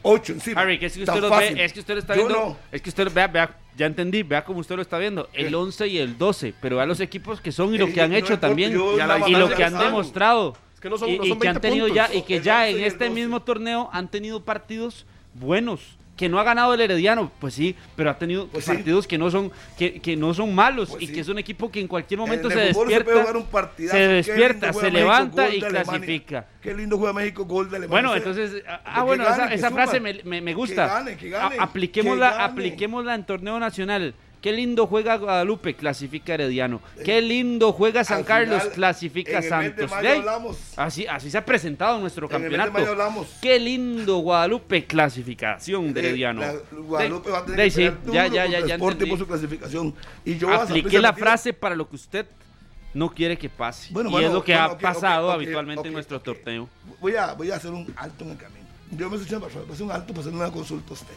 8 0.04 0.32
encima. 0.34 0.60
Harry, 0.60 0.78
que 0.78 0.86
es 0.86 0.92
que 0.94 1.02
usted 1.02 1.20
lo 1.20 1.28
fácil. 1.28 1.54
ve, 1.56 1.64
es 1.64 1.72
que 1.72 1.80
usted 1.80 1.94
lo 1.94 2.00
está 2.00 2.14
Yo 2.14 2.26
viendo. 2.28 2.46
no. 2.46 2.56
Es 2.70 2.80
que 2.82 2.90
usted, 2.90 3.10
vea, 3.12 3.26
vea, 3.26 3.56
ya 3.76 3.86
entendí, 3.86 4.22
vea 4.22 4.44
cómo 4.44 4.60
usted 4.60 4.76
lo 4.76 4.82
está 4.82 4.98
viendo. 4.98 5.28
El 5.32 5.48
¿Qué? 5.48 5.54
11 5.56 5.88
y 5.88 5.98
el 5.98 6.16
12, 6.18 6.54
pero 6.60 6.76
vea 6.76 6.86
los 6.86 7.00
equipos 7.00 7.40
que 7.40 7.50
son 7.50 7.74
y 7.74 7.78
lo 7.78 7.86
que 7.92 8.00
han 8.00 8.10
no 8.10 8.16
hecho 8.16 8.38
también. 8.38 8.72
yo 8.72 8.96
Ya 8.96 9.06
la- 9.06 9.28
y 9.28 9.32
lo 9.32 9.48
ya 9.50 9.56
que 9.56 9.64
han 9.64 9.78
demostrado. 9.78 10.56
Es 10.74 10.80
que 10.80 10.90
no 10.90 10.98
son- 10.98 11.08
y, 11.08 11.14
y 11.14 11.28
son 11.28 11.38
que 11.40 11.48
han 11.48 11.54
20 11.54 11.60
tenido 11.60 11.88
ya, 11.88 12.04
puntos. 12.06 12.22
y 12.22 12.26
que 12.26 12.36
El 12.36 12.42
ya 12.42 12.58
11 12.66 12.70
en 12.78 12.84
este 12.84 13.04
12. 13.08 13.10
mismo 13.20 13.42
torneo 13.42 13.88
han 13.92 14.08
tenido 14.10 14.44
partidos 14.44 15.06
buenos. 15.32 15.80
Que 16.16 16.28
no 16.28 16.38
ha 16.38 16.44
ganado 16.44 16.72
el 16.74 16.80
Herediano, 16.80 17.32
pues 17.40 17.54
sí, 17.54 17.74
pero 17.96 18.08
ha 18.08 18.16
tenido 18.18 18.46
Pues 18.46 18.64
sí. 18.64 18.70
partidos 18.72 19.06
que 19.08 19.18
no 19.18 19.32
son 19.32 19.50
que, 19.76 20.00
que 20.00 20.16
no 20.16 20.32
son 20.32 20.54
malos 20.54 20.90
Pues 20.90 21.02
y 21.02 21.06
sí. 21.08 21.12
que 21.12 21.20
es 21.20 21.28
un 21.28 21.38
equipo 21.40 21.72
que 21.72 21.80
en 21.80 21.88
cualquier 21.88 22.20
momento 22.20 22.48
En 22.50 22.54
se 22.56 22.60
despierta, 22.66 23.04
puede 23.04 23.20
jugar 23.20 23.36
un 23.36 23.46
partidazo. 23.46 23.96
se 23.96 24.08
despierta, 24.08 24.72
se 24.72 24.78
México, 24.82 24.96
levanta 24.98 25.48
y 25.52 25.60
clasifica. 25.60 26.46
Qué 26.60 26.72
lindo 26.72 26.98
juega 26.98 27.12
México, 27.12 27.44
gol 27.44 27.68
de 27.68 27.78
Alemania. 27.78 27.90
Bueno, 28.10 28.16
entonces, 28.16 28.62
ah, 28.68 28.80
ah, 28.84 29.02
bueno, 29.02 29.24
gane, 29.24 29.54
esa, 29.56 29.70
frase 29.72 29.98
me, 29.98 30.20
me- 30.24 30.40
me 30.40 30.54
gusta. 30.54 30.86
Que 30.86 30.92
gane, 30.94 31.16
que 31.16 31.28
gane, 31.30 31.56
A- 31.58 31.62
apliquémosla, 31.64 32.30
que 32.30 32.36
gane. 32.38 32.44
apliquémosla 32.52 33.14
en 33.16 33.24
torneo 33.26 33.58
nacional. 33.58 34.14
Qué 34.44 34.52
lindo 34.52 34.86
juega 34.86 35.16
Guadalupe, 35.16 35.72
clasifica 35.74 36.34
Herediano. 36.34 36.82
Qué 37.02 37.22
lindo 37.22 37.72
juega 37.72 38.04
San 38.04 38.18
Al 38.18 38.24
Carlos, 38.26 38.58
final, 38.60 38.74
clasifica 38.74 39.38
en 39.38 39.44
el 39.44 39.50
mes 39.50 39.76
de 39.76 39.88
Santos. 39.88 39.90
mayo 39.90 40.10
hablamos. 40.18 40.58
así, 40.76 41.06
así 41.06 41.30
se 41.30 41.38
ha 41.38 41.44
presentado 41.46 41.98
nuestro 41.98 42.26
En 42.28 42.34
el 42.34 42.42
mes 42.42 42.50
de 42.50 42.56
campeonato. 42.58 42.72
mayo 42.78 42.90
hablamos. 42.90 43.26
Qué 43.40 43.58
lindo 43.58 44.18
Guadalupe, 44.18 44.84
clasificación 44.84 45.94
de 45.94 46.00
Eh, 46.02 46.04
Herediano. 46.08 46.42
la- 46.42 46.54
Guadalupe 46.72 47.30
va 47.30 47.38
a 47.38 47.44
tener 47.46 47.64
que 47.64 47.70
sí, 47.70 47.90
ya, 48.12 48.26
ya, 48.26 48.44
ya, 48.44 48.66
ya 48.66 48.76
por 48.76 48.98
su 49.18 49.26
clasificación. 49.26 49.94
Y 50.26 50.36
yo 50.36 50.52
Apliqué 50.52 50.98
la 51.00 51.14
frase 51.14 51.54
para 51.54 51.74
lo 51.74 51.88
que 51.88 51.96
usted 51.96 52.26
no 52.92 53.08
quiere 53.14 53.38
que 53.38 53.48
pase. 53.48 53.94
Bueno, 53.94 54.10
y 54.10 54.12
bueno, 54.12 54.26
es 54.26 54.32
lo 54.34 54.44
que 54.44 54.52
bueno, 54.52 54.66
ha 54.72 54.78
pasado 54.78 55.30
habitualmente 55.32 55.88
en 55.88 55.94
nuestro 55.94 56.20
torneo. 56.20 56.68
Voy 57.00 57.16
a, 57.16 57.32
voy 57.32 57.50
a 57.50 57.56
hacer 57.56 57.70
un 57.70 57.90
alto 57.96 58.24
en 58.24 58.32
el 58.32 58.36
camino. 58.36 58.66
Yo 58.90 59.08
me 59.08 59.16
estoy 59.16 59.26
echando 59.26 59.46
para 59.48 59.60
voy 59.62 59.70
a 59.70 59.72
hacer 59.72 59.86
un 59.86 59.90
alto 59.92 60.08
para 60.12 60.20
hacer 60.20 60.34
una 60.34 60.50
consulta 60.50 60.90
a 60.90 60.92
usted. 60.92 61.14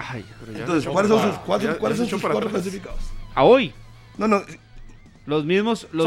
Ay, 0.00 0.24
Pero 0.40 0.52
ya 0.52 0.58
Entonces, 0.60 0.88
¿cuáles 0.88 1.10
son 1.10 1.20
sus, 1.22 1.60
ya 1.60 1.76
cuáles 1.76 1.98
son 1.98 2.06
sus 2.06 2.22
cuatro 2.22 2.48
clasificados? 2.48 3.00
a 3.34 3.42
hoy, 3.42 3.74
No, 4.16 4.28
no. 4.28 4.42
los 5.26 5.44
mismos. 5.44 5.88
Los, 5.92 6.06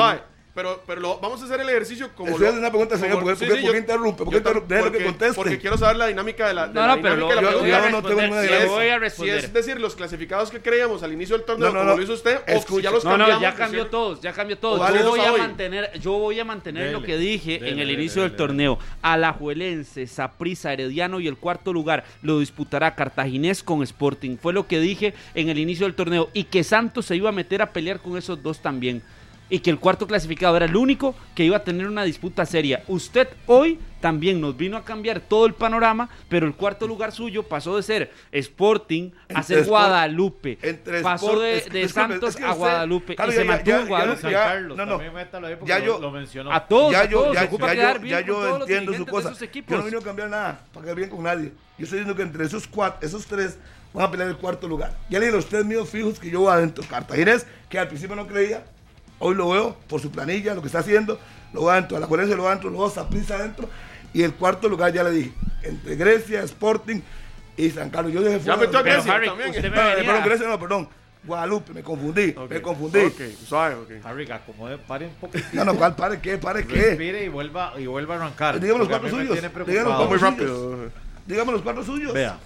Pero, 0.53 0.83
pero 0.85 0.99
lo- 0.99 1.17
vamos 1.19 1.41
a 1.41 1.45
hacer 1.45 1.61
el 1.61 1.69
ejercicio 1.69 2.09
como. 2.13 2.31
Estoy 2.31 2.47
haciendo 2.47 2.59
una 2.59 2.69
pregunta, 2.69 2.97
señor, 2.97 3.19
como- 3.21 3.27
¿por 3.27 3.37
qué- 3.39 3.45
por 3.47 3.61
por 3.61 3.71
qué 3.71 3.77
interrumpe? 3.77 4.23
¿Por 4.25 4.31
qué 4.33 4.37
interrumpe? 4.39 4.73
Déjelo 4.75 4.91
que 4.91 4.97
porque- 4.97 5.05
conteste. 5.11 5.35
Porque 5.35 5.59
quiero 5.59 5.77
saber 5.77 5.95
la 5.95 6.07
dinámica 6.07 6.45
de 6.47 6.53
la. 6.53 6.67
de 6.67 6.73
No, 6.73 6.81
la 6.87 6.95
no, 6.97 7.01
pero 7.01 7.15
dinámica 7.15 7.35
lo, 7.41 7.61
de 7.63 7.69
la 7.71 7.83
yo 7.83 7.89
no 7.89 8.03
tengo 8.03 8.21
ninguna 8.21 8.41
sí, 8.41 8.47
idea. 8.49 8.65
voy 8.65 8.87
a 8.89 9.09
Si 9.09 9.29
es 9.29 9.53
decir, 9.53 9.79
los 9.79 9.95
clasificados 9.95 10.51
que 10.51 10.59
creíamos 10.61 11.03
al 11.03 11.13
inicio 11.13 11.37
del 11.37 11.45
torneo, 11.45 11.67
No, 11.69 11.73
no, 11.73 11.79
como 11.79 11.91
no. 11.91 11.97
lo 11.97 12.03
hizo 12.03 12.13
usted, 12.13 12.39
o 12.69 12.79
ya 12.81 12.91
los 12.91 13.05
No, 13.05 13.11
no, 13.11 13.17
cambiamos. 13.19 13.41
ya 13.41 13.55
cambió 13.55 13.87
todos, 13.87 14.19
ya 14.21 14.33
cambió 14.33 14.57
todos. 14.57 14.93
Yo, 14.93 15.09
voy 15.09 15.19
a 15.21 15.31
mantener, 15.37 15.91
yo 16.01 16.11
voy 16.13 16.37
a 16.39 16.43
mantener 16.43 16.91
lo 16.91 17.01
que 17.01 17.15
dije 17.17 17.69
en 17.69 17.79
el 17.79 17.89
inicio 17.89 18.21
del 18.23 18.35
torneo. 18.35 18.77
Alajuelense, 19.01 20.05
Saprissa, 20.07 20.73
Herediano 20.73 21.19
y 21.21 21.27
el 21.27 21.37
cuarto 21.37 21.71
lugar 21.71 22.03
lo 22.23 22.39
disputará 22.39 22.93
Cartaginés 22.95 23.63
con 23.63 23.83
Sporting. 23.83 24.35
Fue 24.37 24.51
lo 24.51 24.67
que 24.67 24.79
dije 24.81 25.13
en 25.33 25.47
el 25.49 25.57
inicio 25.59 25.85
del 25.85 25.95
torneo. 25.95 26.29
Y 26.33 26.45
que 26.45 26.63
Santos 26.65 27.05
se 27.05 27.15
iba 27.15 27.29
a 27.29 27.31
meter 27.31 27.61
a 27.61 27.71
pelear 27.71 27.99
con 27.99 28.17
esos 28.17 28.41
dos 28.43 28.61
también. 28.61 29.01
Y 29.51 29.59
que 29.59 29.69
el 29.69 29.77
cuarto 29.79 30.07
clasificado 30.07 30.55
era 30.55 30.65
el 30.65 30.75
único 30.75 31.13
que 31.35 31.43
iba 31.43 31.57
a 31.57 31.63
tener 31.63 31.85
una 31.85 32.03
disputa 32.03 32.45
seria. 32.45 32.83
Usted 32.87 33.27
hoy 33.45 33.77
también 33.99 34.41
nos 34.41 34.55
vino 34.57 34.77
a 34.77 34.83
cambiar 34.83 35.19
todo 35.19 35.45
el 35.45 35.53
panorama, 35.53 36.09
pero 36.29 36.47
el 36.47 36.53
cuarto 36.55 36.87
lugar 36.87 37.11
suyo 37.11 37.43
pasó 37.43 37.75
de 37.75 37.83
ser 37.83 38.11
Sporting 38.31 39.11
a 39.29 39.39
Entre 39.39 39.43
ser 39.43 39.57
Sport- 39.59 39.67
Guadalupe. 39.67 40.57
entre 40.61 41.01
pasó 41.01 41.33
Sport- 41.43 41.69
de, 41.71 41.87
Santos 41.89 42.29
es 42.31 42.35
que 42.37 42.43
a 42.45 42.53
Guadalupe 42.53 43.15
claro, 43.15 43.31
y 43.31 43.35
ya- 43.35 43.41
se 43.41 43.45
mantuvo 43.47 43.75
ya- 43.75 43.81
en 43.81 43.87
Guadalupe. 43.87 44.21
San 44.21 44.31
ya- 44.31 44.43
Carlos, 44.45 44.77
no, 44.77 44.85
no. 44.85 44.97
métalo 45.11 45.47
ahí 45.47 45.55
porque 45.55 45.69
Ya 45.69 45.79
yo- 45.79 45.99
lo 45.99 46.11
mencionó. 46.11 46.51
A 46.51 46.65
todos, 46.67 46.91
ya 46.93 47.01
a 47.01 47.05
yo, 47.09 47.19
todos, 47.21 47.33
ya, 47.35 47.39
se 47.41 47.45
ocupa 47.47 47.67
ya 47.67 47.73
quedar 47.75 47.95
yo, 47.97 48.01
bien 48.01 48.11
ya 48.11 48.17
con 48.19 48.27
yo 48.27 48.33
todos 48.33 48.59
los 48.59 48.69
entiendo 48.69 48.93
su 48.93 49.05
cosa. 49.05 49.33
Yo 49.33 49.77
no 49.77 49.83
vino 49.83 49.97
a 49.99 50.01
cambiar 50.01 50.29
nada 50.29 50.61
para 50.73 50.83
quedar 50.85 50.95
bien 50.97 51.09
con 51.09 51.23
nadie. 51.23 51.51
Yo 51.77 51.83
estoy 51.83 51.99
diciendo 51.99 52.15
que 52.15 52.21
entre 52.23 52.45
esos 52.45 52.67
cuatro, 52.67 53.05
esos 53.05 53.25
tres 53.25 53.57
van 53.93 54.05
a 54.05 54.11
pelear 54.11 54.29
el 54.29 54.37
cuarto 54.37 54.67
lugar. 54.67 54.97
Ya 55.09 55.19
leí 55.19 55.29
los 55.29 55.45
tres 55.47 55.65
míos 55.65 55.89
fijos 55.89 56.19
que 56.19 56.29
yo 56.29 56.39
voy 56.39 56.53
adentro. 56.53 56.83
Cartaginés, 56.89 57.45
que 57.69 57.77
al 57.77 57.87
principio 57.89 58.15
no 58.15 58.25
creía, 58.25 58.63
hoy 59.21 59.35
lo 59.35 59.49
veo 59.49 59.77
por 59.87 60.01
su 60.01 60.11
planilla, 60.11 60.53
lo 60.53 60.61
que 60.61 60.67
está 60.67 60.79
haciendo, 60.79 61.19
lo 61.53 61.63
va 61.63 61.73
adentro. 61.73 61.97
A 61.97 61.99
la 61.99 62.07
Juelense 62.07 62.35
lo 62.35 62.43
va 62.43 62.49
adentro, 62.49 62.69
luego 62.69 62.89
Saprissa 62.89 63.35
adentro. 63.35 63.69
Y 64.13 64.23
el 64.23 64.33
cuarto 64.33 64.67
lugar 64.67 64.91
ya 64.91 65.03
le 65.03 65.11
dije, 65.11 65.31
entre 65.63 65.95
Grecia, 65.95 66.43
Sporting 66.43 66.99
y 67.55 67.69
San 67.69 67.89
Carlos. 67.89 68.11
Yo 68.13 68.21
dejé 68.21 68.39
Ya 68.39 68.43
fuera- 68.55 68.57
metió 68.57 68.79
a 68.79 68.81
Grecia 68.81 69.13
Harry, 69.15 69.27
también. 69.27 69.49
usted 69.51 69.63
me 69.63 69.69
No, 69.69 69.75
no, 69.83 69.89
venía- 69.89 70.05
perdón, 70.11 70.23
Grecia 70.25 70.47
no, 70.49 70.59
perdón. 70.59 70.89
Guadalupe, 71.23 71.73
me 71.73 71.83
confundí, 71.83 72.33
Ok, 72.35 72.49
me 72.49 72.61
confundí. 72.63 72.99
Ok, 72.99 73.21
suave, 73.47 73.75
ok. 73.75 73.91
Harry, 74.03 74.29
acomode, 74.31 74.79
pare 74.79 75.05
un 75.05 75.13
poco. 75.13 75.37
No, 75.53 75.63
no, 75.65 75.75
¿cuál? 75.75 75.95
¿Pare 75.95 76.19
qué? 76.19 76.39
¿Pare 76.39 76.65
qué? 76.65 76.81
Respire 76.81 77.23
y 77.25 77.29
vuelva, 77.29 77.73
y 77.77 77.85
vuelva 77.85 78.15
a 78.15 78.17
arrancar. 78.17 78.59
Dígame 78.59 78.79
los 78.79 78.87
cuatro 78.89 79.07
suyos. 79.09 79.37
Dígame 79.39 79.83
los 79.89 79.97
cuatro 79.97 80.17
rápido. 80.17 80.79
Dígame 81.27 81.51
los 81.51 81.61
cuatro 81.61 81.83
suyos. 81.85 82.11
Vea, 82.13 82.39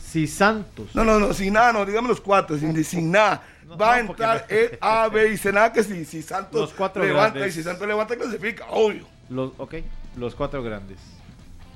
si 0.00 0.28
Santos 0.28 0.90
No, 0.94 1.02
no, 1.04 1.18
no, 1.18 1.34
sin 1.34 1.52
nada, 1.54 1.72
no, 1.72 1.84
dígame 1.84 2.06
los 2.06 2.20
cuatro, 2.20 2.56
sin, 2.56 2.84
sin 2.84 3.10
nada. 3.10 3.42
No, 3.66 3.76
Va 3.76 3.94
a 3.96 4.02
no, 4.02 4.10
entrar 4.10 4.46
el 4.48 4.78
A, 4.80 5.08
B 5.08 5.32
y 5.32 5.36
C, 5.36 5.52
nada 5.52 5.72
que 5.72 5.82
si, 5.82 6.04
si 6.04 6.22
Santos 6.22 6.60
Los 6.60 6.72
cuatro 6.72 7.02
levanta 7.04 7.38
grandes. 7.38 7.54
y 7.56 7.58
si 7.58 7.64
Santos 7.64 7.86
levanta, 7.88 8.16
clasifica, 8.16 8.66
obvio. 8.70 9.06
Los, 9.30 9.52
ok, 9.58 9.74
los 10.16 10.34
cuatro 10.34 10.62
grandes. 10.62 10.98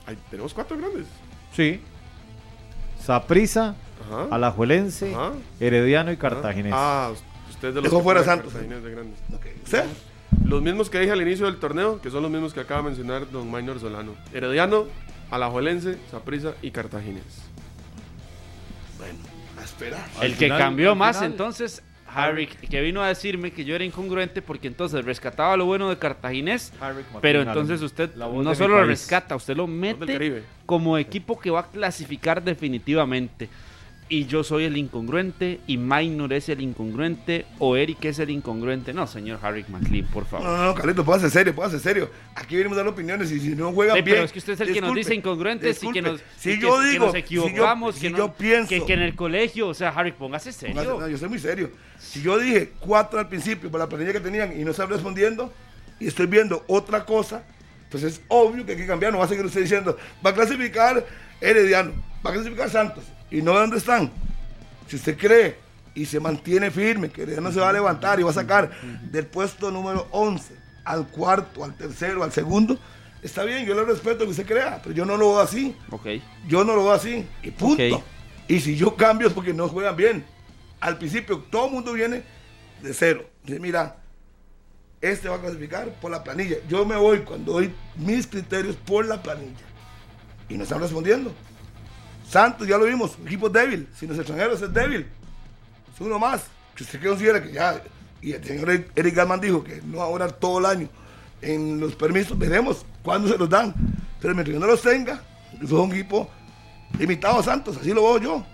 Ay, 0.06 0.18
tenemos 0.30 0.52
cuatro 0.54 0.76
grandes. 0.76 1.06
Sí. 1.54 1.80
Saprisa. 3.04 3.74
Alajuelense, 4.30 5.14
Ajá. 5.14 5.32
Herediano 5.60 6.12
y 6.12 6.16
Cartaginés. 6.16 6.72
Ah, 6.74 7.10
usted 7.50 7.68
de 7.68 7.74
los 7.74 7.84
Dejó 7.84 8.02
fuera 8.02 8.22
Santos. 8.24 8.54
De 8.54 8.66
grandes. 8.66 9.18
Los 10.44 10.62
mismos 10.62 10.88
que 10.88 11.00
dije 11.00 11.12
al 11.12 11.20
inicio 11.22 11.46
del 11.46 11.58
torneo, 11.58 12.00
que 12.00 12.10
son 12.10 12.22
los 12.22 12.30
mismos 12.30 12.54
que 12.54 12.60
acaba 12.60 12.82
de 12.82 12.88
mencionar 12.88 13.30
don 13.30 13.50
Maynor 13.50 13.80
Solano. 13.80 14.14
Herediano, 14.32 14.86
Alajuelense, 15.30 15.98
Saprissa 16.10 16.54
y 16.62 16.70
Cartaginés. 16.70 17.22
Bueno, 18.98 19.18
a 19.58 19.64
esperar. 19.64 20.06
El 20.22 20.32
que 20.32 20.44
final- 20.46 20.58
cambió 20.58 20.94
más 20.94 21.16
final- 21.16 21.32
entonces, 21.32 21.82
Harry, 22.10 22.46
que 22.46 22.80
vino 22.80 23.02
a 23.02 23.08
decirme 23.08 23.50
que 23.50 23.64
yo 23.64 23.74
era 23.74 23.84
incongruente 23.84 24.40
porque 24.40 24.66
entonces 24.66 25.04
rescataba 25.04 25.56
lo 25.56 25.66
bueno 25.66 25.90
de 25.90 25.98
Cartaginés, 25.98 26.72
Harry 26.80 27.04
pero 27.20 27.42
entonces 27.42 27.82
usted 27.82 28.14
no 28.14 28.54
solo 28.54 28.78
lo 28.80 28.84
rescata, 28.84 29.36
usted 29.36 29.56
lo 29.56 29.66
mete 29.66 30.42
como 30.64 30.96
equipo 30.96 31.38
que 31.38 31.50
va 31.50 31.60
a 31.60 31.66
clasificar 31.66 32.42
definitivamente. 32.42 33.48
Y 34.08 34.26
yo 34.26 34.42
soy 34.42 34.64
el 34.64 34.76
incongruente 34.76 35.60
y 35.66 35.76
Minor 35.76 36.32
es 36.32 36.48
el 36.48 36.60
incongruente 36.62 37.44
o 37.58 37.76
Eric 37.76 38.06
es 38.06 38.18
el 38.18 38.30
incongruente. 38.30 38.94
No, 38.94 39.06
señor 39.06 39.38
Harry 39.42 39.64
McLean, 39.68 40.06
por 40.06 40.24
favor. 40.24 40.46
No, 40.46 40.56
no, 40.56 40.64
no, 40.66 40.74
Carlito, 40.74 41.04
ser 41.18 41.30
serio, 41.30 41.54
ser 41.68 41.80
serio. 41.80 42.10
Aquí 42.34 42.56
venimos 42.56 42.76
a 42.78 42.82
dar 42.82 42.88
opiniones 42.88 43.30
y 43.30 43.38
si 43.38 43.48
no 43.50 43.72
juegan 43.72 43.96
sí, 43.96 44.02
bien. 44.02 44.16
Pero 44.16 44.24
es 44.24 44.32
que 44.32 44.38
usted 44.38 44.54
es 44.54 44.60
el 44.60 44.72
que 44.72 44.80
nos 44.80 44.94
dice 44.94 45.14
incongruentes 45.14 45.82
y 45.82 45.92
que 45.92 46.02
nos, 46.02 46.20
si 46.38 46.58
yo 46.58 46.80
digo, 46.80 47.06
nos 47.06 47.14
equivocamos, 47.14 47.96
si 47.96 48.10
yo, 48.12 48.32
pienso, 48.32 48.86
que, 48.86 48.92
en 48.92 49.02
el 49.02 49.14
colegio, 49.14 49.68
o 49.68 49.74
sea, 49.74 49.90
Harry, 49.90 50.12
póngase 50.12 50.52
serio. 50.52 50.82
no, 50.82 51.08
yo 51.08 51.18
soy 51.18 51.28
muy 51.28 51.38
serio. 51.38 51.70
Si 51.98 52.22
yo 52.22 52.38
dije 52.38 52.72
cuatro 52.80 53.18
al 53.18 53.28
principio 53.28 53.70
por 53.70 53.80
la 53.80 53.88
planilla 53.88 54.12
que 54.12 54.20
tenían 54.20 54.58
y 54.58 54.64
no 54.64 54.70
están 54.70 54.88
respondiendo 54.88 55.52
y 56.00 56.06
estoy 56.06 56.26
viendo 56.26 56.64
otra 56.66 57.04
cosa, 57.04 57.44
pues 57.90 58.04
es 58.04 58.22
obvio 58.28 58.64
que 58.64 58.72
hay 58.72 58.78
que 58.78 58.86
cambiar. 58.86 59.12
No 59.12 59.18
va 59.18 59.26
a 59.26 59.28
seguir 59.28 59.44
usted 59.44 59.60
diciendo, 59.60 59.96
va 60.24 60.30
a 60.30 60.34
clasificar 60.34 61.04
Herediano, 61.40 61.92
va 62.24 62.30
a 62.30 62.32
clasificar 62.34 62.70
Santos 62.70 63.04
y 63.30 63.42
no 63.42 63.52
de 63.52 63.60
dónde 63.60 63.78
están. 63.78 64.10
Si 64.86 64.96
usted 64.96 65.16
cree 65.16 65.58
y 65.94 66.06
se 66.06 66.20
mantiene 66.20 66.70
firme, 66.70 67.10
que 67.10 67.26
no 67.26 67.52
se 67.52 67.60
va 67.60 67.70
a 67.70 67.72
levantar 67.72 68.20
y 68.20 68.22
va 68.22 68.30
a 68.30 68.34
sacar 68.34 68.70
del 69.10 69.26
puesto 69.26 69.70
número 69.70 70.06
11 70.10 70.54
al 70.84 71.06
cuarto, 71.08 71.64
al 71.64 71.76
tercero, 71.76 72.22
al 72.24 72.32
segundo, 72.32 72.78
está 73.22 73.44
bien, 73.44 73.66
yo 73.66 73.74
le 73.74 73.84
respeto 73.84 74.24
que 74.24 74.30
usted 74.30 74.46
crea, 74.46 74.80
pero 74.82 74.94
yo 74.94 75.04
no 75.04 75.16
lo 75.16 75.30
veo 75.30 75.40
así. 75.40 75.76
Okay. 75.90 76.22
Yo 76.46 76.64
no 76.64 76.74
lo 76.74 76.84
veo 76.84 76.92
así. 76.92 77.26
Y 77.42 77.50
punto. 77.50 78.02
Y 78.46 78.60
si 78.60 78.76
yo 78.76 78.96
cambio 78.96 79.28
es 79.28 79.34
porque 79.34 79.52
no 79.52 79.68
juegan 79.68 79.96
bien. 79.96 80.24
Al 80.80 80.96
principio 80.96 81.38
todo 81.50 81.66
el 81.66 81.72
mundo 81.72 81.92
viene 81.92 82.22
de 82.82 82.94
cero. 82.94 83.28
Dice, 83.44 83.60
mira, 83.60 83.96
este 85.00 85.28
va 85.28 85.36
a 85.36 85.40
clasificar 85.40 85.92
por 86.00 86.10
la 86.10 86.24
planilla. 86.24 86.56
Yo 86.68 86.86
me 86.86 86.96
voy 86.96 87.18
cuando 87.20 87.52
doy 87.52 87.72
mis 87.96 88.26
criterios 88.26 88.76
por 88.76 89.04
la 89.04 89.22
planilla. 89.22 89.66
Y 90.48 90.56
no 90.56 90.62
están 90.62 90.80
respondiendo. 90.80 91.32
Santos, 92.28 92.68
ya 92.68 92.76
lo 92.76 92.84
vimos, 92.84 93.16
equipo 93.24 93.48
débil. 93.48 93.88
Si 93.96 94.06
los 94.06 94.18
extranjeros 94.18 94.60
es 94.60 94.72
débil, 94.72 95.06
es 95.92 96.00
uno 96.00 96.18
más. 96.18 96.42
Que 96.74 96.84
usted 96.84 97.02
considera 97.02 97.42
que 97.42 97.52
ya, 97.52 97.82
y 98.20 98.32
el 98.32 98.44
señor 98.44 98.70
Eric 98.94 99.14
Galman 99.14 99.40
dijo 99.40 99.64
que 99.64 99.80
no 99.84 99.98
va 99.98 100.04
a 100.04 100.08
orar 100.08 100.32
todo 100.32 100.58
el 100.58 100.66
año 100.66 100.88
en 101.40 101.80
los 101.80 101.94
permisos, 101.94 102.38
veremos 102.38 102.84
cuándo 103.02 103.28
se 103.28 103.38
los 103.38 103.48
dan. 103.48 103.74
Pero 104.20 104.34
mientras 104.34 104.58
no 104.58 104.66
los 104.66 104.82
tenga, 104.82 105.22
es 105.60 105.70
un 105.70 105.90
equipo 105.92 106.28
limitado 106.98 107.38
a 107.38 107.42
Santos, 107.42 107.78
así 107.78 107.92
lo 107.94 108.02
veo 108.02 108.18
yo. 108.18 108.46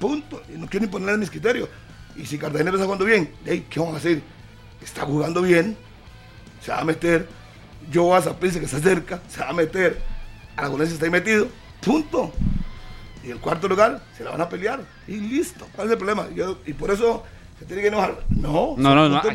Punto. 0.00 0.42
Y 0.52 0.58
no 0.58 0.66
quiero 0.66 0.86
imponerle 0.86 1.18
mis 1.18 1.30
criterios. 1.30 1.68
Y 2.16 2.26
si 2.26 2.36
Cartagena 2.36 2.70
está 2.70 2.84
jugando 2.84 3.04
bien, 3.04 3.30
¿qué 3.44 3.80
vamos 3.80 3.94
a 3.94 3.98
hacer? 3.98 4.22
Está 4.82 5.02
jugando 5.02 5.42
bien, 5.42 5.76
se 6.60 6.72
va 6.72 6.80
a 6.80 6.84
meter. 6.84 7.28
Yo 7.92 8.14
a 8.14 8.20
Zaprisa 8.20 8.58
que 8.58 8.64
está 8.64 8.80
cerca, 8.80 9.20
se 9.28 9.40
va 9.40 9.50
a 9.50 9.52
meter. 9.52 10.00
Aragonés 10.56 10.90
está 10.90 11.04
ahí 11.04 11.10
metido. 11.10 11.48
Punto 11.80 12.32
y 13.26 13.30
el 13.30 13.38
cuarto 13.38 13.68
lugar 13.68 14.02
se 14.16 14.24
la 14.24 14.30
van 14.30 14.40
a 14.40 14.48
pelear 14.48 14.80
y 15.08 15.16
listo. 15.16 15.66
¿Cuál 15.74 15.88
es 15.88 15.92
el 15.92 15.98
problema? 15.98 16.26
y 16.66 16.72
por 16.74 16.90
eso 16.90 17.24
se 17.58 17.64
tiene 17.64 17.82
que 17.82 17.88
enojar. 17.88 18.18
No, 18.28 18.74
no, 18.76 18.94
no, 18.94 19.08
no 19.08 19.16
aquí, 19.18 19.28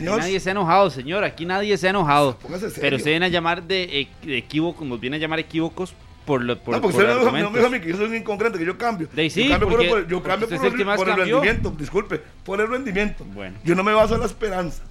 nadie 0.00 0.40
se 0.40 0.48
ha 0.48 0.52
enojado, 0.52 0.90
señor. 0.90 1.24
Aquí 1.24 1.44
nadie 1.44 1.76
se 1.76 1.86
ha 1.86 1.90
enojado. 1.90 2.38
Pero 2.80 2.98
se 2.98 3.10
viene 3.10 3.26
a 3.26 3.28
llamar 3.28 3.62
de, 3.62 4.08
equívocos, 4.26 4.86
nos 4.86 4.98
viene 4.98 5.16
a 5.16 5.20
llamar 5.20 5.38
equívocos 5.38 5.94
por 6.24 6.42
lo 6.44 6.58
por, 6.58 6.74
No, 6.74 6.82
porque 6.82 6.98
usted 6.98 7.08
no, 7.08 7.30
me 7.30 7.38
dijo 7.38 7.66
a 7.66 7.70
mí 7.70 7.80
que 7.80 7.88
yo 7.88 7.96
soy 7.96 8.06
un 8.08 8.16
inconcreto, 8.16 8.58
que 8.58 8.66
yo 8.66 8.76
cambio. 8.76 9.08
De, 9.12 9.30
sí, 9.30 9.44
yo 9.44 9.50
cambio, 9.50 9.68
porque, 9.70 9.88
por, 9.88 10.06
yo 10.08 10.22
cambio 10.22 10.48
por, 10.48 10.66
el, 10.66 10.84
por 10.84 11.08
el 11.08 11.16
rendimiento, 11.16 11.74
disculpe, 11.78 12.20
por 12.44 12.60
el 12.60 12.68
rendimiento. 12.68 13.24
Bueno. 13.32 13.56
Yo 13.64 13.74
no 13.74 13.82
me 13.82 13.92
baso 13.92 14.14
en 14.14 14.20
la 14.20 14.26
esperanza 14.26 14.82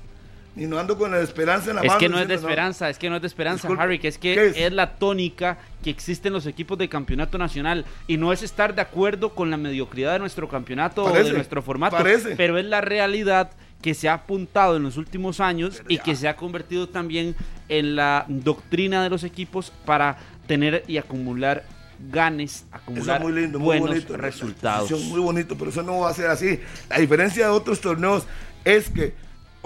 y 0.57 0.65
no 0.65 0.79
ando 0.79 0.97
con 0.97 1.11
la 1.11 1.21
esperanza 1.21 1.69
en 1.69 1.77
la 1.77 1.81
es 1.83 1.87
mano. 1.87 1.99
Que 1.99 2.09
no 2.09 2.19
es 2.19 2.27
de 2.27 2.33
esperanza, 2.33 2.89
es 2.89 2.97
que 2.97 3.09
no 3.09 3.15
es 3.15 3.21
de 3.21 3.27
esperanza, 3.27 3.67
Harry, 3.77 3.99
que 3.99 4.07
es 4.07 4.17
que 4.17 4.53
es? 4.55 4.73
la 4.73 4.95
tónica 4.95 5.57
que 5.83 5.89
existe 5.89 6.27
en 6.27 6.33
los 6.33 6.45
equipos 6.45 6.77
de 6.77 6.89
campeonato 6.89 7.37
nacional 7.37 7.85
y 8.07 8.17
no 8.17 8.33
es 8.33 8.43
estar 8.43 8.75
de 8.75 8.81
acuerdo 8.81 9.35
con 9.35 9.49
la 9.49 9.57
mediocridad 9.57 10.13
de 10.13 10.19
nuestro 10.19 10.49
campeonato 10.49 11.05
o 11.05 11.11
de 11.11 11.31
nuestro 11.31 11.61
formato, 11.61 11.97
pero 12.35 12.57
es 12.57 12.65
la 12.65 12.81
realidad 12.81 13.51
que 13.81 13.93
se 13.93 14.09
ha 14.09 14.13
apuntado 14.13 14.77
en 14.77 14.83
los 14.83 14.97
últimos 14.97 15.39
años 15.39 15.83
y 15.87 15.99
que 15.99 16.15
se 16.15 16.27
ha 16.27 16.35
convertido 16.35 16.89
también 16.89 17.35
en 17.69 17.95
la 17.95 18.25
doctrina 18.27 19.03
de 19.03 19.09
los 19.09 19.23
equipos 19.23 19.71
para 19.85 20.17
tener 20.47 20.83
y 20.87 20.97
acumular 20.97 21.63
ganes, 22.11 22.65
acumular 22.71 23.21
muy 23.21 23.33
lindo, 23.33 23.59
muy 23.59 23.79
buenos 23.79 23.89
bonito, 23.89 24.17
resultados. 24.17 24.91
Muy 24.91 25.19
bonito, 25.19 25.57
pero 25.57 25.69
eso 25.69 25.83
no 25.83 25.99
va 25.99 26.09
a 26.09 26.13
ser 26.13 26.27
así. 26.27 26.59
La 26.89 26.99
diferencia 26.99 27.45
de 27.45 27.51
otros 27.51 27.81
torneos 27.81 28.25
es 28.65 28.89
que 28.89 29.13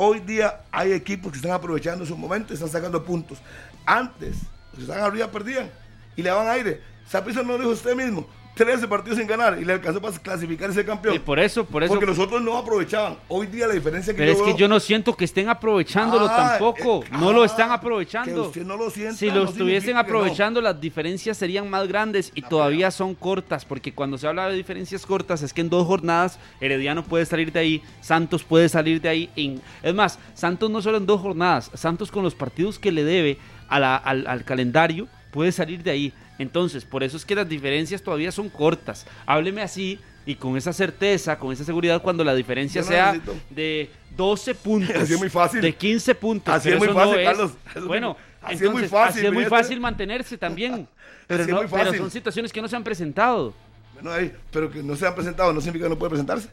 Hoy 0.04 0.20
día 0.20 0.62
hay 0.72 0.94
equipos 0.94 1.32
que 1.32 1.38
están 1.38 1.52
aprovechando 1.52 2.04
su 2.08 2.18
momento 2.18 2.52
y 2.52 2.56
están 2.56 2.72
sacando 2.72 3.06
puntos. 3.06 3.38
Antes, 3.86 4.36
los 4.72 4.78
que 4.78 4.82
están 4.82 5.00
arriba 5.04 5.30
perdían 5.30 5.70
y 6.16 6.24
le 6.24 6.30
daban 6.30 6.48
aire. 6.48 6.82
Saprissa 7.08 7.44
no 7.44 7.50
lo 7.50 7.60
dijo 7.60 7.70
usted 7.70 7.96
mismo. 7.96 8.26
13 8.54 8.88
partidos 8.88 9.18
sin 9.18 9.28
ganar 9.28 9.58
y 9.60 9.66
le 9.66 9.74
alcanzó 9.74 10.02
para 10.02 10.18
clasificar 10.18 10.70
ese 10.70 10.84
campeón. 10.84 11.16
Y 11.16 11.20
por 11.20 11.40
eso, 11.40 11.66
por 11.66 11.84
eso. 11.84 11.94
Porque 11.94 12.06
los 12.06 12.20
otros 12.20 12.42
no 12.42 12.58
aprovechaban. 12.58 13.18
Hoy 13.30 13.48
día 13.48 13.68
la 13.68 13.74
diferencia 13.74 14.14
que 14.14 14.18
Pero 14.18 14.32
es 14.34 14.42
que 14.42 14.56
yo 14.56 14.68
no 14.68 14.80
siento 14.80 15.16
que 15.16 15.26
estén 15.26 15.48
aprovechándolo 15.48 16.28
ah, 16.30 16.36
tampoco. 16.36 17.04
Eh, 17.04 17.10
no 17.12 17.32
lo 17.32 17.46
están 17.46 17.72
ah, 17.72 17.76
aprovechando. 17.76 18.52
no 18.66 18.78
lo 18.78 18.90
sienta, 18.90 19.16
si 19.16 19.32
lo 19.32 19.46
estuviesen 19.46 19.96
aprovechando, 19.96 20.62
las 20.62 20.80
diferencias 20.80 21.38
serían 21.38 21.70
más 21.70 21.88
grandes 21.88 22.32
y 22.36 22.42
todavía 22.42 22.92
son 22.92 23.16
cortas. 23.16 23.64
Porque 23.64 23.94
cuando 23.94 24.18
se 24.18 24.28
habla 24.28 24.50
de 24.50 24.56
diferencias 24.56 25.06
cortas, 25.06 25.42
es 25.44 25.54
que 25.54 25.62
en 25.62 25.70
dos 25.70 25.88
jornadas 25.88 26.38
Herediano 26.60 27.04
puede 27.04 27.26
salir 27.26 27.52
de 27.52 27.60
ahí, 27.60 27.84
Santos 28.02 28.44
puede 28.44 28.68
salir 28.68 29.00
de 29.00 29.10
ahí. 29.10 29.30
En, 29.36 29.62
es 29.82 29.94
más, 29.94 30.20
Santos 30.34 30.70
no 30.70 30.82
solo 30.82 30.98
en 30.98 31.06
dos 31.06 31.22
jornadas, 31.22 31.72
Santos 31.74 32.12
con 32.12 32.24
los 32.24 32.36
partidos 32.36 32.80
que 32.80 32.92
le 32.92 33.04
debe 33.04 33.38
al, 33.70 33.84
al 33.86 34.44
calendario 34.44 35.08
puede 35.32 35.52
salir 35.52 35.82
de 35.82 35.92
ahí. 35.92 36.14
Entonces, 36.40 36.86
por 36.86 37.04
eso 37.04 37.18
es 37.18 37.26
que 37.26 37.36
las 37.36 37.48
diferencias 37.48 38.02
todavía 38.02 38.32
son 38.32 38.50
cortas. 38.50 39.06
Hábleme 39.26 39.62
así 39.62 40.00
y 40.26 40.36
con 40.36 40.58
esa 40.58 40.74
certeza, 40.74 41.38
con 41.38 41.52
esa 41.52 41.64
seguridad, 41.64 42.02
cuando 42.02 42.24
la 42.24 42.36
diferencia 42.36 42.84
sea 42.84 43.20
de 43.50 43.90
12 44.16 44.56
puntos, 44.56 44.96
así 44.96 45.14
es 45.14 45.20
muy 45.20 45.30
fácil. 45.30 45.62
de 45.62 45.74
15 45.74 46.16
puntos. 46.16 46.54
Así 46.54 46.70
es 46.70 46.78
muy 46.78 46.90
fácil, 46.90 47.24
Carlos. 47.24 47.52
bueno, 47.86 48.18
así 48.42 48.66
es 48.66 48.72
muy 48.72 48.88
fácil. 48.88 49.20
Así 49.20 49.26
es 49.28 49.34
muy 49.34 49.46
fácil 49.46 49.80
mantenerse 49.80 50.38
también. 50.38 50.88
Pero, 51.28 51.46
no, 51.48 51.62
pero 51.70 51.94
son 51.94 52.12
situaciones 52.12 52.52
que 52.52 52.62
no 52.62 52.68
se 52.68 52.76
han 52.76 52.84
presentado. 52.84 53.54
Bueno, 53.94 54.32
pero 54.52 54.70
que 54.70 54.84
no 54.84 54.98
se 54.98 55.08
han 55.08 55.16
presentado 55.16 55.54
no 55.54 55.62
significa 55.62 55.86
que 55.86 55.90
no 55.92 55.98
puede 55.98 56.10
presentarse. 56.10 56.50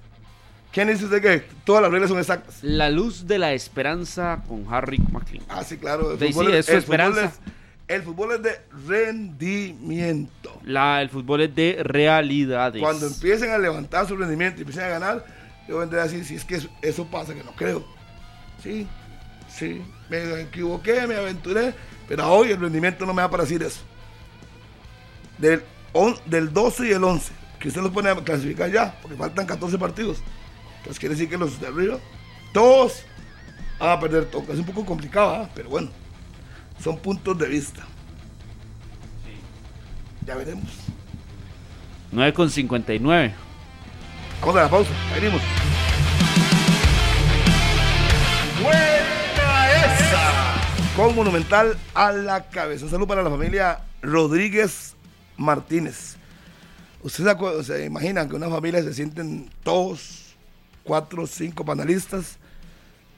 ¿Quién 0.73 0.87
dice 0.87 1.07
usted 1.07 1.21
que 1.21 1.45
todas 1.65 1.83
las 1.83 1.91
reglas 1.91 2.11
son 2.11 2.19
exactas? 2.21 2.63
La 2.63 2.89
luz 2.89 3.27
de 3.27 3.39
la 3.39 3.55
esperanza 3.55 4.45
con 4.47 4.67
Harry 4.73 4.99
McLean. 5.11 5.45
Ah, 5.49 5.65
sí, 5.65 5.79
claro. 5.79 6.17
sí, 6.17 6.27
es 6.27 6.67
su 6.67 6.77
esperanza. 6.77 7.33
El 7.89 8.03
fútbol 8.03 8.33
es 8.33 8.43
de 8.43 8.61
rendimiento. 8.87 10.61
La, 10.63 11.01
el 11.01 11.09
fútbol 11.09 11.41
es 11.41 11.55
de 11.55 11.79
realidades. 11.83 12.83
Cuando 12.83 13.07
empiecen 13.07 13.51
a 13.51 13.57
levantar 13.57 14.07
su 14.07 14.15
rendimiento 14.15 14.59
y 14.59 14.61
empiecen 14.61 14.85
a 14.85 14.89
ganar, 14.89 15.25
yo 15.67 15.79
vendré 15.79 16.01
a 16.01 16.05
decir, 16.05 16.23
si 16.23 16.35
es 16.35 16.45
que 16.45 16.61
eso, 16.83 17.07
pasa, 17.07 17.35
que 17.35 17.43
no 17.43 17.53
creo. 17.53 17.83
Sí, 18.63 18.87
sí, 19.49 19.83
me 20.11 20.43
equivoqué, 20.43 21.07
me 21.07 21.17
aventuré, 21.17 21.73
pero 22.07 22.31
hoy 22.31 22.51
el 22.51 22.61
rendimiento 22.61 23.07
no 23.07 23.15
me 23.15 23.23
da 23.23 23.31
para 23.31 23.45
decir 23.45 23.63
eso. 23.63 23.81
Del, 25.39 25.63
del 26.27 26.53
12 26.53 26.89
y 26.89 26.91
el 26.91 27.03
11, 27.03 27.33
que 27.59 27.69
usted 27.69 27.81
los 27.81 27.91
pone 27.91 28.11
a 28.11 28.17
clasificar 28.17 28.71
ya, 28.71 29.01
porque 29.01 29.17
faltan 29.17 29.47
14 29.47 29.79
partidos. 29.79 30.19
Entonces 30.79 30.99
quiere 30.99 31.15
decir 31.15 31.31
que 31.31 31.39
los 31.39 31.59
de 31.59 31.69
arriba, 31.69 31.99
todos 32.53 33.05
van 33.79 33.91
a 33.93 34.01
perder 34.01 34.27
todo. 34.27 34.53
Es 34.53 34.59
un 34.59 34.67
poco 34.67 34.85
complicado, 34.85 35.35
¿ah? 35.35 35.49
pero 35.55 35.71
bueno 35.71 35.91
son 36.83 36.99
puntos 36.99 37.37
de 37.39 37.47
vista. 37.49 37.87
Ya 40.25 40.35
veremos. 40.37 40.71
9 42.13 42.33
con 42.33 42.51
59. 42.51 43.35
Vamos 44.41 44.57
a 44.57 44.63
la 44.63 44.71
pausa, 44.71 44.91
venimos. 45.15 45.43
Buena 48.63 49.71
esa. 49.73 50.97
Con 50.97 51.15
Monumental 51.15 51.77
a 51.95 52.13
la 52.13 52.49
cabeza. 52.49 52.85
Un 52.85 52.91
saludo 52.91 53.09
para 53.09 53.23
la 53.23 53.31
familia 53.31 53.81
Rodríguez 54.03 54.95
Martínez. 55.37 56.17
Ustedes 57.03 57.67
se, 57.67 57.85
imaginan 57.85 58.29
que 58.29 58.37
una 58.37 58.49
familia 58.49 58.83
se 58.83 58.93
sienten 58.93 59.49
todos, 59.63 60.35
cuatro, 60.85 61.27
cinco 61.27 61.65
panelistas. 61.65 62.39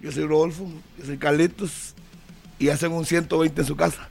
Yo 0.01 0.13
soy 0.13 0.27
Rodolfo, 0.27 0.67
yo 0.99 1.05
soy 1.05 1.19
Carlitos 1.19 1.95
y 2.61 2.69
hacen 2.69 2.93
un 2.93 3.05
120 3.05 3.63
en 3.63 3.67
su 3.67 3.75
casa. 3.75 4.09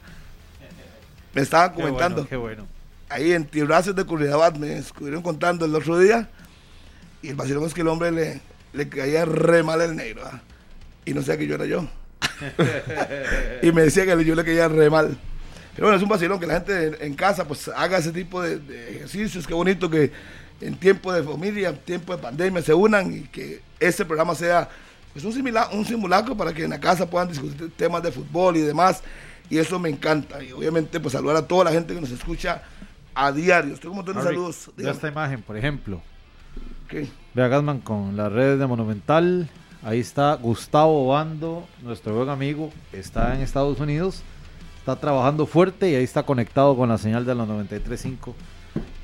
Me 1.33 1.43
estaban 1.43 1.73
comentando. 1.73 2.27
Qué 2.27 2.35
bueno, 2.35 2.67
Ahí 3.07 3.31
en 3.31 3.45
Tibracios 3.45 3.95
de 3.95 4.03
Curridabat 4.03 4.57
me 4.57 4.77
estuvieron 4.77 5.21
contando 5.21 5.65
el 5.65 5.73
otro 5.73 5.97
día. 5.97 6.27
Y 7.21 7.29
el 7.29 7.35
vacilón 7.35 7.63
es 7.65 7.73
que 7.73 7.81
el 7.81 7.87
hombre 7.87 8.11
le, 8.11 8.41
le 8.73 8.89
caía 8.89 9.23
re 9.25 9.63
mal 9.63 9.81
el 9.81 9.95
negro. 9.95 10.23
Y 11.05 11.13
no 11.13 11.21
sé 11.21 11.37
que 11.37 11.47
yo 11.47 11.55
era 11.55 11.65
yo. 11.65 11.87
y 13.61 13.71
me 13.71 13.83
decía 13.83 14.05
que 14.05 14.25
yo 14.25 14.35
le 14.35 14.43
caía 14.43 14.67
re 14.67 14.89
mal. 14.89 15.17
Pero 15.75 15.87
bueno, 15.87 15.97
es 15.97 16.03
un 16.03 16.09
vacilón 16.09 16.39
que 16.39 16.47
la 16.47 16.55
gente 16.55 17.05
en 17.05 17.13
casa 17.13 17.47
pues 17.47 17.67
haga 17.67 17.99
ese 17.99 18.11
tipo 18.11 18.41
de, 18.41 18.59
ejercicios. 18.95 19.45
Qué 19.45 19.53
bonito 19.53 19.89
que 19.89 20.11
en 20.59 20.75
tiempo 20.75 21.13
de 21.13 21.23
familia, 21.23 21.69
en 21.69 21.77
tiempo 21.77 22.15
de 22.15 22.21
pandemia 22.21 22.63
se 22.63 22.73
unan 22.73 23.13
y 23.13 23.21
que 23.21 23.61
ese 23.79 24.05
programa 24.05 24.33
sea 24.33 24.69
es 25.15 25.23
un, 25.23 25.33
un 25.73 25.85
simulacro 25.85 26.35
para 26.35 26.53
que 26.53 26.63
en 26.63 26.69
la 26.69 26.79
casa 26.79 27.09
puedan 27.09 27.27
discutir 27.27 27.71
temas 27.75 28.03
de 28.03 28.11
fútbol 28.11 28.57
y 28.57 28.61
demás. 28.61 29.03
Y 29.49 29.57
eso 29.57 29.79
me 29.79 29.89
encanta. 29.89 30.43
Y 30.43 30.51
obviamente, 30.51 30.99
pues 30.99 31.13
saludar 31.13 31.37
a 31.37 31.47
toda 31.47 31.65
la 31.65 31.71
gente 31.71 31.93
que 31.93 32.01
nos 32.01 32.11
escucha 32.11 32.61
a 33.15 33.31
diario. 33.31 33.73
Estoy 33.73 33.89
como 33.89 34.03
todos 34.03 34.23
saludos. 34.23 34.71
esta 34.77 35.07
imagen, 35.07 35.41
por 35.41 35.57
ejemplo. 35.57 36.01
Vea 37.33 37.47
Gasman 37.47 37.79
con 37.79 38.15
las 38.15 38.31
redes 38.31 38.59
de 38.59 38.67
Monumental. 38.67 39.49
Ahí 39.83 39.99
está 39.99 40.35
Gustavo 40.35 41.07
Bando, 41.07 41.67
nuestro 41.81 42.15
buen 42.15 42.29
amigo. 42.29 42.71
Está 42.91 43.35
en 43.35 43.41
Estados 43.41 43.79
Unidos. 43.79 44.23
Está 44.79 44.95
trabajando 44.95 45.45
fuerte 45.45 45.89
y 45.89 45.95
ahí 45.95 46.03
está 46.03 46.23
conectado 46.23 46.75
con 46.75 46.89
la 46.89 46.97
señal 46.97 47.25
de 47.25 47.35
los 47.35 47.47
93.5 47.47 48.33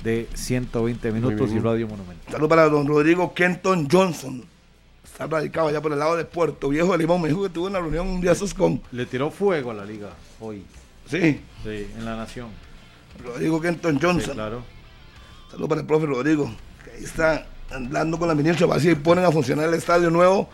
de 0.02 0.28
120 0.34 1.12
minutos 1.12 1.50
y. 1.52 1.58
Radio 1.58 1.86
Monumental. 1.88 2.32
Saludos 2.32 2.48
para 2.48 2.68
don 2.68 2.86
Rodrigo 2.86 3.32
Kenton 3.34 3.88
Johnson. 3.90 4.44
Está 5.16 5.26
radicado 5.28 5.68
allá 5.68 5.80
por 5.80 5.90
el 5.94 5.98
lado 5.98 6.14
de 6.14 6.26
Puerto 6.26 6.68
Viejo 6.68 6.92
de 6.92 6.98
Limón. 6.98 7.22
Me 7.22 7.28
dijo 7.28 7.42
que 7.42 7.48
tuvo 7.48 7.68
una 7.68 7.78
reunión 7.80 8.06
un 8.06 8.20
día 8.20 8.32
esos 8.32 8.52
con. 8.52 8.82
Le 8.92 9.06
tiró 9.06 9.30
fuego 9.30 9.70
a 9.70 9.74
la 9.74 9.82
liga 9.86 10.10
hoy. 10.40 10.62
Sí, 11.08 11.40
Sí, 11.62 11.90
en 11.96 12.04
la 12.04 12.16
Nación. 12.16 12.48
Rodrigo 13.24 13.58
Kenton 13.58 13.98
Sí, 13.98 14.04
Johnson. 14.04 14.34
claro. 14.34 14.62
Saludos 15.50 15.68
para 15.70 15.80
el 15.80 15.86
profe 15.86 16.04
Rodrigo. 16.04 16.50
Que 16.84 16.90
ahí 16.98 17.04
está 17.04 17.46
andando 17.70 18.18
con 18.18 18.28
la 18.28 18.34
ministra. 18.34 18.66
Así 18.74 18.94
ponen 18.94 19.24
a 19.24 19.32
funcionar 19.32 19.66
el 19.66 19.72
estadio 19.74 20.10
nuevo 20.10 20.50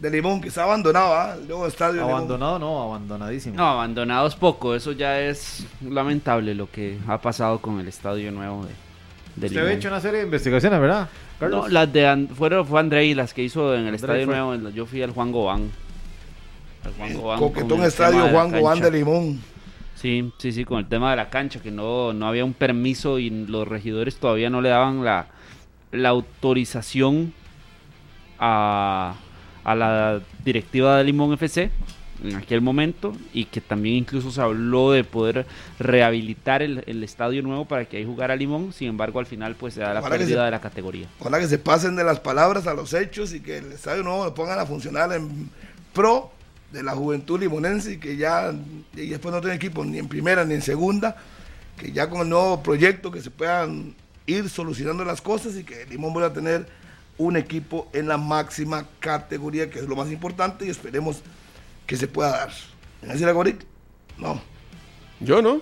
de 0.00 0.10
Limón, 0.10 0.40
que 0.40 0.48
está 0.48 0.64
abandonado, 0.64 1.14
¿ah? 1.14 1.36
El 1.40 1.46
nuevo 1.46 1.68
estadio 1.68 1.92
de 1.92 1.98
Limón. 2.00 2.14
Abandonado, 2.16 2.58
no, 2.58 2.82
abandonadísimo. 2.82 3.54
No, 3.54 3.64
abandonados 3.68 4.34
poco, 4.34 4.74
eso 4.74 4.90
ya 4.90 5.20
es 5.20 5.64
lamentable 5.88 6.56
lo 6.56 6.68
que 6.68 6.98
ha 7.06 7.20
pasado 7.22 7.60
con 7.60 7.78
el 7.78 7.86
estadio 7.86 8.32
nuevo 8.32 8.64
de, 8.64 8.70
de 8.70 8.74
Usted 9.36 9.56
había 9.58 9.72
hecho 9.74 9.88
una 9.88 10.00
serie 10.00 10.18
de 10.20 10.24
investigaciones, 10.26 10.80
¿verdad? 10.80 11.08
Carlos? 11.38 11.64
No, 11.64 11.68
las 11.68 11.92
de 11.92 12.06
And- 12.06 12.30
fueron, 12.34 12.66
fue 12.66 12.80
Andrei 12.80 13.14
las 13.14 13.32
que 13.32 13.42
hizo 13.42 13.74
en 13.74 13.80
el 13.80 13.94
Andrei 13.94 13.96
estadio 13.96 14.26
fue. 14.26 14.36
nuevo. 14.36 14.68
Yo 14.70 14.86
fui 14.86 15.02
al 15.02 15.10
Juan 15.12 15.32
Gobán. 15.32 15.70
Al 16.84 16.92
Juan 16.94 17.14
Gobán 17.14 17.38
con 17.38 17.48
Coquetón 17.52 17.82
Estadio 17.84 18.28
Juan 18.28 18.50
Gobán 18.50 18.80
de 18.80 18.90
Limón. 18.90 19.40
Sí, 19.94 20.32
sí, 20.38 20.52
sí, 20.52 20.64
con 20.64 20.78
el 20.78 20.86
tema 20.88 21.10
de 21.10 21.16
la 21.16 21.28
cancha, 21.28 21.60
que 21.60 21.70
no, 21.70 22.12
no 22.14 22.26
había 22.26 22.44
un 22.44 22.54
permiso 22.54 23.18
y 23.18 23.28
los 23.30 23.68
regidores 23.68 24.16
todavía 24.16 24.48
no 24.48 24.60
le 24.62 24.70
daban 24.70 25.04
la, 25.04 25.26
la 25.92 26.08
autorización 26.08 27.34
a, 28.38 29.14
a 29.64 29.74
la 29.74 30.20
directiva 30.44 30.96
de 30.96 31.04
Limón 31.04 31.32
FC 31.34 31.70
en 32.22 32.36
aquel 32.36 32.60
momento 32.60 33.16
y 33.32 33.46
que 33.46 33.60
también 33.60 33.96
incluso 33.96 34.30
se 34.30 34.40
habló 34.40 34.92
de 34.92 35.04
poder 35.04 35.46
rehabilitar 35.78 36.62
el, 36.62 36.84
el 36.86 37.02
estadio 37.02 37.42
nuevo 37.42 37.64
para 37.64 37.84
que 37.86 37.96
ahí 37.96 38.04
jugara 38.04 38.36
Limón, 38.36 38.72
sin 38.72 38.88
embargo 38.88 39.18
al 39.20 39.26
final 39.26 39.54
pues 39.56 39.74
se 39.74 39.80
da 39.80 39.94
la 39.94 40.00
Ojalá 40.00 40.16
pérdida 40.18 40.38
se- 40.38 40.44
de 40.44 40.50
la 40.50 40.60
categoría. 40.60 41.08
Ojalá 41.18 41.38
que 41.40 41.48
se 41.48 41.58
pasen 41.58 41.96
de 41.96 42.04
las 42.04 42.20
palabras 42.20 42.66
a 42.66 42.74
los 42.74 42.92
hechos 42.94 43.32
y 43.34 43.40
que 43.40 43.58
el 43.58 43.72
estadio 43.72 44.02
nuevo 44.02 44.24
lo 44.24 44.34
pongan 44.34 44.58
a 44.58 44.66
funcionar 44.66 45.12
en 45.12 45.50
pro 45.92 46.30
de 46.72 46.82
la 46.82 46.92
juventud 46.92 47.40
limonense 47.40 47.94
y 47.94 47.98
que 47.98 48.16
ya 48.16 48.52
y 48.94 49.06
después 49.08 49.34
no 49.34 49.40
tiene 49.40 49.56
equipo 49.56 49.84
ni 49.84 49.98
en 49.98 50.06
primera 50.08 50.44
ni 50.44 50.54
en 50.54 50.62
segunda, 50.62 51.16
que 51.76 51.90
ya 51.92 52.08
con 52.08 52.20
el 52.20 52.28
nuevo 52.28 52.62
proyecto 52.62 53.10
que 53.10 53.20
se 53.20 53.30
puedan 53.30 53.94
ir 54.26 54.48
solucionando 54.48 55.04
las 55.04 55.20
cosas 55.20 55.56
y 55.56 55.64
que 55.64 55.86
Limón 55.86 56.12
vuelva 56.12 56.28
a 56.28 56.32
tener 56.32 56.66
un 57.18 57.36
equipo 57.36 57.88
en 57.92 58.06
la 58.08 58.16
máxima 58.16 58.86
categoría, 59.00 59.68
que 59.68 59.80
es 59.80 59.88
lo 59.88 59.96
más 59.96 60.10
importante 60.12 60.64
y 60.66 60.70
esperemos 60.70 61.22
que 61.90 61.96
se 61.96 62.06
pueda 62.06 62.30
dar. 62.30 62.50
¿Me 63.02 63.08
decir 63.08 63.26
algo, 63.26 63.42
Rick? 63.42 63.66
No. 64.16 64.40
Yo 65.18 65.42
no. 65.42 65.60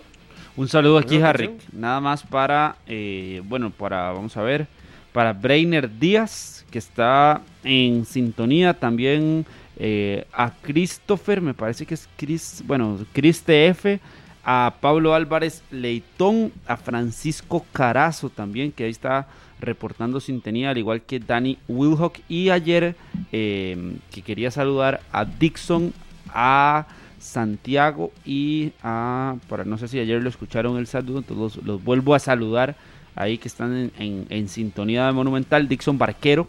Un 0.58 0.68
saludo 0.68 0.98
aquí, 0.98 1.16
Harry. 1.22 1.56
Nada 1.72 2.00
más 2.00 2.22
para, 2.22 2.76
eh, 2.86 3.40
bueno, 3.46 3.70
para, 3.70 4.12
vamos 4.12 4.36
a 4.36 4.42
ver, 4.42 4.66
para 5.14 5.32
Brainer 5.32 5.88
Díaz, 5.98 6.66
que 6.70 6.80
está 6.80 7.40
en 7.64 8.04
sintonía. 8.04 8.74
También 8.74 9.46
eh, 9.78 10.26
a 10.30 10.52
Christopher, 10.60 11.40
me 11.40 11.54
parece 11.54 11.86
que 11.86 11.94
es 11.94 12.06
Chris, 12.18 12.62
bueno, 12.66 12.98
Chris 13.14 13.42
TF. 13.42 13.98
A 14.44 14.74
Pablo 14.82 15.14
Álvarez 15.14 15.62
Leitón, 15.70 16.52
a 16.66 16.76
Francisco 16.76 17.64
Carazo 17.72 18.28
también, 18.28 18.70
que 18.70 18.84
ahí 18.84 18.90
está 18.90 19.28
reportando 19.60 20.20
sintonía, 20.20 20.70
al 20.70 20.78
igual 20.78 21.00
que 21.00 21.20
Danny 21.20 21.56
Wilhock. 21.68 22.18
Y 22.28 22.50
ayer, 22.50 22.96
eh, 23.32 23.96
que 24.10 24.20
quería 24.20 24.50
saludar 24.50 25.00
a 25.10 25.24
Dixon, 25.24 25.94
a 26.40 26.86
Santiago 27.18 28.12
y 28.24 28.72
a, 28.82 29.34
para 29.48 29.64
no 29.64 29.76
sé 29.76 29.88
si 29.88 29.98
ayer 29.98 30.22
lo 30.22 30.28
escucharon 30.28 30.76
el 30.78 30.86
saludo, 30.86 31.18
entonces 31.18 31.56
los, 31.56 31.66
los 31.66 31.82
vuelvo 31.84 32.14
a 32.14 32.20
saludar 32.20 32.76
ahí 33.16 33.38
que 33.38 33.48
están 33.48 33.76
en, 33.76 33.92
en- 33.98 34.26
en 34.30 34.48
sintonía 34.48 35.06
de 35.06 35.12
Monumental, 35.12 35.66
Dixon 35.68 35.98
Barquero 35.98 36.48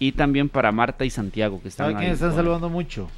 y 0.00 0.12
también 0.12 0.48
para 0.48 0.72
Marta 0.72 1.04
y 1.04 1.10
Santiago 1.10 1.60
que 1.62 1.68
están 1.68 1.86
¿Sabe 1.86 1.94
quién 1.98 2.08
ahí. 2.08 2.14
están 2.14 2.34
saludando 2.34 2.68
mucho? 2.68 3.08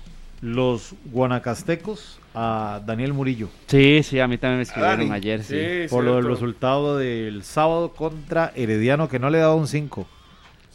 Los 0.43 0.95
guanacastecos 1.05 2.19
a 2.35 2.81
Daniel 2.85 3.13
Murillo. 3.13 3.49
Sí, 3.69 4.03
sí, 4.03 4.19
a 4.21 4.27
mí 4.29 4.37
también 4.39 4.59
me 4.59 4.63
escribieron 4.65 4.99
Dani. 4.99 5.11
ayer, 5.13 5.45
sí. 5.45 5.55
Sí, 5.55 5.89
por 5.89 6.03
lo 6.05 6.15
del 6.17 6.25
cierto. 6.25 6.35
resultado 6.35 6.99
del 6.99 7.43
sábado 7.45 7.93
contra 7.93 8.53
Herediano, 8.57 9.09
que 9.09 9.19
no 9.21 9.31
le 9.31 9.39
ha 9.39 9.43
dado 9.43 9.57
un 9.57 9.69
5 9.69 10.07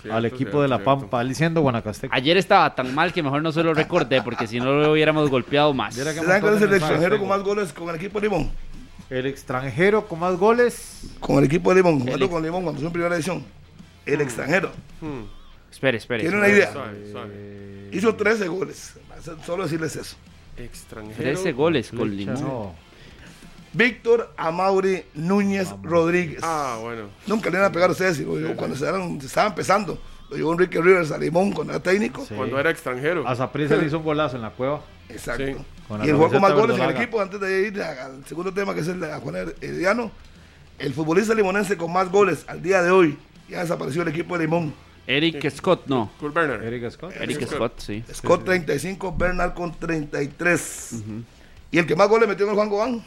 Cierto, 0.01 0.15
al 0.17 0.25
equipo 0.25 0.39
cierto, 0.41 0.61
de 0.61 0.67
La 0.67 0.77
cierto. 0.77 0.99
Pampa, 0.99 1.21
él 1.21 1.35
siendo 1.35 1.61
guanacasteco. 1.61 2.13
Ayer 2.13 2.37
estaba 2.37 2.73
tan 2.75 2.93
mal 2.93 3.11
que 3.13 3.23
mejor 3.23 3.41
no 3.41 3.51
se 3.51 3.63
lo 3.63 3.73
recordé 3.73 4.21
porque 4.21 4.45
si 4.47 4.59
no 4.59 4.65
lo 4.73 4.91
hubiéramos 4.91 5.29
golpeado 5.29 5.73
más. 5.73 5.95
¿Saben 5.95 6.41
cuál 6.41 6.55
es 6.55 6.61
el 6.61 6.73
extranjero 6.73 7.17
con 7.19 7.27
más 7.27 7.41
goles 7.41 7.73
con 7.73 7.89
el 7.89 7.95
equipo 7.95 8.19
de 8.19 8.27
Limón? 8.29 8.51
El 9.09 9.25
extranjero 9.25 10.07
con 10.07 10.19
más 10.19 10.37
goles. 10.37 11.09
Con 11.19 11.37
el 11.39 11.45
equipo 11.45 11.69
de 11.71 11.77
Limón, 11.77 11.99
jugando 12.01 12.29
con 12.29 12.43
Limón 12.43 12.63
cuando 12.63 12.79
fue 12.79 12.87
en 12.87 12.93
primera 12.93 13.15
edición. 13.15 13.43
El 14.05 14.21
extranjero. 14.21 14.71
Hmm, 15.01 15.23
Espere, 15.71 15.97
espere. 15.97 16.21
Tiene 16.21 16.37
una 16.37 16.47
idea. 16.49 16.71
suave, 16.71 17.11
suave. 17.11 17.89
Hizo 17.91 18.15
13 18.15 18.47
goles. 18.47 18.93
Solo 19.45 19.63
decirles 19.63 19.95
eso. 19.95 20.15
Extranjero. 20.57 21.17
13 21.17 21.51
goles 21.53 21.91
con 21.91 22.15
Limón. 22.15 22.41
no. 22.41 22.86
Víctor 23.77 24.33
Amauri 24.37 25.03
Núñez 25.13 25.69
Rodríguez. 25.83 26.39
Ah, 26.41 26.79
bueno. 26.81 27.03
Nunca 27.27 27.49
le 27.49 27.57
iban 27.57 27.69
a 27.69 27.71
pegar 27.71 27.89
a 27.89 27.91
ustedes. 27.91 28.17
digo 28.17 28.39
yo, 28.39 28.55
cuando 28.55 28.75
se, 28.75 28.87
eran- 28.87 29.21
se 29.21 29.39
empezando. 29.39 30.01
Lo 30.29 30.35
llevó 30.35 30.51
Enrique 30.53 30.81
Rivers 30.81 31.11
a 31.11 31.17
Limón 31.17 31.51
cuando 31.51 31.73
era 31.73 31.81
técnico. 31.81 32.25
Sí. 32.25 32.33
Cuando 32.35 32.59
era 32.59 32.71
extranjero. 32.71 33.25
A 33.27 33.35
Saprissa 33.35 33.75
le 33.77 33.85
hizo 33.85 33.99
un 33.99 34.03
golazo 34.03 34.35
en 34.35 34.41
la 34.41 34.49
cueva. 34.49 34.81
Exacto. 35.07 35.45
Sí. 35.45 35.55
Y 36.03 36.09
el 36.09 36.15
juego 36.15 36.31
con 36.31 36.41
más 36.41 36.53
goles 36.53 36.77
en 36.77 36.83
el 36.83 36.95
equipo, 36.95 37.21
antes 37.21 37.39
de 37.39 37.67
ir 37.67 37.81
al 37.81 38.25
segundo 38.25 38.53
tema, 38.53 38.73
que 38.73 38.81
es 38.81 38.87
el 38.87 38.99
de 38.99 39.13
Juan 39.13 39.35
Herediano. 39.61 40.11
El 40.79 40.93
futbolista 40.93 41.33
limonense 41.33 41.77
con 41.77 41.93
más 41.93 42.11
goles 42.11 42.43
al 42.47 42.61
día 42.61 42.81
de 42.81 42.91
hoy. 42.91 43.17
Ya 43.47 43.61
desapareció 43.61 44.01
el 44.01 44.09
equipo 44.09 44.37
de 44.37 44.43
Limón. 44.45 44.73
Eric 45.05 45.49
Scott, 45.49 45.83
no. 45.87 46.11
Kurt 46.19 46.33
Berner. 46.33 46.61
Eric 46.63 46.91
Scott. 46.91 47.13
Eric 47.15 47.37
Scott. 47.45 47.55
Scott, 47.55 47.79
sí. 47.79 48.03
Scott 48.13 48.43
35, 48.43 49.15
Bernal 49.17 49.53
con 49.53 49.73
33. 49.79 51.03
Y 51.71 51.77
el 51.79 51.85
que 51.85 51.95
más 51.95 52.09
goles 52.09 52.27
metió 52.27 52.45
en 52.45 52.49
el 52.49 52.55
Juan 52.55 52.69
Gobán, 52.69 53.05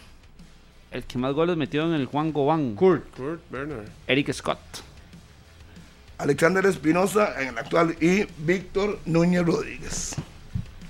El 0.90 1.04
que 1.04 1.18
más 1.18 1.32
goles 1.34 1.56
metió 1.56 1.84
en 1.86 1.92
el 1.94 2.06
Juan 2.06 2.32
Gobán. 2.32 2.74
Kurt. 2.74 3.14
Kurt 3.16 3.40
Berner. 3.50 3.88
Eric 4.06 4.32
Scott. 4.32 4.58
Alexander 6.18 6.66
Espinosa 6.66 7.40
en 7.40 7.48
el 7.48 7.58
actual 7.58 7.96
y 8.00 8.26
Víctor 8.38 8.98
Núñez 9.06 9.44
Rodríguez. 9.46 10.16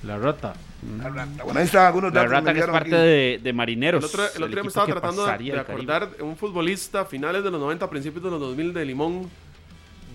La 0.03 0.17
rata. 0.19 0.55
La 0.99 1.09
rata. 1.11 1.45
Bueno, 1.45 1.61
ahí 1.61 1.67
están 1.67 1.87
algunos 1.87 2.13
La 2.15 2.25
rata 2.27 2.53
que 2.55 2.61
es 2.61 2.67
parte 2.67 2.95
de, 2.95 3.41
de 3.43 3.53
Marineros. 3.53 4.03
El 4.03 4.09
otro, 4.09 4.23
el 4.25 4.43
otro 4.43 4.49
día 4.49 4.63
me 4.63 4.69
estaba 4.69 4.87
tratando 4.87 5.23
de, 5.23 5.27
pasaría 5.29 5.53
de 5.55 5.61
el 5.61 5.67
Caribe. 5.67 5.83
acordar 5.93 6.17
de 6.17 6.23
un 6.23 6.37
futbolista 6.37 7.05
finales 7.05 7.45
de 7.45 7.51
los 7.51 7.61
90, 7.61 7.89
principios 7.91 8.25
de 8.25 8.31
los 8.31 8.41
2000 8.41 8.73
de 8.73 8.85
Limón. 8.87 9.31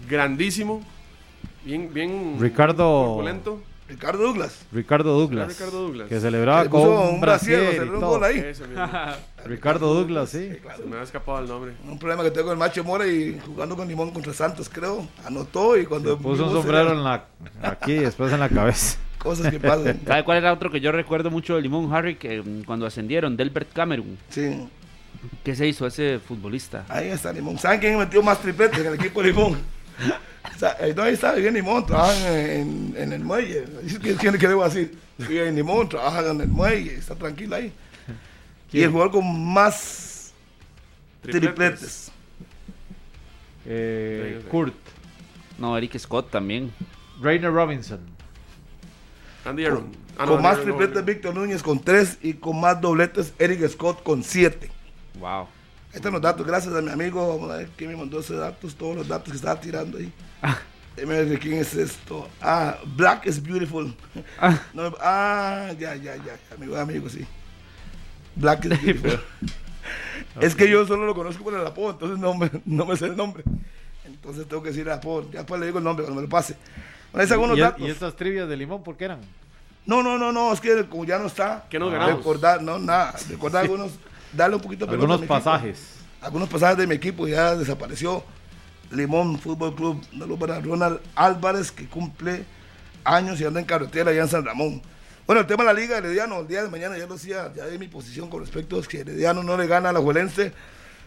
Grandísimo. 0.09 0.83
Bien, 1.63 1.93
bien. 1.93 2.37
Ricardo- 2.39 3.05
corpulento. 3.07 3.61
Ricardo 3.87 4.23
Douglas. 4.23 4.65
Ricardo 4.71 5.13
Douglas. 5.13 5.47
Ricardo 5.47 5.81
Douglas. 5.83 6.09
Que 6.09 6.15
Que 6.15 6.21
celebraba 6.21 6.63
le 6.63 6.69
con 6.69 6.81
un 6.81 7.21
brasier, 7.21 7.75
se 7.75 7.81
un 7.83 7.99
gol 8.01 8.23
ahí. 8.23 8.43
Ricardo 9.45 9.93
Douglas, 9.93 10.29
sí. 10.29 10.49
Se 10.77 10.83
me 10.85 10.97
ha 10.97 11.03
escapado 11.03 11.39
el 11.39 11.47
nombre. 11.47 11.73
Un 11.87 11.99
problema 11.99 12.23
que 12.23 12.31
tengo 12.31 12.47
con 12.47 12.53
el 12.53 12.59
Macho 12.59 12.83
Mora 12.83 13.05
y 13.05 13.39
jugando 13.45 13.75
con 13.75 13.87
Limón 13.87 14.09
contra 14.09 14.33
Santos, 14.33 14.69
creo. 14.69 15.07
Anotó 15.23 15.77
y 15.77 15.85
cuando. 15.85 16.17
Puso 16.17 16.45
un 16.45 16.53
sombrero 16.53 16.89
era 16.89 16.91
en 16.93 17.03
la, 17.03 17.25
aquí 17.61 17.93
y 17.93 17.99
después 17.99 18.33
en 18.33 18.39
la 18.39 18.49
cabeza. 18.49 18.97
Cosas 19.19 19.51
que 19.51 19.59
pasan. 19.59 19.99
¿Sabe 20.05 20.23
cuál 20.23 20.37
era 20.39 20.53
otro 20.53 20.71
que 20.71 20.79
yo 20.79 20.91
recuerdo 20.91 21.29
mucho 21.29 21.55
de 21.55 21.61
Limón, 21.61 21.93
Harry? 21.93 22.15
Que 22.15 22.41
mm, 22.41 22.63
cuando 22.63 22.87
ascendieron, 22.87 23.37
Delbert 23.37 23.71
Cameron. 23.71 24.17
Sí. 24.29 24.67
¿Qué 25.43 25.55
se 25.55 25.67
hizo 25.67 25.85
ese 25.85 26.19
futbolista? 26.19 26.85
Ahí 26.89 27.09
está 27.09 27.31
Limón. 27.31 27.57
¿Saben 27.59 27.79
quién 27.79 27.97
metió 27.97 28.21
más 28.23 28.39
tripletes 28.39 28.79
en 28.79 28.87
el 28.87 28.93
equipo 28.95 29.21
de 29.21 29.27
Limón? 29.27 29.57
O 30.55 30.57
sea, 30.59 30.77
eh, 30.79 30.93
no, 30.95 31.03
ahí 31.03 31.13
está, 31.13 31.33
vive 31.33 31.49
en 31.49 31.53
Limón, 31.55 31.85
trabajan 31.85 32.23
en, 32.27 32.93
en 32.97 33.13
el 33.13 33.23
muelle. 33.23 33.65
¿Quién 34.01 34.17
tiene 34.17 34.37
que 34.37 34.47
debo 34.47 34.63
decir? 34.63 34.97
Vive 35.17 35.47
en 35.47 35.55
Limón, 35.55 35.89
trabajan 35.89 36.27
en 36.27 36.41
el 36.41 36.47
muelle, 36.47 36.95
está 36.95 37.15
tranquilo 37.15 37.55
ahí. 37.55 37.73
Y 38.71 38.81
el 38.83 38.91
jugador 38.91 39.11
con 39.13 39.45
más 39.53 40.33
tripletes. 41.21 42.11
Eh, 43.65 44.33
Sí, 44.35 44.41
sí. 44.43 44.47
Kurt. 44.49 44.73
No, 45.57 45.77
Eric 45.77 45.97
Scott 45.97 46.29
también. 46.29 46.71
Rainer 47.21 47.51
Robinson. 47.51 47.99
Andy 49.45 49.65
Aaron. 49.65 49.91
Ah, 50.17 50.25
no, 50.25 50.33
con 50.33 50.41
más 50.41 50.57
Andy 50.57 50.63
Aaron, 50.63 50.77
tripletes 50.77 51.01
no. 51.01 51.05
Víctor 51.05 51.35
Núñez 51.35 51.63
con 51.63 51.79
3 51.79 52.19
y 52.21 52.33
con 52.33 52.59
más 52.59 52.79
dobletes 52.81 53.33
Eric 53.39 53.67
Scott 53.69 54.03
con 54.03 54.23
7. 54.23 54.69
Wow. 55.19 55.47
Ahí 55.95 55.99
están 55.99 56.11
los 56.11 56.21
datos, 56.21 56.45
gracias 56.45 56.75
a 56.75 56.81
mi 56.81 56.91
amigo, 56.91 57.25
vamos 57.25 57.49
a 57.49 57.55
ver 57.55 57.69
quién 57.77 57.89
me 57.89 57.95
mandó 57.95 58.19
esos 58.19 58.37
datos, 58.37 58.75
todos 58.75 58.97
los 58.97 59.07
datos 59.07 59.31
que 59.31 59.37
estaba 59.37 59.57
tirando 59.57 59.97
ahí. 59.97 60.11
Déjame 60.93 61.23
de 61.23 61.39
quién 61.39 61.53
es 61.53 61.73
esto. 61.73 62.27
Ah, 62.41 62.75
Black 62.97 63.25
is 63.27 63.41
Beautiful. 63.41 63.95
Ah. 64.37 64.59
No, 64.73 64.93
ah, 64.99 65.71
ya, 65.79 65.95
ya, 65.95 66.17
ya, 66.17 66.37
amigo, 66.53 66.75
amigo, 66.75 67.07
sí. 67.07 67.25
Black 68.35 68.65
is 68.65 68.71
Beautiful. 68.71 69.21
es 70.41 70.53
que 70.53 70.69
yo 70.69 70.85
solo 70.85 71.05
lo 71.05 71.15
conozco 71.15 71.45
por 71.45 71.53
el 71.53 71.65
apodo, 71.65 71.91
entonces 71.91 72.19
no 72.19 72.33
me, 72.33 72.51
no 72.65 72.85
me 72.85 72.97
sé 72.97 73.05
el 73.05 73.15
nombre. 73.15 73.45
Entonces 74.03 74.45
tengo 74.49 74.61
que 74.61 74.71
decir, 74.71 74.89
ah, 74.89 74.99
por, 74.99 75.31
ya 75.31 75.39
después 75.39 75.61
le 75.61 75.67
digo 75.67 75.77
el 75.77 75.85
nombre 75.85 76.03
cuando 76.03 76.19
me 76.19 76.27
lo 76.27 76.29
pase. 76.29 76.57
Bueno, 77.13 77.33
algunos 77.33 77.57
¿Y, 77.57 77.61
datos. 77.61 77.87
¿Y 77.87 77.89
estas 77.89 78.17
trivias 78.17 78.49
de 78.49 78.57
limón 78.57 78.83
por 78.83 78.97
qué 78.97 79.05
eran? 79.05 79.21
No, 79.85 80.03
no, 80.03 80.17
no, 80.17 80.33
no, 80.33 80.51
es 80.51 80.59
que 80.59 80.87
como 80.87 81.05
ya 81.05 81.19
no 81.19 81.27
está. 81.27 81.67
¿Qué 81.69 81.79
nos 81.79 81.89
ganamos? 81.89 82.17
Recordar, 82.17 82.61
no, 82.61 82.79
nada. 82.79 83.15
Recordar 83.29 83.63
algunos, 83.63 83.93
darle 84.35 84.55
un 84.55 84.61
poquito 84.61 84.85
de 84.85 84.91
pelota 84.91 85.03
Algunos 85.13 85.17
equipo. 85.19 85.33
pasajes. 85.33 85.79
Algunos 86.21 86.49
pasajes 86.49 86.77
de 86.77 86.87
mi 86.87 86.95
equipo 86.95 87.27
ya 87.27 87.55
desapareció. 87.55 88.23
Limón 88.91 89.39
Fútbol 89.39 89.75
Club, 89.75 90.37
para 90.39 90.59
Ronald 90.59 90.99
Álvarez, 91.15 91.71
que 91.71 91.87
cumple 91.87 92.45
años 93.03 93.39
y 93.41 93.45
anda 93.45 93.59
en 93.59 93.65
carretera 93.65 94.11
allá 94.11 94.21
en 94.23 94.27
San 94.27 94.45
Ramón. 94.45 94.81
Bueno, 95.25 95.41
el 95.41 95.47
tema 95.47 95.63
de 95.63 95.73
la 95.73 95.79
Liga 95.79 95.97
Herediano, 95.97 96.41
el 96.41 96.47
día 96.47 96.61
de 96.63 96.69
mañana 96.69 96.97
ya 96.97 97.07
lo 97.07 97.15
decía, 97.15 97.51
ya 97.55 97.65
de 97.65 97.79
mi 97.79 97.87
posición 97.87 98.29
con 98.29 98.41
respecto 98.41 98.77
a 98.77 98.83
que 98.83 98.99
Herediano 98.99 99.41
no 99.41 99.57
le 99.57 99.65
gana 99.65 99.89
a 99.89 99.93
la 99.93 99.99
Juelense, 99.99 100.53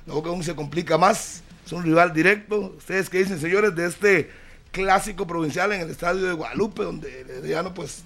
luego 0.06 0.22
que 0.24 0.28
aún 0.28 0.42
se 0.42 0.56
complica 0.56 0.98
más, 0.98 1.42
es 1.64 1.72
un 1.72 1.84
rival 1.84 2.12
directo. 2.12 2.74
¿Ustedes 2.76 3.08
qué 3.08 3.18
dicen, 3.18 3.40
señores, 3.40 3.74
de 3.76 3.86
este 3.86 4.30
clásico 4.72 5.26
provincial 5.26 5.72
en 5.72 5.82
el 5.82 5.90
estadio 5.90 6.26
de 6.26 6.32
Guadalupe, 6.32 6.82
donde 6.82 7.20
Herediano 7.20 7.74
pues 7.74 8.02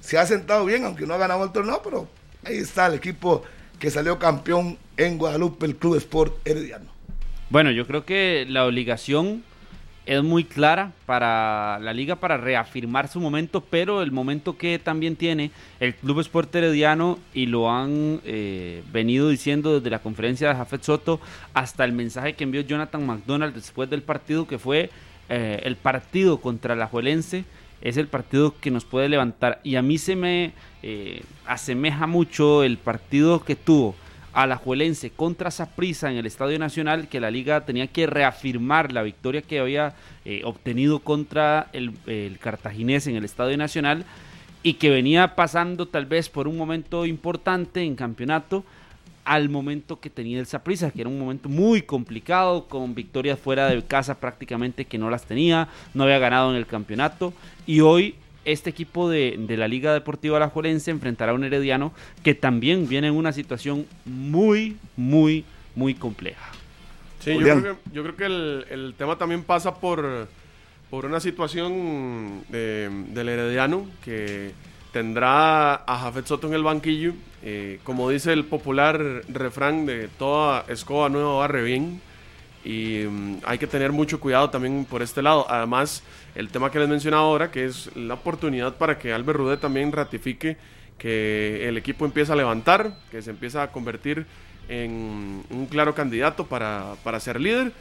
se 0.00 0.18
ha 0.18 0.26
sentado 0.26 0.64
bien, 0.64 0.84
aunque 0.84 1.06
no 1.06 1.14
ha 1.14 1.18
ganado 1.18 1.44
el 1.44 1.52
torneo, 1.52 1.80
pero 1.82 2.08
ahí 2.44 2.56
está 2.56 2.86
el 2.86 2.94
equipo 2.94 3.42
que 3.82 3.90
salió 3.90 4.16
campeón 4.16 4.78
en 4.96 5.18
Guadalupe, 5.18 5.66
el 5.66 5.74
Club 5.74 5.96
Sport 5.96 6.36
Herediano. 6.46 6.84
Bueno, 7.50 7.72
yo 7.72 7.84
creo 7.84 8.04
que 8.04 8.46
la 8.48 8.64
obligación 8.64 9.42
es 10.06 10.22
muy 10.22 10.44
clara 10.44 10.92
para 11.04 11.80
la 11.80 11.92
liga 11.92 12.14
para 12.14 12.36
reafirmar 12.36 13.08
su 13.08 13.18
momento, 13.18 13.60
pero 13.60 14.00
el 14.00 14.12
momento 14.12 14.56
que 14.56 14.78
también 14.78 15.16
tiene 15.16 15.50
el 15.80 15.96
Club 15.96 16.20
Sport 16.20 16.54
Herediano 16.54 17.18
y 17.34 17.46
lo 17.46 17.72
han 17.72 18.20
eh, 18.24 18.84
venido 18.92 19.28
diciendo 19.28 19.74
desde 19.74 19.90
la 19.90 19.98
conferencia 19.98 20.48
de 20.48 20.54
Jafet 20.54 20.84
Soto 20.84 21.20
hasta 21.52 21.84
el 21.84 21.90
mensaje 21.90 22.34
que 22.34 22.44
envió 22.44 22.60
Jonathan 22.60 23.04
McDonald 23.04 23.52
después 23.52 23.90
del 23.90 24.02
partido 24.02 24.46
que 24.46 24.60
fue 24.60 24.90
eh, 25.28 25.60
el 25.64 25.74
partido 25.74 26.40
contra 26.40 26.76
la 26.76 26.86
Juelense 26.86 27.44
es 27.82 27.96
el 27.96 28.06
partido 28.06 28.54
que 28.60 28.70
nos 28.70 28.84
puede 28.84 29.08
levantar. 29.08 29.60
Y 29.64 29.76
a 29.76 29.82
mí 29.82 29.98
se 29.98 30.16
me 30.16 30.52
eh, 30.82 31.22
asemeja 31.46 32.06
mucho 32.06 32.62
el 32.62 32.78
partido 32.78 33.44
que 33.44 33.56
tuvo 33.56 33.94
Alajuelense 34.32 35.10
contra 35.10 35.50
Saprissa 35.50 36.10
en 36.10 36.16
el 36.16 36.26
Estadio 36.26 36.58
Nacional, 36.58 37.08
que 37.08 37.20
la 37.20 37.30
liga 37.30 37.66
tenía 37.66 37.86
que 37.88 38.06
reafirmar 38.06 38.92
la 38.92 39.02
victoria 39.02 39.42
que 39.42 39.60
había 39.60 39.94
eh, 40.24 40.40
obtenido 40.44 41.00
contra 41.00 41.68
el, 41.72 41.92
el, 42.06 42.38
Cartaginés 42.38 43.06
en 43.08 43.16
el 43.16 43.24
Estadio 43.24 43.58
Nacional 43.58 44.06
y 44.62 44.74
que 44.74 44.88
venía 44.88 45.34
pasando 45.34 45.86
tal 45.86 46.06
vez 46.06 46.28
por 46.28 46.48
un 46.48 46.56
momento 46.56 47.04
importante 47.04 47.82
en 47.82 47.94
campeonato 47.94 48.64
al 49.24 49.48
momento 49.48 50.00
que 50.00 50.10
tenía 50.10 50.40
el 50.40 50.46
Saprissa, 50.46 50.90
que 50.90 51.00
era 51.00 51.10
un 51.10 51.18
momento 51.18 51.48
muy 51.48 51.82
complicado, 51.82 52.66
con 52.66 52.94
victorias 52.94 53.38
fuera 53.38 53.68
de 53.68 53.82
casa 53.84 54.18
prácticamente 54.18 54.84
que 54.84 54.98
no 54.98 55.10
las 55.10 55.24
tenía, 55.24 55.68
no 55.94 56.04
había 56.04 56.18
ganado 56.18 56.50
en 56.50 56.56
el 56.56 56.66
campeonato 56.66 57.32
y 57.66 57.80
hoy 57.80 58.16
este 58.44 58.70
equipo 58.70 59.08
de, 59.08 59.36
de, 59.38 59.56
la 59.56 59.68
Liga 59.68 59.92
Deportiva 59.92 60.36
Alajuelense 60.36 60.90
enfrentará 60.90 61.30
a 61.32 61.34
un 61.34 61.44
Herediano 61.44 61.92
que 62.24 62.34
también 62.34 62.88
viene 62.88 63.06
en 63.06 63.14
una 63.14 63.32
situación 63.32 63.86
muy, 64.04 64.76
muy, 64.96 65.44
muy 65.76 65.94
compleja. 65.94 66.50
Sí, 67.20 67.34
yo 67.34 67.38
creo, 67.38 67.62
que, 67.62 67.90
yo 67.92 68.02
creo 68.02 68.16
que, 68.16 68.24
el, 68.24 68.66
el 68.70 68.94
tema 68.98 69.16
también 69.16 69.44
pasa 69.44 69.76
por, 69.76 70.26
por 70.90 71.06
una 71.06 71.20
situación 71.20 72.42
de, 72.48 72.90
del 73.10 73.28
Herediano 73.28 73.86
que 74.04 74.50
tendrá 74.92 75.74
a 75.74 75.98
Jafet 75.98 76.26
Soto 76.26 76.46
en 76.46 76.54
el 76.54 76.62
banquillo. 76.62 77.14
Eh, 77.42 77.80
como 77.82 78.08
dice 78.10 78.32
el 78.32 78.44
popular 78.44 79.22
refrán 79.28 79.86
de 79.86 80.08
toda 80.18 80.64
escoba 80.68 81.08
nueva 81.08 81.34
barre 81.34 81.62
bien. 81.62 82.00
Y 82.64 83.04
um, 83.04 83.40
hay 83.44 83.58
que 83.58 83.66
tener 83.66 83.90
mucho 83.90 84.20
cuidado 84.20 84.50
también 84.50 84.84
por 84.84 85.02
este 85.02 85.20
lado. 85.20 85.46
Además, 85.50 86.04
el 86.34 86.48
tema 86.48 86.70
que 86.70 86.78
les 86.78 86.88
mencionaba 86.88 87.24
ahora, 87.24 87.50
que 87.50 87.64
es 87.64 87.94
la 87.96 88.14
oportunidad 88.14 88.76
para 88.76 88.98
que 88.98 89.12
Albert 89.12 89.38
Rude 89.38 89.56
también 89.56 89.90
ratifique 89.90 90.56
que 90.96 91.68
el 91.68 91.76
equipo 91.76 92.04
empieza 92.04 92.34
a 92.34 92.36
levantar, 92.36 92.94
que 93.10 93.20
se 93.20 93.30
empieza 93.30 93.64
a 93.64 93.72
convertir 93.72 94.26
en 94.68 95.42
un 95.50 95.66
claro 95.66 95.94
candidato 95.94 96.46
para, 96.46 96.94
para 97.02 97.18
ser 97.18 97.40
líder. 97.40 97.72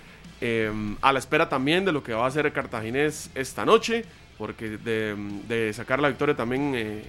Eh, 0.44 0.72
a 1.02 1.14
la 1.14 1.20
espera 1.20 1.48
también 1.48 1.86
de 1.86 1.92
lo 1.92 2.02
que 2.02 2.14
va 2.14 2.26
a 2.26 2.28
hacer 2.28 2.52
Cartaginés 2.52 3.30
esta 3.36 3.64
noche, 3.64 4.06
porque 4.42 4.70
de, 4.80 5.16
de 5.48 5.72
sacar 5.72 6.00
la 6.00 6.08
victoria 6.08 6.36
también 6.36 6.74
eh, 6.76 7.04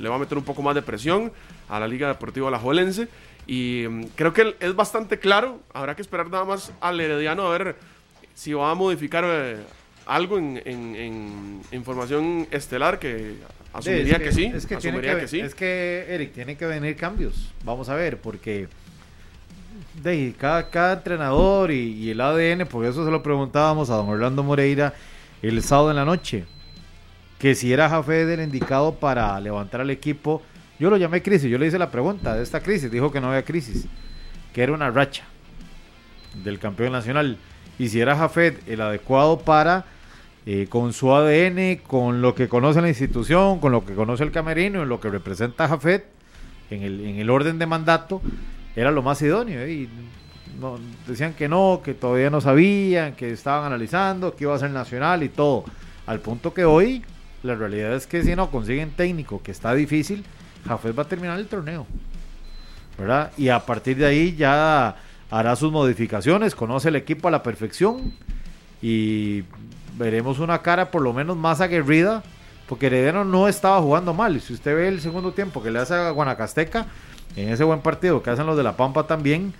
le 0.00 0.08
va 0.08 0.16
a 0.16 0.18
meter 0.18 0.36
un 0.36 0.42
poco 0.42 0.62
más 0.62 0.74
de 0.74 0.82
presión 0.82 1.30
a 1.68 1.78
la 1.78 1.86
Liga 1.86 2.08
Deportiva 2.08 2.48
Alajuelense. 2.48 3.06
Y 3.46 3.86
um, 3.86 4.08
creo 4.16 4.32
que 4.32 4.56
es 4.58 4.74
bastante 4.74 5.20
claro. 5.20 5.60
Habrá 5.72 5.94
que 5.94 6.02
esperar 6.02 6.28
nada 6.28 6.44
más 6.44 6.72
al 6.80 7.00
Herediano 7.00 7.46
a 7.46 7.56
ver 7.56 7.76
si 8.34 8.52
va 8.52 8.72
a 8.72 8.74
modificar 8.74 9.22
eh, 9.24 9.58
algo 10.06 10.38
en, 10.38 10.60
en, 10.64 10.96
en, 10.96 11.60
información 11.70 12.48
estelar 12.50 12.98
que 12.98 13.36
asumiría 13.72 14.14
es 14.14 14.18
que, 14.18 14.24
que, 14.24 14.32
sí. 14.32 14.44
Es 14.52 14.66
que, 14.66 14.76
tiene 14.78 15.00
que, 15.00 15.18
que, 15.18 15.28
sí. 15.28 15.38
Es 15.38 15.54
que, 15.54 16.06
Eric, 16.08 16.32
tiene 16.32 16.56
que 16.56 16.66
venir 16.66 16.96
cambios. 16.96 17.52
Vamos 17.62 17.90
a 17.90 17.94
ver, 17.94 18.18
porque 18.18 18.66
de, 20.02 20.34
cada, 20.36 20.68
cada 20.68 20.94
entrenador 20.94 21.70
y, 21.70 21.92
y, 21.92 22.10
el 22.10 22.20
ADN, 22.20 22.66
por 22.66 22.84
eso 22.84 23.04
se 23.04 23.10
lo 23.12 23.22
preguntábamos 23.22 23.88
a 23.88 23.94
don 23.94 24.08
Orlando 24.08 24.42
Moreira 24.42 24.94
el 25.42 25.62
sábado 25.62 25.90
en 25.90 25.96
la 25.96 26.04
noche, 26.04 26.44
que 27.42 27.56
si 27.56 27.72
era 27.72 27.88
Jafé 27.88 28.22
el 28.32 28.40
indicado 28.40 28.94
para 28.94 29.40
levantar 29.40 29.80
al 29.80 29.90
equipo. 29.90 30.42
Yo 30.78 30.90
lo 30.90 30.96
llamé 30.96 31.22
crisis, 31.22 31.50
yo 31.50 31.58
le 31.58 31.66
hice 31.66 31.76
la 31.76 31.90
pregunta 31.90 32.36
de 32.36 32.42
esta 32.44 32.60
crisis, 32.60 32.88
dijo 32.88 33.10
que 33.10 33.20
no 33.20 33.30
había 33.30 33.44
crisis, 33.44 33.88
que 34.54 34.62
era 34.62 34.72
una 34.72 34.92
racha 34.92 35.24
del 36.44 36.60
campeón 36.60 36.92
nacional. 36.92 37.38
Y 37.80 37.88
si 37.88 38.00
era 38.00 38.16
Jafet 38.16 38.62
el 38.68 38.80
adecuado 38.80 39.40
para, 39.40 39.86
eh, 40.46 40.68
con 40.68 40.92
su 40.92 41.12
ADN, 41.12 41.80
con 41.84 42.22
lo 42.22 42.36
que 42.36 42.48
conoce 42.48 42.80
la 42.80 42.88
institución, 42.88 43.58
con 43.58 43.72
lo 43.72 43.84
que 43.84 43.94
conoce 43.94 44.22
el 44.22 44.30
camerino, 44.30 44.80
en 44.84 44.88
lo 44.88 45.00
que 45.00 45.10
representa 45.10 45.66
Jafet, 45.66 46.04
en 46.70 46.84
el, 46.84 47.00
en 47.04 47.16
el 47.16 47.28
orden 47.28 47.58
de 47.58 47.66
mandato, 47.66 48.22
era 48.76 48.92
lo 48.92 49.02
más 49.02 49.20
idóneo. 49.20 49.62
¿eh? 49.62 49.72
Y 49.72 49.88
no, 50.60 50.78
decían 51.08 51.34
que 51.34 51.48
no, 51.48 51.80
que 51.84 51.94
todavía 51.94 52.30
no 52.30 52.40
sabían, 52.40 53.14
que 53.14 53.32
estaban 53.32 53.64
analizando, 53.64 54.36
que 54.36 54.44
iba 54.44 54.54
a 54.54 54.60
ser 54.60 54.70
nacional 54.70 55.24
y 55.24 55.28
todo. 55.28 55.64
Al 56.06 56.20
punto 56.20 56.54
que 56.54 56.64
hoy, 56.64 57.02
la 57.42 57.54
realidad 57.54 57.94
es 57.94 58.06
que 58.06 58.22
si 58.22 58.36
no 58.36 58.50
consiguen 58.50 58.90
técnico, 58.90 59.42
que 59.42 59.50
está 59.50 59.74
difícil, 59.74 60.24
Jafet 60.66 60.96
va 60.96 61.02
a 61.02 61.08
terminar 61.08 61.38
el 61.38 61.46
torneo. 61.46 61.86
¿verdad? 62.98 63.32
Y 63.36 63.48
a 63.48 63.60
partir 63.60 63.96
de 63.96 64.06
ahí 64.06 64.36
ya 64.36 64.96
hará 65.30 65.56
sus 65.56 65.72
modificaciones, 65.72 66.54
conoce 66.54 66.88
el 66.88 66.96
equipo 66.96 67.28
a 67.28 67.30
la 67.30 67.42
perfección 67.42 68.12
y 68.80 69.44
veremos 69.96 70.38
una 70.38 70.60
cara 70.62 70.90
por 70.90 71.02
lo 71.02 71.12
menos 71.12 71.36
más 71.36 71.60
aguerrida, 71.60 72.22
porque 72.68 72.86
Heredero 72.86 73.24
no 73.24 73.48
estaba 73.48 73.80
jugando 73.80 74.14
mal. 74.14 74.40
Si 74.40 74.52
usted 74.52 74.74
ve 74.74 74.88
el 74.88 75.00
segundo 75.00 75.32
tiempo 75.32 75.62
que 75.62 75.70
le 75.70 75.78
hace 75.78 75.94
a 75.94 76.10
Guanacasteca, 76.10 76.86
en 77.36 77.48
ese 77.48 77.64
buen 77.64 77.80
partido 77.80 78.22
que 78.22 78.30
hacen 78.30 78.46
los 78.46 78.56
de 78.56 78.62
La 78.62 78.76
Pampa 78.76 79.06
también, 79.06 79.54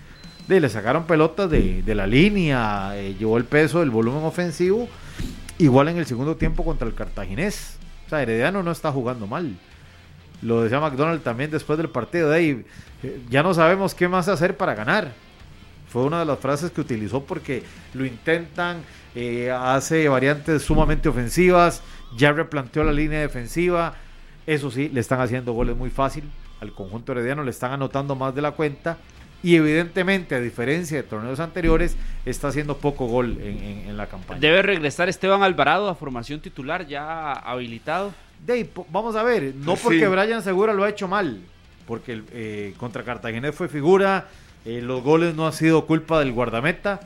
le 0.47 0.69
sacaron 0.69 1.05
pelotas 1.05 1.49
de, 1.49 1.81
de 1.81 1.95
la 1.95 2.05
línea, 2.05 2.91
eh, 2.95 3.15
llevó 3.17 3.37
el 3.37 3.45
peso 3.45 3.79
del 3.79 3.89
volumen 3.89 4.23
ofensivo, 4.23 4.87
igual 5.63 5.87
en 5.87 5.97
el 5.97 6.05
segundo 6.05 6.35
tiempo 6.35 6.63
contra 6.63 6.87
el 6.87 6.93
Cartaginés. 6.93 7.77
O 8.05 8.09
sea, 8.09 8.21
Herediano 8.21 8.63
no 8.63 8.71
está 8.71 8.91
jugando 8.91 9.27
mal. 9.27 9.55
Lo 10.41 10.61
decía 10.61 10.79
McDonald 10.79 11.23
también 11.23 11.51
después 11.51 11.77
del 11.77 11.89
partido 11.89 12.29
de 12.29 12.35
ahí, 12.35 12.65
ya 13.29 13.43
no 13.43 13.53
sabemos 13.53 13.95
qué 13.95 14.07
más 14.09 14.27
hacer 14.27 14.57
para 14.57 14.75
ganar. 14.75 15.13
Fue 15.87 16.03
una 16.03 16.19
de 16.19 16.25
las 16.25 16.39
frases 16.39 16.71
que 16.71 16.81
utilizó 16.81 17.23
porque 17.23 17.63
lo 17.93 18.05
intentan, 18.05 18.81
eh, 19.15 19.51
hace 19.51 20.09
variantes 20.09 20.63
sumamente 20.63 21.07
ofensivas, 21.07 21.81
ya 22.17 22.33
replanteó 22.33 22.83
la 22.83 22.91
línea 22.91 23.21
defensiva. 23.21 23.95
Eso 24.45 24.69
sí, 24.69 24.89
le 24.89 24.99
están 24.99 25.21
haciendo 25.21 25.53
goles 25.53 25.77
muy 25.77 25.89
fácil 25.89 26.25
al 26.59 26.73
conjunto 26.73 27.13
herediano, 27.13 27.43
le 27.43 27.51
están 27.51 27.71
anotando 27.71 28.15
más 28.15 28.35
de 28.35 28.41
la 28.41 28.51
cuenta. 28.51 28.97
Y 29.43 29.57
evidentemente, 29.57 30.35
a 30.35 30.39
diferencia 30.39 30.97
de 30.97 31.03
torneos 31.03 31.39
anteriores, 31.41 31.97
está 32.25 32.47
haciendo 32.47 32.77
poco 32.77 33.07
gol 33.07 33.37
en, 33.41 33.57
en, 33.57 33.89
en 33.89 33.97
la 33.97 34.07
campaña. 34.07 34.39
Debe 34.39 34.61
regresar 34.61 35.09
Esteban 35.09 35.43
Alvarado 35.43 35.89
a 35.89 35.95
formación 35.95 36.39
titular, 36.39 36.87
ya 36.87 37.33
habilitado. 37.33 38.13
Dave, 38.45 38.69
vamos 38.89 39.15
a 39.15 39.23
ver, 39.23 39.53
no 39.55 39.75
porque 39.75 39.99
sí. 39.99 40.05
Brian 40.05 40.41
Segura 40.41 40.73
lo 40.73 40.83
ha 40.83 40.89
hecho 40.89 41.07
mal, 41.07 41.41
porque 41.87 42.23
eh, 42.31 42.73
contra 42.77 43.03
Cartaginés 43.03 43.55
fue 43.55 43.69
figura, 43.69 44.27
eh, 44.65 44.81
los 44.81 45.01
goles 45.01 45.33
no 45.35 45.45
han 45.45 45.53
sido 45.53 45.85
culpa 45.85 46.19
del 46.19 46.33
guardameta, 46.33 46.99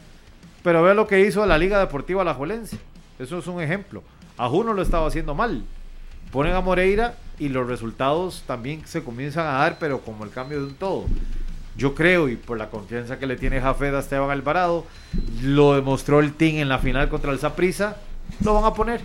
pero 0.64 0.81
vea 0.81 0.95
lo 0.95 1.05
que 1.05 1.19
hizo 1.22 1.45
la 1.45 1.59
Liga 1.59 1.80
Deportiva 1.80 2.23
Alajuelense, 2.23 2.80
eso 3.19 3.38
es 3.38 3.45
un 3.45 3.61
ejemplo. 3.61 4.03
A 4.35 4.49
Juno 4.49 4.73
lo 4.73 4.81
estaba 4.81 5.07
haciendo 5.07 5.35
mal, 5.35 5.64
ponen 6.31 6.53
a 6.53 6.61
Moreira 6.61 7.15
y 7.38 7.49
los 7.49 7.68
resultados 7.68 8.43
también 8.47 8.88
se 8.88 9.03
comienzan 9.03 9.45
a 9.45 9.59
dar, 9.59 9.77
pero 9.80 10.01
como 10.01 10.23
el 10.23 10.31
cambio 10.31 10.59
de 10.59 10.65
un 10.65 10.76
todo. 10.76 11.05
Yo 11.78 11.94
creo, 11.94 12.28
y 12.28 12.36
por 12.36 12.58
la 12.58 12.70
confianza 12.70 13.20
que 13.20 13.28
le 13.28 13.36
tiene 13.36 13.62
Jafed 13.62 13.95
a 13.95 13.99
Esteban 13.99 14.32
Alvarado, 14.32 14.86
lo 15.44 15.76
demostró 15.76 16.20
el 16.20 16.34
team 16.34 16.58
en 16.58 16.70
la 16.70 16.80
final 16.80 17.08
contra 17.08 17.32
el 17.32 17.40
Saprissa, 17.40 17.98
lo 18.44 18.56
van 18.56 18.66
a 18.66 18.74
poner. 18.74 19.02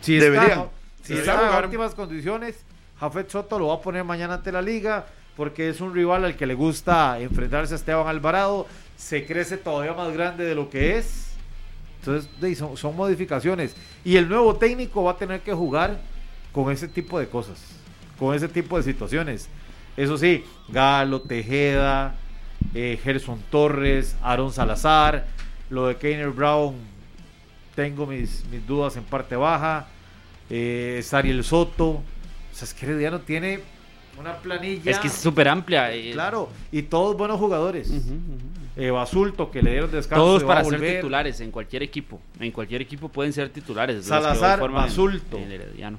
Si 0.00 0.16
Deberían. 0.16 0.50
Está, 0.50 0.68
si 1.02 1.12
está 1.14 1.58
en 1.58 1.64
óptimas 1.64 1.94
condiciones, 1.94 2.56
Jafet 2.98 3.30
Soto 3.30 3.58
lo 3.58 3.68
va 3.68 3.74
a 3.74 3.80
poner 3.80 4.04
mañana 4.04 4.34
ante 4.34 4.50
la 4.50 4.60
liga 4.60 5.06
porque 5.36 5.68
es 5.68 5.80
un 5.80 5.94
rival 5.94 6.24
al 6.24 6.34
que 6.34 6.46
le 6.46 6.54
gusta 6.54 7.20
enfrentarse 7.20 7.72
a 7.72 7.76
Esteban 7.76 8.08
Alvarado. 8.08 8.66
Se 8.96 9.24
crece 9.24 9.56
todavía 9.56 9.92
más 9.92 10.12
grande 10.12 10.44
de 10.44 10.56
lo 10.56 10.68
que 10.68 10.98
es. 10.98 11.28
Entonces, 12.00 12.28
son 12.74 12.96
modificaciones. 12.96 13.76
Y 14.04 14.16
el 14.16 14.28
nuevo 14.28 14.56
técnico 14.56 15.04
va 15.04 15.12
a 15.12 15.16
tener 15.16 15.40
que 15.42 15.52
jugar 15.52 16.00
con 16.50 16.72
ese 16.72 16.88
tipo 16.88 17.20
de 17.20 17.28
cosas, 17.28 17.60
con 18.18 18.34
ese 18.34 18.48
tipo 18.48 18.76
de 18.76 18.82
situaciones. 18.82 19.48
Eso 19.98 20.16
sí, 20.16 20.44
Galo, 20.68 21.20
Tejeda, 21.22 22.14
eh, 22.72 22.98
Gerson 23.02 23.42
Torres, 23.50 24.16
Aaron 24.22 24.52
Salazar, 24.52 25.26
lo 25.70 25.88
de 25.88 25.96
Keiner 25.96 26.30
Brown, 26.30 26.76
tengo 27.74 28.06
mis, 28.06 28.44
mis 28.50 28.64
dudas 28.66 28.96
en 28.96 29.02
parte 29.04 29.34
baja. 29.36 29.88
Eh, 30.50 31.00
Sariel 31.04 31.42
Soto, 31.44 31.88
o 31.90 32.02
sea, 32.52 32.64
es 32.64 32.72
que 32.74 32.86
Herediano 32.86 33.18
tiene 33.20 33.60
una 34.18 34.36
planilla. 34.36 34.90
Es 34.90 34.98
que 34.98 35.08
es 35.08 35.12
súper 35.14 35.48
amplia. 35.48 35.92
eh, 35.92 36.12
Claro, 36.12 36.48
y 36.72 36.82
todos 36.82 37.16
buenos 37.16 37.38
jugadores. 37.38 37.92
Eh, 38.76 38.90
Basulto, 38.90 39.50
que 39.50 39.60
le 39.62 39.72
dieron 39.72 39.90
descanso. 39.90 40.24
Todos 40.24 40.44
para 40.44 40.62
ser 40.64 40.80
titulares 40.80 41.40
en 41.40 41.50
cualquier 41.50 41.82
equipo. 41.82 42.20
En 42.38 42.52
cualquier 42.52 42.80
equipo 42.82 43.08
pueden 43.08 43.32
ser 43.32 43.48
titulares. 43.50 44.04
Salazar, 44.04 44.60
Basulto. 44.70 45.36
en 45.38 45.50
el 45.50 45.60
Herediano. 45.60 45.98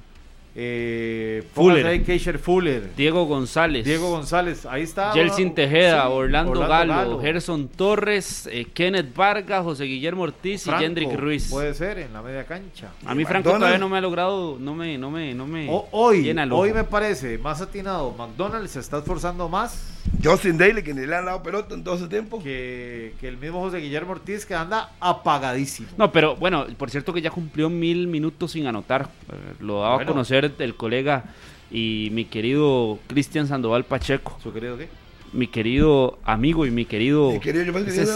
Eh, 0.54 1.44
Fuller. 1.54 2.02
Keisher 2.04 2.38
Fuller. 2.38 2.90
Diego 2.96 3.24
González. 3.24 3.84
Diego 3.84 4.10
González, 4.10 4.66
ahí 4.66 4.82
está. 4.82 5.12
Jelsin 5.12 5.48
Sí, 5.50 5.54
Tejeda, 5.54 6.08
Orlando, 6.08 6.58
Galo, 6.60 6.92
Galo. 6.92 7.20
Gerson 7.20 7.68
Torres, 7.68 8.48
eh, 8.50 8.66
Kenneth 8.74 9.14
Vargas, 9.14 9.62
José 9.62 9.84
Guillermo 9.84 10.22
Ortiz 10.22 10.64
Franco, 10.64 10.80
y 10.80 10.84
Jendrik 10.84 11.12
Ruiz. 11.14 11.48
Puede 11.50 11.72
ser 11.74 11.98
en 11.98 12.12
la 12.12 12.20
media 12.22 12.44
cancha. 12.44 12.88
A 13.06 13.14
mí 13.14 13.24
Franco 13.24 13.52
todavía 13.52 13.78
no 13.78 13.88
me 13.88 13.98
ha 13.98 14.00
logrado, 14.00 14.56
no 14.58 14.74
me, 14.74 14.98
no 14.98 15.10
me, 15.10 15.34
no 15.34 15.46
me 15.46 15.68
O- 15.70 15.88
hoy, 15.92 16.22
llena 16.24 16.42
el 16.42 16.52
hoy 16.52 16.72
me 16.72 16.84
parece 16.84 17.38
más 17.38 17.60
atinado. 17.60 18.12
McDonald's 18.18 18.72
se 18.72 18.80
está 18.80 18.98
esforzando 18.98 19.48
más 19.48 19.99
Justin 20.22 20.58
Daly, 20.58 20.82
que 20.82 20.92
ni 20.94 21.06
le 21.06 21.14
han 21.16 21.24
dado 21.26 21.42
pelota 21.42 21.74
en 21.74 21.84
todo 21.84 21.94
ese 21.96 22.08
tiempo. 22.08 22.42
que, 22.42 23.14
que 23.20 23.28
el 23.28 23.36
mismo 23.36 23.60
José 23.60 23.78
Guillermo 23.78 24.12
Ortiz 24.12 24.44
que 24.46 24.54
anda 24.54 24.92
apagadísimo. 25.00 25.88
No, 25.96 26.10
pero 26.12 26.36
bueno, 26.36 26.66
por 26.76 26.90
cierto 26.90 27.12
que 27.12 27.20
ya 27.22 27.30
cumplió 27.30 27.68
mil 27.70 28.06
minutos 28.06 28.52
sin 28.52 28.66
anotar. 28.66 29.08
Eh, 29.32 29.54
Lo 29.60 29.80
daba 29.80 29.96
Bueno. 29.96 30.10
a 30.10 30.12
conocer 30.12 30.52
el 30.58 30.74
colega 30.74 31.24
y 31.70 32.08
mi 32.12 32.24
querido 32.24 32.98
Cristian 33.06 33.46
Sandoval 33.46 33.84
Pacheco, 33.84 34.38
¿Su 34.42 34.52
querido 34.52 34.76
qué? 34.76 34.88
mi 35.32 35.46
querido 35.46 36.18
amigo 36.24 36.66
y 36.66 36.70
mi 36.72 36.84
querido... 36.84 37.30
Mi 37.30 37.38
querido, 37.40 37.64
yo 37.64 37.72
pensé 37.72 37.94
que 37.94 38.02
es-. 38.02 38.08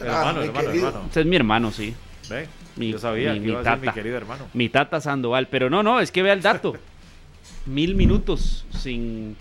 Ah, 0.00 0.04
Hermano, 0.04 0.40
mi 0.40 0.46
hermano, 0.46 0.66
querido. 0.66 0.88
hermano. 0.88 1.06
Ese 1.10 1.20
es 1.20 1.26
mi 1.26 1.36
hermano, 1.36 1.70
sí. 1.70 1.94
¿Ve? 2.28 2.48
Mi- 2.74 2.90
Yo 2.90 2.98
sabía 2.98 3.32
mi- 3.32 3.38
que 3.38 3.44
mi 3.44 3.50
iba 3.52 3.60
a 3.60 3.64
ser 3.64 3.78
mi 3.78 3.86
tata. 3.86 3.94
querido 3.94 4.16
hermano. 4.16 4.46
Mi 4.52 4.68
tata 4.68 5.00
Sandoval, 5.00 5.46
pero 5.48 5.70
no, 5.70 5.82
no, 5.84 6.00
es 6.00 6.10
que 6.10 6.22
vea 6.24 6.32
el 6.32 6.42
dato. 6.42 6.74
Mil 7.66 7.94
minutos 7.94 8.64
sin, 8.76 9.36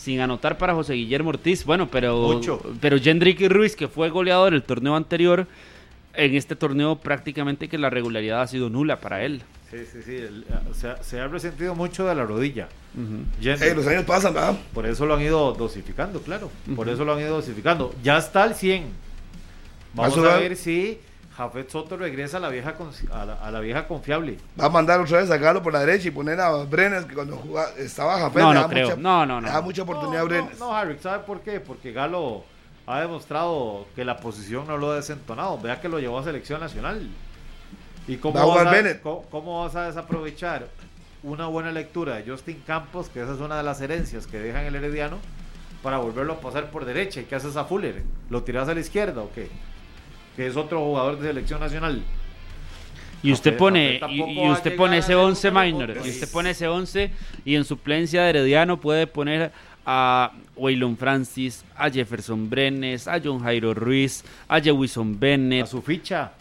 sin 0.00 0.20
anotar 0.20 0.56
para 0.56 0.74
José 0.74 0.94
Guillermo 0.94 1.28
Ortiz. 1.28 1.64
Bueno, 1.66 1.88
pero, 1.90 2.16
Mucho. 2.32 2.62
pero 2.80 2.98
Jendrik 2.98 3.40
Ruiz, 3.50 3.76
que 3.76 3.86
fue 3.86 4.08
goleador 4.08 4.54
el 4.54 4.62
torneo 4.62 4.96
anterior, 4.96 5.46
en 6.14 6.34
este 6.34 6.56
torneo 6.56 6.96
prácticamente 6.96 7.68
que 7.68 7.76
la 7.76 7.90
regularidad 7.90 8.40
ha 8.40 8.46
sido 8.46 8.70
nula 8.70 9.00
para 9.00 9.24
él. 9.24 9.42
Sí, 9.70 9.76
sí, 9.92 9.98
sí. 10.04 10.16
el- 10.16 10.44
o 10.70 10.74
sea, 10.74 11.02
se 11.02 11.20
ha 11.20 11.28
resentido 11.28 11.74
mucho 11.74 12.06
de 12.06 12.14
la 12.14 12.24
rodilla. 12.24 12.68
Eh, 13.44 13.72
los 13.76 13.86
años 13.86 14.04
pasan, 14.04 14.34
¿verdad? 14.34 14.58
Por 14.74 14.86
eso 14.86 15.04
lo 15.06 15.14
han 15.14 15.20
ido 15.22 15.52
dosificando, 15.52 16.20
claro. 16.22 16.50
Por 16.74 16.88
eso 16.88 17.04
lo 17.04 17.12
han 17.12 17.20
ido 17.20 17.36
dosificando. 17.36 17.94
Ya 18.02 18.16
está 18.18 18.42
al 18.42 18.54
100. 18.54 18.86
Vamos 19.94 20.16
a 20.18 20.20
va- 20.22 20.36
ver 20.38 20.56
si 20.56 20.98
Jafet 21.40 21.70
Soto 21.70 21.96
regresa 21.96 22.36
a 22.36 22.40
la 22.40 22.48
vieja 22.48 22.74
a 23.12 23.24
la, 23.24 23.34
a 23.34 23.50
la 23.50 23.60
vieja 23.60 23.86
confiable. 23.88 24.36
Va 24.60 24.66
a 24.66 24.68
mandar 24.68 25.00
otra 25.00 25.18
vez 25.20 25.30
a 25.30 25.36
Galo 25.38 25.62
por 25.62 25.72
la 25.72 25.80
derecha 25.80 26.08
y 26.08 26.10
poner 26.10 26.38
a 26.40 26.50
Brenes, 26.64 27.04
que 27.06 27.14
cuando 27.14 27.36
jugaba, 27.36 27.70
estaba 27.78 28.18
Jafet, 28.18 28.42
No, 28.42 28.54
no 28.54 28.68
creo. 28.68 28.88
mucha, 28.88 29.00
No, 29.00 29.26
no, 29.26 29.40
no. 29.40 29.46
le 29.46 29.52
da 29.52 29.60
mucha 29.60 29.82
oportunidad 29.82 30.18
no, 30.20 30.24
a 30.24 30.28
Brenes. 30.28 30.58
No, 30.58 30.66
no, 30.66 30.76
Harry, 30.76 30.98
¿sabe 31.00 31.24
por 31.24 31.40
qué? 31.40 31.60
Porque 31.60 31.92
Galo 31.92 32.44
ha 32.86 33.00
demostrado 33.00 33.86
que 33.96 34.04
la 34.04 34.18
posición 34.18 34.66
no 34.66 34.76
lo 34.76 34.90
ha 34.92 34.96
desentonado. 34.96 35.58
Vea 35.58 35.80
que 35.80 35.88
lo 35.88 35.98
llevó 35.98 36.18
a 36.18 36.24
selección 36.24 36.60
nacional. 36.60 37.08
¿Y 38.06 38.16
cómo, 38.16 38.34
vas 38.34 38.66
a, 38.66 39.00
cómo, 39.00 39.24
cómo 39.30 39.62
vas 39.62 39.76
a 39.76 39.86
desaprovechar 39.86 40.66
una 41.22 41.46
buena 41.46 41.70
lectura 41.70 42.16
de 42.16 42.30
Justin 42.30 42.62
Campos, 42.66 43.08
que 43.08 43.22
esa 43.22 43.34
es 43.34 43.40
una 43.40 43.56
de 43.56 43.62
las 43.62 43.80
herencias 43.80 44.26
que 44.26 44.38
dejan 44.38 44.64
el 44.64 44.74
Herediano, 44.74 45.18
para 45.82 45.98
volverlo 45.98 46.34
a 46.34 46.40
pasar 46.40 46.70
por 46.70 46.84
derecha? 46.84 47.20
¿Y 47.20 47.24
qué 47.24 47.36
haces 47.36 47.56
a 47.56 47.64
Fuller? 47.64 48.02
¿Lo 48.28 48.42
tiras 48.42 48.68
a 48.68 48.74
la 48.74 48.80
izquierda 48.80 49.22
o 49.22 49.30
qué? 49.32 49.48
Que 50.40 50.46
es 50.46 50.56
otro 50.56 50.82
jugador 50.82 51.18
de 51.18 51.28
selección 51.28 51.60
nacional. 51.60 52.02
Y 53.22 53.30
usted 53.30 53.58
pone, 53.58 54.00
y, 54.10 54.40
a 54.46 54.52
usted 54.52 54.74
pone 54.74 54.96
a 54.96 54.98
ese 55.00 55.08
ser 55.08 55.16
11 55.16 55.48
un 55.50 55.54
minor, 55.54 55.94
y 56.02 56.08
usted 56.08 56.32
pone 56.32 56.48
ese 56.48 56.66
11 56.66 57.10
y 57.44 57.56
en 57.56 57.64
suplencia 57.66 58.22
de 58.22 58.30
Herediano 58.30 58.80
puede 58.80 59.06
poner 59.06 59.52
a 59.84 60.32
Waylon 60.56 60.96
Francis, 60.96 61.62
a 61.76 61.90
Jefferson 61.90 62.48
Brenes, 62.48 63.06
a 63.06 63.20
John 63.22 63.40
Jairo 63.40 63.74
Ruiz, 63.74 64.24
a 64.48 64.58
Jewison 64.62 65.12
A 65.14 65.16
Bennett, 65.18 65.66
su 65.66 65.82
ficha. 65.82 66.32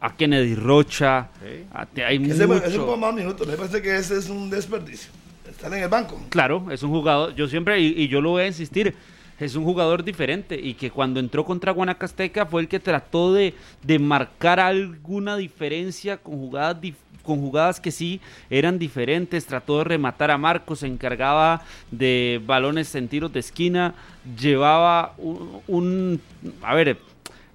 a 0.00 0.16
Kennedy 0.16 0.56
Rocha. 0.56 1.28
Sí. 1.40 1.62
a- 1.72 1.86
te- 1.86 2.04
hay 2.04 2.16
Ese, 2.16 2.48
mucho. 2.48 2.64
ese 2.64 2.78
juega 2.78 2.96
más 2.96 3.14
minutos. 3.14 3.46
Me 3.46 3.56
parece 3.56 3.80
que 3.80 3.96
ese 3.96 4.18
es 4.18 4.28
un 4.28 4.50
desperdicio. 4.50 5.12
Están 5.48 5.72
en 5.74 5.84
el 5.84 5.88
banco. 5.88 6.20
Claro, 6.30 6.66
es 6.72 6.82
un 6.82 6.90
jugador, 6.90 7.32
yo 7.36 7.46
siempre, 7.46 7.78
y, 7.80 7.94
y 7.96 8.08
yo 8.08 8.20
lo 8.20 8.30
voy 8.30 8.42
a 8.42 8.46
insistir, 8.48 8.96
es 9.38 9.54
un 9.54 9.64
jugador 9.64 10.02
diferente 10.04 10.58
y 10.60 10.74
que 10.74 10.90
cuando 10.90 11.20
entró 11.20 11.44
contra 11.44 11.72
Guanacasteca 11.72 12.46
fue 12.46 12.62
el 12.62 12.68
que 12.68 12.80
trató 12.80 13.32
de, 13.34 13.54
de 13.82 13.98
marcar 13.98 14.60
alguna 14.60 15.36
diferencia 15.36 16.16
con 16.16 16.36
jugadas, 16.36 16.76
con 17.22 17.40
jugadas 17.40 17.80
que 17.80 17.90
sí 17.90 18.20
eran 18.50 18.78
diferentes, 18.78 19.46
trató 19.46 19.78
de 19.78 19.84
rematar 19.84 20.30
a 20.30 20.38
Marcos, 20.38 20.78
se 20.80 20.86
encargaba 20.86 21.62
de 21.90 22.40
balones 22.46 22.94
en 22.94 23.08
tiros 23.08 23.32
de 23.32 23.40
esquina, 23.40 23.94
llevaba 24.40 25.14
un, 25.18 25.60
un- 25.66 26.20
a 26.62 26.74
ver, 26.74 26.98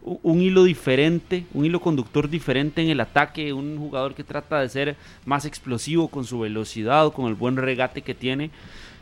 un 0.03 0.41
hilo 0.41 0.63
diferente, 0.63 1.45
un 1.53 1.63
hilo 1.65 1.79
conductor 1.79 2.27
diferente 2.27 2.81
en 2.81 2.89
el 2.89 2.99
ataque, 2.99 3.53
un 3.53 3.77
jugador 3.77 4.15
que 4.15 4.23
trata 4.23 4.59
de 4.59 4.67
ser 4.69 4.95
más 5.25 5.45
explosivo 5.45 6.07
con 6.07 6.25
su 6.25 6.39
velocidad, 6.39 7.11
con 7.13 7.27
el 7.27 7.35
buen 7.35 7.55
regate 7.55 8.01
que 8.01 8.15
tiene, 8.15 8.49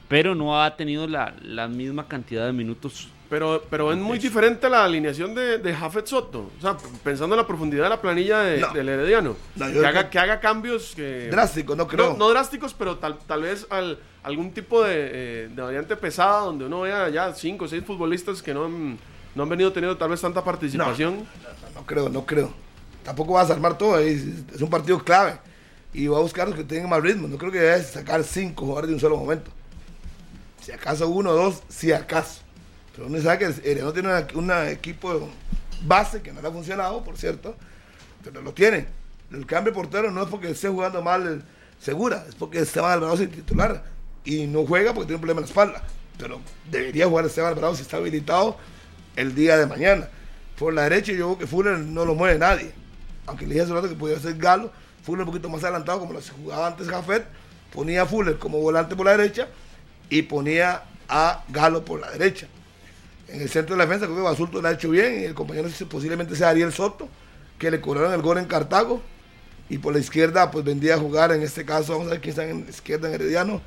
pero 0.09 0.35
no 0.35 0.61
ha 0.61 0.75
tenido 0.75 1.07
la, 1.07 1.33
la 1.41 1.67
misma 1.69 2.07
cantidad 2.09 2.45
de 2.45 2.51
minutos. 2.51 3.07
Pero, 3.29 3.63
pero 3.69 3.91
es 3.93 3.97
muy 3.99 4.17
diferente 4.17 4.67
la 4.67 4.83
alineación 4.83 5.35
de, 5.35 5.59
de 5.59 5.73
Jafet 5.75 6.07
Soto. 6.07 6.49
O 6.57 6.61
sea, 6.61 6.75
pensando 7.03 7.35
en 7.35 7.41
la 7.41 7.45
profundidad 7.45 7.83
de 7.83 7.89
la 7.89 8.01
planilla 8.01 8.39
de- 8.39 8.59
No. 8.59 8.73
del 8.73 8.89
Herediano. 8.89 9.35
No, 9.55 9.65
que, 9.67 9.71
creo 9.73 9.87
haga, 9.87 10.03
que- 10.05 10.09
que 10.09 10.19
haga 10.19 10.39
cambios 10.39 10.93
que... 10.95 11.27
Drástico, 11.29 11.75
no 11.75 11.87
creo. 11.87 12.13
No, 12.13 12.17
no 12.17 12.29
drásticos, 12.29 12.73
pero 12.73 12.97
tal, 12.97 13.19
tal 13.27 13.43
vez 13.43 13.67
al- 13.69 13.99
algún 14.23 14.51
tipo 14.51 14.83
de, 14.83 14.95
eh, 15.13 15.49
de 15.55 15.61
variante 15.61 15.95
pesada 15.95 16.39
donde 16.41 16.65
uno 16.65 16.81
vea 16.81 17.07
ya 17.09 17.31
cinco 17.35 17.65
o 17.65 17.67
seis 17.67 17.83
futbolistas 17.85 18.41
que 18.41 18.51
no 18.51 18.65
han, 18.65 18.97
no 19.35 19.43
han 19.43 19.49
venido 19.49 19.71
teniendo 19.71 19.95
tal 19.95 20.09
vez 20.09 20.19
tanta 20.19 20.43
participación. 20.43 21.17
No, 21.17 21.81
no 21.81 21.85
creo, 21.85 22.09
no 22.09 22.25
creo. 22.25 22.51
Tampoco 23.03 23.33
vas 23.33 23.51
a 23.51 23.53
armar 23.53 23.77
todo. 23.77 23.99
Es, 23.99 24.23
es 24.55 24.59
un 24.61 24.71
partido 24.71 24.97
clave. 25.03 25.37
Y 25.93 26.07
va 26.07 26.17
a 26.17 26.21
buscar 26.21 26.47
los 26.47 26.57
que 26.57 26.63
tengan 26.63 26.89
más 26.89 27.01
ritmo. 27.03 27.27
No 27.27 27.37
creo 27.37 27.51
que 27.51 27.59
debes 27.59 27.91
sacar 27.91 28.23
cinco 28.23 28.65
jugadores 28.65 28.89
de 28.89 28.95
un 28.95 28.99
solo 28.99 29.17
momento. 29.17 29.51
Si 30.69 30.75
acaso 30.75 31.09
uno 31.09 31.31
o 31.31 31.33
dos, 31.33 31.63
si 31.67 31.91
acaso. 31.91 32.41
Pero 32.93 33.07
uno 33.07 33.19
sabe 33.23 33.39
que 33.39 33.45
Herediano 33.45 33.91
tiene 33.91 34.09
un 34.35 34.51
equipo 34.67 35.27
base 35.81 36.21
que 36.21 36.31
no 36.31 36.43
le 36.43 36.47
ha 36.47 36.51
funcionado, 36.51 37.03
por 37.03 37.17
cierto. 37.17 37.55
Pero 38.23 38.43
lo 38.43 38.53
tiene. 38.53 38.85
El 39.31 39.47
cambio 39.47 39.73
portero 39.73 40.11
no 40.11 40.21
es 40.21 40.29
porque 40.29 40.51
esté 40.51 40.69
jugando 40.69 41.01
mal 41.01 41.43
segura, 41.81 42.23
es 42.29 42.35
porque 42.35 42.59
Esteban 42.59 42.91
Alvarado 42.91 43.19
es 43.19 43.31
titular. 43.31 43.83
Y 44.23 44.45
no 44.45 44.63
juega 44.63 44.93
porque 44.93 45.07
tiene 45.07 45.15
un 45.15 45.21
problema 45.21 45.39
en 45.39 45.45
la 45.45 45.49
espalda. 45.49 45.83
Pero 46.19 46.39
debería 46.69 47.07
jugar 47.07 47.25
Esteban 47.25 47.49
Alvarado 47.49 47.73
si 47.73 47.81
está 47.81 47.97
habilitado 47.97 48.55
el 49.15 49.33
día 49.33 49.57
de 49.57 49.65
mañana. 49.65 50.07
Por 50.55 50.75
la 50.75 50.83
derecha 50.83 51.13
yo 51.13 51.29
creo 51.29 51.37
que 51.39 51.47
Fuller 51.47 51.79
no 51.79 52.05
lo 52.05 52.13
mueve 52.13 52.37
nadie. 52.37 52.73
Aunque 53.25 53.47
le 53.47 53.55
dije 53.55 53.63
hace 53.63 53.73
rato 53.73 53.89
que 53.89 53.95
podía 53.95 54.19
ser 54.19 54.37
Galo, 54.37 54.71
Fuller 55.01 55.21
un 55.21 55.31
poquito 55.31 55.49
más 55.49 55.63
adelantado 55.63 55.99
como 55.99 56.13
lo 56.13 56.21
jugaba 56.21 56.67
antes 56.67 56.87
Jafet, 56.87 57.25
ponía 57.73 58.05
Fuller 58.05 58.37
como 58.37 58.59
volante 58.59 58.95
por 58.95 59.07
la 59.07 59.17
derecha 59.17 59.47
y 60.09 60.23
ponía 60.23 60.83
a 61.07 61.43
Galo 61.49 61.83
por 61.85 61.99
la 61.99 62.11
derecha. 62.11 62.47
En 63.27 63.41
el 63.41 63.49
centro 63.49 63.75
de 63.75 63.79
la 63.79 63.85
defensa 63.85 64.05
creo 64.05 64.17
que 64.17 64.23
Basulto 64.23 64.61
lo 64.61 64.67
ha 64.67 64.71
hecho 64.71 64.89
bien 64.89 65.21
y 65.21 65.23
el 65.25 65.33
compañero 65.35 65.69
posiblemente 65.89 66.35
sea 66.35 66.49
Ariel 66.49 66.71
Soto, 66.73 67.07
que 67.59 67.69
le 67.69 67.79
cobraron 67.79 68.13
el 68.13 68.21
gol 68.21 68.37
en 68.39 68.45
Cartago. 68.45 69.01
Y 69.69 69.77
por 69.77 69.93
la 69.93 69.99
izquierda 69.99 70.49
pues 70.49 70.65
vendría 70.65 70.95
a 70.95 70.97
jugar 70.97 71.31
en 71.31 71.43
este 71.43 71.63
caso, 71.63 71.93
vamos 71.93 72.07
a 72.07 72.11
ver 72.11 72.21
quién 72.21 72.31
está 72.31 72.43
en 72.47 72.63
la 72.63 72.69
izquierda 72.69 73.07
en 73.07 73.13
Herediano. 73.13 73.61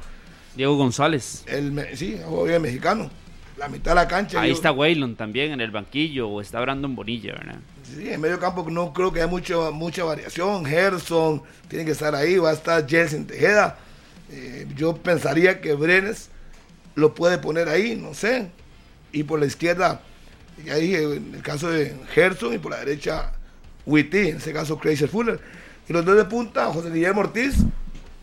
Diego 0.56 0.77
González. 0.77 1.44
El, 1.47 1.97
sí, 1.97 2.19
juega 2.27 2.44
bien 2.51 2.62
mexicano. 2.62 3.09
La 3.56 3.69
mitad 3.69 3.93
de 3.93 3.94
la 3.97 4.09
cancha. 4.09 4.40
Ahí 4.40 4.48
yo- 4.51 4.55
está 4.56 4.73
Waylon 4.73 5.14
también 5.14 5.52
en 5.52 5.60
el 5.60 5.70
banquillo 5.70 6.28
o 6.28 6.40
está 6.40 6.60
Brandon 6.60 6.97
Bonilla, 6.97 7.35
¿verdad? 7.35 7.56
Sí, 7.85 8.09
en 8.09 8.20
medio 8.20 8.40
campo 8.40 8.66
no 8.69 8.93
creo 8.93 9.12
que 9.12 9.20
haya 9.20 9.28
mucho, 9.31 9.70
mucha 9.73 10.02
variación. 10.02 10.64
Gerson 10.64 11.43
tiene 11.69 11.85
que 11.85 11.93
estar 11.93 12.14
ahí, 12.14 12.36
va 12.39 12.51
a 12.51 12.55
estar 12.55 12.85
Jelsin 12.89 13.27
Tejeda. 13.27 13.78
Eh, 14.32 14.66
yo 14.76 14.96
pensaría 14.96 15.60
que 15.60 15.74
Brenes 15.74 16.30
lo 16.94 17.14
puede 17.14 17.36
poner 17.38 17.68
ahí, 17.68 17.96
no 17.96 18.14
sé. 18.14 18.50
Y 19.12 19.24
por 19.24 19.38
la 19.38 19.46
izquierda, 19.46 20.00
ya 20.64 20.76
dije, 20.76 21.02
en 21.02 21.34
el 21.34 21.42
caso 21.42 21.70
de 21.70 21.94
Gerson, 22.14 22.54
y 22.54 22.59
por 22.59 22.72
la 22.72 22.78
derecha, 22.78 23.32
Witty, 23.84 24.28
en 24.30 24.36
ese 24.38 24.52
caso 24.52 24.78
Crazy 24.78 25.06
Fuller. 25.06 25.38
Y 25.86 25.92
los 25.92 26.04
dos 26.04 26.16
de 26.16 26.24
punta, 26.24 26.66
José 26.72 26.90
Guillermo 26.90 27.20
Ortiz. 27.20 27.56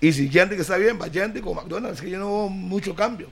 Y 0.02 0.14
si 0.14 0.30
Yandy 0.30 0.56
que 0.56 0.62
está 0.64 0.78
bien, 0.78 1.00
va 1.00 1.08
Yandy 1.08 1.42
con 1.42 1.56
McDonald's, 1.56 2.02
que 2.02 2.10
yo 2.10 2.18
no 2.18 2.26
veo 2.26 2.50
mucho 2.50 2.96
cambio. 2.96 3.30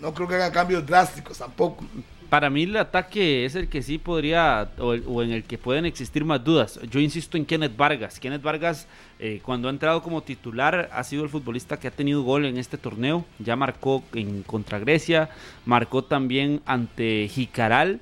No 0.00 0.14
creo 0.14 0.28
que 0.28 0.36
haga 0.36 0.52
cambios 0.52 0.86
drásticos 0.86 1.38
tampoco. 1.38 1.84
Para 2.28 2.50
mí 2.50 2.64
el 2.64 2.76
ataque 2.76 3.44
es 3.44 3.54
el 3.54 3.68
que 3.68 3.82
sí 3.82 3.98
podría, 3.98 4.70
o, 4.78 5.22
en 5.22 5.30
el 5.30 5.44
que 5.44 5.58
pueden 5.58 5.86
existir 5.86 6.24
más 6.24 6.42
dudas. 6.42 6.80
Yo 6.90 6.98
insisto 6.98 7.36
en 7.36 7.46
Kenneth 7.46 7.76
Vargas. 7.76 8.18
Kenneth 8.18 8.42
Vargas, 8.42 8.88
eh, 9.20 9.40
cuando 9.44 9.68
ha 9.68 9.70
entrado 9.70 10.02
como 10.02 10.22
titular, 10.22 10.90
ha 10.92 11.04
sido 11.04 11.22
el 11.22 11.28
futbolista 11.28 11.78
que 11.78 11.86
ha 11.86 11.92
tenido 11.92 12.22
gol 12.22 12.44
en 12.44 12.56
este 12.56 12.78
torneo. 12.78 13.24
Ya 13.38 13.54
marcó 13.54 14.02
en 14.12 14.42
contra 14.42 14.80
Grecia, 14.80 15.30
marcó 15.64 16.02
también 16.02 16.62
ante 16.66 17.28
Jicaral. 17.28 18.00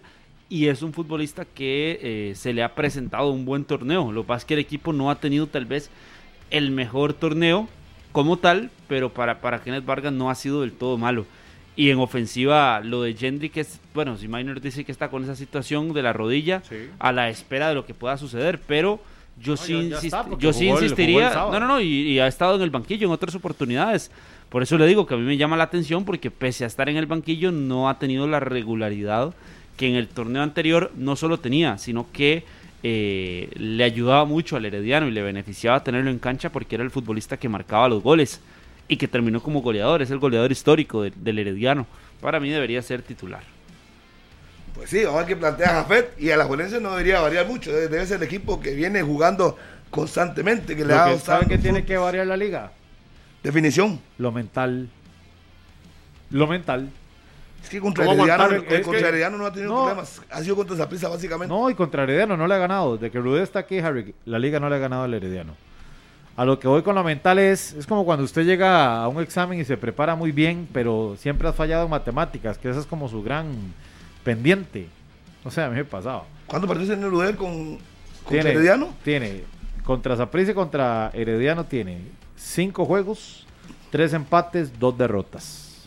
Y 0.48 0.68
es 0.68 0.82
un 0.82 0.94
futbolista 0.94 1.44
que 1.44 1.98
eh, 2.00 2.34
se 2.34 2.54
le 2.54 2.62
ha 2.62 2.74
presentado 2.74 3.30
un 3.30 3.44
buen 3.44 3.64
torneo. 3.64 4.10
Lo 4.10 4.22
que 4.22 4.28
pasa 4.28 4.38
es 4.38 4.44
que 4.46 4.54
el 4.54 4.60
equipo 4.60 4.92
no 4.94 5.10
ha 5.10 5.20
tenido 5.20 5.48
tal 5.48 5.66
vez 5.66 5.90
el 6.50 6.70
mejor 6.70 7.12
torneo 7.12 7.68
como 8.12 8.38
tal, 8.38 8.70
pero 8.88 9.12
para, 9.12 9.40
para 9.40 9.62
Kenneth 9.62 9.84
Vargas 9.84 10.12
no 10.12 10.30
ha 10.30 10.34
sido 10.34 10.62
del 10.62 10.72
todo 10.72 10.96
malo. 10.96 11.26
Y 11.76 11.90
en 11.90 11.98
ofensiva, 11.98 12.80
lo 12.80 13.02
de 13.02 13.14
Jendrik 13.14 13.56
es, 13.56 13.80
bueno, 13.94 14.16
si 14.16 14.28
Minor 14.28 14.60
dice 14.60 14.84
que 14.84 14.92
está 14.92 15.08
con 15.08 15.24
esa 15.24 15.34
situación 15.34 15.92
de 15.92 16.02
la 16.02 16.12
rodilla, 16.12 16.62
Sí. 16.68 16.76
a 16.98 17.10
la 17.12 17.28
espera 17.28 17.68
de 17.68 17.74
lo 17.74 17.84
que 17.84 17.94
pueda 17.94 18.16
suceder, 18.16 18.60
pero 18.66 19.00
yo 19.40 19.56
sí, 19.56 19.88
ya- 19.88 19.98
está, 19.98 20.24
yo 20.38 20.52
sí 20.52 20.68
jugó 20.68 20.80
insistiría, 20.80 21.30
no, 21.34 21.58
no, 21.58 21.66
no, 21.66 21.80
y, 21.80 21.86
y 22.12 22.18
ha 22.20 22.28
estado 22.28 22.54
en 22.56 22.62
el 22.62 22.70
banquillo 22.70 23.06
en 23.08 23.12
otras 23.12 23.34
oportunidades. 23.34 24.12
Por 24.48 24.62
eso 24.62 24.78
le 24.78 24.86
digo 24.86 25.04
que 25.04 25.14
a 25.14 25.16
mí 25.16 25.24
me 25.24 25.36
llama 25.36 25.56
la 25.56 25.64
atención 25.64 26.04
porque 26.04 26.30
pese 26.30 26.62
a 26.62 26.68
estar 26.68 26.88
en 26.88 26.96
el 26.96 27.06
banquillo 27.06 27.50
no 27.50 27.88
ha 27.88 27.98
tenido 27.98 28.28
la 28.28 28.38
regularidad 28.38 29.34
que 29.76 29.88
en 29.88 29.96
el 29.96 30.06
torneo 30.06 30.42
anterior 30.42 30.92
no 30.96 31.16
solo 31.16 31.38
tenía, 31.40 31.76
sino 31.78 32.06
que 32.12 32.44
eh, 32.84 33.48
le 33.56 33.82
ayudaba 33.82 34.24
mucho 34.26 34.54
al 34.56 34.64
Herediano 34.64 35.08
y 35.08 35.10
le 35.10 35.22
beneficiaba 35.22 35.82
tenerlo 35.82 36.10
en 36.10 36.20
cancha 36.20 36.50
porque 36.52 36.76
era 36.76 36.84
el 36.84 36.90
futbolista 36.92 37.36
que 37.36 37.48
marcaba 37.48 37.88
los 37.88 38.02
goles 38.02 38.40
y 38.88 38.96
que 38.96 39.08
terminó 39.08 39.42
como 39.42 39.62
goleador, 39.62 40.02
es 40.02 40.10
el 40.10 40.18
goleador 40.18 40.52
histórico 40.52 41.02
de- 41.02 41.12
del 41.16 41.38
Herediano. 41.38 41.86
Para 42.20 42.40
mí 42.40 42.50
debería 42.50 42.82
ser 42.82 43.02
titular. 43.02 43.42
Pues 44.74 44.90
sí, 44.90 45.04
vamos 45.04 45.14
a 45.14 45.18
ver 45.20 45.28
qué 45.28 45.36
plantea 45.36 45.68
Jafet 45.68 46.20
y 46.20 46.30
a 46.30 46.36
la 46.36 46.44
Juelense 46.46 46.80
no 46.80 46.90
debería 46.90 47.20
variar 47.20 47.46
mucho. 47.46 47.70
Debe, 47.72 47.88
debe 47.88 48.06
ser 48.06 48.16
el 48.16 48.24
equipo 48.24 48.60
que 48.60 48.74
viene 48.74 49.02
jugando 49.02 49.56
constantemente, 49.90 50.74
que 50.76 50.84
le 50.84 50.94
ha 50.94 51.06
que, 51.06 51.12
gustado 51.12 51.38
¿Sabe 51.38 51.48
que 51.48 51.54
el 51.54 51.62
tiene 51.62 51.84
que 51.84 51.96
variar 51.96 52.26
la 52.26 52.36
liga? 52.36 52.72
Definición. 53.42 54.00
Lo 54.18 54.32
mental. 54.32 54.88
Lo 56.30 56.46
mental. 56.46 56.90
Es 57.62 57.68
que 57.70 57.80
contra 57.80 58.04
¿Cómo 58.04 58.24
Herediano, 58.26 58.46
el- 58.56 58.64
Es 58.68 58.80
contra 58.82 59.02
que- 59.02 59.08
Herediano 59.08 59.38
no 59.38 59.46
ha 59.46 59.52
tenido 59.52 59.72
No. 59.72 59.82
problemas. 59.84 60.20
Ha 60.30 60.42
sido 60.42 60.56
contra 60.56 60.76
Zaprisa 60.76 61.08
básicamente. 61.08 61.54
No, 61.54 61.70
y 61.70 61.74
contra 61.74 62.02
Herediano 62.02 62.36
no 62.36 62.46
le 62.46 62.54
ha 62.54 62.58
ganado. 62.58 62.96
Desde 62.96 63.10
que 63.12 63.18
Rudé 63.20 63.42
está 63.42 63.60
aquí, 63.60 63.78
Harry, 63.78 64.14
la 64.24 64.38
liga 64.38 64.58
no 64.60 64.68
le 64.68 64.76
ha 64.76 64.78
ganado 64.78 65.04
al 65.04 65.14
Herediano. 65.14 65.54
A 66.36 66.44
lo 66.44 66.58
que 66.58 66.66
voy 66.66 66.82
con 66.82 66.96
lo 66.96 67.04
mental 67.04 67.38
es, 67.38 67.74
es 67.74 67.86
como 67.86 68.04
cuando 68.04 68.24
usted 68.24 68.44
llega 68.44 69.02
a 69.02 69.08
un 69.08 69.22
examen 69.22 69.60
y 69.60 69.64
se 69.64 69.76
prepara 69.76 70.16
muy 70.16 70.32
bien, 70.32 70.68
pero 70.72 71.14
siempre 71.16 71.46
ha 71.48 71.52
fallado 71.52 71.84
en 71.84 71.90
matemáticas, 71.90 72.58
que 72.58 72.68
esa 72.68 72.80
es 72.80 72.86
como 72.86 73.08
su 73.08 73.22
gran 73.22 73.52
pendiente. 74.24 74.88
O 75.44 75.50
sea, 75.50 75.66
a 75.66 75.68
mí 75.70 75.76
me 75.76 75.84
pasaba. 75.84 76.24
¿Cuántos 76.46 76.66
partidos 76.68 76.88
tiene 76.96 77.08
Rudel 77.08 77.36
con, 77.36 77.76
contra 77.76 78.28
Tiene, 78.28 78.50
Herediano? 78.50 78.94
tiene, 79.04 79.44
contra 79.84 80.16
Saprissa 80.16 80.50
y 80.50 80.54
contra 80.54 81.10
Herediano 81.14 81.64
tiene 81.66 81.98
cinco 82.36 82.84
juegos, 82.84 83.46
tres 83.90 84.12
empates, 84.12 84.76
dos 84.78 84.98
derrotas. 84.98 85.86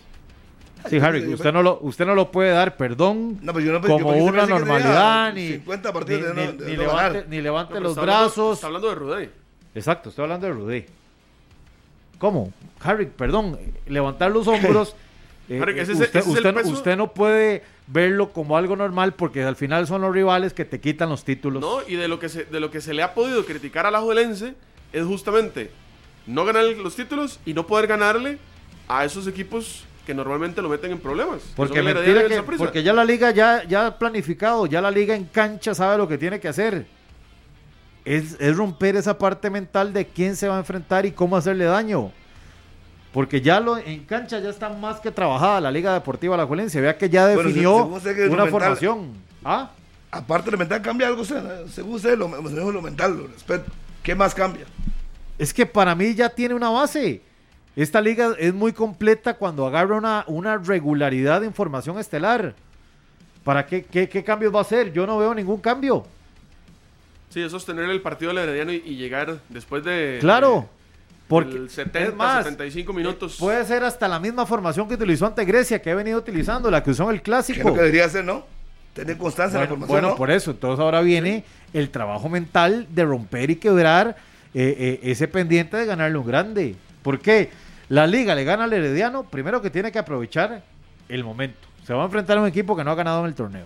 Sí, 0.89 0.95
Ay, 0.95 1.01
Harry, 1.01 1.33
usted 1.33 1.51
no 1.51 1.61
lo, 1.61 1.79
usted 1.81 2.05
no 2.05 2.15
lo 2.15 2.31
puede 2.31 2.51
dar 2.51 2.77
perdón 2.77 3.39
No, 3.41 3.51
pues 3.51 3.65
yo 3.65 3.73
no- 3.73 3.81
yo 3.85 3.87
como 3.99 4.11
una 4.15 4.45
normalidad, 4.45 5.33
ni, 5.33 5.47
50 5.49 5.91
partidos 5.91 6.21
ni, 6.21 6.27
de 6.27 6.33
no- 6.47 6.51
ni- 6.53 6.57
de 6.59 6.65
ni 6.71 6.77
no 6.77 6.81
levante, 6.83 7.25
ni 7.27 7.41
los 7.41 7.57
hablando- 7.97 8.01
brazos. 8.03 8.53
Está 8.53 8.67
hablando 8.67 8.87
de 8.89 8.95
Rudé. 8.95 9.29
Exacto, 9.75 10.09
estoy 10.09 10.23
hablando 10.23 10.47
de 10.47 10.53
Rudé. 10.53 10.85
¿Cómo? 12.19 12.51
Harry, 12.81 13.05
perdón, 13.05 13.59
levantar 13.87 14.31
los 14.31 14.47
hombros. 14.47 14.95
eh, 15.49 15.59
Harry, 15.61 15.79
ese 15.79 15.93
usted, 15.93 16.15
ese 16.15 16.41
no- 16.41 16.53
peso- 16.53 16.69
usted 16.69 16.97
no 16.97 17.13
puede 17.13 17.63
verlo 17.87 18.33
como 18.33 18.57
algo 18.57 18.75
normal 18.75 19.13
porque 19.13 19.43
al 19.43 19.55
final 19.55 19.87
son 19.87 20.01
los 20.01 20.11
rivales 20.13 20.53
que 20.53 20.65
te 20.65 20.79
quitan 20.79 21.09
los 21.09 21.23
títulos. 21.23 21.61
No, 21.61 21.79
y 21.87 21.95
de 21.95 22.07
lo 22.07 22.19
que 22.19 22.29
se, 22.29 22.45
de 22.45 22.59
lo 22.59 22.71
que 22.71 22.81
se 22.81 22.93
le 22.93 23.03
ha 23.03 23.13
podido 23.13 23.45
criticar 23.45 23.85
a 23.85 23.91
la 23.91 24.01
Juelense 24.01 24.55
es 24.93 25.05
justamente 25.05 25.69
no 26.25 26.43
ganar 26.43 26.65
los 26.65 26.95
títulos 26.95 27.39
y 27.45 27.53
no 27.53 27.67
poder 27.67 27.87
ganarle 27.87 28.39
a 28.87 29.05
esos 29.05 29.27
equipos 29.27 29.83
que 30.05 30.13
normalmente 30.13 30.61
lo 30.61 30.69
meten 30.69 30.91
en 30.91 30.99
problemas. 30.99 31.41
que 31.43 31.53
Porque 31.55 31.81
que- 32.29 32.35
porque 32.65 32.83
ya 32.83 32.93
la 32.93 33.05
liga 33.05 33.31
ya, 33.31 33.63
ya 33.65 33.87
ha 33.87 33.99
planificado, 33.99 34.65
ya 34.65 34.81
la 34.81 34.89
liga 34.89 35.15
en 35.15 35.25
cancha 35.25 35.75
sabe 35.75 35.97
lo 35.97 36.07
que 36.07 36.17
tiene 36.17 36.39
que 36.39 36.47
hacer. 36.47 36.85
Es, 38.07 38.37
es 38.39 38.55
romper 38.55 38.95
esa 38.95 39.17
parte 39.17 39.49
mental 39.49 39.91
de 39.91 40.07
quién 40.07 40.37
se 40.37 40.47
va 40.47 40.55
a 40.55 40.59
enfrentar 40.59 41.05
y 41.05 41.11
cómo 41.11 41.35
hacerle 41.35 41.65
daño. 41.65 42.09
Porque 43.11 43.41
ya 43.41 43.59
lo 43.59 43.77
en 43.77 44.05
cancha 44.05 44.39
ya 44.39 44.49
está 44.49 44.69
más 44.69 45.01
que 45.01 45.11
trabajada 45.11 45.59
la 45.59 45.71
Liga 45.71 45.93
Deportiva 45.93 46.37
La 46.37 46.45
Juelense. 46.45 46.79
Vea 46.79 46.97
que 46.97 47.09
ya 47.09 47.27
definió 47.27 47.83
una 47.83 47.99
mental. 47.99 48.49
formación. 48.49 49.11
¿Ah? 49.43 49.71
Aparte 50.09 50.45
de 50.45 50.51
lo 50.51 50.57
mental, 50.57 50.81
cambia 50.81 51.07
algo, 51.07 51.25
según 51.25 51.95
usted, 51.95 52.17
lo, 52.17 52.29
lo, 52.29 52.71
lo 52.71 52.81
mental, 52.81 53.17
lo 53.17 53.27
respeto. 53.27 53.69
¿Qué 54.01 54.15
más 54.15 54.33
cambia? 54.33 54.65
Es 55.37 55.53
que 55.53 55.65
para 55.65 55.93
mí 55.93 56.15
ya 56.15 56.29
tiene 56.29 56.55
una 56.55 56.69
base. 56.69 57.21
Esta 57.75 57.99
liga 57.99 58.35
es 58.39 58.53
muy 58.53 58.71
completa 58.71 59.33
cuando 59.33 59.67
agarra 59.67 59.97
una, 59.97 60.23
una 60.27 60.57
regularidad 60.57 61.41
de 61.41 61.47
información 61.47 61.99
estelar. 61.99 62.55
¿Para 63.43 63.65
qué, 63.65 63.83
qué, 63.83 64.07
qué 64.07 64.23
cambios 64.23 64.55
va 64.55 64.59
a 64.59 64.61
hacer? 64.61 64.93
Yo 64.93 65.05
no 65.05 65.17
veo 65.17 65.35
ningún 65.35 65.59
cambio. 65.59 66.05
Sí, 67.37 67.43
es 67.43 67.51
sostener 67.51 67.87
el 67.89 68.01
partido 68.01 68.33
del 68.33 68.39
Herediano 68.39 68.71
y, 68.73 68.81
y 68.83 68.95
llegar 68.95 69.37
después 69.49 69.83
de... 69.83 70.17
Claro. 70.19 70.67
Porque 71.27 71.55
el 71.55 71.69
70, 71.69 71.99
es 72.09 72.15
más, 72.15 72.43
75 72.45 72.93
minutos. 72.93 73.33
eh, 73.33 73.37
Puede 73.39 73.63
ser 73.65 73.83
hasta 73.83 74.07
la 74.07 74.19
misma 74.19 74.45
formación 74.47 74.87
que 74.87 74.95
utilizó 74.95 75.27
ante 75.27 75.45
Grecia, 75.45 75.79
que 75.81 75.91
he 75.91 75.93
venido 75.93 76.17
utilizando, 76.17 76.71
la 76.71 76.81
que 76.81 76.89
usó 76.91 77.03
en 77.03 77.09
el 77.09 77.15
¿Qué 77.17 77.19
es 77.19 77.23
clásico. 77.25 77.67
lo 77.67 77.75
que 77.75 77.81
debería 77.81 78.05
hacer, 78.05 78.23
no? 78.25 78.43
Tener 78.93 79.17
constancia 79.17 79.57
en 79.57 79.65
la 79.65 79.67
Bueno, 79.67 79.69
formación, 79.85 79.93
bueno, 80.01 80.07
¿no? 80.09 80.15
por 80.15 80.31
eso. 80.31 80.49
Entonces 80.51 80.79
ahora 80.83 81.01
viene 81.01 81.43
el 81.73 81.89
trabajo 81.91 82.27
mental 82.27 82.87
de 82.89 83.05
romper 83.05 83.51
y 83.51 83.57
quebrar 83.57 84.15
eh, 84.55 84.75
eh, 84.79 84.99
ese 85.03 85.27
pendiente 85.27 85.77
de 85.77 85.85
ganarle 85.85 86.17
un 86.17 86.25
grande. 86.25 86.75
¿Por 87.03 87.19
qué? 87.19 87.51
La 87.89 88.07
liga 88.07 88.33
le 88.33 88.45
gana 88.45 88.63
al 88.63 88.73
Herediano, 88.73 89.23
primero 89.29 89.61
que 89.61 89.69
tiene 89.69 89.91
que 89.91 89.99
aprovechar 89.99 90.63
el 91.07 91.23
momento. 91.23 91.59
Se 91.85 91.93
va 91.93 92.01
a 92.01 92.05
enfrentar 92.05 92.37
a 92.37 92.41
un 92.41 92.47
equipo 92.47 92.75
que 92.75 92.83
no 92.83 92.89
ha 92.91 92.95
ganado 92.95 93.19
en 93.21 93.27
el 93.27 93.35
torneo. 93.35 93.65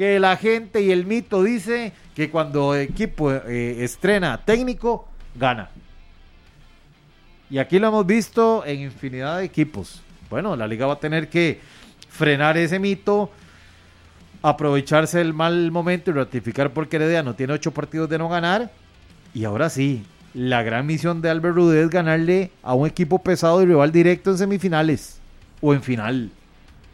Que 0.00 0.18
la 0.18 0.38
gente 0.38 0.80
y 0.80 0.92
el 0.92 1.04
mito 1.04 1.42
dice 1.42 1.92
que 2.14 2.30
cuando 2.30 2.74
equipo 2.74 3.30
eh, 3.30 3.84
estrena 3.84 4.42
técnico, 4.42 5.06
gana. 5.34 5.68
Y 7.50 7.58
aquí 7.58 7.78
lo 7.78 7.88
hemos 7.88 8.06
visto 8.06 8.64
en 8.64 8.80
infinidad 8.80 9.36
de 9.36 9.44
equipos. 9.44 10.00
Bueno, 10.30 10.56
la 10.56 10.66
liga 10.66 10.86
va 10.86 10.94
a 10.94 10.98
tener 10.98 11.28
que 11.28 11.60
frenar 12.08 12.56
ese 12.56 12.78
mito, 12.78 13.30
aprovecharse 14.40 15.18
del 15.18 15.34
mal 15.34 15.70
momento 15.70 16.10
y 16.10 16.14
ratificar 16.14 16.72
porque 16.72 16.96
Herediano 16.96 17.34
tiene 17.34 17.52
ocho 17.52 17.70
partidos 17.70 18.08
de 18.08 18.16
no 18.16 18.30
ganar. 18.30 18.70
Y 19.34 19.44
ahora 19.44 19.68
sí, 19.68 20.06
la 20.32 20.62
gran 20.62 20.86
misión 20.86 21.20
de 21.20 21.28
Albert 21.28 21.56
Rudé 21.56 21.82
es 21.82 21.90
ganarle 21.90 22.52
a 22.62 22.72
un 22.72 22.86
equipo 22.86 23.18
pesado 23.18 23.62
y 23.62 23.66
rival 23.66 23.92
directo 23.92 24.30
en 24.30 24.38
semifinales 24.38 25.20
o 25.60 25.74
en 25.74 25.82
final, 25.82 26.30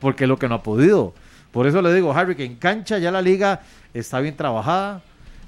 porque 0.01 0.25
es 0.25 0.29
lo 0.29 0.41
que 0.41 0.49
no 0.49 0.57
ha 0.57 0.63
podido. 0.65 1.15
Por 1.57 1.67
eso 1.67 1.81
le 1.81 1.95
digo, 1.95 2.13
Harry, 2.13 2.35
que 2.35 2.45
en 2.45 2.57
cancha 2.57 2.99
ya 2.99 3.11
la 3.11 3.23
liga 3.23 3.63
está 3.95 4.21
bien 4.21 4.37
trabajada, 4.37 5.01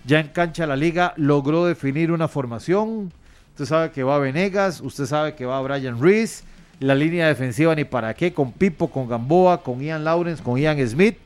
ya 0.06 0.20
en 0.20 0.28
cancha 0.28 0.66
la 0.66 0.74
liga 0.74 1.12
logró 1.18 1.66
definir 1.66 2.12
una 2.12 2.28
formación. 2.28 3.12
Usted 3.50 3.66
sabe 3.66 3.90
que 3.90 4.02
va 4.02 4.18
Venegas, 4.18 4.80
usted 4.80 5.04
sabe 5.04 5.34
que 5.34 5.44
va 5.44 5.60
Brian 5.60 6.00
Reese, 6.00 6.44
la 6.80 6.94
línea 6.94 7.26
defensiva 7.26 7.74
ni 7.74 7.84
para 7.84 8.14
qué, 8.14 8.32
con 8.32 8.52
Pipo, 8.52 8.88
con 8.88 9.06
Gamboa, 9.06 9.62
con 9.62 9.82
Ian 9.82 10.02
Lawrence, 10.02 10.42
con 10.42 10.58
Ian 10.58 10.78
Smith. 10.88 11.18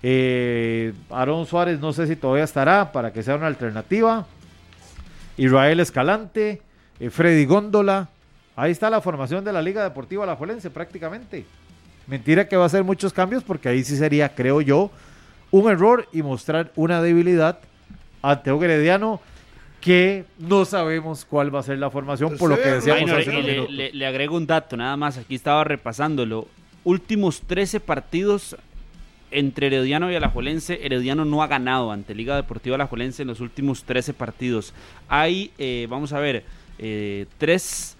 Eh, 0.00 0.92
Aaron 1.10 1.44
Suárez 1.44 1.80
no 1.80 1.92
sé 1.92 2.06
si 2.06 2.14
todavía 2.14 2.44
estará 2.44 2.92
para 2.92 3.12
que 3.12 3.20
sea 3.24 3.34
una 3.34 3.48
alternativa. 3.48 4.28
Israel 5.36 5.80
Escalante, 5.80 6.62
eh, 7.00 7.10
Freddy 7.10 7.46
Góndola. 7.46 8.10
Ahí 8.54 8.70
está 8.70 8.90
la 8.90 9.00
formación 9.00 9.44
de 9.44 9.52
la 9.52 9.60
Liga 9.60 9.82
Deportiva 9.82 10.22
Alajuelense 10.22 10.70
prácticamente. 10.70 11.44
Mentira 12.06 12.48
que 12.48 12.56
va 12.56 12.64
a 12.64 12.66
hacer 12.66 12.84
muchos 12.84 13.12
cambios 13.12 13.42
porque 13.44 13.68
ahí 13.68 13.82
sí 13.84 13.96
sería, 13.96 14.34
creo 14.34 14.60
yo, 14.60 14.90
un 15.50 15.70
error 15.70 16.06
y 16.12 16.22
mostrar 16.22 16.70
una 16.76 17.00
debilidad 17.00 17.58
ante 18.22 18.52
un 18.52 18.62
Herediano 18.62 19.20
que 19.80 20.24
no 20.38 20.64
sabemos 20.64 21.24
cuál 21.24 21.54
va 21.54 21.60
a 21.60 21.62
ser 21.62 21.78
la 21.78 21.90
formación 21.90 22.30
Pues 22.30 22.40
por 22.40 22.50
lo 22.50 22.56
que 22.56 22.68
decíamos 22.70 23.02
Minor, 23.04 23.20
hace 23.20 23.30
unos 23.30 23.44
le, 23.44 23.52
minutos. 23.52 23.72
le- 23.74 23.92
le 23.92 24.06
agrego 24.06 24.36
un 24.36 24.46
dato, 24.46 24.76
nada 24.76 24.96
más. 24.96 25.18
Aquí 25.18 25.34
estaba 25.34 25.62
repasándolo. 25.64 26.48
Últimos 26.84 27.42
13 27.42 27.80
partidos 27.80 28.56
entre 29.30 29.66
Herediano 29.66 30.10
y 30.10 30.14
Alajuelense. 30.14 30.80
Herediano 30.84 31.24
no 31.24 31.42
ha 31.42 31.46
ganado 31.48 31.92
ante 31.92 32.14
Liga 32.14 32.34
Deportiva 32.36 32.76
Alajuelense 32.76 33.22
en 33.22 33.28
los 33.28 33.40
últimos 33.40 33.84
13 33.84 34.14
partidos. 34.14 34.72
Hay, 35.08 35.50
eh, 35.58 35.86
vamos 35.90 36.12
a 36.14 36.18
ver, 36.18 36.44
eh, 36.78 37.26
3, 37.38 37.93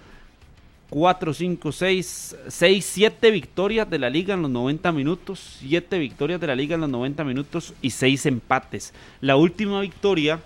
4, 0.99 1.35
5, 1.35 1.73
6, 1.73 2.37
6, 2.47 2.85
7 2.95 3.31
victorias 3.33 3.91
de 3.91 3.99
la 3.99 4.09
liga 4.09 4.35
en 4.35 4.43
los 4.43 4.51
90 4.53 4.93
minutos. 4.93 5.57
7 5.59 5.99
victorias 5.99 6.41
de 6.41 6.47
la 6.47 6.55
liga 6.55 6.77
en 6.77 6.83
los 6.83 6.91
90 6.91 7.25
minutos 7.25 7.75
y 7.83 7.91
6 7.91 8.27
empates. 8.27 8.95
La 9.21 9.35
última 9.35 9.81
victoria 9.81 10.39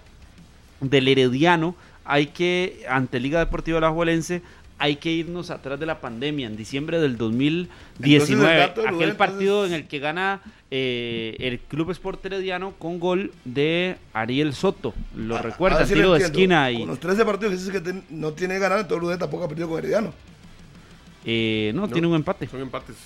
del 0.80 1.06
Herediano 1.08 1.76
hay 2.02 2.28
que, 2.28 2.82
ante 2.88 3.20
Liga 3.20 3.40
Deportiva 3.40 3.76
Alajuelense, 3.76 4.40
hay 4.78 4.96
que 4.96 5.10
irnos 5.12 5.50
atrás 5.50 5.78
de 5.78 5.84
la 5.84 6.00
pandemia, 6.00 6.46
en 6.46 6.56
diciembre 6.56 6.98
del 6.98 7.18
2019, 7.18 8.56
dato 8.56 8.80
de 8.80 8.88
aquel 8.88 9.16
partido 9.16 9.64
entonces- 9.64 9.68
en 9.76 9.82
el 9.82 9.86
que 9.88 9.98
gana 9.98 10.40
eh, 10.70 11.36
el 11.40 11.58
Club 11.58 11.90
Sport 11.90 12.24
Herediano 12.24 12.72
con 12.78 12.98
gol 13.00 13.32
de 13.44 13.96
Ariel 14.14 14.54
Soto. 14.54 14.94
Lo 15.14 15.36
Ah, 15.36 15.42
recuerda, 15.42 15.80
lo 15.80 15.86
tiro 15.86 16.12
de 16.14 16.24
esquina 16.24 16.70
y 16.70 16.78
Con 16.80 16.88
los 16.88 17.00
13 17.00 17.24
partidos 17.26 17.50
que 17.52 17.56
dices 17.58 17.72
que 17.72 17.80
ten- 17.82 18.04
no 18.08 18.32
tiene 18.32 18.58
ganar, 18.58 18.78
entonces 18.78 19.02
Rudé 19.02 19.18
tampoco 19.18 19.44
ha 19.44 19.48
perdido 19.48 19.68
con 19.68 19.78
Herediano. 19.78 20.12
Eh, 21.24 21.72
no, 21.74 21.82
No. 21.82 21.88
tiene 21.88 22.06
un 22.06 22.14
empate. 22.14 22.46
Son 22.46 22.60
empates. 22.60 22.96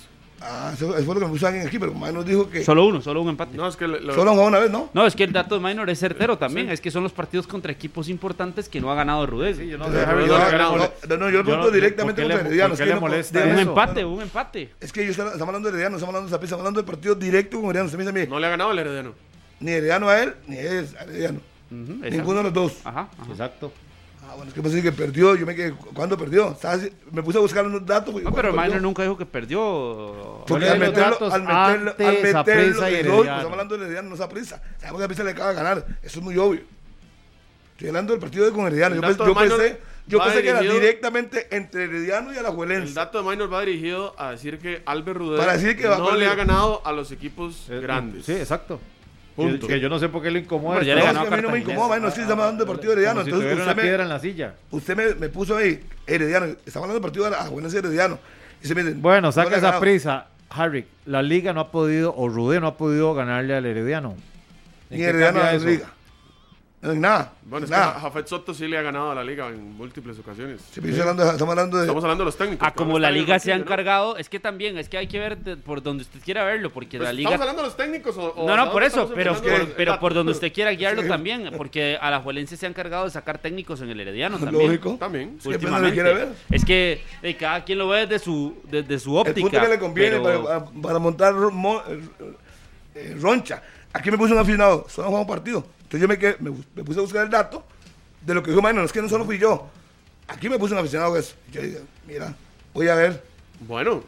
Ah, 0.45 0.71
eso, 0.73 0.93
eso 0.93 1.05
fue 1.05 1.15
lo 1.15 1.21
que 1.21 1.25
me 1.27 1.31
puso 1.31 1.47
alguien 1.47 1.65
aquí, 1.65 1.79
pero 1.79 1.93
como 1.93 2.05
nos 2.11 2.25
dijo 2.25 2.49
que 2.49 2.65
Solo 2.65 2.85
uno, 2.85 3.01
solo 3.01 3.21
un 3.21 3.29
empate. 3.29 3.55
No, 3.55 3.65
es 3.65 3.77
que 3.77 3.87
lo- 3.87 4.13
solo 4.13 4.31
han 4.31 4.35
jugado 4.35 4.47
una 4.49 4.59
vez, 4.59 4.69
¿no? 4.69 4.89
No, 4.93 5.05
es 5.07 5.15
que 5.15 5.23
el 5.23 5.31
dato 5.31 5.55
de 5.57 5.61
Minor 5.61 5.89
es 5.89 5.99
certero 5.99 6.37
también. 6.37 6.69
Es 6.69 6.81
que 6.81 6.91
son 6.91 7.01
los 7.01 7.13
partidos 7.13 7.47
contra 7.47 7.71
equipos 7.71 8.09
importantes 8.09 8.67
que 8.67 8.81
no 8.81 8.91
ha 8.91 8.95
ganado 8.95 9.25
Rudez. 9.25 9.55
Sí, 9.55 9.67
yo 9.69 9.77
no 9.77 9.87
No, 9.87 9.93
sé, 9.93 10.05
no, 10.05 10.05
no, 10.05 10.11
¿por 10.11 10.19
qué 10.19 10.27
le 10.27 10.27
no, 10.27 10.77
no, 10.77 11.17
no, 11.17 11.29
yo 11.29 11.37
lo 11.37 11.43
pregunto 11.45 11.67
no- 11.67 11.71
directamente 11.71 12.21
¿por 12.23 12.29
qué 12.29 12.35
contra 12.35 12.43
le- 12.43 12.47
Herediano, 12.49 12.73
es 12.73 12.79
le 12.81 12.93
no 12.93 12.99
molesta 12.99 13.39
de- 13.39 13.45
un 13.53 13.59
eso? 13.59 13.69
empate, 13.69 14.03
un 14.05 14.21
empate. 14.21 14.69
Es 14.81 14.91
que 14.91 15.05
yo 15.05 15.11
estaba- 15.11 15.29
estamos 15.31 15.47
hablando 15.47 15.69
de 15.69 15.75
Herediano, 15.75 15.95
estamos 15.95 16.13
hablando 16.13 16.27
de 16.27 16.31
Saprissa, 16.35 16.55
estamos 16.55 16.61
hablando 16.67 16.81
del 16.81 16.91
partido 16.93 17.15
directo 17.15 17.57
con 17.61 17.69
Herediano. 17.69 17.85
Usted 17.85 17.97
me 17.99 18.03
dice 18.03 18.17
a 18.19 18.23
mí, 18.25 18.29
no 18.29 18.37
le 18.39 18.47
ha 18.47 18.49
ganado 18.49 18.71
el 18.73 18.79
Herediano. 18.79 19.13
ni 19.61 19.71
Herediano 19.71 20.09
a 20.09 20.21
él, 20.23 20.33
ni 20.47 20.57
es 20.57 20.93
a 20.95 21.03
Herediano. 21.03 21.39
Ujú, 21.71 21.91
exacto. 21.93 22.09
Ninguno 22.17 22.37
de 22.39 22.43
los 22.43 22.53
dos. 22.53 22.73
Ajá, 22.83 23.07
ajá. 23.17 23.31
Exacto. 23.31 23.71
Ah, 24.25 24.35
bueno, 24.35 24.49
es 24.49 24.53
que 24.55 24.61
pasa 24.61 24.81
que 24.81 24.91
perdió, 24.91 25.35
yo 25.35 25.45
me 25.45 25.53
quedé, 25.55 25.73
¿cuándo 25.93 26.17
perdió? 26.17 26.57
Me 27.11 27.21
puse 27.21 27.37
a 27.37 27.41
buscar 27.41 27.65
unos 27.65 27.85
datos. 27.85 28.15
No, 28.21 28.33
pero 28.33 28.51
Minor 28.53 28.81
nunca 28.81 29.03
dijo 29.03 29.17
que 29.17 29.25
perdió. 29.25 30.43
Porque 30.47 30.67
al 30.69 30.79
meterlo, 30.79 31.31
al 31.31 31.41
meterlo, 31.41 31.91
al 31.91 32.05
antes, 32.07 32.33
meterlo, 32.33 32.89
y 32.89 32.93
el 32.95 33.07
gol, 33.07 33.17
Herediano. 33.17 33.23
estamos 33.23 33.51
hablando 33.51 33.77
de 33.77 33.85
Herediano, 33.85 34.09
no 34.09 34.15
Saprissa. 34.17 34.61
Sabemos 34.79 34.99
que 34.99 35.03
a 35.03 35.07
Saprissa 35.07 35.23
le 35.23 35.31
acaba 35.31 35.49
de 35.49 35.55
ganar, 35.55 35.85
eso 36.01 36.19
es 36.19 36.23
muy 36.25 36.37
obvio. 36.37 36.61
Estoy 37.73 37.89
hablando 37.89 38.13
del 38.13 38.19
partido 38.21 38.45
de 38.45 38.51
con 38.51 38.65
Herediano. 38.67 38.95
El 38.95 39.01
Yo, 39.01 39.25
yo 39.25 39.35
Minor 39.35 39.57
pensé, 39.59 39.79
yo 40.07 40.19
pensé 40.23 40.41
que 40.41 40.49
era 40.49 40.61
directamente 40.61 41.47
entre 41.55 41.83
Herediano 41.85 42.29
y 42.31 42.33
El 42.33 42.39
Alajuelense. 42.39 42.93
dato 42.93 43.21
de 43.21 43.29
Minor 43.29 43.51
va 43.51 43.61
dirigido 43.61 44.15
a 44.17 44.31
decir 44.31 44.59
que 44.59 44.81
Albert 44.85 45.17
Rudé 45.17 45.37
Para 45.37 45.53
decir 45.53 45.75
que 45.77 45.87
va 45.87 45.97
no 45.97 46.15
le 46.15 46.27
ha 46.27 46.35
ganado 46.35 46.81
a 46.85 46.91
los 46.91 47.11
equipos 47.11 47.67
Eh, 47.69 47.79
grandes. 47.79 48.25
Sí, 48.25 48.31
exacto. 48.33 48.79
Punto. 49.35 49.67
Que, 49.67 49.73
que 49.73 49.79
yo 49.79 49.89
no 49.89 49.97
sé 49.99 50.09
por 50.09 50.21
qué 50.21 50.29
le 50.31 50.39
incomoda. 50.39 50.79
Pero 50.79 50.85
ya 50.87 50.95
No, 50.95 51.03
ganó 51.05 51.23
es 51.23 51.27
que 51.29 51.33
a 51.33 51.37
mí 51.37 51.43
no 51.43 51.49
me 51.49 51.59
incomoda, 51.59 51.99
no, 51.99 52.07
es 52.07 52.13
que 52.13 52.21
estamos 52.21 52.43
hablando 52.43 52.65
del 52.65 52.73
partido 52.73 52.91
de 52.91 53.01
Herediano. 53.01 53.21
Como 53.21 53.25
si 53.25 53.29
Entonces 53.31 53.49
tuviera 53.51 53.71
usted 53.71 53.73
una 53.73 53.81
piedra 53.81 53.97
me, 53.97 54.03
en 54.03 54.09
la 54.09 54.19
silla. 54.19 54.53
usted 54.71 54.95
me, 54.95 55.15
me 55.15 55.29
puso 55.29 55.57
ahí, 55.57 55.79
Herediano, 56.05 56.45
estamos 56.45 56.75
hablando 56.75 56.93
del 56.93 57.01
partido 57.01 57.29
de 57.29 57.35
Alajuelense 57.35 57.75
y 57.77 57.79
Herediano. 57.79 58.19
Y 58.63 58.67
se 58.67 58.75
me 58.75 58.83
dice, 58.83 58.95
Bueno, 58.99 59.21
no 59.21 59.31
saca 59.31 59.57
esa 59.57 59.79
prisa. 59.79 60.27
Harry, 60.49 60.85
la 61.07 61.21
liga 61.23 61.51
no 61.51 61.61
ha 61.61 61.71
podido, 61.71 62.13
o 62.15 62.29
Rudé 62.29 62.59
no 62.59 62.67
ha 62.67 62.77
podido 62.77 63.13
ganarle 63.15 63.55
al 63.55 63.65
Herediano. 63.65 64.15
¿En 64.91 64.97
Ni 64.99 65.03
Herediano 65.03 65.39
a 65.39 65.43
la 65.45 65.53
eso? 65.55 65.65
liga. 65.65 65.87
No, 66.83 66.91
en 66.91 66.99
nada. 66.99 67.31
Bueno, 67.45 67.63
es 67.63 67.69
nada. 67.71 67.93
que 67.93 68.01
Jafet 68.01 68.27
Soto 68.27 68.53
sí 68.53 68.67
le 68.67 68.77
ha 68.77 68.81
ganado 68.81 69.11
a 69.11 69.15
la 69.15 69.23
liga 69.23 69.47
en 69.47 69.71
múltiples 69.77 70.19
ocasiones. 70.19 70.59
Sí, 70.69 70.81
pero 70.81 70.99
hablando 71.01 71.23
de- 71.23 71.31
estamos 71.31 71.51
hablando 71.53 71.77
de... 71.77 71.83
Estamos 71.83 72.03
hablando 72.03 72.23
de 72.23 72.25
los 72.25 72.37
técnicos. 72.37 72.67
Ah, 72.67 72.71
que 72.71 72.75
como 72.77 72.99
la 72.99 73.07
el 73.07 73.13
liga 73.15 73.39
se 73.39 73.53
ha 73.53 73.55
encargado, 73.55 74.17
es 74.17 74.27
que 74.27 74.37
también, 74.41 74.77
es 74.77 74.89
que 74.89 74.97
hay 74.97 75.07
que 75.07 75.17
ver 75.17 75.37
de- 75.37 75.55
por 75.55 75.81
donde 75.81 76.01
usted 76.03 76.19
quiera 76.19 76.43
verlo, 76.43 76.71
porque 76.71 76.97
Pues, 76.97 77.07
la 77.07 77.13
liga... 77.13 77.29
¿Estamos 77.29 77.41
hablando 77.41 77.61
de 77.61 77.67
los 77.69 77.77
técnicos 77.77 78.17
o, 78.17 78.33
o 78.33 78.45
No, 78.47 78.57
no, 78.57 78.69
por 78.69 78.83
eso, 78.83 79.09
pero, 79.15 79.33
por, 79.33 79.49
el 79.53 79.67
pero 79.67 79.97
por 79.97 80.13
donde 80.13 80.33
usted 80.33 80.51
quiera 80.51 80.71
guiarlo 80.71 81.03
Sí. 81.03 81.07
también, 81.07 81.51
porque 81.55 81.97
a 82.01 82.11
la 82.11 82.19
Juelense 82.19 82.57
se 82.57 82.65
ha 82.65 82.69
encargado 82.69 83.05
de 83.05 83.11
sacar 83.11 83.37
técnicos 83.37 83.79
en 83.79 83.89
el 83.89 83.99
Herediano 84.01 84.37
también. 84.37 84.67
Lógico. 84.67 84.97
También. 84.99 85.35
Es 85.37 85.43
que 85.43 85.49
Últimamente. 85.49 85.87
que 85.89 85.93
quiera 86.03 86.13
ver. 86.13 86.27
Es 86.51 86.65
que 86.65 87.01
eh, 87.21 87.35
cada 87.37 87.63
quien 87.63 87.77
lo 87.77 87.87
ve 87.87 88.07
desde 88.07 88.19
su, 88.25 88.57
desde 88.69 88.99
su 88.99 89.11
El 89.11 89.17
óptica. 89.29 89.39
punto 89.49 89.61
que 89.61 89.67
le 89.69 89.79
conviene 89.79 90.19
pero- 90.19 90.43
para, 90.43 90.65
para 90.65 90.99
montar 90.99 91.33
mo- 91.33 91.81
eh, 92.95 93.17
roncha. 93.21 93.61
Aquí 93.93 94.09
me 94.11 94.17
puse 94.17 94.33
un 94.33 94.39
aficionado, 94.39 94.85
solo 94.89 95.07
jugaba 95.07 95.21
un 95.21 95.27
partido. 95.27 95.65
Entonces 95.93 96.01
yo 96.01 96.07
me, 96.07 96.17
quedé- 96.17 96.37
me, 96.75 96.83
puse 96.83 96.97
a 96.99 97.03
buscar 97.03 97.23
el 97.25 97.29
dato 97.29 97.63
de 98.21 98.33
lo 98.33 98.41
que 98.41 98.49
dijo 98.49 98.63
Minor. 98.63 98.83
Es 98.85 98.91
que 98.91 98.99
no 99.01 99.07
solo 99.07 99.25
fui 99.25 99.37
yo. 99.37 99.69
Aquí 100.27 100.49
me 100.49 100.57
puse 100.57 100.73
un 100.73 100.79
aficionado 100.79 101.15
eso. 101.15 101.35
Yo 101.51 101.61
dije, 101.61 101.81
mira, 102.07 102.33
voy 102.73 102.87
a 102.87 102.95
ver. 102.95 103.23
Bueno, 103.59 104.03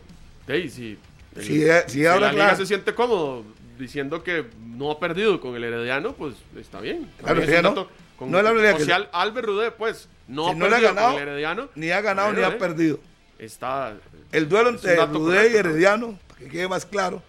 hey, 0.47 0.67
si, 0.67 0.97
Si, 1.35 1.43
si 1.43 1.59
si 1.87 2.01
la 2.01 2.15
liga 2.15 2.31
claro. 2.31 2.57
se 2.57 2.65
siente 2.65 2.95
cómodo 2.95 3.43
diciendo 3.77 4.23
que 4.23 4.45
no 4.65 4.89
ha 4.89 4.99
perdido 4.99 5.39
con 5.39 5.55
el 5.55 5.63
Herediano, 5.63 6.13
pues 6.13 6.35
está 6.57 6.79
bien. 6.81 7.11
Claro, 7.19 7.43
es 7.43 7.49
¿no? 7.61 7.69
dato 7.69 7.89
con- 8.17 8.31
No 8.31 8.41
la 8.41 8.51
realidad 8.51 8.73
o 8.73 8.77
que- 8.77 8.85
sea, 8.85 8.95
Al- 8.95 9.09
Albert 9.13 9.45
Rudé, 9.45 9.69
pues, 9.69 10.09
no 10.27 10.45
Si 10.45 10.51
ha 10.51 10.53
no 10.55 10.59
le 10.61 10.65
ha 10.65 10.69
perdido 10.79 10.95
ganado, 10.95 11.13
con 11.13 11.21
el 11.21 11.27
Herediano. 11.27 11.69
Ni 11.75 11.91
ha 11.91 12.01
ganado 12.01 12.33
ni 12.33 12.41
ha 12.41 12.47
eh, 12.47 12.51
perdido. 12.53 12.99
Está... 13.37 13.95
El 14.31 14.49
duelo 14.49 14.69
entre 14.69 14.95
Rudé 14.95 15.05
y 15.05 15.51
correcto, 15.51 15.53
¿no? 15.53 15.69
Herediano, 15.69 16.19
para 16.29 16.39
que 16.39 16.47
quede 16.47 16.67
más 16.67 16.83
claro, 16.83 17.21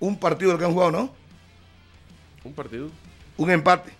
un 0.00 0.18
partido 0.20 0.52
lo 0.52 0.58
que 0.58 0.66
han 0.66 0.72
jugado, 0.72 0.90
¿no? 0.90 1.14
Un 2.44 2.52
partido. 2.52 2.90
Un 3.40 3.50
empate. 3.50 3.90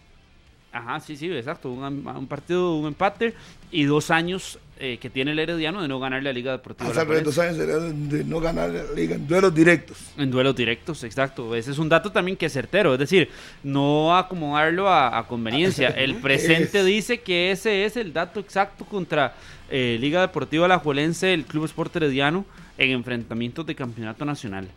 Ajá, 0.72 1.00
sí, 1.00 1.16
sí, 1.16 1.30
exacto. 1.32 1.70
Un, 1.72 1.82
un 2.06 2.26
partido, 2.28 2.76
un 2.76 2.86
empate 2.86 3.34
y 3.72 3.84
dos 3.84 4.10
años 4.12 4.58
eh, 4.78 4.98
que 5.00 5.10
tiene 5.10 5.32
el 5.32 5.38
Herediano 5.40 5.82
de 5.82 5.88
no 5.88 5.98
ganar 5.98 6.22
la 6.22 6.32
Liga 6.32 6.52
Deportiva. 6.52 6.88
Hasta 6.88 7.00
Alajuelense. 7.00 7.24
dos 7.24 7.38
años 7.38 8.08
de 8.08 8.22
no 8.24 8.38
ganar 8.38 8.70
la 8.70 8.84
liga 8.94 9.16
en 9.16 9.26
duelos 9.26 9.52
directos. 9.52 9.98
En 10.16 10.30
duelos 10.30 10.54
directos, 10.54 11.02
exacto. 11.02 11.56
Ese 11.56 11.72
es 11.72 11.78
un 11.78 11.88
dato 11.88 12.12
también 12.12 12.36
que 12.36 12.46
es 12.46 12.52
certero. 12.52 12.92
Es 12.92 13.00
decir, 13.00 13.28
no 13.64 14.16
acomodarlo 14.16 14.88
a, 14.88 15.18
a 15.18 15.26
conveniencia. 15.26 15.88
El 15.96 16.14
presente 16.16 16.80
Es- 16.80 16.86
dice 16.86 17.20
que 17.20 17.50
ese 17.50 17.84
es 17.84 17.96
el 17.96 18.12
dato 18.12 18.38
exacto 18.38 18.84
contra 18.84 19.34
eh, 19.70 19.98
Liga 20.00 20.20
Deportiva 20.20 20.66
Alajuelense, 20.66 21.34
el 21.34 21.46
Club 21.46 21.64
Sport 21.64 21.96
Herediano, 21.96 22.44
en 22.78 22.90
enfrentamientos 22.92 23.66
de 23.66 23.74
campeonato 23.74 24.24
nacional. 24.24 24.68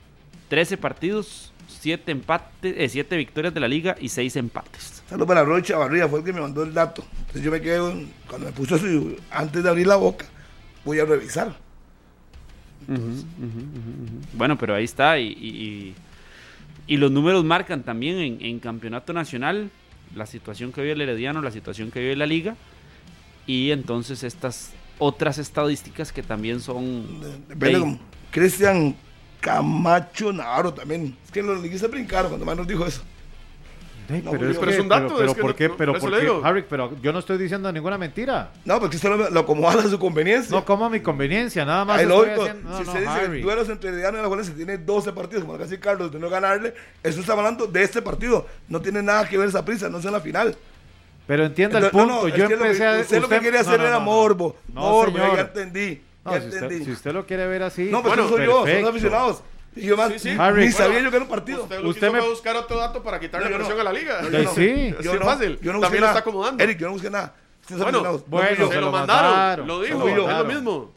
13 0.50 0.76
partidos, 0.78 1.53
7 1.68 2.12
empates, 2.12 2.76
eh, 2.78 2.90
7 2.90 3.16
victorias 3.18 3.54
de 3.54 3.60
la 3.60 3.68
liga 3.68 3.96
y 4.00 4.10
6 4.10 4.36
empates. 4.38 5.04
Saludos 5.10 5.28
para 5.28 5.44
Roy 5.44 5.62
Chavarría, 5.62 6.08
fue 6.08 6.20
el 6.20 6.26
que 6.26 6.34
me 6.34 6.42
mandó 6.42 6.64
el 6.64 6.74
dato. 6.74 7.04
Entonces 7.20 7.42
yo 7.44 7.52
me 7.52 7.62
quedé, 7.62 7.80
cuando 8.28 8.48
me 8.48 8.54
puso 8.54 8.76
eso, 8.76 8.88
yo, 8.88 9.16
antes 9.32 9.64
de 9.64 9.70
abrir 9.70 9.88
la 9.88 9.96
boca, 9.96 10.26
voy 10.86 11.00
a 11.00 11.06
revisar. 11.06 11.56
Bueno, 14.34 14.58
pero 14.58 14.76
ahí 14.76 14.84
está. 14.86 15.20
Y, 15.20 15.96
y- 16.88 16.98
los 16.98 17.12
números 17.12 17.44
marcan 17.46 17.84
también 17.84 18.18
en, 18.18 18.38
en 18.42 18.60
campeonato 18.60 19.14
nacional 19.14 19.70
la 20.16 20.26
situación 20.26 20.72
que 20.72 20.82
vive 20.82 20.94
el 20.94 21.02
Herediano, 21.02 21.42
la 21.42 21.52
situación 21.52 21.92
que 21.92 22.00
vive 22.00 22.16
la 22.16 22.26
liga. 22.26 22.56
Y 23.48 23.72
entonces 23.72 24.24
estas 24.24 24.72
otras 25.00 25.38
estadísticas 25.38 26.12
que 26.12 26.24
también 26.24 26.60
son... 26.60 27.06
Cristian 28.32 28.96
Camacho 29.44 30.32
Navarro 30.32 30.74
también. 30.74 31.18
Es 31.26 31.32
que 31.32 31.44
los 31.44 31.62
liguistas 31.62 31.92
brincaron 31.92 32.30
cuando 32.30 32.46
más 32.46 32.56
nos 32.56 32.66
dijo 32.66 32.86
eso. 32.86 33.02
Ey, 34.10 34.22
No, 34.22 34.32
pero, 34.32 34.60
pero 34.60 34.72
es, 34.72 34.80
un 34.80 34.90
dato, 34.90 35.16
pero, 35.16 35.18
pero 35.18 35.26
es 35.30 35.36
que 35.36 35.42
¿por 35.42 35.56
qué? 35.56 35.68
no, 35.70 35.78
pero 35.78 35.94
por. 35.94 36.46
Harry, 36.46 36.66
pero 36.70 36.92
yo 37.02 37.12
no 37.14 37.20
estoy 37.20 37.38
diciendo 37.38 37.72
ninguna 37.72 37.98
mentira. 37.98 38.52
No, 38.66 38.80
porque 38.80 38.96
usted 38.98 39.10
lo, 39.10 39.30
lo 39.30 39.40
acomoda 39.42 39.82
a 39.84 39.88
su 39.90 40.00
conveniencia. 40.00 40.56
No, 40.56 40.64
como 40.66 40.86
a 40.86 40.90
mi 40.90 41.00
conveniencia, 41.02 41.66
nada 41.66 41.84
más. 41.86 41.98
Ay, 42.00 42.04
estoy 42.06 42.26
lógico. 42.28 42.42
haciendo- 42.44 42.70
no, 42.70 42.78
si 42.78 42.84
no, 42.84 42.90
usted 42.92 43.02
dice 43.02 43.20
que 43.20 43.26
el 43.38 43.42
duelo 43.42 43.62
entre 43.64 43.90
Herediano 43.90 44.18
y 44.18 44.22
la 44.22 44.28
Juelense 44.28 44.52
tiene 44.54 44.78
12 44.78 45.12
partidos, 45.14 45.46
como 45.46 45.62
hace 45.62 45.80
Carlos, 45.80 46.12
de 46.12 46.20
no 46.20 46.30
ganarle, 46.30 46.74
eso 47.02 47.20
está 47.20 47.34
hablando 47.34 47.68
de 47.68 47.84
este 47.84 48.02
partido. 48.02 48.46
No 48.68 48.82
tiene 48.82 49.02
nada 49.04 49.28
que 49.28 49.38
ver 49.38 49.48
esa 49.50 49.64
prisa, 49.64 49.90
no 49.90 50.00
es 50.00 50.06
en 50.06 50.12
la 50.14 50.20
final. 50.22 50.56
Pero 51.28 51.46
entienda 51.46 51.80
el 51.80 51.90
punto. 51.90 52.06
no, 52.08 52.22
no, 52.24 52.28
yo 52.28 52.28
es 52.28 52.34
que 52.36 52.42
lo 52.42 52.48
que- 52.48 52.54
empecé 52.56 52.86
a. 52.86 53.00
Usted 53.00 53.22
lo 53.22 53.30
que 53.30 53.40
quería 53.40 53.62
no, 53.64 53.68
hacer 53.68 53.80
no, 53.80 53.88
era 53.88 54.00
morbo. 54.00 54.58
No, 54.74 54.82
morbo, 54.82 55.18
señor. 55.18 55.36
ya 55.36 55.42
entendí. 55.44 56.02
No, 56.26 56.32
ya 56.34 56.42
si 56.42 56.48
usted, 56.48 56.64
entendí. 56.64 56.86
si 56.86 56.92
usted 56.92 57.14
lo 57.14 57.26
quiere 57.26 57.48
ver 57.48 57.64
así. 57.64 57.86
No, 57.92 58.02
pero 58.04 58.10
Bueno, 58.16 58.24
eso 58.24 58.36
soy 58.38 58.46
yo, 58.46 58.78
son 58.82 58.90
aficionados. 58.90 59.44
Y 59.76 59.82
yo 59.88 59.98
más, 59.98 60.14
Sí, 60.14 60.20
sí. 60.20 60.30
ni 60.32 60.38
Harry. 60.40 60.72
sabía 60.72 60.94
Bueno, 60.94 61.06
yo 61.06 61.10
que 61.10 61.16
era 61.18 61.24
un 61.26 61.30
partido. 61.32 61.64
Usted 61.64 61.84
Usted 61.84 62.12
me- 62.12 62.22
me... 62.22 62.30
buscar 62.30 62.56
otro 62.56 62.78
dato 62.78 63.02
para 63.02 63.20
quitarle 63.20 63.46
No, 63.48 63.52
yo 63.52 63.58
presión 63.58 63.78
no. 63.78 63.82
a 63.82 63.84
la 63.86 63.94
liga. 64.00 64.22
No, 64.22 64.30
yo 64.30 64.44
no. 64.44 64.54
Sí. 64.54 64.94
no, 65.04 65.14
fácil. 65.26 65.60
Yo 65.62 65.74
no 65.74 65.80
También 65.80 66.02
lo 66.02 66.08
nada. 66.08 66.20
está 66.20 66.20
acomodando. 66.20 66.64
Eric, 66.64 66.78
yo 66.80 66.88
no 66.88 66.94
busqué 66.94 67.10
nada. 67.10 67.34
Bueno, 67.70 67.84
aficionados. 67.86 68.24
bueno, 68.30 68.50
no 68.60 68.72
se 68.72 68.82
lo 68.82 68.92
mandaron. 68.92 69.32
mandaron. 69.32 69.68
Lo 69.68 69.74
No 69.78 69.82
dijo. 69.82 70.10
Es 70.10 70.38
lo 70.38 70.46
mismo. 70.46 70.92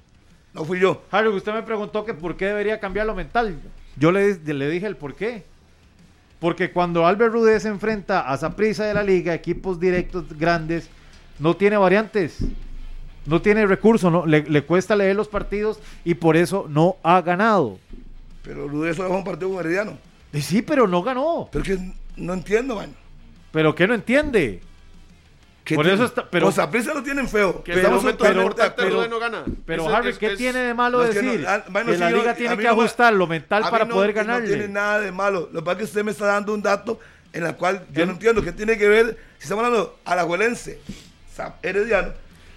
No 0.53 0.65
fui 0.65 0.79
yo. 0.79 1.03
Harry, 1.11 1.29
usted 1.29 1.53
me 1.55 1.63
preguntó 1.63 2.05
que 2.05 2.13
por 2.15 2.37
qué 2.37 2.47
debería 2.47 2.79
cambiar 2.79 3.07
lo 3.07 3.15
mental. 3.15 3.57
Yo 3.97 4.13
le, 4.13 4.35
le 4.45 4.69
dije 4.71 4.87
el 4.87 4.97
por 4.97 5.15
qué. 5.15 5.45
Porque 6.39 6.71
cuando 6.71 7.07
Albert 7.07 7.33
Rudé 7.33 7.59
se 7.61 7.69
enfrenta 7.69 8.31
a 8.31 8.35
esa 8.35 8.55
prisa 8.57 8.85
de 8.85 8.93
la 8.93 9.03
liga, 9.03 9.33
equipos 9.33 9.81
directos 9.81 10.25
grandes, 10.39 10.91
no 11.39 11.57
tiene 11.57 11.79
variantes. 11.79 12.39
No 13.27 13.43
tiene 13.43 13.67
recursos, 13.67 14.11
no, 14.13 14.25
le, 14.27 14.43
le 14.43 14.63
cuesta 14.63 14.95
leer 14.97 15.17
los 15.17 15.29
partidos 15.29 15.81
y 16.05 16.15
por 16.15 16.37
eso 16.37 16.67
no 16.69 16.97
ha 17.03 17.21
ganado. 17.23 17.79
Pero 18.43 18.69
solo 18.69 18.95
fue 18.95 19.09
un 19.09 19.25
partido 19.25 19.51
con 19.51 19.61
Herediano. 19.61 19.99
Y 20.33 20.41
sí, 20.43 20.63
pero 20.63 20.87
no 20.87 21.03
ganó. 21.03 21.49
Pero 21.51 21.65
que 21.65 21.79
no 22.17 22.35
entiendo, 22.35 22.77
man. 22.77 22.95
¿Pero 23.51 23.75
qué 23.75 23.87
no 23.89 23.95
entiende? 23.95 24.61
¿Qué 25.65 25.75
Por 25.75 25.85
tiene? 25.85 25.97
eso 25.97 26.05
está- 26.05 26.31
pero- 26.31 26.47
O 26.47 26.53
sea, 26.53 26.71
prisa 26.71 26.95
lo 26.95 27.03
tienen 27.03 27.29
feo. 27.29 27.65
Que 27.65 27.73
Pero- 27.73 27.91
no 29.09 29.19
gana. 29.19 29.45
Pero 29.65 29.89
Harry, 29.89 30.11
es- 30.11 30.19
¿qué 30.19 30.27
es- 30.33 30.39
tiene 30.39 30.61
de 30.61 30.75
malo 30.75 30.99
no, 30.99 31.05
es 31.05 31.11
que 31.11 31.23
decir? 31.23 31.41
no, 31.41 31.49
ah, 31.49 31.65
bueno, 31.71 31.89
que 31.91 31.95
sí, 31.97 32.01
la 32.01 32.11
yo- 32.11 32.17
liga 32.19 32.35
tiene 32.37 32.57
que 32.57 32.63
no 32.63 32.71
ajustar 32.71 33.13
lo 33.13 33.27
mental 33.27 33.65
para 33.69 33.85
no- 33.85 33.95
poder 33.95 34.11
No 34.15 34.23
tiene 34.23 34.33
ganarle. 34.49 34.69
nada 34.69 35.01
de 35.01 35.11
malo. 35.11 35.49
Lo 35.53 35.61
que 35.61 35.65
pasa 35.65 35.73
es 35.73 35.79
que 35.79 35.85
usted 35.85 36.05
me 36.05 36.13
está 36.13 36.27
dando 36.27 36.55
un 36.55 36.63
dato 36.63 37.01
en 37.33 37.45
el 37.47 37.57
cual 37.57 37.85
yo 37.93 38.03
¿En? 38.03 38.09
no 38.09 38.13
entiendo 38.15 38.43
qué 38.43 38.53
tiene 38.53 38.79
que 38.79 38.87
ver. 38.89 39.19
Si 39.39 39.45
estamos 39.45 39.65
hablando 39.65 39.99
alajuelense, 40.05 40.79
Herediano, 41.63 42.13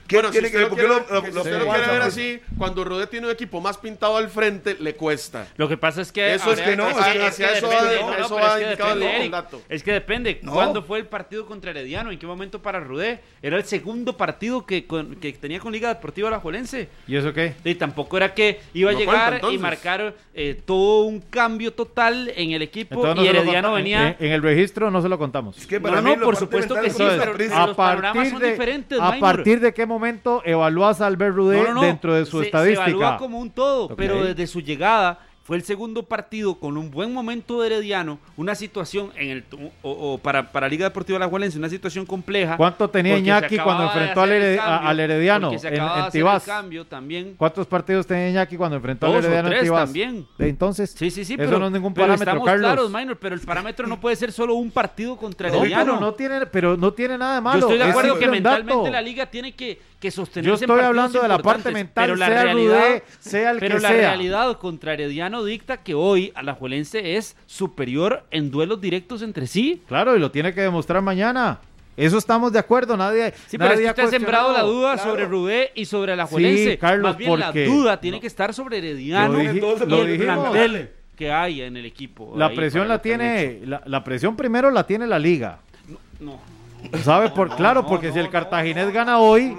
¿Qué 0.09 0.15
Bueno, 0.15 0.29
si 0.29 0.39
tiene 0.39 0.47
usted 0.47 0.59
que 0.59 0.63
lo 0.63 0.69
quiere, 0.75 0.81
qué 0.81 1.13
lo- 1.13 1.21
que 1.21 1.27
si 1.29 1.33
lo- 1.35 1.41
usted 1.41 1.51
lo- 1.59 1.65
lo 1.65 1.71
quiere 1.71 1.87
ver 1.91 2.01
así, 2.01 2.39
cuando 2.57 2.83
Rudé 2.83 3.05
tiene 3.05 3.27
un 3.27 3.31
equipo 3.33 3.61
más 3.61 3.77
pintado 3.77 4.17
al 4.17 4.27
frente, 4.29 4.75
le 4.79 4.95
cuesta. 4.95 5.45
Lo 5.55 5.69
que 5.69 5.77
pasa 5.77 6.01
es 6.01 6.11
que. 6.11 6.33
Eso 6.33 6.51
es 6.51 6.59
que 6.61 6.75
no, 6.75 6.89
es 6.89 6.97
hacia 6.97 7.27
es 7.27 7.35
que 7.37 7.43
eso 7.43 7.69
depende, 7.69 7.95
va- 8.35 8.61
indicado 8.61 8.99
el 8.99 9.29
dato. 9.31 9.61
Es 9.69 9.83
que 9.83 9.91
depende. 9.93 10.39
¿Cuándo 10.39 10.81
fue 10.81 10.97
el 10.97 11.05
partido 11.05 11.45
contra 11.45 11.69
Herediano? 11.69 12.11
¿En 12.11 12.17
qué 12.17 12.25
momento 12.25 12.59
para 12.59 12.79
Rudé? 12.79 13.19
Era 13.43 13.57
el 13.57 13.65
segundo 13.65 14.17
partido 14.17 14.65
que, 14.65 14.87
con- 14.87 15.13
que 15.17 15.31
tenía 15.33 15.59
con 15.59 15.71
Liga 15.71 15.89
Deportiva 15.89 16.29
Alajuelense. 16.29 16.89
¿Y 17.07 17.15
eso 17.15 17.31
qué? 17.31 17.53
Y 17.63 17.75
tampoco 17.75 18.17
era 18.17 18.33
que 18.33 18.61
iba 18.73 18.89
a 18.89 18.93
No 18.93 18.99
llegar 18.99 19.29
cuenta, 19.41 19.51
y 19.51 19.57
marcar 19.59 20.15
eh, 20.33 20.59
todo 20.65 21.03
un 21.03 21.19
cambio 21.21 21.71
total 21.73 22.33
en 22.35 22.51
el 22.53 22.63
equipo 22.63 22.95
Entonces 22.95 23.25
y 23.25 23.27
Herediano 23.27 23.73
venía. 23.73 24.15
En, 24.19 24.25
en 24.25 24.31
el 24.33 24.41
registro 24.41 24.89
no 24.89 25.03
se 25.03 25.07
lo 25.09 25.19
contamos. 25.19 25.55
Es 25.59 25.67
que 25.67 25.79
No, 25.79 25.83
para 25.87 26.01
no, 26.01 26.09
mí 26.09 26.15
por 26.23 26.35
supuesto 26.35 26.73
que 26.81 26.89
sí, 26.89 26.97
pero- 26.97 27.33
los 27.37 27.75
panoramas 27.75 28.29
son 28.29 28.41
diferentes, 28.41 28.97
a 28.99 29.09
Maynor. 29.09 29.19
partir 29.19 29.59
de 29.59 29.71
qué 29.71 29.85
momento 29.85 29.98
evaluás 30.45 31.01
a 31.01 31.07
Albert 31.07 31.35
Rudé 31.35 31.57
No, 31.57 31.67
no, 31.69 31.73
no. 31.75 31.81
dentro 31.81 32.13
de 32.13 32.25
su 32.25 32.39
Se- 32.39 32.45
estadística. 32.45 32.85
Se 32.85 32.91
evalúa 32.91 33.17
como 33.17 33.39
un 33.39 33.49
todo, 33.51 33.95
pero 33.95 34.23
desde 34.23 34.47
su 34.47 34.61
llegada 34.61 35.19
fue 35.43 35.57
el 35.57 35.63
segundo 35.63 36.03
partido 36.03 36.59
con 36.59 36.77
un 36.77 36.91
buen 36.91 37.11
momento 37.11 37.59
de 37.59 37.65
Herediano, 37.73 38.19
una 38.37 38.53
situación 38.53 39.09
en 39.15 39.29
el 39.31 39.43
o, 39.81 39.89
o 40.13 40.17
para, 40.19 40.51
para 40.51 40.69
Liga 40.69 40.85
Deportiva 40.85 41.17
La 41.17 41.25
Alajuelense, 41.25 41.57
una 41.57 41.69
situación 41.69 42.05
compleja. 42.05 42.55
¿Cuánto 42.55 42.87
tenía 42.87 43.17
Iñaki 43.17 43.57
cuando 43.57 43.81
de 43.81 43.89
enfrentó 43.89 44.21
al, 44.21 44.29
Hered- 44.29 44.57
cambio, 44.57 44.89
al 44.89 44.99
Herediano 44.99 45.57
se 45.57 45.67
en, 45.69 45.73
de 45.73 45.79
en 45.79 46.11
Tibás? 46.11 46.43
cambio 46.43 46.85
también. 46.85 47.33
¿Cuántos 47.35 47.65
partidos 47.65 48.05
tenía 48.05 48.29
Iñaki 48.29 48.57
cuando 48.57 48.75
enfrentó 48.77 49.07
al 49.07 49.13
Dos 49.13 49.23
o 49.23 49.25
Herediano 49.25 49.47
en 49.47 49.53
tres 49.53 49.63
Tibás? 49.63 49.83
también. 49.85 50.27
Entonces, 50.37 50.91
Sí, 50.91 51.09
sí, 51.09 51.25
sí, 51.25 51.33
eso 51.33 51.41
pero, 51.43 51.57
no 51.57 51.65
es 51.65 51.71
ningún 51.71 51.95
pero 51.95 52.05
parámetro, 52.05 52.29
estamos 52.31 52.45
Carlos. 52.47 52.71
claros, 52.71 52.91
Minor, 52.91 53.17
pero 53.17 53.33
el 53.33 53.41
parámetro 53.41 53.87
no 53.87 53.99
puede 53.99 54.15
ser 54.17 54.31
solo 54.31 54.53
un 54.53 54.69
partido 54.69 55.17
contra 55.17 55.49
No, 55.49 55.55
Herediano. 55.61 55.83
pero 55.93 55.99
no 55.99 56.13
tiene, 56.13 56.45
pero 56.45 56.77
no 56.77 56.93
tiene 56.93 57.17
nada 57.17 57.33
de 57.33 57.41
malo. 57.41 57.61
Yo 57.61 57.65
estoy 57.65 57.77
de 57.79 57.83
es 57.85 57.89
acuerdo 57.89 58.19
que 58.19 58.27
mentalmente 58.27 58.71
dato. 58.75 58.91
la 58.91 59.01
liga 59.01 59.25
tiene 59.25 59.53
que, 59.55 59.81
que 59.99 60.11
sostenerse 60.11 60.47
Yo 60.47 60.51
en 60.51 60.55
estoy 60.55 60.67
partidos 60.67 60.87
hablando 60.87 61.21
de 61.21 61.27
la 61.27 61.37
parte 61.39 61.71
mental, 61.71 62.05
pero 62.05 62.15
la 62.15 62.27
sea 62.27 62.43
realidad, 62.43 62.73
Rudé, 62.87 63.03
sea 63.19 63.51
el 63.51 63.59
pero 63.59 63.75
que 63.75 63.81
la 63.81 63.89
sea. 63.89 63.97
realidad 63.97 64.57
contra 64.57 64.93
Herediano 64.93 65.43
dicta 65.43 65.77
que 65.83 65.93
hoy 65.93 66.31
Alajuelense 66.35 67.17
es 67.17 67.35
superior 67.45 68.23
en 68.31 68.49
duelos 68.51 68.79
directos 68.79 69.21
entre 69.21 69.45
sí. 69.47 69.81
Claro, 69.87 70.15
y 70.15 70.19
lo 70.19 70.31
tiene 70.31 70.53
que 70.53 70.61
demostrar 70.61 71.01
mañana. 71.01 71.59
Eso 71.97 72.17
estamos 72.17 72.53
de 72.53 72.59
acuerdo, 72.59 72.95
nadie. 72.95 73.33
Sí, 73.47 73.57
pero 73.57 73.71
es 73.73 73.79
nadie 73.81 73.93
que 73.93 74.01
usted 74.03 74.03
ha 74.03 74.19
sembrado 74.19 74.53
la 74.53 74.61
duda 74.61 74.93
Claro. 74.93 75.09
sobre 75.11 75.25
Rudé 75.25 75.71
y 75.75 75.83
sobre 75.83 76.13
Alajuelense. 76.13 76.71
Sí, 76.71 76.77
Carlos, 76.77 77.03
Más 77.11 77.17
bien 77.17 77.29
porque- 77.31 77.65
la 77.65 77.71
duda 77.73 77.99
tiene 77.99 78.21
que 78.21 78.27
estar 78.27 78.53
sobre 78.53 78.77
Herediano 78.77 79.33
Lo 79.33 79.43
y 79.43 79.47
Entonces, 79.47 79.87
lo 79.87 80.03
el 80.03 80.17
plantel 80.17 80.91
que 81.17 81.29
hay 81.29 81.61
en 81.61 81.75
el 81.75 81.85
equipo. 81.85 82.33
La 82.37 82.49
presión 82.53 82.87
la 82.87 83.01
tiene, 83.01 83.59
la, 83.65 83.81
la 83.85 84.01
presión 84.05 84.37
primero 84.37 84.71
la 84.71 84.87
tiene 84.87 85.05
la 85.07 85.19
liga. 85.19 85.59
No. 86.21 86.39
¿Sabe? 87.03 87.29
Por, 87.31 87.53
claro, 87.57 87.81
no, 87.81 87.87
porque 87.89 88.07
no, 88.07 88.13
si 88.13 88.19
el 88.19 88.25
no, 88.27 88.31
Cartaginés 88.31 88.93
gana 88.93 89.19
hoy, 89.19 89.53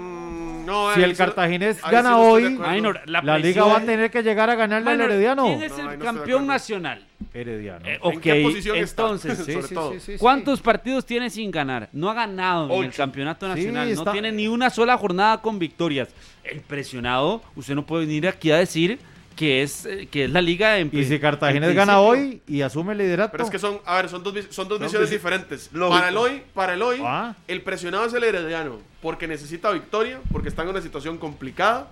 no, 0.65 0.93
si 0.93 1.01
el 1.01 1.15
Cartaginés 1.15 1.77
ahí 1.77 1.89
sí 1.89 1.91
gana 1.91 2.09
no 2.11 2.21
hoy, 2.21 2.57
la, 3.05 3.21
la, 3.21 3.37
liga 3.37 3.65
va 3.65 3.77
a 3.77 3.81
tener 3.81 4.09
que 4.11 4.23
llegar 4.23 4.49
a 4.49 4.55
ganarle 4.55 4.89
al 4.89 4.97
Minor, 4.97 5.11
Herediano. 5.11 5.45
¿Quién 5.45 5.63
es 5.63 5.71
No, 5.71 5.77
ahí 5.77 5.83
no 5.83 5.91
el 5.91 5.99
campeón 5.99 6.47
nacional? 6.47 7.05
Herediano. 7.33 7.85
Eh, 7.85 7.99
¿En 8.03 8.17
ok, 8.17 8.21
qué 8.21 8.41
posición 8.43 8.77
está? 8.77 9.03
entonces, 9.03 9.37
Sobre 9.45 9.67
todo. 9.67 9.93
¿cuántos 10.19 10.61
partidos 10.61 11.05
tiene 11.05 11.29
sin 11.29 11.51
ganar? 11.51 11.89
No 11.91 12.09
ha 12.09 12.13
ganado 12.13 12.73
en 12.73 12.83
el 12.85 12.93
campeonato 12.93 13.47
nacional, 13.47 13.93
no 13.93 14.11
tiene 14.11 14.31
ni 14.31 14.47
una 14.47 14.69
sola 14.69 14.97
jornada 14.97 15.41
con 15.41 15.59
victorias. 15.59 16.09
El 16.43 16.61
presionado, 16.61 17.41
usted 17.55 17.75
no 17.75 17.85
puede 17.85 18.05
venir 18.05 18.27
aquí 18.27 18.51
a 18.51 18.57
decir 18.57 18.99
que 19.35 19.63
es, 19.63 19.85
eh, 19.85 20.07
que 20.11 20.25
es 20.25 20.29
la 20.31 20.41
liga 20.41 20.77
en 20.79 20.89
Y 20.91 21.03
si 21.05 21.15
en 21.15 21.21
Cartaginés 21.21 21.73
gana 21.73 21.99
hoy 21.99 22.41
y 22.47 22.61
asume 22.61 22.91
el 22.93 22.99
liderato. 22.99 23.31
Pero 23.31 23.43
es 23.45 23.49
que 23.49 23.59
son, 23.59 23.79
a 23.85 23.95
ver, 23.95 24.09
son 24.09 24.21
dos, 24.23 24.33
son 24.49 24.67
dos 24.67 24.79
visiones 24.79 25.09
pues, 25.09 25.09
diferentes. 25.09 25.69
lógico. 25.73 25.95
Para 25.97 26.09
el 26.09 26.17
hoy, 26.17 26.43
para 26.53 26.73
el 26.73 26.81
hoy, 26.81 26.99
Ah. 27.03 27.35
el 27.47 27.61
presionado 27.61 28.05
es 28.05 28.13
el 28.13 28.23
herediano, 28.23 28.79
porque 29.01 29.27
necesita 29.27 29.71
victoria, 29.71 30.19
porque 30.31 30.49
está 30.49 30.63
en 30.63 30.69
una 30.69 30.81
situación 30.81 31.17
complicada, 31.17 31.89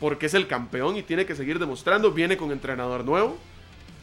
porque 0.00 0.26
es 0.26 0.34
el 0.34 0.46
campeón 0.46 0.96
y 0.96 1.02
tiene 1.02 1.24
que 1.24 1.34
seguir 1.34 1.58
demostrando, 1.58 2.10
viene 2.10 2.36
con 2.36 2.50
entrenador 2.52 3.04
nuevo. 3.04 3.38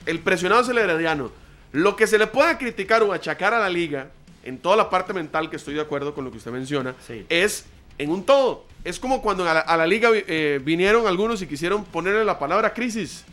El 0.06 0.20
presionado 0.20 0.62
es 0.62 0.70
el 0.70 0.78
herediano. 0.78 1.32
Lo 1.72 1.96
que 1.96 2.08
se 2.08 2.18
le 2.18 2.26
pueda 2.28 2.58
criticar 2.58 3.04
o 3.04 3.14
achacar 3.14 3.54
a 3.54 3.60
la 3.60 3.70
liga, 3.70 4.08
en 4.44 4.58
toda 4.58 4.76
la 4.78 4.90
parte 4.90 5.14
mental, 5.14 5.50
que 5.50 5.58
estoy 5.58 5.74
de 5.76 5.82
acuerdo 5.82 6.14
con 6.16 6.24
lo 6.26 6.32
que 6.32 6.38
usted 6.38 6.52
menciona, 6.52 6.96
Sí. 7.06 7.26
es 7.30 7.66
en 7.98 8.10
un 8.10 8.24
todo. 8.24 8.66
Es 8.90 9.00
como 9.00 9.22
cuando 9.22 9.48
a 9.48 9.54
la, 9.54 9.60
a 9.60 9.78
la 9.78 9.86
liga 9.86 10.10
eh, 10.14 10.60
vinieron 10.64 11.06
algunos 11.06 11.40
y 11.44 11.48
quisieron 11.48 11.86
ponerle 11.86 12.26
la 12.26 12.40
palabra 12.40 12.74
crisis, 12.74 13.24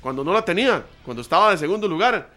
cuando 0.00 0.24
no 0.24 0.32
la 0.32 0.44
tenía, 0.44 0.84
cuando 1.04 1.20
estaba 1.22 1.52
de 1.52 1.58
segundo 1.58 1.86
lugar. 1.86 2.28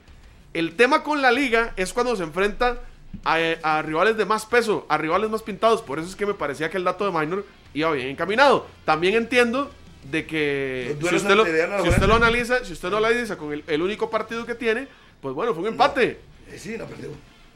El 0.53 0.75
tema 0.75 1.01
con 1.01 1.19
la 1.19 1.31
liga 1.31 1.73
es 1.77 1.91
cuando 1.93 2.15
se 2.15 2.21
enfrenta 2.21 2.77
a, 3.25 3.37
a 3.63 3.81
rivales 3.81 4.17
de 4.17 4.25
más 4.25 4.45
peso, 4.45 4.85
a 4.87 4.99
rivales 4.99 5.31
más 5.31 5.41
pintados. 5.41 5.81
Por 5.81 5.97
eso 5.97 6.07
es 6.09 6.15
que 6.15 6.27
me 6.27 6.35
parecía 6.35 6.69
que 6.69 6.77
el 6.77 6.83
dato 6.83 7.11
de 7.11 7.17
Minor 7.19 7.43
iba 7.73 7.91
bien 7.91 8.09
encaminado. 8.09 8.67
También 8.85 9.15
entiendo 9.15 9.71
de 10.11 10.27
que 10.27 10.95
si 11.09 11.15
usted, 11.15 11.35
lo, 11.35 11.45
si 11.45 11.89
usted 11.89 12.07
analiza, 12.11 12.63
si 12.65 12.73
usted 12.73 12.89
lo 12.91 12.97
analiza 12.97 13.35
con 13.35 13.51
el, 13.51 13.63
el 13.65 13.81
único 13.81 14.11
partido 14.11 14.45
que 14.45 14.53
tiene, 14.53 14.87
pues 15.21 15.33
bueno, 15.33 15.53
fue 15.55 15.63
un 15.63 15.69
empate. 15.69 16.19
Eh, 16.51 16.59
sí, 16.59 16.75
no 16.77 16.85
perdió. 16.85 17.09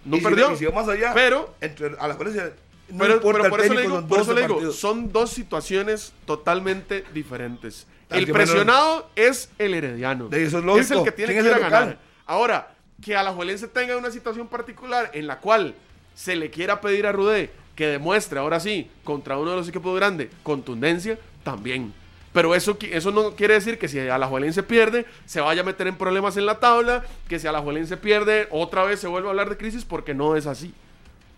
No 0.05 0.15
Y 0.17 0.19
si- 0.19 0.25
perdió, 0.25 0.51
y 0.53 0.57
si 0.57 0.67
más 0.69 0.87
allá, 0.87 1.11
pero- 1.13 1.53
entre, 1.61 1.91
a 1.99 2.07
la 2.07 2.15
Juelense, 2.15 2.53
no 2.93 2.99
pero, 2.99 3.13
importa 3.15 3.43
pero 3.43 3.45
el 3.45 3.49
por 3.51 3.61
eso 3.61 3.73
digo, 3.75 4.07
por 4.07 4.19
eso 4.19 4.33
12 4.33 4.33
le 4.33 4.41
digo, 4.41 4.53
partidos. 4.55 4.75
son 4.77 5.11
dos 5.11 5.31
situaciones 5.31 6.13
totalmente 6.25 7.03
diferentes. 7.13 7.87
El 8.09 8.31
presionado 8.31 9.09
es 9.15 9.49
el 9.57 9.73
herediano. 9.73 10.29
De 10.29 10.43
eso 10.43 10.59
es 10.59 10.63
lógico. 10.63 10.99
el 10.99 11.03
que 11.03 11.11
tiene 11.11 11.33
que 11.33 11.39
¿Quién 11.39 11.51
ir 11.51 11.63
a 11.63 11.69
ganar. 11.69 11.99
Ahora, 12.25 12.75
que 13.01 13.15
Alajuelense 13.15 13.67
tenga 13.67 13.97
una 13.97 14.11
situación 14.11 14.47
particular 14.47 15.09
en 15.13 15.27
la 15.27 15.39
cual 15.39 15.73
se 16.15 16.35
le 16.35 16.51
quiera 16.51 16.79
pedir 16.79 17.07
a 17.07 17.11
Rudé 17.11 17.49
que 17.75 17.87
demuestre 17.87 18.39
ahora 18.39 18.59
sí 18.59 18.89
contra 19.03 19.37
uno 19.37 19.51
de 19.51 19.57
los 19.57 19.67
equipos 19.67 19.95
grandes 19.95 20.29
contundencia, 20.43 21.17
también. 21.43 21.93
Pero 22.31 22.55
eso, 22.55 22.77
eso 22.81 23.11
no 23.11 23.35
quiere 23.35 23.55
decir 23.55 23.77
que 23.77 23.87
si 23.87 23.99
Alajuelense 23.99 24.63
pierde, 24.63 25.05
se 25.25 25.39
vaya 25.39 25.61
a 25.61 25.65
meter 25.65 25.87
en 25.87 25.95
problemas 25.95 26.35
en 26.37 26.45
la 26.45 26.59
tabla, 26.59 27.03
que 27.27 27.37
si 27.39 27.47
Alajuelense 27.47 27.97
pierde, 27.97 28.47
otra 28.49 28.83
vez 28.83 28.99
se 28.99 29.07
vuelve 29.07 29.27
a 29.27 29.31
hablar 29.31 29.49
de 29.49 29.57
crisis, 29.57 29.85
porque 29.85 30.13
no 30.13 30.35
es 30.35 30.47
así. 30.47 30.73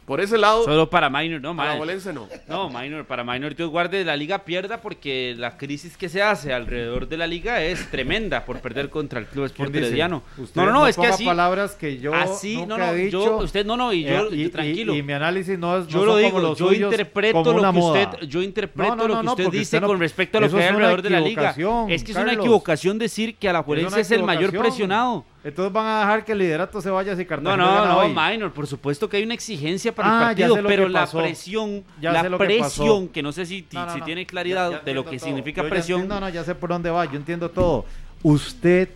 Por 0.05 0.21
ese 0.21 0.37
lado, 0.37 0.63
Solo 0.63 0.87
para 0.87 1.09
Minor, 1.09 1.41
no, 1.41 1.55
man. 1.55 1.67
Alajuelense 1.67 2.13
no. 2.13 2.27
No, 2.47 2.69
Minor, 2.69 3.05
para 3.05 3.23
Minor 3.23 3.55
Dios 3.55 3.71
guarde 3.71 4.05
la 4.05 4.15
liga 4.15 4.45
pierda 4.45 4.79
porque 4.79 5.33
la 5.35 5.57
crisis 5.57 5.97
que 5.97 6.09
se 6.09 6.21
hace 6.21 6.53
alrededor 6.53 7.07
de 7.07 7.17
la 7.17 7.25
liga 7.25 7.63
es 7.63 7.89
tremenda 7.89 8.45
por 8.45 8.59
perder 8.59 8.89
contra 8.91 9.19
el 9.19 9.25
Club 9.25 9.45
¿Quién 9.51 9.65
Sport? 9.69 9.75
Herediano. 9.75 10.21
Usted 10.37 10.61
No, 10.61 10.67
no, 10.67 10.73
no, 10.73 10.87
es 10.87 10.95
que 10.95 11.07
así. 11.07 11.25
palabras 11.25 11.73
que 11.73 11.97
yo 11.97 12.13
así, 12.13 12.55
nunca 12.57 12.67
no, 12.67 12.77
no, 12.77 12.91
he 12.93 12.95
dicho. 12.97 13.23
yo, 13.25 13.37
usted 13.37 13.65
no, 13.65 13.77
no, 13.77 13.91
y 13.93 14.03
yo, 14.03 14.29
Eh, 14.31 14.49
tranquilo. 14.49 14.93
Y, 14.95 15.01
mi 15.01 15.13
análisis 15.13 15.57
no 15.57 15.75
es. 15.77 15.85
no 15.85 15.89
yo 15.89 15.99
lo 16.05 16.11
como 16.11 16.17
digo, 16.19 16.39
los 16.39 16.57
yo 16.59 16.71
interpreto 16.71 17.43
como 17.43 17.59
lo 17.59 17.71
que 17.71 17.79
moda. 17.79 18.01
usted, 18.11 18.27
yo 18.27 18.41
interpreto 18.43 18.95
No, 18.95 19.07
no, 19.07 19.07
lo 19.07 19.21
que 19.21 19.27
usted 19.43 19.45
dice 19.49 19.61
usted 19.63 19.81
no- 19.81 19.87
con 19.87 19.99
respecto 19.99 20.37
a 20.37 20.41
lo 20.41 20.49
que 20.51 20.55
hay 20.57 20.63
es 20.65 20.69
alrededor 20.69 21.01
de 21.01 21.09
la 21.09 21.19
liga. 21.19 21.49
equivocación, 21.51 21.89
Es 21.91 22.03
que 22.03 22.11
es 22.11 22.17
una 22.19 22.33
equivocación 22.33 22.99
decir 22.99 23.35
que 23.37 23.47
Es 23.47 23.49
Alajuelense 23.49 23.87
una 23.93 24.01
es 24.01 24.11
el 24.11 24.21
mayor 24.23 24.51
presionado. 24.55 25.25
Entonces 25.45 25.71
van 25.71 25.85
a 25.85 25.99
dejar 25.99 26.25
que 26.25 26.31
el 26.31 26.39
liderato 26.39 26.81
se 26.81 26.89
vaya 26.89 27.15
si 27.15 27.21
No, 27.21 27.27
Cartagena 27.27 27.55
no, 27.63 27.71
gana 27.75 27.87
no, 27.93 27.97
hoy. 27.99 28.07
Minor, 28.15 28.51
por 28.51 28.65
supuesto 28.65 29.07
que 29.07 29.17
hay 29.17 29.23
una 29.23 29.35
exigencia 29.35 29.93
para 29.93 30.09
Ah, 30.09 30.31
el 30.31 30.37
ya 30.37 30.47
partido, 30.47 30.67
pero 30.67 30.89
la 30.89 31.05
presión, 31.05 31.83
Ya 32.01 32.11
la 32.13 32.23
que 32.23 32.35
presión, 32.35 33.07
que 33.09 33.21
no 33.21 33.31
sé 33.31 33.45
si, 33.45 33.63
No, 33.71 33.85
no, 33.85 33.93
si 33.93 33.99
no. 33.99 34.05
tiene 34.05 34.25
claridad 34.25 34.71
Ya- 34.71 34.77
ya 34.79 34.83
de 34.83 34.93
lo 34.95 35.05
que 35.05 35.17
todo. 35.19 35.27
significa 35.27 35.61
Yo 35.61 35.69
presión. 35.69 36.01
entiendo, 36.01 36.19
no, 36.19 36.29
ya 36.29 36.43
sé 36.43 36.55
por 36.55 36.71
dónde 36.71 36.89
va, 36.89 37.05
yo 37.05 37.15
entiendo 37.15 37.51
todo. 37.51 37.85
Usted, 38.23 38.89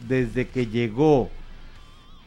desde 0.00 0.48
que 0.48 0.66
llegó 0.66 1.28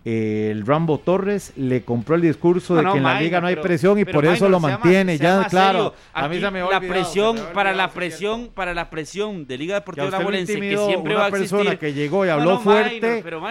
eh, 0.10 0.52
el 0.52 0.66
Rambo 0.66 1.00
Torres, 1.00 1.52
le 1.58 1.84
compró 1.84 2.16
el 2.16 2.22
discurso 2.22 2.76
de 2.76 2.84
No, 2.84 2.94
que 2.94 3.00
en 3.00 3.04
la 3.04 3.20
liga 3.20 3.42
no 3.42 3.48
hay 3.48 3.56
pero- 3.56 3.64
presión 3.68 4.00
y 4.00 4.06
por 4.06 4.26
eso 4.26 4.48
lo 4.48 4.62
más- 4.62 4.80
mantiene. 4.80 5.18
ya, 5.18 5.46
claro. 5.50 5.94
A 6.14 6.30
mí 6.30 6.40
se 6.40 6.50
me 6.50 6.62
la 6.62 6.80
presión 6.80 7.38
para 7.54 7.74
la 7.74 7.90
presión 7.92 8.50
para 8.54 8.74
la 8.74 8.90
presión 8.90 9.46
de 9.46 9.58
Liga 9.58 9.76
Deportiva 9.76 10.08
Alajuelense 10.08 10.54
que 10.62 10.78
siempre 10.78 11.12
una 11.14 11.20
va 11.20 11.26
a 11.26 11.28
existir. 11.28 11.58
persona 11.58 11.76
que 11.78 11.92
llegó 11.94 12.26
y 12.26 12.30
habló 12.30 12.52
no, 12.52 12.60
fuerte 12.62 13.20
pero 13.22 13.42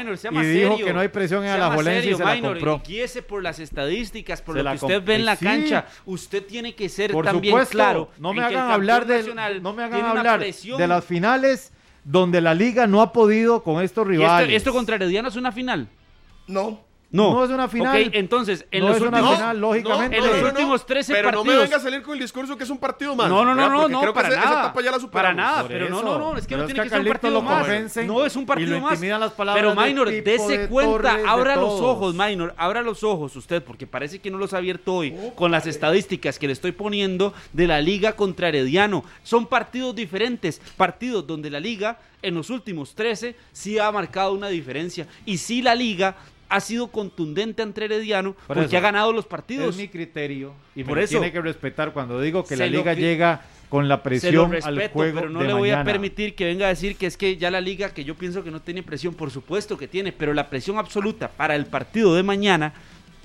y 0.43 0.47
dijo 0.47 0.71
serio. 0.71 0.87
que 0.87 0.95
no 0.95 1.01
hay 1.01 1.09
presión 1.09 1.45
en 1.45 1.51
Alajuelense 1.51 2.11
y 2.11 2.15
se 2.15 2.25
la 2.25 2.41
compró. 2.41 2.81
y 2.89 3.21
por 3.23 3.43
las 3.43 3.59
estadísticas, 3.59 4.41
por 4.41 4.57
Se 4.57 4.63
lo 4.63 4.71
que 4.71 4.77
usted 4.77 5.03
ve 5.05 5.15
en 5.17 5.25
la 5.27 5.37
cancha. 5.37 5.85
Usted 6.07 6.43
tiene 6.43 6.75
que 6.75 6.89
ser 6.89 7.13
también 7.23 7.55
claro. 7.69 8.09
no 8.19 8.33
me 8.33 8.43
hagan 8.43 8.71
hablar 8.71 9.05
de 9.05 9.25
no 9.61 9.75
me 9.75 9.83
hagan 9.83 10.05
hablar 10.07 10.41
de 10.41 10.87
las 10.89 11.05
finales 11.05 11.73
donde 12.03 12.41
la 12.41 12.55
liga 12.55 12.87
no 12.87 13.03
ha 13.03 13.13
podido 13.13 13.63
con 13.63 13.83
estos 13.83 14.07
Y 14.09 14.13
esto, 14.13 14.23
rivales. 14.23 14.57
esto 14.57 14.73
contra 14.73 14.95
Herediano 14.97 15.29
es 15.29 15.37
una 15.37 15.53
final. 15.53 15.89
No. 16.47 16.85
No. 17.09 17.33
No 17.35 17.45
es 17.45 17.51
una 17.51 17.69
final. 17.69 18.03
Ok, 18.03 18.11
entonces, 18.15 18.67
en 18.73 18.81
No 18.81 18.89
los 18.89 18.97
es 18.97 19.03
una 19.03 19.11
últimos... 19.19 19.37
final, 19.37 19.61
lógicamente. 19.61 20.17
en 20.19 20.27
los 20.27 20.43
últimos 20.43 20.85
13 20.87 21.13
pero 21.15 21.31
no 21.31 21.45
me 21.45 21.51
partidos. 21.53 21.63
venga 21.63 21.77
a 21.77 21.81
salir 21.81 22.03
con 22.03 22.15
el 22.15 22.21
discurso 22.21 22.59
que 22.59 22.65
es 22.65 22.69
un 22.71 22.79
partido 22.79 23.15
más. 23.15 23.29
No, 23.29 23.45
no, 23.45 23.55
no, 23.55 23.69
no, 23.71 23.89
no, 23.89 24.01
creo 24.01 24.13
que 24.13 24.17
para 24.17 24.29
esa- 24.29 24.39
esa 24.41 24.49
nada. 24.51 24.61
etapa 24.65 24.83
ya 24.83 24.91
la 24.91 24.99
para 25.11 25.33
nada, 25.33 25.63
Por 25.63 25.71
pero 25.71 25.89
no, 25.89 25.99
eso. 26.01 26.05
no, 26.05 26.19
no, 26.19 26.37
es 26.37 26.43
que 26.47 26.49
Pero 26.49 26.59
no 26.63 26.65
es 26.65 26.75
tiene 26.75 26.81
que 26.83 26.91
que 26.91 26.97
ser 26.97 27.07
un 27.07 27.13
partido 27.13 27.43
más. 27.43 27.97
No 28.05 28.27
es 28.27 28.37
un 28.37 28.45
partido 28.45 28.81
más. 28.81 28.93
intimidan 28.95 29.21
las 29.21 29.33
palabras 29.33 29.63
Pero 29.65 29.81
Minor, 29.81 30.11
de 30.11 30.69
cuenta, 30.69 30.93
Torres, 31.13 31.25
abra 31.29 31.57
los 31.57 31.81
ojos, 31.81 32.13
Minor, 32.15 32.53
abra 32.59 32.83
los 32.83 33.05
ojos 33.05 33.37
usted, 33.37 33.63
porque 33.63 33.87
parece 33.87 34.19
que 34.19 34.31
no 34.31 34.37
los 34.37 34.53
ha 34.53 34.57
abierto 34.59 34.93
hoy 34.97 35.15
con 35.37 35.53
las 35.53 35.67
estadísticas 35.69 36.41
que 36.41 36.49
le 36.49 36.53
estoy 36.55 36.73
poniendo 36.73 37.33
de 37.53 37.69
la 37.69 37.81
liga 37.81 38.15
contra 38.17 38.49
Herediano. 38.49 39.05
Son 39.23 39.47
partidos 39.47 39.95
diferentes, 39.95 40.61
partidos 40.77 41.25
donde 41.25 41.51
la 41.51 41.61
liga 41.61 41.99
en 42.21 42.35
los 42.35 42.51
últimos 42.51 42.95
13 42.97 43.37
sí 43.53 43.79
ha 43.79 43.91
marcado 43.93 44.33
una 44.33 44.49
diferencia 44.49 45.07
y 45.25 45.39
sí 45.39 45.63
la 45.63 45.75
liga 45.77 46.17
ha 46.49 46.61
sido 46.61 46.89
contundente 46.89 47.63
ante 47.63 47.85
Herediano 47.85 48.35
Por 48.35 48.57
porque 48.57 48.67
eso. 48.67 48.77
ha 48.77 48.81
ganado 48.81 49.13
los 49.13 49.27
partidos. 49.27 49.71
Es 49.71 49.77
mi 49.77 49.89
criterio 49.89 50.53
y 50.75 50.85
Por 50.85 50.99
me 50.99 51.05
eso. 51.05 51.13
tiene 51.19 51.33
que 51.33 51.41
respetar 51.41 51.93
cuando 51.93 52.21
digo 52.21 52.45
que 52.45 52.57
la 52.57 52.67
liga 52.67 52.95
llega 52.95 53.43
con 53.69 53.89
la 53.89 54.03
presión 54.03 54.53
respeto, 54.53 54.81
al 54.81 54.89
juego 54.91 55.21
pero 55.21 55.31
no 55.31 55.41
de 55.41 55.49
le 55.49 55.53
voy 55.53 55.71
a 55.71 55.83
permitir 55.83 56.35
que 56.37 56.45
venga 56.45 56.67
a 56.67 56.69
decir 56.69 56.97
que 56.97 57.07
es 57.07 57.17
que 57.17 57.37
ya 57.37 57.51
la 57.51 57.61
liga, 57.61 57.93
que 57.93 58.05
yo 58.05 58.15
pienso 58.15 58.45
que 58.45 58.51
no 58.53 58.61
tiene 58.61 58.83
presión, 58.83 59.15
por 59.15 59.31
supuesto 59.31 59.77
que 59.77 59.89
tiene, 59.89 60.13
pero 60.13 60.35
la 60.35 60.49
presión 60.49 60.79
absoluta 60.79 61.29
para 61.29 61.57
el 61.57 61.67
partido 61.67 62.15
de 62.15 62.23
mañana 62.23 62.73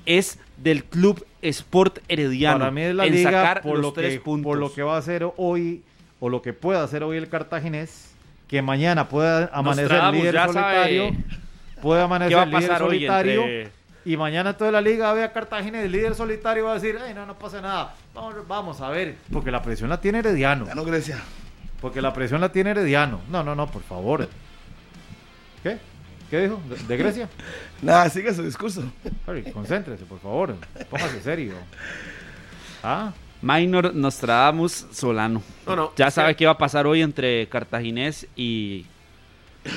es 0.04 0.40
del 0.56 0.84
Club 0.84 1.24
Sport 1.42 2.00
Herediano. 2.08 2.58
Para 2.58 2.70
mí 2.72 2.82
es 2.82 2.94
la 2.94 3.06
en 3.06 3.12
liga 3.14 3.30
sacar 3.30 3.62
por 3.62 3.74
los 3.74 3.82
lo, 3.82 3.92
tres 3.92 4.14
que, 4.14 4.20
puntos. 4.20 4.44
por 4.50 4.58
lo 4.58 4.72
que 4.72 4.82
va 4.82 4.96
a 4.96 4.98
hacer 4.98 5.24
hoy 5.36 5.82
o 6.18 6.28
lo 6.28 6.42
que 6.42 6.52
pueda 6.52 6.82
hacer 6.82 7.04
hoy 7.04 7.16
el 7.18 7.28
cartaginés, 7.28 8.12
que 8.48 8.62
mañana 8.62 9.08
pueda 9.08 9.48
amanecer 9.52 10.02
líder 10.12 10.34
solitario, 10.34 11.10
sabe 11.10 11.16
puede 11.82 12.00
amanecer 12.02 12.30
¿Qué 12.30 12.36
va 12.36 12.42
a 12.42 12.46
líder 12.46 12.60
pasar 12.62 12.82
hoy 12.84 12.88
solitario. 12.96 13.42
entre- 13.42 13.72
Y 14.04 14.16
mañana 14.16 14.56
toda 14.56 14.72
la 14.72 14.80
liga 14.80 15.12
ve 15.12 15.22
a 15.24 15.32
Cartaginés, 15.32 15.84
el 15.84 15.92
líder 15.92 16.14
solitario 16.14 16.64
va 16.64 16.70
a 16.72 16.74
decir, 16.74 16.98
ay, 17.04 17.12
no, 17.14 17.26
no 17.26 17.38
pasa 17.38 17.60
nada, 17.60 17.94
vamos, 18.14 18.34
vamos 18.48 18.80
a 18.80 18.88
ver, 18.88 19.16
porque 19.32 19.50
la 19.50 19.60
presión 19.62 19.90
la 19.90 20.00
tiene 20.00 20.20
Herediano, 20.20 20.64
Ganó 20.66 20.84
Grecia. 20.84 21.18
porque 21.80 22.00
la 22.00 22.12
presión 22.14 22.40
la 22.40 22.50
tiene 22.50 22.70
Herediano. 22.70 23.20
No, 23.28 23.42
no, 23.44 23.54
no, 23.54 23.66
por 23.70 23.82
favor. 23.82 24.28
¿Qué? 25.62 25.78
¿Qué 26.30 26.40
dijo? 26.40 26.60
¿De, 26.68 26.76
de 26.76 26.96
Grecia? 26.96 27.28
Nada, 27.82 28.08
sigue 28.08 28.32
su 28.34 28.42
discurso. 28.42 28.82
Harry, 29.26 29.42
concéntrese, 29.52 30.04
por 30.04 30.18
favor, 30.18 30.56
póngase 30.90 31.20
serio. 31.20 31.54
Ah, 32.82 33.12
Minor 33.40 33.94
Nostradamus 33.94 34.86
Solano. 34.92 35.42
No, 35.66 35.76
no, 35.76 35.92
Ya 35.96 36.10
sabe 36.10 36.34
qué 36.36 36.46
va 36.46 36.52
a 36.52 36.58
pasar 36.58 36.86
hoy 36.86 37.02
entre 37.02 37.48
Cartaginés 37.48 38.26
y, 38.36 38.86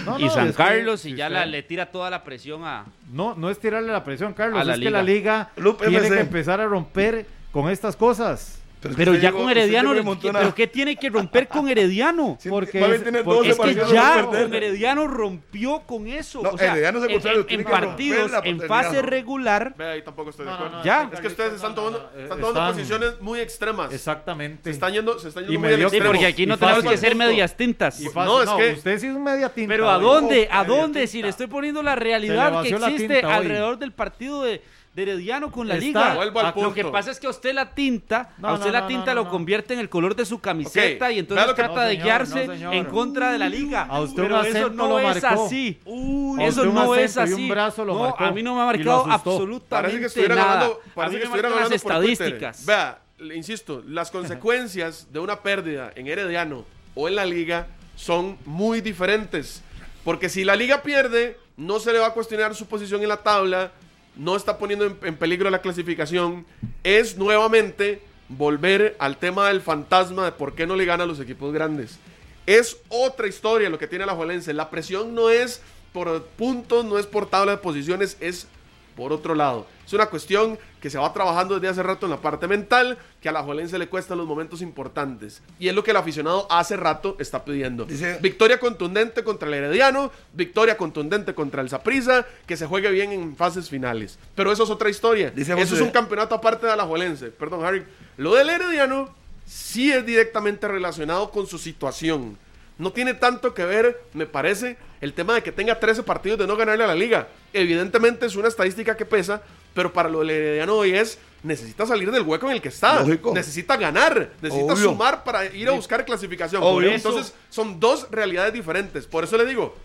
no, 0.05 0.19
y 0.19 0.25
no, 0.25 0.29
San 0.31 0.47
que 0.47 0.53
Carlos 0.53 1.05
y 1.05 1.15
ya 1.15 1.29
la- 1.29 1.45
le 1.45 1.61
tira 1.63 1.91
toda 1.91 2.09
la 2.09 2.23
presión 2.23 2.63
a... 2.65 2.85
No, 3.11 3.35
no 3.35 3.49
es 3.49 3.59
tirarle 3.59 3.91
la 3.91 4.03
presión, 4.03 4.33
Carlos, 4.33 4.59
A 4.59 4.63
la 4.63 4.73
es 4.73 4.79
que 4.79 4.89
la 4.89 5.03
liga 5.03 5.49
Loop 5.57 5.79
tiene 5.85 6.09
que 6.09 6.19
empezar 6.19 6.59
a 6.59 6.65
romper 6.65 7.25
con 7.51 7.69
estas 7.69 7.95
cosas. 7.95 8.59
Pero 8.95 9.15
ya 9.15 9.31
con 9.31 9.49
Herediano, 9.49 9.93
¿pero 10.21 10.53
qué 10.55 10.67
tiene 10.67 10.95
que 10.95 11.09
romper 11.09 11.47
con 11.47 11.67
Herediano? 11.69 12.37
Porque 12.49 12.79
es- 12.95 13.03
tiene 13.03 13.23
porque- 13.23 13.49
12 13.49 13.61
Es 13.71 13.75
que 13.75 13.93
ya 13.93 14.25
con 14.25 14.53
Herediano 14.53 15.07
rompió 15.07 15.81
con 15.85 16.07
eso. 16.07 16.41
No, 16.41 16.51
o 16.51 16.57
sea, 16.57 16.71
Herediano 16.73 16.99
es 16.99 17.05
el 17.05 17.11
en- 17.11 17.45
en, 17.49 17.59
en 17.61 17.65
partidos, 17.65 18.31
la 18.31 18.39
en 18.43 18.59
fase 18.61 19.01
regular, 19.01 19.73
Ve, 19.77 19.85
ahí 19.85 20.01
tampoco 20.01 20.29
estoy 20.29 20.45
de 20.45 20.51
No, 20.51 20.57
no, 20.57 20.65
acuerdo. 20.65 20.77
no, 20.79 20.83
Ya. 20.85 21.09
Es 21.13 21.19
que 21.19 21.27
ustedes 21.27 21.53
están 21.53 21.75
tomando, 21.75 21.97
están 21.99 22.21
eh, 22.23 22.27
tomando 22.29 22.47
están- 22.49 22.73
posiciones 22.73 23.21
muy 23.21 23.39
extremas. 23.39 23.93
Exactamente. 23.93 24.63
Se 24.63 24.71
están 24.71 24.93
yendo, 24.93 25.17
se 25.19 25.29
están 25.29 25.43
yendo 25.43 25.53
Y 25.53 25.57
muy 25.57 25.89
sí, 25.89 25.97
porque 26.05 26.25
aquí 26.25 26.43
y 26.43 26.45
no 26.45 26.57
tenemos 26.57 26.83
fácil. 26.83 26.91
que 26.91 26.97
ser 26.97 27.15
medias 27.15 27.55
tintas. 27.57 27.99
Y 28.01 28.05
No, 28.13 28.41
es 28.43 28.49
que- 28.49 28.73
usted 28.73 28.99
sí 28.99 29.07
es 29.07 29.15
un 29.15 29.23
media 29.23 29.49
tinta. 29.49 29.73
Pero 29.73 29.89
¿a 29.89 29.97
dónde? 29.97 30.47
¿A 30.51 30.63
dónde? 30.63 31.07
Si 31.07 31.21
le 31.21 31.29
estoy 31.29 31.47
poniendo 31.47 31.81
la 31.81 31.93
Se 31.95 31.99
realidad 32.01 32.61
que 32.61 32.69
existe 32.69 33.21
alrededor 33.21 33.77
del 33.77 33.91
partido 33.91 34.43
de, 34.43 34.61
de 34.95 35.01
Herediano 35.03 35.51
con 35.51 35.67
la 35.67 35.73
Está- 35.75 35.85
liga. 35.85 36.15
Vuelvo 36.15 36.39
al 36.39 36.45
Ah, 36.45 36.53
Lo 36.55 36.73
que 36.73 36.85
pasa 36.85 37.11
es 37.11 37.19
que 37.19 37.27
a 37.27 37.29
usted 37.29 37.53
la 37.53 37.75
tinta, 37.75 38.29
No, 38.37 38.47
a 38.47 38.53
usted 38.53 38.67
no, 38.67 38.71
la 38.71 38.87
tinta 38.87 39.07
no, 39.13 39.15
lo 39.15 39.23
no. 39.25 39.29
convierte 39.29 39.73
en 39.73 39.81
el 39.81 39.89
color 39.89 40.15
de 40.15 40.25
su 40.25 40.39
camiseta 40.39 41.11
y 41.11 41.19
entonces 41.19 41.53
trata 41.53 41.73
No, 41.73 41.81
de 41.81 41.89
señor, 41.91 42.03
guiarse 42.05 42.43
en 42.71 42.85
contra 42.85 43.31
de 43.33 43.37
la 43.37 43.49
liga. 43.49 43.83
A 43.89 43.99
usted 43.99 44.23
Pero 44.23 44.39
un 44.39 44.45
eso 44.45 44.69
no 44.69 44.87
lo 44.87 44.99
es 45.01 45.21
así. 45.23 45.79
Uy, 45.83 46.41
eso 46.45 46.65
no 46.65 46.95
es 46.95 47.17
así. 47.17 47.33
un 47.33 47.49
brazo 47.49 47.83
lo 47.83 47.93
no, 47.93 47.99
marcó 48.03 48.23
a 48.23 48.31
mí 48.31 48.41
no 48.41 48.55
me 48.55 48.61
ha 48.61 48.65
marcado 48.65 49.05
absolutamente 49.11 49.65
Parece 49.69 49.99
que 49.99 50.05
estuvieran 50.05 50.37
nada. 50.37 50.53
hablando, 50.53 50.79
parece 50.95 51.17
que 51.17 51.23
estuvieran 51.25 51.51
las 51.51 51.61
hablando 51.63 51.75
Twitter. 51.99 52.27
estadísticas. 52.27 52.65
Vea, 52.65 52.99
insisto, 53.35 53.83
las 53.85 54.11
consecuencias 54.11 55.11
de 55.11 55.19
una 55.19 55.41
pérdida 55.41 55.91
en 55.95 56.07
Herediano 56.07 56.63
o 56.95 57.09
en 57.09 57.15
la 57.15 57.25
liga 57.25 57.67
son 57.97 58.37
muy 58.45 58.79
diferentes. 58.79 59.61
Porque 60.05 60.29
si 60.29 60.45
la 60.45 60.55
liga 60.55 60.83
pierde, 60.83 61.37
no 61.57 61.79
se 61.81 61.91
le 61.91 61.99
va 61.99 62.07
a 62.07 62.13
cuestionar 62.13 62.55
su 62.55 62.65
posición 62.67 63.01
en 63.01 63.09
la 63.09 63.17
tabla, 63.17 63.71
no 64.15 64.35
está 64.35 64.57
poniendo 64.57 64.85
en, 64.85 65.15
peligro 65.15 65.49
la 65.49 65.61
clasificación. 65.61 66.45
Es 66.83 67.17
nuevamente 67.17 68.01
volver 68.29 68.95
al 68.99 69.17
tema 69.17 69.47
del 69.47 69.61
fantasma 69.61 70.25
de 70.25 70.31
por 70.31 70.55
qué 70.55 70.65
no 70.65 70.75
le 70.75 70.85
ganan 70.85 71.07
los 71.07 71.19
equipos 71.19 71.53
grandes. 71.53 71.99
Es 72.45 72.77
otra 72.89 73.27
historia 73.27 73.69
lo 73.69 73.79
que 73.79 73.87
tiene 73.87 74.05
la 74.05 74.13
Juelense. 74.13 74.53
La 74.53 74.69
presión 74.69 75.15
no 75.15 75.29
es 75.29 75.61
por 75.93 76.23
puntos, 76.23 76.85
no 76.85 76.97
es 76.97 77.05
por 77.05 77.29
tabla 77.29 77.53
de 77.53 77.57
posiciones, 77.57 78.17
es 78.19 78.47
por 78.95 79.11
otro 79.11 79.35
lado. 79.35 79.67
Es 79.85 79.93
una 79.93 80.07
cuestión 80.07 80.57
que 80.85 80.91
se 80.91 80.99
va 80.99 81.11
trabajando 81.11 81.55
desde 81.55 81.69
hace 81.69 81.81
rato 81.81 82.05
en 82.05 82.11
la 82.11 82.21
parte 82.21 82.47
mental, 82.47 82.99
que 83.19 83.27
a 83.27 83.31
la 83.31 83.41
Juelense 83.41 83.79
le 83.79 83.87
cuesta 83.87 84.15
los 84.15 84.27
momentos 84.27 84.61
importantes. 84.61 85.41
Y 85.57 85.67
es 85.67 85.73
lo 85.73 85.83
que 85.83 85.89
el 85.89 85.97
aficionado 85.97 86.45
hace 86.51 86.77
rato 86.77 87.15
está 87.17 87.43
pidiendo. 87.43 87.85
Dice- 87.85 88.19
victoria 88.21 88.59
contundente 88.59 89.23
contra 89.23 89.47
el 89.47 89.55
Herediano, 89.55 90.11
victoria 90.33 90.77
contundente 90.77 91.33
contra 91.33 91.63
el 91.63 91.69
Saprissa, 91.69 92.27
que 92.45 92.55
se 92.55 92.67
juegue 92.67 92.91
bien 92.91 93.11
en 93.13 93.35
fases 93.35 93.67
finales. 93.67 94.19
Pero 94.35 94.51
eso 94.51 94.61
es 94.63 94.69
otra 94.69 94.87
historia. 94.91 95.31
Dice 95.31 95.59
eso 95.59 95.73
es 95.73 95.81
un 95.81 95.89
campeonato 95.89 96.35
aparte 96.35 96.67
de 96.67 96.75
la 96.77 96.83
Juelense. 96.83 97.29
Perdón, 97.31 97.65
Harry. 97.65 97.83
Lo 98.17 98.35
del 98.35 98.51
Herediano 98.51 99.09
sí 99.43 99.91
es 99.91 100.05
directamente 100.05 100.67
relacionado 100.67 101.31
con 101.31 101.47
su 101.47 101.57
situación. 101.57 102.37
No 102.77 102.91
tiene 102.91 103.15
tanto 103.15 103.55
que 103.55 103.65
ver, 103.65 104.03
me 104.13 104.27
parece, 104.27 104.77
el 105.01 105.13
tema 105.13 105.33
de 105.33 105.41
que 105.41 105.51
tenga 105.51 105.79
13 105.79 106.03
partidos 106.03 106.37
de 106.37 106.45
no 106.45 106.55
ganarle 106.55 106.83
a 106.83 106.87
la 106.87 106.93
liga. 106.93 107.27
Evidentemente 107.53 108.27
es 108.27 108.35
una 108.35 108.49
estadística 108.49 108.95
que 108.95 109.05
pesa, 109.07 109.41
pero 109.75 109.93
para 109.93 110.09
lo 110.09 110.21
del 110.21 110.31
Herediano 110.31 110.73
hoy 110.73 110.95
es, 110.95 111.19
necesita 111.43 111.85
salir 111.85 112.09
del 112.11 112.23
hueco 112.23 112.47
en 112.47 112.53
el 112.53 112.61
que 112.61 112.69
está. 112.69 113.01
Lógico. 113.01 113.31
Necesita 113.35 113.77
ganar, 113.77 114.31
necesita 114.41 114.73
Obvio. 114.73 114.89
sumar 114.89 115.23
para 115.23 115.45
ir 115.45 115.67
a 115.69 115.73
buscar 115.73 116.03
clasificación. 116.03 116.63
Obvio. 116.63 116.89
Entonces 116.91 117.35
son 117.51 117.79
dos 117.79 118.07
realidades 118.09 118.51
diferentes. 118.53 119.05
Por 119.05 119.23
eso 119.25 119.37
le 119.37 119.45
digo, 119.45 119.75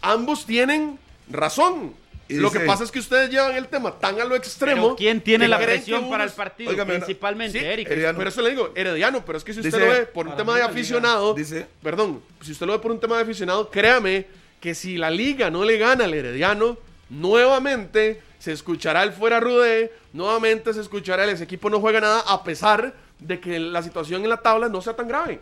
ambos 0.00 0.46
tienen 0.46 0.98
razón. 1.28 1.92
Y 2.26 2.36
lo 2.36 2.48
dice- 2.48 2.60
que 2.60 2.64
pasa 2.66 2.84
es 2.84 2.90
que 2.90 3.00
ustedes 3.00 3.28
llevan 3.28 3.54
el 3.54 3.68
tema 3.68 3.98
tan 3.98 4.18
a 4.18 4.24
lo 4.24 4.34
extremo. 4.34 4.82
Pero 4.82 4.96
¿quién 4.96 5.20
tiene 5.20 5.46
la 5.46 5.58
presión 5.58 6.08
para 6.08 6.24
el 6.24 6.30
partido? 6.30 6.72
Principalmente, 6.86 7.58
Sí, 7.58 7.64
Eric. 7.64 7.86
Herediano. 7.90 8.16
Pero 8.16 8.30
eso 8.30 8.40
le 8.40 8.48
digo, 8.50 8.72
Herediano, 8.74 9.22
pero 9.26 9.36
es 9.36 9.44
que 9.44 9.52
si 9.52 9.58
usted 9.60 9.72
Dice- 9.72 9.84
lo 9.86 9.92
ve 9.92 10.06
por 10.06 10.26
un 10.28 10.34
tema 10.36 10.56
de 10.56 10.62
aficionado, 10.62 11.34
dice- 11.34 11.66
perdón, 11.82 12.22
si 12.40 12.52
usted 12.52 12.64
lo 12.64 12.72
ve 12.72 12.78
por 12.78 12.92
un 12.92 12.98
tema 13.00 13.16
de 13.16 13.24
aficionado, 13.24 13.68
créame 13.70 14.26
que 14.58 14.74
si 14.74 14.96
la 14.96 15.10
liga 15.10 15.50
no 15.50 15.64
le 15.64 15.76
gana 15.76 16.04
al 16.04 16.14
Herediano, 16.14 16.78
nuevamente 17.10 18.22
se 18.44 18.52
escuchará 18.52 19.02
el 19.04 19.14
fuera 19.14 19.40
Rudé, 19.40 19.90
nuevamente 20.12 20.74
se 20.74 20.82
escuchará 20.82 21.24
el 21.24 21.30
ese 21.30 21.44
equipo 21.44 21.70
no 21.70 21.80
juega 21.80 21.98
nada, 21.98 22.22
a 22.28 22.44
pesar 22.44 22.92
de 23.18 23.40
que 23.40 23.58
la 23.58 23.82
situación 23.82 24.22
en 24.22 24.28
la 24.28 24.36
tabla 24.36 24.68
no 24.68 24.82
sea 24.82 24.94
tan 24.94 25.08
grave. 25.08 25.40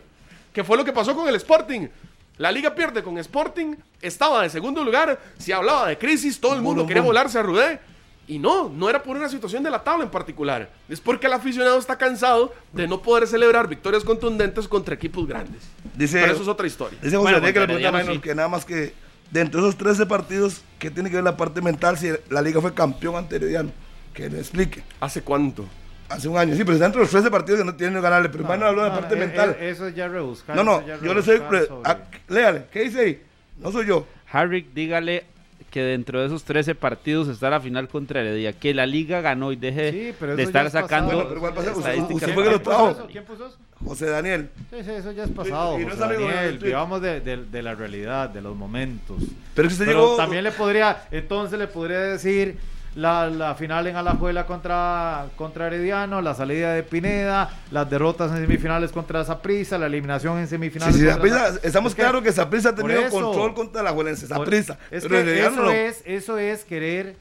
Que 0.53 0.63
fue 0.63 0.77
lo 0.77 0.85
que 0.85 0.93
pasó 0.93 1.13
con 1.13 1.27
el 1.27 1.35
Sporting. 1.35 1.89
La 2.37 2.49
liga 2.49 2.73
pierde 2.73 3.03
con 3.03 3.17
Sporting, 3.17 3.75
estaba 4.01 4.43
de 4.43 4.49
segundo 4.49 4.85
lugar, 4.85 5.19
se 5.37 5.53
hablaba 5.53 5.89
de 5.89 5.97
crisis, 5.97 6.39
todo 6.39 6.55
el 6.55 6.61
mundo 6.61 6.83
Bum, 6.83 6.87
quería 6.87 7.03
volarse 7.03 7.37
a 7.37 7.43
Rudé. 7.43 7.81
Y 8.25 8.39
no, 8.39 8.69
no 8.69 8.89
era 8.89 9.03
por 9.03 9.17
una 9.17 9.27
situación 9.27 9.63
de 9.63 9.69
la 9.69 9.83
tabla 9.83 10.05
en 10.05 10.09
particular. 10.09 10.69
Es 10.87 11.01
porque 11.01 11.27
el 11.27 11.33
aficionado 11.33 11.77
está 11.77 11.97
cansado 11.97 12.53
de 12.71 12.87
no 12.87 13.01
poder 13.01 13.27
celebrar 13.27 13.67
victorias 13.67 14.05
contundentes 14.05 14.65
contra 14.69 14.95
equipos 14.95 15.27
grandes. 15.27 15.61
Dice, 15.93 16.21
Pero 16.21 16.31
eso 16.31 16.43
es 16.43 16.47
otra 16.47 16.65
historia. 16.67 16.97
dice 17.01 17.17
José 17.17 17.31
Bueno, 17.33 17.45
le 17.45 17.51
pregunta 17.51 18.13
sí. 18.13 18.19
que 18.19 18.33
nada 18.33 18.47
más 18.47 18.63
que 18.63 18.93
dentro 19.33 19.61
de 19.61 19.67
esos 19.67 19.77
13 19.77 20.05
partidos, 20.05 20.61
¿qué 20.79 20.89
tiene 20.91 21.09
que 21.09 21.15
ver 21.15 21.25
la 21.25 21.35
parte 21.35 21.61
mental 21.61 21.97
si 21.97 22.09
la 22.29 22.41
liga 22.41 22.61
fue 22.61 22.73
campeón 22.73 23.15
ante 23.15 23.35
Herediano? 23.35 23.71
Que 24.13 24.29
le 24.29 24.39
explique. 24.39 24.83
¿Hace 24.99 25.21
cuánto? 25.23 25.65
Hace 26.07 26.27
un 26.27 26.37
año, 26.37 26.53
sí, 26.55 26.59
pero 26.63 26.73
está 26.73 26.85
dentro 26.85 26.99
de 26.99 27.05
los 27.05 27.11
13 27.11 27.31
partidos 27.31 27.59
que 27.61 27.65
no 27.65 27.75
tienen 27.75 27.95
que 27.95 28.01
ganarle. 28.01 28.29
Pero 28.29 28.43
no, 28.43 28.53
habló 28.53 28.83
de 28.83 28.89
la 28.89 28.93
no, 28.95 29.01
parte 29.01 29.15
eh, 29.15 29.17
mental. 29.19 29.57
eh, 29.59 29.69
Eso 29.71 29.87
es 29.87 29.95
ya 29.95 30.07
rebuscar. 30.07 30.55
no, 30.55 30.63
no, 30.63 30.83
yo 31.01 31.13
le 31.13 31.21
soy. 31.23 31.39
pre- 31.39 31.65
sobre- 31.65 31.81
ah, 31.89 31.97
léale, 32.29 32.65
¿qué 32.71 32.81
dice 32.83 32.99
ahí? 33.01 33.21
No 33.57 33.71
soy 33.71 33.87
yo. 33.87 34.05
Harry, 34.31 34.67
dígale 34.75 35.25
que 35.71 35.81
dentro 35.81 36.19
de 36.19 36.27
esos 36.27 36.43
13 36.43 36.75
partidos 36.75 37.27
está 37.27 37.49
la 37.49 37.59
final 37.59 37.87
contra 37.87 38.21
Heredia. 38.21 38.53
Que 38.53 38.75
la 38.75 38.85
liga 38.85 39.21
ganó 39.21 39.51
y 39.51 39.55
deje 39.55 39.91
Sí, 39.91 40.13
pero 40.19 40.35
de 40.35 40.43
estar 40.43 40.69
sacando 40.69 41.07
Bueno, 41.15 41.23
pero 41.29 41.37
igual 41.37 41.53
pasa- 41.55 41.71
usted- 41.71 41.79
estadísticas. 41.81 42.13
usted 42.15 42.25
¿Quién- 42.27 42.35
fue 42.35 42.43
que 42.43 42.49
lo 42.51 42.61
quién 42.61 42.75
puso 42.75 42.93
trajo. 42.93 43.07
¿Quién 43.11 43.25
puso 43.25 43.45
eso? 43.47 43.57
José 43.85 44.07
Daniel. 44.07 44.49
Sí, 44.69 44.77
sí, 44.83 44.91
eso 44.91 45.11
ya 45.11 45.23
es 45.25 45.29
pasado. 45.31 45.79
y 45.79 45.85
no 45.85 45.91
es 45.93 45.97
José 45.99 46.13
Daniel, 46.13 46.57
vivamos 46.59 47.01
de, 47.01 47.19
de- 47.21 47.45
de 47.45 47.61
la 47.63 47.75
realidad, 47.75 48.29
de 48.29 48.41
los 48.41 48.55
momentos. 48.55 49.17
Pero 49.55 49.67
usted 49.67 49.85
Pero 49.85 50.01
llegó. 50.03 50.17
también 50.17 50.43
le 50.43 50.51
podría, 50.51 51.03
entonces 51.11 51.59
le 51.59 51.67
podría 51.67 51.99
decir 51.99 52.57
la, 52.95 53.27
la 53.27 53.55
final 53.55 53.87
en 53.87 53.95
Alajuela 53.95 54.45
contra, 54.45 55.25
contra 55.35 55.65
Herediano, 55.67 56.21
la 56.21 56.35
salida 56.35 56.73
de 56.73 56.83
Pineda, 56.83 57.49
las 57.71 57.89
derrotas 57.89 58.31
en 58.31 58.37
semifinales 58.37 58.91
contra 58.91 59.23
Zaprisa, 59.25 59.77
la 59.79 59.87
eliminación 59.87 60.37
en 60.37 60.45
Sí, 60.45 60.51
semifinales. 60.51 60.95
sí, 60.95 61.01
contra 61.05 61.17
Saprissa- 61.21 61.51
Za- 61.53 61.59
estamos 61.67 61.91
Es 61.91 61.95
claros 61.95 62.21
que 62.23 62.31
Saprissa 62.31 62.69
ha 62.69 62.75
tenido 62.75 63.01
eso. 63.01 63.19
control 63.19 63.53
contra 63.55 63.81
la 63.83 63.91
Juelense. 63.91 64.27
por- 64.27 64.37
Saprissa. 64.45 64.77
Es 64.91 65.03
pero 65.07 65.23
que 65.25 65.39
eso 65.41 65.51
no. 65.63 65.71
es, 65.71 66.03
eso 66.05 66.37
es 66.37 66.63
querer 66.63 67.15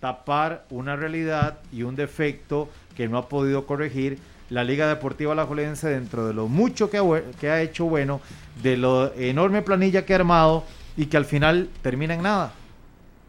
tapar 0.00 0.64
una 0.70 0.96
realidad 0.96 1.58
y 1.72 1.84
un 1.84 1.94
defecto 1.94 2.68
que 2.96 3.08
no 3.08 3.16
ha 3.18 3.28
podido 3.28 3.64
corregir 3.66 4.18
la 4.52 4.64
Liga 4.64 4.86
Deportiva 4.88 5.32
Alajuelense 5.32 5.88
dentro 5.88 6.26
de 6.26 6.34
lo 6.34 6.46
mucho 6.48 6.90
que 6.90 6.98
ha, 6.98 7.02
que 7.40 7.50
ha 7.50 7.60
hecho 7.62 7.86
bueno, 7.86 8.20
de 8.62 8.76
lo 8.76 9.12
enorme 9.16 9.62
planilla 9.62 10.04
que 10.04 10.12
ha 10.12 10.16
armado 10.16 10.64
y 10.96 11.06
que 11.06 11.16
al 11.16 11.24
final 11.24 11.68
termina 11.82 12.14
en 12.14 12.22
nada. 12.22 12.52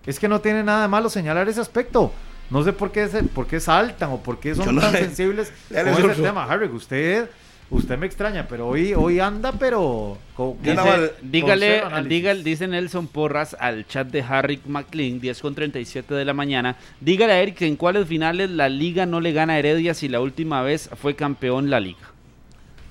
Es 0.06 0.20
que 0.20 0.28
no 0.28 0.42
tiene 0.42 0.64
nada 0.64 0.82
de 0.84 0.88
malo 0.90 1.10
señalar 1.10 1.48
ese 1.48 1.62
aspecto. 1.62 2.12
No 2.50 2.62
sé 2.64 2.74
por 2.74 2.92
qué, 2.92 3.08
por 3.34 3.48
qué 3.48 3.60
saltan 3.60 4.12
o 4.12 4.22
por 4.22 4.40
qué 4.40 4.54
son 4.54 4.76
no 4.76 4.82
tan 4.82 4.92
le- 4.94 5.00
sensibles 5.00 5.52
le 5.70 5.84
con 5.84 5.86
le 6.08 6.12
ese 6.14 6.22
tema. 6.22 6.44
Harry, 6.44 6.68
usted, 6.68 7.30
usted 7.74 7.98
me 7.98 8.06
extraña, 8.06 8.48
pero 8.48 8.68
hoy, 8.70 8.94
hoy 8.94 9.20
anda, 9.20 9.52
pero... 9.52 10.18
con- 10.36 10.56
Dice- 10.62 10.76
con- 11.22 11.32
dígale, 11.32 11.82
dígale, 12.10 12.44
dice 12.44 12.68
Nelson 12.68 13.08
Porras 13.08 13.56
al 13.60 13.86
chat 13.88 14.08
de 14.08 14.22
Harry 14.22 14.60
McLean, 14.66 15.20
10 15.20 15.42
con 15.42 15.56
37 15.56 16.14
de 16.14 16.26
la 16.26 16.34
mañana. 16.34 16.76
Dígale 17.02 17.34
a 17.34 17.42
Eric 17.42 17.62
en 17.64 17.76
cuáles 17.76 18.08
finales 18.08 18.50
la 18.50 18.70
liga 18.70 19.06
no 19.06 19.20
le 19.20 19.34
gana 19.34 19.54
a 19.54 19.60
Heredia 19.60 19.94
si 19.94 20.08
la 20.08 20.22
última 20.22 20.62
vez 20.62 20.90
fue 21.02 21.16
campeón 21.16 21.70
la 21.70 21.80
liga. 21.80 22.13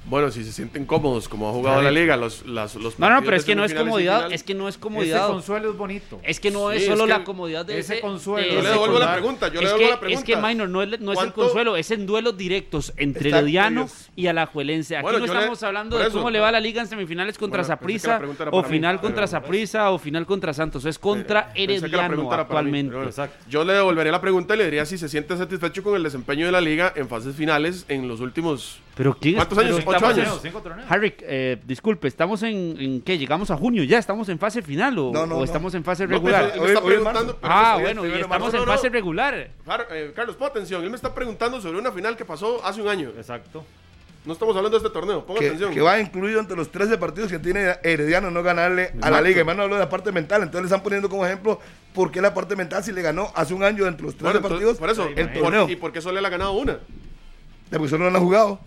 Bueno, 0.05 0.33
si 0.33 0.43
se 0.43 0.51
sienten 0.53 0.85
cómodos 0.85 1.29
como 1.29 1.49
ha 1.49 1.53
jugado 1.53 1.81
la 1.81 1.91
liga, 1.93 2.17
los, 2.17 2.45
las, 2.45 2.75
los 2.75 2.99
No, 2.99 3.09
no, 3.09 3.23
pero 3.23 3.37
es 3.37 3.45
que 3.45 3.55
no 3.55 3.65
es 3.65 3.73
comodidad, 3.73 4.33
es 4.33 4.43
que 4.43 4.53
no 4.53 4.69
es 4.69 4.75
Ese 4.75 4.81
comodidad. 4.81 5.29
consuelo 5.29 5.71
es 5.71 5.77
bonito. 5.79 6.21
Es 6.25 6.41
que 6.41 6.51
no 6.51 6.71
Sí, 6.71 6.77
es 6.79 6.83
es 6.83 6.89
solo 6.89 7.05
que 7.05 7.11
la 7.11 7.25
comodidad 7.25 7.65
de 7.65 7.79
ese 7.79 7.95
ese, 7.95 8.03
consuelo, 8.03 8.49
Yo 8.49 8.55
le 8.55 8.61
ese 8.61 8.69
devuelvo 8.71 8.99
la 8.99 9.07
consuelo. 9.07 9.13
pregunta, 9.13 9.49
yo 9.49 9.61
le 9.61 9.67
es 9.67 9.73
devuelvo 9.73 9.87
que, 9.87 9.91
la 9.95 10.01
pregunta. 10.01 10.21
Es 10.21 10.25
que 10.27 10.37
Minor 10.37 10.69
no 10.69 10.83
es, 10.83 10.89
no 10.89 10.95
es 10.95 11.01
el 11.01 11.15
¿Cuánto- 11.15 11.35
consuelo, 11.35 11.77
es 11.77 11.91
en 11.93 12.07
duelos 12.07 12.37
directos 12.37 12.93
entre 12.97 13.31
Herediano 13.31 13.89
y 14.17 14.27
Alajuelense. 14.27 14.97
Aquí 14.97 15.03
Bueno, 15.05 15.21
no 15.21 15.27
le- 15.27 15.33
estamos 15.39 15.63
hablando 15.63 15.99
de 15.99 16.11
cómo 16.11 16.31
le 16.31 16.41
va 16.41 16.49
a 16.49 16.53
la 16.53 16.61
liga 16.61 16.83
en 16.83 16.89
semifinales 16.89 17.39
contra 17.39 17.63
Bueno, 17.63 17.69
Saprissa 17.75 18.17
era 18.17 18.51
o 18.51 18.63
mí, 18.63 18.69
final 18.69 19.01
contra 19.01 19.27
Saprissa 19.29 19.91
o 19.93 19.99
final 19.99 20.27
contra 20.27 20.53
Santos. 20.53 20.85
Es 20.85 20.99
contra 20.99 21.53
Pensé 21.53 21.63
Herediano 21.63 22.17
mí, 22.25 22.29
actualmente. 22.33 22.95
bueno. 22.97 23.11
Yo 23.49 23.65
le 23.65 23.75
devolveré 23.75 24.11
la 24.11 24.21
pregunta 24.21 24.57
y 24.57 24.59
le 24.59 24.65
diría 24.65 24.85
si 24.85 24.99
se 24.99 25.09
siente 25.09 25.37
satisfecho 25.37 25.83
con 25.85 25.95
el 25.95 26.03
desempeño 26.03 26.45
de 26.47 26.51
la 26.53 26.61
liga 26.61 26.93
en 26.97 27.09
fases 27.09 27.37
finales 27.37 27.87
en 27.89 28.09
los 28.09 28.21
últimos... 28.21 28.81
Pero 28.95 29.17
¿quién 29.19 29.35
es- 29.35 29.39
¿Cuántos 29.47 29.59
años? 29.59 29.81
pero 29.85 29.97
¿Ocho 29.97 30.07
años? 30.07 30.39
Cinco 30.43 30.61
torneos. 30.61 30.91
Harry, 30.91 31.15
eh, 31.21 31.59
disculpe, 31.65 32.09
¿estamos 32.09 32.43
en, 32.43 32.77
en 32.79 33.01
qué? 33.01 33.17
¿Llegamos 33.17 33.51
a 33.51 33.57
junio 33.57 33.83
ya? 33.85 33.99
¿Estamos 33.99 34.29
en 34.29 34.39
fase 34.39 34.61
final 34.61 34.99
o, 34.99 35.11
No, 35.13 35.27
no, 35.27 35.37
o 35.37 35.39
no. 35.39 35.45
estamos 35.45 35.75
en 35.75 35.83
fase 35.83 36.05
No, 36.07 36.11
regular? 36.11 36.53
Hoy- 36.55 36.61
hoy 36.61 36.75
pero 36.85 37.03
ah, 37.43 37.73
eso- 37.77 37.81
bueno, 37.81 38.07
y 38.07 38.21
estamos 38.21 38.53
en 38.53 38.65
fase 38.67 38.89
no. 38.89 38.93
regular. 38.93 39.35
Eh, 39.35 40.13
Carlos, 40.15 40.37
pon 40.37 40.49
atención. 40.49 40.85
Él 40.85 40.91
me 40.91 40.97
está 40.97 41.15
preguntando 41.15 41.59
sobre 41.61 41.79
una 41.79 41.91
final 41.91 42.17
que 42.19 42.25
pasó 42.27 42.65
hace 42.65 42.83
un 42.83 42.89
año. 42.89 43.11
Exacto. 43.17 43.65
No 44.25 44.35
estamos 44.35 44.55
hablando 44.55 44.79
de 44.79 44.87
este 44.87 44.93
torneo. 44.97 45.25
Ponga 45.27 45.41
que, 45.41 45.47
atención. 45.47 45.73
que 45.73 45.81
va 45.81 45.99
incluido 45.99 46.39
entre 46.39 46.55
los 46.57 46.71
13 46.71 46.97
partidos 46.99 47.29
que 47.31 47.39
tiene 47.41 47.75
Herediano 47.83 48.31
no 48.31 48.43
ganarle 48.43 48.93
a 49.01 49.11
la 49.11 49.21
liga. 49.21 49.41
Hermano 49.41 49.63
habló 49.63 49.75
de 49.77 49.81
la 49.81 49.89
parte 49.89 50.13
mental, 50.13 50.43
entonces 50.43 50.61
le 50.63 50.67
están 50.67 50.83
poniendo 50.83 51.09
como 51.09 51.27
ejemplo 51.27 51.59
por 51.95 52.13
qué 52.13 52.21
la 52.21 52.33
parte 52.33 52.55
mental 52.55 52.85
si 52.85 52.93
le 52.93 53.03
ganó 53.03 53.33
hace 53.35 53.53
un 53.55 53.65
año 53.65 53.85
entre 53.87 54.05
los 54.05 54.15
13 54.15 54.23
Bueno, 54.25 54.37
entonces, 54.39 54.77
partidos 54.77 54.79
por 54.79 54.91
eso, 54.91 55.09
el 55.17 55.33
torneo. 55.41 55.69
¿y 55.69 55.75
por 55.77 55.91
qué 55.93 56.01
solo 56.01 56.19
él 56.21 56.25
ha 56.27 56.29
ganado 56.29 56.53
una? 56.53 56.79
Porque 57.71 57.89
solo 57.89 58.11
no 58.11 58.17
ha 58.19 58.21
jugado. 58.21 58.61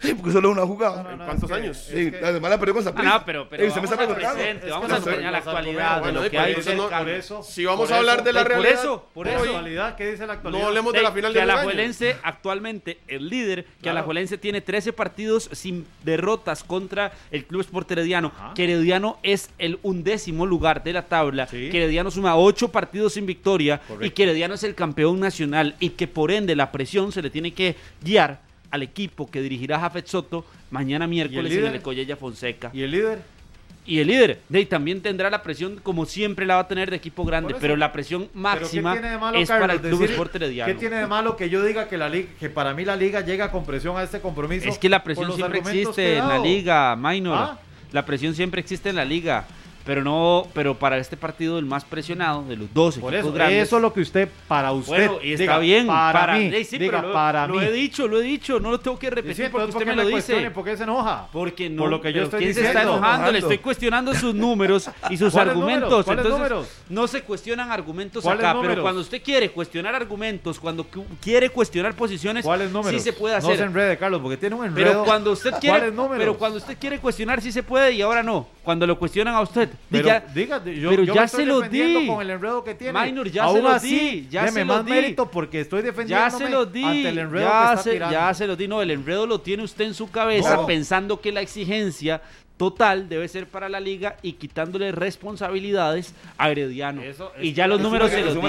Sí, 0.00 0.14
porque 0.14 0.32
solo 0.32 0.50
uno 0.50 0.62
ha 0.62 0.66
jugado. 0.66 1.10
¿En 1.10 1.18
cuántos 1.18 1.50
años? 1.50 1.76
Sí, 1.76 2.12
además 2.22 2.50
la 2.50 2.58
perdió 2.58 2.74
con 2.74 2.82
Ah, 2.82 2.84
Saprissa. 2.84 3.18
no, 3.18 3.24
pero, 3.24 3.48
pero 3.48 3.62
me 3.64 3.68
vamos 3.70 3.90
preguntando. 3.90 4.14
presente, 4.14 4.66
Es 4.66 4.72
vamos 4.72 4.86
que 4.88 4.92
a 4.92 4.96
no 4.98 5.02
acompañar 5.02 5.32
la 5.32 5.38
actualidad 5.38 6.02
de 6.04 6.12
lo 6.12 6.22
que 6.22 6.30
por 6.30 6.38
hay 6.40 6.52
eso 6.52 6.74
no- 6.74 6.88
por 6.88 7.08
eso, 7.08 7.42
si 7.42 7.64
vamos 7.64 7.86
por 7.88 7.94
a 7.94 7.98
hablar 7.98 8.14
eso, 8.16 8.24
de 8.24 8.32
la 8.32 8.40
por 8.42 8.48
realidad... 8.48 8.72
eso, 8.74 9.08
por 9.14 9.26
¿La 9.26 9.32
eso. 9.34 9.42
actualidad? 9.44 9.96
¿Qué 9.96 10.10
dice 10.12 10.26
la 10.26 10.32
actualidad? 10.34 10.62
No 10.62 10.68
hablemos 10.68 10.92
de 10.92 11.02
la 11.02 11.12
final 11.12 11.32
que 11.32 11.38
de 11.38 11.44
un 11.44 11.50
año. 11.50 11.58
Alajuelense 11.60 12.16
actualmente 12.22 12.98
el 13.08 13.28
líder, 13.28 13.64
que 13.64 13.70
Claro. 13.82 13.98
Alajuelense 13.98 14.38
tiene 14.38 14.60
13 14.60 14.92
partidos 14.92 15.48
sin 15.52 15.86
derrotas 16.04 16.64
contra 16.64 17.12
el 17.30 17.44
Club 17.44 17.60
Sport 17.60 17.90
Herediano, 17.90 18.32
Ajá. 18.34 18.54
que 18.54 18.64
Herediano 18.64 19.18
es 19.22 19.50
el 19.58 19.78
undécimo 19.82 20.46
lugar 20.46 20.82
de 20.82 20.92
la 20.94 21.02
tabla, 21.08 21.46
Sí. 21.46 21.68
que 21.70 21.76
Herediano 21.76 22.10
suma 22.10 22.36
8 22.36 22.68
partidos 22.72 23.12
sin 23.14 23.26
victoria 23.26 23.80
y 24.00 24.10
que 24.10 24.22
Herediano 24.22 24.54
es 24.54 24.64
el 24.64 24.74
campeón 24.74 25.20
nacional 25.20 25.76
y 25.78 25.90
que 25.90 26.08
por 26.08 26.30
ende 26.30 26.56
la 26.56 26.72
presión 26.72 27.12
se 27.12 27.22
le 27.22 27.30
tiene 27.30 27.52
que 27.52 27.76
guiar 28.02 28.40
al 28.70 28.82
equipo 28.82 29.30
que 29.30 29.40
dirigirá 29.40 29.78
Jafet 29.80 30.06
Soto 30.06 30.44
mañana 30.70 31.06
miércoles 31.06 31.52
en 31.52 31.66
el 31.66 31.74
Ecoyella 31.76 32.16
Fonseca. 32.16 32.70
¿Y 32.72 32.82
el 32.82 32.90
líder? 32.90 33.40
Y 33.86 33.98
el 33.98 34.08
líder, 34.08 34.40
de 34.48 34.58
ahí 34.58 34.66
también 34.66 35.00
tendrá 35.00 35.30
la 35.30 35.42
presión 35.42 35.80
como 35.82 36.04
siempre 36.04 36.46
la 36.46 36.56
va 36.56 36.60
a 36.60 36.68
tener 36.68 36.90
de 36.90 36.96
equipo 36.96 37.24
grande, 37.24 37.56
pero 37.58 37.76
la 37.76 37.92
presión 37.92 38.28
máxima 38.34 38.92
¿Pero 38.92 38.94
qué 38.94 39.00
tiene 39.00 39.14
de 39.14 39.18
malo, 39.18 39.38
es 39.38 39.48
para 39.48 39.72
el 39.72 39.80
Club 39.80 40.04
Sport 40.04 40.34
Herediano. 40.36 40.72
¿Qué 40.72 40.78
tiene 40.78 40.96
de 40.96 41.06
malo 41.06 41.36
que 41.36 41.48
yo 41.48 41.64
diga 41.64 41.88
que 41.88 41.96
la 41.96 42.08
liga, 42.08 42.28
que 42.38 42.50
para 42.50 42.74
mí 42.74 42.84
la 42.84 42.94
liga 42.94 43.22
llega 43.22 43.50
con 43.50 43.64
presión 43.64 43.96
a 43.96 44.02
este 44.02 44.20
compromiso? 44.20 44.68
Es 44.68 44.78
que 44.78 44.88
la 44.88 45.02
presión 45.02 45.32
siempre 45.34 45.58
existe 45.60 46.18
en 46.18 46.28
la 46.28 46.38
liga, 46.38 46.94
Minor. 46.94 47.36
¿Ah? 47.36 47.58
La 47.90 48.04
presión 48.04 48.34
siempre 48.34 48.60
existe 48.60 48.90
en 48.90 48.96
la 48.96 49.04
liga. 49.04 49.46
Pero 49.90 50.04
no, 50.04 50.46
pero 50.54 50.76
para 50.78 50.98
este 50.98 51.16
partido 51.16 51.58
el 51.58 51.64
más 51.66 51.84
presionado 51.84 52.44
de 52.44 52.54
los 52.54 52.72
dos 52.72 52.96
Por 52.96 53.12
equipos 53.12 53.26
eso, 53.30 53.34
grandes. 53.34 53.62
eso 53.66 53.76
es 53.78 53.82
lo 53.82 53.92
que 53.92 54.00
usted, 54.02 54.28
para 54.46 54.70
usted, 54.70 55.08
bueno, 55.08 55.18
y 55.20 55.32
está 55.32 55.42
diga, 55.42 55.58
bien. 55.58 55.86
para, 55.88 56.34
mí, 56.36 56.44
Ey, 56.54 56.64
sí, 56.64 56.78
diga, 56.78 56.98
pero 56.98 57.08
lo, 57.08 57.12
para 57.12 57.48
lo 57.48 57.54
mí. 57.54 57.64
he 57.64 57.72
dicho, 57.72 58.06
lo 58.06 58.20
he 58.20 58.22
dicho, 58.22 58.60
no 58.60 58.70
lo 58.70 58.78
tengo 58.78 58.96
que 59.00 59.10
repetir 59.10 59.46
sí, 59.46 59.50
porque 59.50 59.64
usted 59.66 59.78
¿por 59.84 59.86
me 59.88 59.96
lo 59.96 60.06
dice. 60.06 60.48
¿Por 60.52 60.64
qué 60.64 60.76
se 60.76 60.84
enoja? 60.84 61.26
Porque 61.32 61.68
no, 61.68 61.82
Por 61.82 61.90
lo 61.90 62.00
que 62.00 62.12
yo 62.12 62.22
estoy 62.22 62.38
¿quién 62.38 62.54
se 62.54 62.66
está 62.66 62.82
enojando? 62.82 63.32
Le 63.32 63.40
estoy 63.40 63.58
cuestionando 63.58 64.14
sus 64.14 64.32
números 64.32 64.88
y 65.10 65.16
sus 65.16 65.32
¿Cuáles 65.32 65.50
argumentos. 65.56 65.90
números? 65.90 66.04
¿Cuáles 66.04 66.24
Entonces, 66.24 66.50
números? 66.50 66.68
no 66.88 67.08
se 67.08 67.22
cuestionan 67.22 67.72
argumentos 67.72 68.22
¿Cuáles 68.22 68.44
acá, 68.44 68.54
números? 68.54 68.74
pero 68.76 68.82
cuando 68.82 69.00
usted 69.00 69.20
quiere 69.20 69.50
cuestionar 69.50 69.96
argumentos, 69.96 70.60
cuando 70.60 70.84
cu- 70.84 71.04
quiere 71.20 71.50
cuestionar 71.50 71.96
posiciones, 71.96 72.44
¿Cuáles 72.44 72.70
números? 72.70 72.92
sí 72.92 73.00
se 73.00 73.12
puede 73.12 73.34
No 73.34 73.40
se 73.40 73.54
hacer. 73.54 73.66
enrede, 73.66 73.98
Carlos, 73.98 74.20
porque 74.22 74.36
tiene 74.36 74.54
un 74.54 74.66
enredo. 74.66 74.88
Pero 74.88 75.04
cuando 75.04 75.32
usted 75.32 75.52
quiere, 75.60 75.90
pero 76.16 76.38
cuando 76.38 76.58
usted 76.58 76.78
quiere 76.78 77.00
cuestionar 77.00 77.40
sí 77.42 77.50
se 77.50 77.64
puede 77.64 77.90
y 77.90 78.02
ahora 78.02 78.22
no. 78.22 78.46
Cuando 78.70 78.86
lo 78.86 78.96
cuestionan 79.00 79.34
a 79.34 79.40
usted, 79.40 79.68
Pero 79.90 80.04
diga, 80.04 80.20
diga, 80.32 80.64
yo, 80.64 80.90
pero 80.90 81.02
yo 81.02 81.12
ya 81.12 81.22
me 81.22 81.26
estoy 81.26 81.40
se 81.42 81.46
lo 81.50 81.60
di. 81.62 82.06
con 82.06 82.22
el 82.22 82.30
enredo 82.30 82.62
que 82.62 82.74
tiene. 82.76 83.04
Minor, 83.04 83.28
ya 83.28 83.42
Aún 83.42 83.56
se 83.56 83.62
lo 83.62 83.68
así, 83.70 83.98
di, 83.98 84.28
ya 84.30 84.46
se 84.46 84.60
lo 84.60 84.66
más 84.66 84.84
di. 84.84 84.92
mérito 84.92 85.28
porque 85.28 85.60
estoy 85.62 85.82
defendiendo 85.82 86.24
ya 86.24 86.30
se 86.30 86.48
lo 86.48 86.66
di, 86.66 86.84
ante 86.84 87.08
el 87.08 87.18
enredo 87.18 87.48
ya, 87.48 87.58
que 87.58 87.70
está 87.70 87.82
se, 87.82 87.90
tirando. 87.94 88.12
ya 88.12 88.34
se 88.34 88.46
lo 88.46 88.54
di. 88.54 88.68
No, 88.68 88.80
el 88.80 88.92
enredo 88.92 89.26
lo 89.26 89.40
tiene 89.40 89.64
usted 89.64 89.86
en 89.86 89.94
su 89.94 90.08
cabeza 90.08 90.54
No. 90.54 90.66
pensando 90.66 91.20
que 91.20 91.32
la 91.32 91.40
exigencia 91.40 92.22
total 92.56 93.08
debe 93.08 93.26
ser 93.26 93.48
para 93.48 93.68
la 93.68 93.80
liga 93.80 94.16
y 94.22 94.34
quitándole 94.34 94.92
responsabilidades 94.92 96.14
a 96.38 96.48
Herediano. 96.48 97.02
Eso 97.02 97.32
es- 97.38 97.46
y 97.46 97.52
ya 97.52 97.66
los 97.66 97.80
números 97.80 98.08
se 98.08 98.22
los 98.22 98.34
di. 98.36 98.40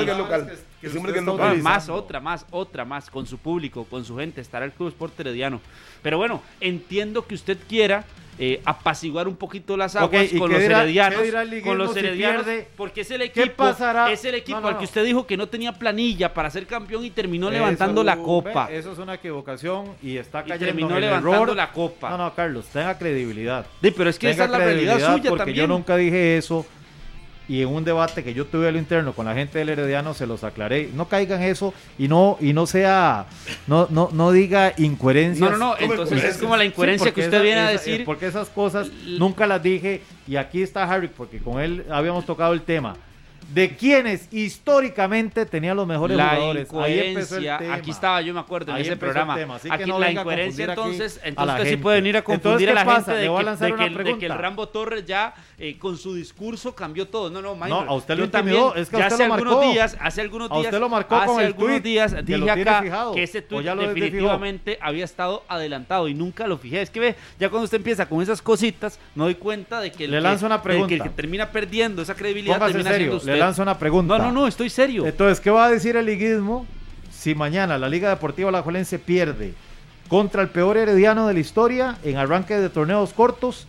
Que. 0.81 0.89
Ah, 1.39 1.55
más, 1.61 1.89
otra, 1.89 2.19
más, 2.19 2.45
otra, 2.51 2.85
más, 2.85 3.09
con 3.09 3.25
su 3.27 3.37
público, 3.37 3.85
con 3.85 4.03
su 4.03 4.17
gente, 4.17 4.41
estará 4.41 4.65
el 4.65 4.71
Club 4.71 4.89
Sport 4.89 5.19
Herediano. 5.19 5.61
Pero 6.01 6.17
bueno, 6.17 6.41
entiendo 6.59 7.25
que 7.25 7.35
usted 7.35 7.57
quiera 7.69 8.03
eh, 8.39 8.59
apaciguar 8.65 9.27
un 9.27 9.35
poquito 9.35 9.77
las 9.77 9.95
aguas 9.95 10.33
¿y 10.33 10.39
con 10.39 10.51
los 10.51 10.59
dirá- 10.59 10.81
heredianos. 10.81 11.19
con 11.63 11.77
los 11.77 11.93
si 11.93 11.99
heredianos, 11.99 12.43
pierde? 12.43 12.67
porque 12.75 13.01
es 13.01 13.11
el 13.11 13.31
¿Qué 13.31 13.43
equipo, 13.43 13.69
es 14.09 14.25
el 14.25 14.35
equipo 14.35 14.55
No, 14.57 14.61
no, 14.61 14.67
al 14.69 14.77
que 14.79 14.85
usted 14.85 15.05
dijo 15.05 15.27
que 15.27 15.37
no 15.37 15.47
tenía 15.47 15.73
planilla 15.73 16.33
para 16.33 16.49
ser 16.49 16.65
campeón 16.65 17.05
y 17.05 17.11
terminó 17.11 17.49
Eso, 17.49 17.53
levantando 17.59 18.03
la 18.03 18.17
copa. 18.17 18.67
Eso 18.71 18.93
es 18.93 18.97
una 18.97 19.13
equivocación 19.15 19.89
y 20.01 20.17
está 20.17 20.39
Y 20.39 20.43
cayendo 20.49 20.65
terminó 20.65 20.89
en 20.91 20.95
el 20.95 21.01
levantando 21.01 21.43
error. 21.43 21.55
la 21.55 21.71
copa. 21.71 22.09
No, 22.09 22.17
no, 22.17 22.33
Carlos, 22.33 22.65
tenga 22.67 22.97
credibilidad. 22.97 23.65
Sí, 23.81 23.91
pero 23.91 24.09
es 24.09 24.17
que 24.17 24.31
esa 24.31 24.45
es 24.45 24.49
la 24.49 24.57
realidad 24.57 24.95
suya 24.95 25.29
porque 25.29 25.37
también. 25.45 25.57
yo 25.57 25.67
nunca 25.67 25.95
dije 25.95 26.37
eso 26.37 26.65
y 27.49 27.61
en 27.61 27.67
un 27.69 27.83
debate 27.83 28.23
que 28.23 28.33
yo 28.33 28.45
tuve 28.45 28.67
a 28.69 28.71
lo 28.71 28.77
interno 28.77 29.13
con 29.13 29.25
la 29.25 29.33
gente 29.33 29.59
del 29.59 29.69
Herediano 29.69 30.13
se 30.13 30.25
los 30.27 30.43
aclaré. 30.43 30.89
No 30.93 31.07
caigan 31.09 31.41
eso 31.41 31.73
y 31.97 32.07
no 32.07 32.37
y 32.39 32.53
no 32.53 32.65
sea 32.65 33.25
no 33.67 33.87
no 33.89 34.09
no 34.13 34.31
diga 34.31 34.73
incoherencias. 34.77 35.51
No, 35.51 35.57
no, 35.57 35.71
no, 35.73 35.77
entonces 35.79 36.23
es 36.23 36.37
como 36.37 36.55
la 36.55 36.63
Sí, 36.63 36.69
incoherencia 36.69 37.05
porque 37.07 37.21
que 37.21 37.27
usted 37.27 37.37
esa- 37.37 37.43
viene 37.43 37.59
a 37.61 37.71
esa- 37.71 37.83
decir. 37.83 38.05
porque 38.05 38.27
esas 38.27 38.49
cosas 38.49 38.89
nunca 39.17 39.47
las 39.47 39.61
dije 39.61 40.01
y 40.27 40.35
aquí 40.37 40.61
está 40.61 40.83
Harry 40.83 41.07
porque 41.09 41.39
con 41.39 41.59
él 41.59 41.85
habíamos 41.91 42.25
tocado 42.25 42.53
el 42.53 42.61
tema 42.61 42.95
de 43.53 43.75
quienes 43.75 44.31
históricamente 44.31 45.45
tenían 45.45 45.75
los 45.75 45.85
mejores 45.85 46.15
la 46.15 46.29
jugadores. 46.29 46.69
Ahí 46.73 46.99
empezó 46.99 47.35
el 47.35 47.43
incoherencia, 47.43 47.57
tema. 47.57 47.73
aquí 47.75 47.91
estaba 47.91 48.21
yo 48.21 48.33
me 48.33 48.39
acuerdo 48.39 48.71
en 48.71 48.77
Ahí 48.77 48.83
ese 48.83 48.95
programa. 48.95 49.35
que 49.35 49.43
aquí 49.71 49.89
no 49.89 49.99
la 49.99 50.11
incoherencia 50.11 50.65
entonces, 50.65 51.19
entonces 51.23 51.51
usted 51.53 51.63
sí 51.63 51.69
gente. 51.71 51.83
puede 51.83 51.95
venir 51.97 52.15
a 52.15 52.19
Entonces, 52.19 52.41
confundir 52.43 52.67
¿qué 52.67 52.71
a 52.71 52.75
la 52.75 52.85
pasa? 52.85 53.11
gente 53.11 53.11
de 53.11 53.27
que, 53.27 53.65
de 53.65 53.93
que- 53.97 54.03
de 54.13 54.17
que 54.19 54.25
el. 54.27 54.31
Rambo 54.37 54.69
Torres 54.69 55.05
ya 55.05 55.33
eh, 55.63 55.77
con 55.77 55.95
su 55.97 56.15
discurso 56.15 56.73
cambió 56.73 57.07
todo. 57.07 57.29
No, 57.29 57.41
no, 57.41 57.53
Minor, 57.55 57.85
No, 57.85 57.91
a 57.91 57.95
usted 57.95 58.17
lo 58.17 58.25
intimidó, 58.25 58.67
también, 58.69 58.83
es 58.83 58.89
que 58.89 58.95
a 58.95 58.99
ya 58.99 59.05
usted 59.05 59.15
hace 59.15 59.27
lo 59.27 59.33
algunos 59.35 59.55
marcó. 59.55 59.71
días, 59.71 59.97
hace 60.01 60.21
algunos 60.21 60.51
A 60.51 60.55
días, 60.55 60.65
usted 60.65 60.79
lo 60.79 60.89
marcó 60.89 61.15
hace 61.15 61.25
con 61.27 61.39
el 61.39 61.45
algunos 61.47 61.71
tuit, 61.71 61.83
días 61.83 62.13
que 62.13 62.21
dije 62.23 62.37
lo 62.39 62.45
tiene 62.53 62.61
acá 62.69 62.81
fijado, 62.81 63.13
que 63.13 63.23
ese 63.23 63.39
o 63.39 63.43
tuit 63.43 63.63
ya 63.65 63.75
lo 63.75 63.81
definitivamente 63.87 64.77
había 64.81 65.05
estado 65.05 65.43
adelantado 65.47 66.07
y 66.07 66.13
nunca 66.13 66.47
lo 66.47 66.57
fijé. 66.57 66.81
Es 66.81 66.89
que 66.89 66.99
ve, 66.99 67.15
ya 67.39 67.49
cuando 67.49 67.65
usted 67.65 67.77
empieza 67.77 68.07
con 68.09 68.21
esas 68.21 68.41
cositas, 68.41 68.99
me 69.15 69.23
doy 69.23 69.35
cuenta 69.35 69.79
de 69.79 69.91
que 69.91 70.05
el, 70.05 70.11
Le 70.11 70.17
que- 70.17 70.21
lanzo 70.21 70.45
una 70.47 70.55
de 70.57 70.61
que 70.61 70.67
pregunta. 70.69 70.93
el 70.95 71.01
que 71.03 71.09
termina 71.09 71.51
perdiendo 71.51 72.01
esa 72.01 72.15
credibilidad 72.15 72.55
Póngase 72.55 72.71
termina 72.73 72.89
serio, 72.91 73.05
siendo 73.05 73.17
usted. 73.17 73.33
le 73.33 73.39
lanzo 73.39 73.61
una 73.61 73.77
pregunta. 73.77 74.17
No, 74.17 74.23
no, 74.25 74.31
no, 74.31 74.47
estoy 74.47 74.69
serio. 74.69 75.05
Entonces, 75.05 75.39
¿qué 75.39 75.51
va 75.51 75.65
a 75.65 75.69
decir 75.69 75.95
el 75.95 76.05
liguismo 76.07 76.65
si 77.11 77.35
mañana 77.35 77.77
la 77.77 77.87
Liga 77.87 78.09
Deportiva 78.09 78.49
Alajuelense 78.49 78.97
pierde 78.97 79.53
contra 80.07 80.41
el 80.41 80.49
peor 80.49 80.75
herediano 80.75 81.27
de 81.27 81.33
la 81.35 81.39
historia 81.39 81.97
en 82.03 82.17
arranque 82.17 82.57
de 82.57 82.69
torneos 82.69 83.13
cortos 83.13 83.67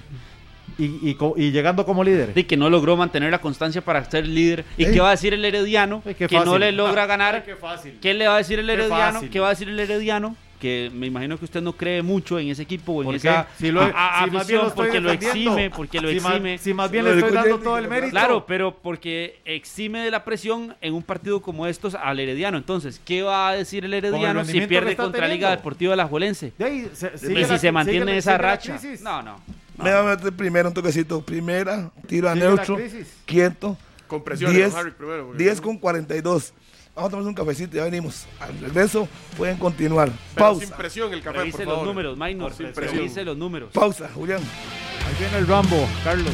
y, 0.79 0.85
y 1.11 1.17
y 1.37 1.51
llegando 1.51 1.85
como 1.85 2.03
líder? 2.05 2.35
de 2.35 2.47
que 2.47 2.57
no 2.57 2.69
logró 2.71 2.97
mantener 2.97 3.31
la 3.31 3.41
constancia 3.41 3.81
para 3.83 4.05
ser 4.05 4.27
líder. 4.27 4.65
¿Y 4.77 4.85
Ey. 4.85 4.93
qué 4.93 5.01
va 5.01 5.09
a 5.09 5.13
decir 5.13 5.35
el 5.35 5.45
Herediano? 5.45 6.03
Que 6.03 6.29
no 6.45 6.59
le 6.59 6.73
logra 6.73 7.07
ganar. 7.07 7.37
Ay, 7.37 7.43
qué 7.45 7.57
fácil. 7.57 7.99
¿Qué 8.01 8.15
le 8.15 8.27
va 8.29 8.35
a 8.35 8.39
decir 8.39 8.59
el 8.59 8.69
Herediano? 8.71 9.21
¿Qué 9.31 9.41
va 9.41 9.49
a 9.49 9.51
decir 9.51 9.69
el 9.69 9.79
Herediano? 9.79 10.37
Que 10.61 10.93
me 10.95 11.09
imagino 11.09 11.37
que 11.37 11.45
usted 11.45 11.61
no 11.61 11.73
cree 11.73 12.03
mucho 12.03 12.39
en 12.39 12.47
ese 12.49 12.63
equipo 12.63 12.93
o 12.93 13.01
en 13.03 13.07
¿Por 13.07 13.15
esa? 13.17 13.49
Si 13.59 13.73
lo- 13.73 13.83
a- 13.83 14.21
a- 14.21 14.25
si 14.27 14.31
más 14.31 14.47
bien 14.47 14.61
lo 14.63 14.73
porque 14.73 15.01
lo 15.01 15.11
exime, 15.11 15.71
porque 15.71 16.01
lo 16.01 16.09
si 16.09 16.21
más- 16.21 16.35
exime. 16.35 16.59
si 16.59 16.73
más 16.73 16.89
bien 16.89 17.05
Lo 17.05 17.11
le 17.11 17.19
estoy 17.19 17.35
dando 17.35 17.59
todo 17.59 17.79
el 17.79 17.89
mérito. 17.89 18.11
Claro, 18.13 18.47
pero 18.47 18.73
porque 18.81 19.41
exime 19.45 20.05
de 20.05 20.13
la 20.13 20.23
presión 20.25 20.77
en 20.81 20.95
un 20.95 21.03
partido 21.03 21.43
como 21.43 21.67
estos 21.67 21.97
al 21.97 22.21
Herediano. 22.21 22.59
Entonces, 22.59 23.01
¿qué 23.05 23.23
va 23.25 23.49
a 23.49 23.55
decir 23.57 23.85
el 23.85 23.93
Herediano 23.93 24.45
si 24.45 24.61
pierde 24.61 24.95
contra 24.95 25.23
teniendo. 25.23 25.35
Liga 25.49 25.51
Deportiva 25.57 25.97
La 25.97 26.07
Juelense? 26.07 26.53
De 26.57 26.65
ahí, 26.65 26.89
se- 26.93 27.11
Y 27.17 27.19
si 27.19 27.35
la- 27.35 27.59
se 27.59 27.73
mantiene 27.73 28.01
sigue 28.03 28.13
la- 28.13 28.19
esa 28.19 28.33
la 28.33 28.39
racha. 28.39 28.79
No, 29.03 29.21
no. 29.21 29.41
Me 29.79 29.91
va 29.93 30.01
a 30.01 30.17
meter 30.17 30.33
primero 30.33 30.69
un 30.69 30.75
toquecito. 30.75 31.23
Primera, 31.23 31.91
tiro 32.07 32.29
a 32.29 32.35
neutro, 32.35 32.79
quieto. 33.27 33.77
Con 34.07 34.23
presión, 34.23 34.53
10, 34.53 34.75
Harry, 34.75 34.91
primero. 34.91 35.27
porque- 35.29 35.43
10 35.43 35.61
con 35.61 35.79
42. 35.79 36.53
Vamos 36.95 37.09
a 37.09 37.11
tomar 37.13 37.27
un 37.27 37.33
cafecito 37.35 37.75
y 37.75 37.79
ya 37.79 37.85
venimos. 37.85 38.27
Al 38.39 38.59
regreso 38.61 39.09
pueden 39.39 39.57
continuar. 39.57 40.11
Pero 40.35 40.47
Pausa. 40.47 40.67
sin 40.67 40.75
presión 40.77 41.13
el 41.15 41.23
café, 41.23 41.37
por 41.37 41.45
Revise 41.47 41.65
los 41.65 41.73
favor. 41.75 41.87
números, 41.87 42.19
Minor. 42.19 42.53
Sin 42.53 42.71
presión. 42.73 42.99
Revise 42.99 43.25
los 43.25 43.37
números. 43.39 43.71
Pausa, 43.73 44.11
Julián. 44.15 44.41
Ahí 45.07 45.15
viene 45.19 45.39
el 45.39 45.47
Rambo, 45.47 45.89
Carlos. 46.05 46.33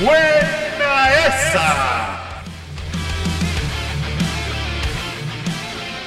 ¡Buena 0.00 1.10
esa! 1.26 2.35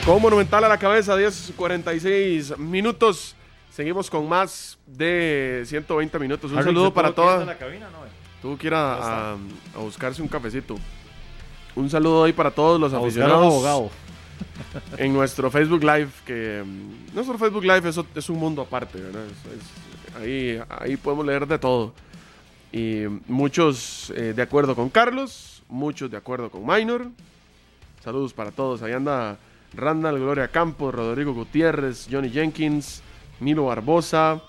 Con 0.10 0.24
Monumental 0.24 0.64
a 0.64 0.68
la 0.68 0.80
cabeza, 0.80 1.16
10.46 1.16 2.58
minutos. 2.58 3.36
Seguimos 3.70 4.10
con 4.10 4.28
más 4.28 4.80
de 4.88 5.62
120 5.68 6.18
minutos. 6.18 6.50
Un 6.52 6.58
Harry, 6.58 6.66
saludo 6.70 6.88
¿se 6.88 6.92
para 6.94 7.12
todas. 7.12 7.46
no? 8.42 8.58
Que 8.58 8.66
ir 8.68 8.74
a, 8.74 8.94
a- 8.96 9.34
a 9.34 9.78
buscarse 9.78 10.24
un 10.24 10.28
cafecito. 10.28 10.78
Un 11.76 11.92
saludo 11.92 12.24
ahí 12.24 12.34
para 12.34 12.50
todos 12.50 12.82
los 12.82 12.92
A 12.92 12.98
aficionados 12.98 13.46
abogado. 13.54 13.92
en 14.98 15.14
nuestro 15.14 15.52
Facebook 15.52 15.84
Live. 15.84 16.10
Que 16.26 16.64
mm, 16.66 17.14
nuestro 17.14 17.38
Facebook 17.38 17.64
Live 17.64 17.88
es, 17.88 18.00
es 18.16 18.30
un 18.32 18.40
mundo 18.40 18.64
aparte, 18.64 19.00
¿verdad? 19.00 19.22
Es- 19.28 19.62
es- 19.62 20.24
ahí, 20.24 20.60
ahí 20.70 20.98
podemos 20.98 21.24
leer 21.24 21.46
de 21.46 21.60
todo. 21.60 21.94
Y 22.72 23.04
muchos 23.28 24.12
eh, 24.16 24.34
de 24.36 24.42
acuerdo 24.42 24.76
con 24.76 24.90
Carlos, 24.90 25.62
muchos 25.70 26.10
de 26.10 26.18
acuerdo 26.18 26.50
con 26.50 26.66
Minor. 26.66 27.10
Saludos 28.04 28.34
para 28.34 28.50
todos. 28.50 28.82
Ahí 28.82 28.94
anda 28.94 29.38
Randall, 29.74 30.20
Gloria 30.20 30.48
Campos, 30.48 30.94
Rodrigo 30.94 31.34
Gutiérrez, 31.34 32.08
Johnny 32.12 32.30
Jenkins, 32.30 33.02
Milo 33.40 33.66
Barbosa. 33.66 34.42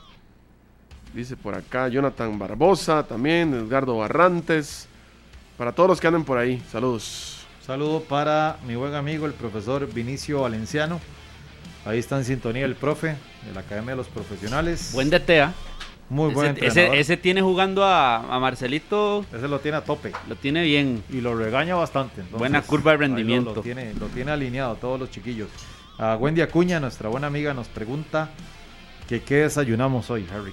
Dice 1.14 1.36
por 1.36 1.54
acá 1.54 1.88
Jonathan 1.88 2.38
Barbosa 2.38 3.02
también, 3.02 3.52
Edgardo 3.54 3.96
Barrantes. 3.96 4.88
Para 5.58 5.72
todos 5.72 5.90
los 5.90 6.00
que 6.00 6.06
anden 6.06 6.24
por 6.24 6.38
ahí, 6.38 6.62
saludos. 6.70 7.44
Saludo 7.66 8.00
para 8.00 8.56
mi 8.66 8.74
buen 8.76 8.94
amigo, 8.94 9.26
el 9.26 9.32
profesor 9.32 9.86
Vinicio 9.92 10.42
Valenciano. 10.42 11.00
Ahí 11.84 11.98
está 11.98 12.16
en 12.16 12.24
sintonía 12.24 12.64
el 12.64 12.74
profe 12.74 13.16
de 13.46 13.54
la 13.54 13.60
Academia 13.60 13.90
de 13.90 13.96
los 13.96 14.08
Profesionales. 14.08 14.90
Buen 14.92 15.10
DT, 15.10 15.30
¿ah? 15.40 15.54
Muy 16.10 16.34
buen 16.34 16.48
ese, 16.56 16.66
entrenador. 16.66 16.94
ese, 16.96 17.00
ese 17.00 17.16
tiene 17.16 17.40
jugando 17.40 17.84
a, 17.84 18.16
a 18.34 18.38
Marcelito, 18.40 19.24
Ese 19.32 19.48
lo 19.48 19.60
tiene 19.60 19.78
a 19.78 19.84
tope 19.84 20.12
lo 20.28 20.36
tiene 20.36 20.62
bien. 20.64 21.02
y 21.08 21.20
lo 21.20 21.34
regaña 21.36 21.76
bastante. 21.76 22.16
entonces, 22.20 22.38
Buena 22.38 22.62
curva 22.62 22.92
de 22.92 22.98
lo- 22.98 23.02
rendimiento. 23.02 23.54
Lo, 23.54 23.62
tiene, 23.62 23.94
lo 23.94 24.06
tiene 24.08 24.32
alineado 24.32 24.74
todos 24.74 24.98
los 25.00 25.10
chiquillos. 25.10 25.48
A 25.98 26.16
Wendy 26.16 26.40
Acuña, 26.42 26.80
nuestra 26.80 27.08
buena 27.08 27.28
amiga, 27.28 27.54
nos 27.54 27.68
pregunta 27.68 28.30
que 29.08 29.22
qué 29.22 29.36
desayunamos 29.36 30.10
hoy, 30.10 30.26
Harry. 30.34 30.52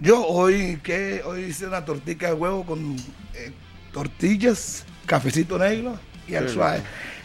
Yo 0.00 0.26
hoy, 0.26 0.80
¿qué? 0.82 1.22
Hoy 1.24 1.42
hice 1.44 1.66
una 1.66 1.84
tortica 1.84 2.26
de 2.26 2.32
huevo 2.32 2.64
con 2.64 2.96
eh, 3.34 3.52
tortillas, 3.92 4.84
cafecito 5.06 5.58
negro 5.58 5.96
y 6.26 6.34
al 6.34 6.48
Sí. 6.48 6.54
suave. 6.54 6.80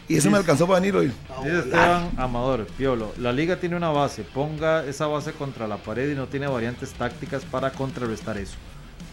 Y 0.10 0.16
eso 0.18 0.32
me 0.32 0.38
alcanzó 0.38 0.66
para 0.68 0.80
venir 0.80 0.96
hoy. 0.96 1.12
Dice 1.44 1.60
Esteban 1.60 2.12
Amador, 2.18 2.66
Piolo, 2.78 3.12
la 3.18 3.32
liga 3.34 3.60
tiene 3.60 3.76
una 3.76 3.90
base, 3.90 4.24
ponga 4.24 4.86
esa 4.86 5.08
base 5.08 5.34
contra 5.34 5.68
la 5.68 5.78
pared 5.78 6.10
y 6.12 6.16
no 6.16 6.28
tiene 6.28 6.48
variantes 6.48 6.92
tácticas 6.94 7.44
para 7.44 7.72
contrarrestar 7.72 8.38
eso. 8.38 8.56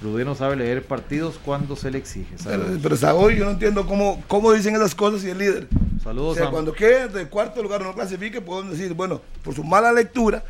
Rudé 0.03 0.25
no 0.25 0.35
sabe 0.35 0.57
leer 0.57 0.85
partidos 0.85 1.39
cuando 1.45 1.77
se 1.77 1.91
le 1.91 1.99
exige. 1.99 2.35
Pero, 2.45 2.65
pero 2.83 2.95
hasta 2.95 3.15
hoy 3.15 3.37
yo 3.37 3.45
no 3.47 3.53
entiendo 3.53 3.87
cómo, 3.87 4.23
cómo 4.29 4.53
dicen 4.53 4.75
esas 4.77 4.95
cosas 4.95 5.25
y 5.25 5.31
el 5.31 5.39
líder. 5.39 5.69
O 5.99 6.03
Saludos 6.03 6.37
sea, 6.37 6.49
a- 6.49 6.51
cuando 6.51 6.73
quede 6.73 7.09
de 7.09 7.27
cuarto 7.27 7.63
lugar 7.63 7.83
o 7.83 7.87
no 7.87 7.95
clasifique, 7.95 8.41
pueden 8.41 8.71
decir, 8.71 8.93
bueno, 8.95 9.21
por 9.43 9.55
su 9.55 9.65
mala 9.65 9.93
lectura, 9.93 10.45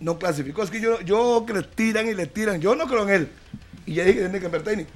no 0.00 0.18
clasificó. 0.18 0.62
Es 0.62 0.70
que 0.70 0.80
yo, 0.80 1.00
yo 1.00 1.44
que 1.46 1.52
le 1.54 1.62
tiran 1.62 2.08
y 2.08 2.14
le 2.14 2.26
tiran, 2.26 2.60
yo 2.60 2.74
no 2.74 2.86
creo 2.86 3.02
en 3.02 3.10
él. 3.10 3.28
Y 3.84 3.94
ya 3.94 4.04
dije 4.04 4.18
que 4.18 4.24
tiene 4.24 4.40
que 4.40 4.48
ver 4.48 4.62
técnico. 4.62 4.90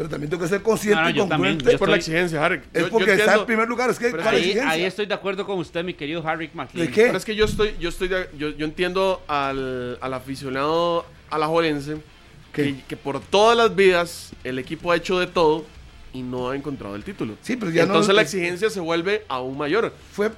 Pero 0.00 0.08
también 0.08 0.30
tengo 0.30 0.42
que 0.42 0.48
ser 0.48 0.62
consciente 0.62 0.96
No, 0.98 1.02
no, 1.02 1.10
y 1.10 1.12
también, 1.28 1.28
congruente. 1.58 1.72
yo 1.72 1.78
Por 1.78 1.90
la 1.90 1.96
exigencia, 1.96 2.42
Harry. 2.42 2.62
Es 2.72 2.80
Yo- 2.80 2.86
yo 2.86 2.90
porque 2.90 3.12
está 3.16 3.34
en 3.34 3.44
primer 3.44 3.68
lugar. 3.68 3.90
Es 3.90 3.98
que, 3.98 4.08
¿cuál 4.10 4.28
Ahí, 4.28 4.36
exigencia? 4.38 4.70
ahí 4.70 4.84
estoy 4.84 5.04
de 5.04 5.12
acuerdo 5.12 5.44
con 5.44 5.58
usted, 5.58 5.84
mi 5.84 5.92
querido 5.92 6.26
Harry 6.26 6.50
McLean. 6.54 6.86
¿De 6.86 6.90
qué? 6.90 7.02
Pero 7.04 7.18
es 7.18 7.24
que 7.26 7.36
yo 7.36 7.44
estoy, 7.44 7.74
yo 7.78 7.90
estoy, 7.90 8.08
de- 8.08 8.30
yo, 8.38 8.48
yo 8.48 8.64
entiendo 8.64 9.22
al, 9.28 9.98
al 10.00 10.14
aficionado 10.14 11.04
alajuelense 11.28 11.98
¿Qué? 12.54 12.62
que, 12.76 12.84
que 12.88 12.96
por 12.96 13.20
todas 13.20 13.58
las 13.58 13.76
vidas 13.76 14.32
el 14.42 14.58
equipo 14.58 14.90
ha 14.90 14.96
hecho 14.96 15.18
de 15.20 15.26
todo 15.26 15.66
y 16.14 16.22
no 16.22 16.48
ha 16.48 16.56
encontrado 16.56 16.96
el 16.96 17.04
título. 17.04 17.34
Sí, 17.42 17.56
pero 17.56 17.70
ya 17.70 17.82
no- 17.84 17.92
Entonces 17.92 18.14
la 18.14 18.22
exigencia 18.22 18.70
se 18.70 18.80
vuelve 18.80 19.26
aún 19.28 19.58
mayor. 19.58 19.92
Fue 20.12 20.30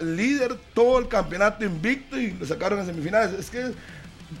líder 0.00 0.56
todo 0.74 0.98
el 0.98 1.06
campeonato 1.06 1.64
invicto 1.64 2.18
y 2.18 2.32
lo 2.32 2.44
sacaron 2.44 2.80
en 2.80 2.86
semifinales. 2.86 3.32
Es 3.38 3.48
que, 3.48 3.64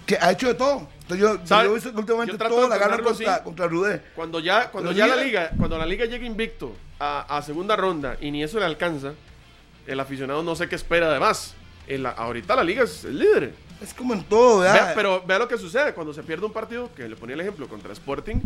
que 0.06 0.16
ha 0.20 0.30
hecho 0.32 0.48
de 0.48 0.54
todo. 0.54 0.88
Entonces 1.02 1.18
yo, 1.20 1.38
¿Sabe? 1.46 1.64
yo 1.64 1.70
he 1.70 1.74
visto 1.74 1.92
que 1.92 1.98
últimamente 1.98 2.32
Yo 2.32 2.48
todo 2.48 2.62
de 2.62 2.68
la 2.68 2.78
gana 2.78 2.98
contra, 3.02 3.34
así. 3.34 3.44
contra 3.44 3.66
Rudé. 3.66 4.02
Cuando 4.14 4.40
ya, 4.40 4.70
cuando 4.70 4.90
Pero 4.90 4.98
ya 5.06 5.14
la 5.14 5.22
liga, 5.22 5.50
cuando 5.56 5.78
la 5.78 5.86
liga 5.86 6.04
llega 6.04 6.26
invicto 6.26 6.74
a, 7.00 7.36
a 7.38 7.42
segunda 7.42 7.76
ronda 7.76 8.16
y 8.20 8.30
ni 8.30 8.42
eso 8.42 8.58
le 8.58 8.66
alcanza, 8.66 9.12
el 9.86 10.00
aficionado 10.00 10.42
no 10.42 10.54
sé 10.54 10.68
qué 10.68 10.74
espera 10.74 11.10
de 11.12 11.18
más. 11.20 11.54
El- 11.86 12.04
ahorita 12.04 12.54
la 12.54 12.62
liga 12.64 12.84
es 12.84 13.04
el 13.04 13.18
líder. 13.18 13.54
Es 13.82 13.94
como 13.94 14.12
en 14.12 14.24
todo, 14.24 14.58
¿verdad? 14.58 14.86
Vea, 14.86 14.94
pero 14.94 15.22
vea 15.24 15.38
lo 15.38 15.48
que 15.48 15.56
sucede 15.56 15.94
cuando 15.94 16.12
se 16.12 16.22
pierde 16.22 16.44
un 16.44 16.52
partido, 16.52 16.90
que 16.94 17.08
le 17.08 17.16
ponía 17.16 17.34
el 17.34 17.40
ejemplo 17.40 17.66
contra 17.68 17.92
Sporting, 17.92 18.36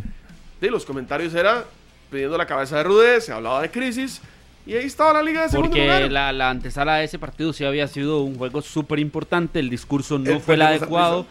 de 0.60 0.70
los 0.70 0.84
comentarios 0.84 1.34
era 1.34 1.64
pidiendo 2.10 2.36
la 2.38 2.46
cabeza 2.46 2.76
de 2.76 2.82
Rudé, 2.84 3.20
se 3.20 3.32
hablaba 3.32 3.62
de 3.62 3.70
crisis, 3.70 4.20
y 4.66 4.74
ahí 4.74 4.84
estaba 4.86 5.12
la 5.14 5.22
liga 5.22 5.42
de 5.42 5.48
segundo 5.48 5.70
Porque 5.70 5.84
lugar. 5.84 6.10
la, 6.10 6.32
la 6.32 6.50
antesala 6.50 6.96
de 6.96 7.04
ese 7.04 7.18
partido 7.18 7.52
sí 7.52 7.64
había 7.64 7.88
sido 7.88 8.22
un 8.22 8.36
juego 8.36 8.62
súper 8.62 8.98
importante, 8.98 9.58
el 9.58 9.70
discurso 9.70 10.18
no 10.18 10.30
El 10.30 10.40
fue 10.40 10.54
el 10.54 10.62
adecuado, 10.62 11.26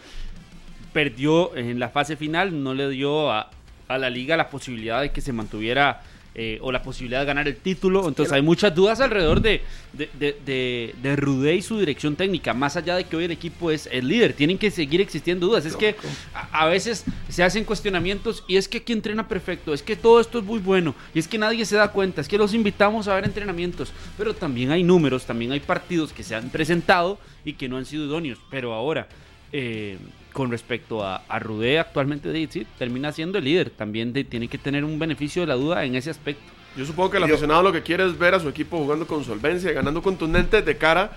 perdió 0.92 1.56
en 1.56 1.78
la 1.78 1.88
fase 1.88 2.16
final, 2.16 2.62
no 2.62 2.74
le 2.74 2.88
dio 2.90 3.30
a, 3.30 3.50
a 3.88 3.98
la 3.98 4.10
liga 4.10 4.36
la 4.36 4.48
posibilidad 4.50 5.00
de 5.00 5.10
que 5.10 5.20
se 5.20 5.32
mantuviera 5.32 6.02
eh, 6.34 6.58
o 6.62 6.72
la 6.72 6.82
posibilidad 6.82 7.20
de 7.20 7.26
ganar 7.26 7.46
el 7.46 7.56
título, 7.56 8.08
entonces 8.08 8.32
hay 8.32 8.42
muchas 8.42 8.74
dudas 8.74 9.00
alrededor 9.00 9.40
de, 9.42 9.60
de, 9.92 10.08
de, 10.18 10.36
de, 10.44 10.94
de 11.02 11.16
Rudé 11.16 11.56
y 11.56 11.62
su 11.62 11.78
dirección 11.78 12.16
técnica, 12.16 12.54
más 12.54 12.76
allá 12.76 12.96
de 12.96 13.04
que 13.04 13.16
hoy 13.16 13.24
el 13.24 13.30
equipo 13.30 13.70
es 13.70 13.88
el 13.92 14.08
líder, 14.08 14.32
tienen 14.32 14.56
que 14.56 14.70
seguir 14.70 15.00
existiendo 15.00 15.46
dudas, 15.46 15.66
es 15.66 15.76
que 15.76 15.94
a, 16.34 16.62
a 16.62 16.66
veces 16.66 17.04
se 17.28 17.42
hacen 17.42 17.64
cuestionamientos 17.64 18.44
y 18.48 18.56
es 18.56 18.66
que 18.66 18.78
aquí 18.78 18.92
entrena 18.92 19.28
perfecto, 19.28 19.74
es 19.74 19.82
que 19.82 19.94
todo 19.94 20.20
esto 20.20 20.38
es 20.38 20.44
muy 20.44 20.58
bueno 20.58 20.94
y 21.14 21.18
es 21.18 21.28
que 21.28 21.38
nadie 21.38 21.64
se 21.66 21.76
da 21.76 21.92
cuenta, 21.92 22.20
es 22.20 22.28
que 22.28 22.38
los 22.38 22.54
invitamos 22.54 23.08
a 23.08 23.14
ver 23.14 23.24
entrenamientos, 23.24 23.92
pero 24.16 24.34
también 24.34 24.70
hay 24.70 24.82
números, 24.82 25.24
también 25.26 25.52
hay 25.52 25.60
partidos 25.60 26.12
que 26.12 26.22
se 26.22 26.34
han 26.34 26.50
presentado 26.50 27.18
y 27.44 27.54
que 27.54 27.68
no 27.68 27.76
han 27.76 27.84
sido 27.84 28.06
idóneos, 28.06 28.38
pero 28.50 28.72
ahora 28.72 29.06
eh, 29.52 29.98
con 30.32 30.50
respecto 30.50 31.04
a, 31.04 31.22
a 31.28 31.38
Rudé 31.38 31.78
actualmente 31.78 32.28
de- 32.30 32.48
sí, 32.50 32.66
termina 32.78 33.12
siendo 33.12 33.38
el 33.38 33.44
líder, 33.44 33.70
también 33.70 34.12
de- 34.12 34.24
tiene 34.24 34.48
que 34.48 34.58
tener 34.58 34.84
un 34.84 34.98
beneficio 34.98 35.42
de 35.42 35.46
la 35.48 35.54
duda 35.54 35.84
en 35.84 35.94
ese 35.94 36.10
aspecto. 36.10 36.42
Yo 36.76 36.86
supongo 36.86 37.10
que 37.10 37.18
el 37.18 37.24
aficionado 37.24 37.62
lo 37.62 37.72
que 37.72 37.82
quiere 37.82 38.06
es 38.06 38.18
ver 38.18 38.34
a 38.34 38.40
su 38.40 38.48
equipo 38.48 38.78
jugando 38.78 39.06
con 39.06 39.24
solvencia, 39.24 39.70
y 39.70 39.74
ganando 39.74 40.02
contundente 40.02 40.62
de 40.62 40.76
cara 40.78 41.12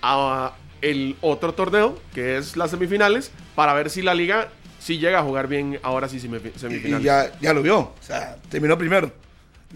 a 0.00 0.54
el 0.80 1.16
otro 1.20 1.54
torneo, 1.54 1.98
que 2.14 2.36
es 2.38 2.56
las 2.56 2.70
semifinales, 2.70 3.30
para 3.54 3.72
ver 3.74 3.90
si 3.90 4.02
la 4.02 4.14
liga 4.14 4.48
sí 4.80 4.98
llega 4.98 5.20
a 5.20 5.22
jugar 5.22 5.46
bien 5.48 5.78
ahora 5.82 6.08
sí 6.08 6.18
semifinales. 6.20 7.00
Y 7.00 7.04
ya, 7.04 7.32
ya 7.40 7.52
lo 7.54 7.62
vio. 7.62 7.78
O 7.78 7.94
sea, 8.00 8.36
terminó 8.48 8.76
primero. 8.78 9.12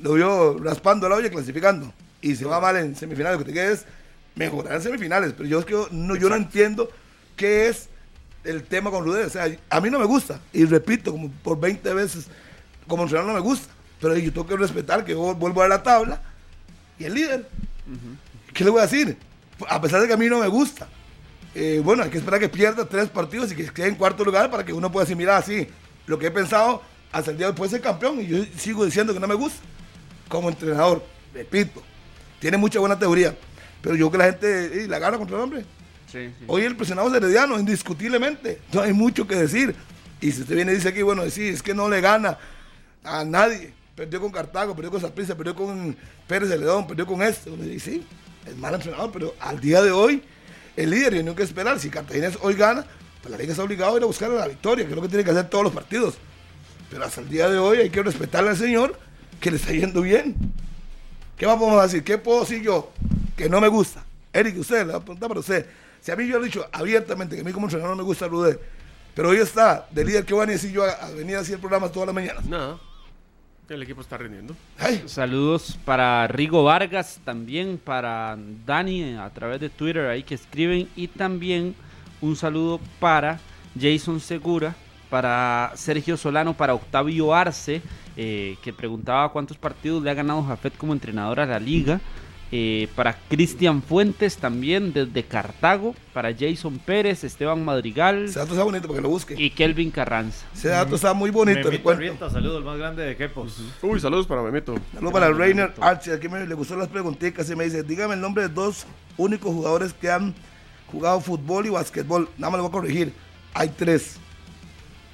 Lo 0.02 0.14
vio 0.14 0.58
raspando 0.58 1.08
la 1.08 1.16
olla, 1.16 1.30
clasificando. 1.30 1.92
Y 2.20 2.34
se 2.34 2.44
va 2.44 2.60
mal 2.60 2.76
en 2.76 2.96
semifinales. 2.96 3.38
Lo 3.38 3.44
que 3.44 3.52
te 3.52 3.54
queda 3.56 3.72
es 3.72 3.86
mejorar 4.34 4.74
en 4.74 4.82
semifinales. 4.82 5.32
Pero 5.36 5.48
yo 5.48 5.58
es 5.60 5.64
que 5.64 5.72
yo 5.72 5.88
no, 5.92 6.16
yo 6.16 6.28
no 6.28 6.34
entiendo 6.34 6.90
qué 7.36 7.68
es 7.68 7.88
el 8.46 8.62
tema 8.64 8.90
con 8.90 9.04
Rudé. 9.04 9.24
O 9.24 9.30
sea, 9.30 9.46
a 9.70 9.80
mí 9.80 9.90
no 9.90 9.98
me 9.98 10.04
gusta. 10.04 10.40
Y 10.52 10.64
repito, 10.64 11.12
como 11.12 11.30
por 11.30 11.58
20 11.58 11.94
veces, 11.94 12.26
como 12.86 13.02
entrenador 13.02 13.32
no 13.32 13.38
me 13.38 13.44
gusta. 13.44 13.72
Pero 14.00 14.16
yo 14.16 14.32
tengo 14.32 14.46
que 14.46 14.56
respetar 14.56 15.04
que 15.04 15.12
yo 15.12 15.34
vuelvo 15.34 15.62
a 15.62 15.68
la 15.68 15.82
tabla 15.82 16.20
y 16.98 17.04
el 17.04 17.14
líder. 17.14 17.48
¿Qué 18.52 18.64
le 18.64 18.70
voy 18.70 18.80
a 18.80 18.86
decir? 18.86 19.16
A 19.68 19.80
pesar 19.80 20.00
de 20.00 20.06
que 20.06 20.12
a 20.12 20.16
mí 20.16 20.26
no 20.26 20.38
me 20.38 20.48
gusta. 20.48 20.88
Eh, 21.54 21.80
bueno, 21.82 22.02
hay 22.02 22.10
que 22.10 22.18
esperar 22.18 22.38
que 22.38 22.50
pierda 22.50 22.84
tres 22.84 23.08
partidos 23.08 23.50
y 23.50 23.56
que 23.56 23.64
quede 23.70 23.88
en 23.88 23.94
cuarto 23.94 24.22
lugar 24.24 24.50
para 24.50 24.64
que 24.64 24.74
uno 24.74 24.92
pueda 24.92 25.04
decir, 25.04 25.16
mira, 25.16 25.38
así, 25.38 25.66
lo 26.06 26.18
que 26.18 26.26
he 26.26 26.30
pensado 26.30 26.82
hasta 27.10 27.30
el 27.30 27.38
día 27.38 27.46
de 27.46 27.52
hoy 27.52 27.56
puede 27.56 27.70
ser 27.70 27.80
campeón 27.80 28.20
y 28.20 28.26
yo 28.26 28.44
sigo 28.58 28.84
diciendo 28.84 29.14
que 29.14 29.20
no 29.20 29.26
me 29.26 29.34
gusta. 29.34 29.60
Como 30.28 30.50
entrenador, 30.50 31.02
repito, 31.32 31.82
tiene 32.40 32.58
mucha 32.58 32.78
buena 32.78 32.98
teoría, 32.98 33.34
pero 33.80 33.94
yo 33.94 34.10
creo 34.10 34.12
que 34.12 34.18
la 34.18 34.24
gente 34.24 34.84
eh, 34.84 34.88
la 34.88 34.98
gana 34.98 35.16
contra 35.16 35.36
el 35.36 35.42
hombre. 35.42 35.64
Hoy 36.46 36.62
el 36.62 36.76
presionado 36.76 37.08
es 37.08 37.14
Herediano, 37.14 37.58
indiscutiblemente, 37.58 38.60
no 38.72 38.80
hay 38.80 38.92
mucho 38.92 39.26
que 39.26 39.34
decir. 39.34 39.74
Y 40.20 40.32
si 40.32 40.42
usted 40.42 40.54
viene 40.54 40.72
y 40.72 40.76
dice 40.76 40.88
aquí, 40.88 41.02
bueno, 41.02 41.28
sí, 41.30 41.48
es 41.48 41.62
que 41.62 41.74
no 41.74 41.88
le 41.88 42.00
gana 42.00 42.38
a 43.04 43.24
nadie. 43.24 43.74
Perdió 43.94 44.20
con 44.20 44.30
Cartago, 44.30 44.74
perdió 44.74 44.90
con 44.90 45.00
Zaprisa, 45.00 45.36
perdió 45.36 45.54
con 45.54 45.96
Pérez 46.26 46.48
Celedón, 46.48 46.86
perdió 46.86 47.06
con 47.06 47.22
este. 47.22 47.50
Dice, 47.50 47.92
sí, 47.92 48.06
es 48.46 48.56
mal 48.56 48.74
entrenador, 48.74 49.10
pero 49.12 49.34
al 49.40 49.60
día 49.60 49.82
de 49.82 49.90
hoy, 49.90 50.22
el 50.76 50.90
líder, 50.90 51.14
y 51.14 51.22
no 51.22 51.30
hay 51.30 51.36
que 51.36 51.42
esperar. 51.42 51.78
Si 51.80 51.90
Cartaginés 51.90 52.38
hoy 52.42 52.54
gana, 52.54 52.84
pues 53.22 53.32
la 53.32 53.38
liga 53.38 53.52
está 53.52 53.62
obligado 53.62 53.94
a 53.94 53.96
ir 53.96 54.02
a 54.02 54.06
buscar 54.06 54.30
la 54.30 54.46
victoria, 54.46 54.84
que 54.84 54.90
es 54.90 54.96
lo 54.96 55.02
que 55.02 55.08
tiene 55.08 55.24
que 55.24 55.30
hacer 55.30 55.48
todos 55.48 55.64
los 55.64 55.72
partidos. 55.72 56.14
Pero 56.90 57.04
hasta 57.04 57.20
el 57.20 57.28
día 57.28 57.48
de 57.48 57.58
hoy 57.58 57.78
hay 57.78 57.90
que 57.90 58.02
respetarle 58.02 58.50
al 58.50 58.56
señor 58.56 58.98
que 59.40 59.50
le 59.50 59.56
está 59.56 59.72
yendo 59.72 60.02
bien. 60.02 60.36
¿Qué 61.36 61.46
más 61.46 61.56
podemos 61.56 61.82
decir? 61.82 62.04
¿Qué 62.04 62.16
puedo 62.18 62.40
decir 62.40 62.62
yo 62.62 62.92
que 63.36 63.48
no 63.48 63.60
me 63.60 63.68
gusta? 63.68 64.04
Eric, 64.32 64.58
usted, 64.58 64.78
le 64.78 64.84
voy 64.84 64.94
a 64.94 65.00
preguntar 65.00 65.28
para 65.28 65.40
usted. 65.40 65.66
Si 66.06 66.12
a 66.12 66.14
mí 66.14 66.28
yo 66.28 66.38
le 66.38 66.44
he 66.44 66.46
dicho 66.46 66.64
abiertamente 66.70 67.34
que 67.34 67.40
a 67.40 67.44
mí 67.44 67.50
como 67.50 67.66
entrenador 67.66 67.96
no 67.96 68.00
me 68.04 68.06
gusta 68.06 68.28
Rudé, 68.28 68.60
pero 69.12 69.30
hoy 69.30 69.38
está 69.38 69.88
de 69.90 70.04
líder, 70.04 70.24
¿qué 70.24 70.34
van 70.34 70.48
a 70.48 70.52
decir 70.52 70.70
yo 70.70 70.84
a, 70.84 70.90
a 70.90 71.10
venir 71.10 71.34
a 71.34 71.40
hacer 71.40 71.58
programas 71.58 71.90
todas 71.90 72.06
las 72.06 72.14
mañanas? 72.14 72.44
Nada. 72.44 72.78
El 73.68 73.82
equipo 73.82 74.02
está 74.02 74.16
rindiendo. 74.16 74.54
Ay, 74.78 75.02
Saludos 75.06 75.76
para 75.84 76.28
Rigo 76.28 76.62
Vargas, 76.62 77.18
también 77.24 77.76
para 77.76 78.38
Dani 78.64 79.16
a 79.16 79.28
través 79.30 79.58
de 79.58 79.68
Twitter 79.68 80.06
ahí 80.06 80.22
que 80.22 80.36
escriben 80.36 80.88
y 80.94 81.08
también 81.08 81.74
un 82.20 82.36
saludo 82.36 82.78
para 83.00 83.40
Jason 83.76 84.20
Segura, 84.20 84.76
para 85.10 85.72
Sergio 85.74 86.16
Solano, 86.16 86.56
para 86.56 86.74
Octavio 86.74 87.34
Arce, 87.34 87.82
eh, 88.16 88.56
que 88.62 88.72
preguntaba 88.72 89.32
cuántos 89.32 89.58
partidos 89.58 90.04
le 90.04 90.10
ha 90.10 90.14
ganado 90.14 90.44
Jafet 90.44 90.76
como 90.76 90.92
entrenador 90.92 91.40
a 91.40 91.46
la 91.46 91.58
liga. 91.58 92.00
Eh, 92.52 92.88
para 92.94 93.18
Cristian 93.28 93.82
Fuentes 93.82 94.36
también 94.36 94.92
desde 94.92 95.24
Cartago, 95.24 95.94
para 96.12 96.34
Jason 96.34 96.78
Pérez, 96.78 97.24
Esteban 97.24 97.64
Madrigal 97.64 98.24
ese 98.26 98.38
dato 98.38 98.52
está 98.52 98.64
bonito 98.64 98.86
porque 98.86 99.02
lo 99.02 99.08
busque. 99.08 99.34
y 99.36 99.50
Kelvin 99.50 99.90
Carranza. 99.90 100.46
Ese 100.54 100.68
dato 100.68 100.94
está 100.94 101.12
muy 101.12 101.30
bonito, 101.30 101.68
Memito. 101.68 101.94
Rieta, 101.94 102.30
saludos, 102.30 102.58
el 102.58 102.64
más 102.64 102.78
grande 102.78 103.04
de 103.04 103.16
Quepos. 103.16 103.60
Uy, 103.82 104.00
saludos 104.00 104.26
para 104.26 104.42
Memito. 104.42 104.76
Saludos 104.92 105.12
para 105.12 105.32
Rainer 105.32 105.74
Archie, 105.80 106.12
aquí 106.12 106.28
me 106.28 106.46
le 106.46 106.54
gustó 106.54 106.76
las 106.76 106.88
preguntitas 106.88 107.50
y 107.50 107.56
me 107.56 107.64
dice, 107.64 107.82
dígame 107.82 108.14
el 108.14 108.20
nombre 108.20 108.44
de 108.44 108.48
dos 108.48 108.86
únicos 109.16 109.52
jugadores 109.52 109.92
que 109.92 110.10
han 110.10 110.34
jugado 110.90 111.20
fútbol 111.20 111.66
y 111.66 111.70
basquetbol. 111.70 112.28
Nada 112.38 112.50
más 112.50 112.58
le 112.58 112.62
voy 112.62 112.68
a 112.68 112.72
corregir, 112.72 113.12
hay 113.54 113.68
tres. 113.70 114.18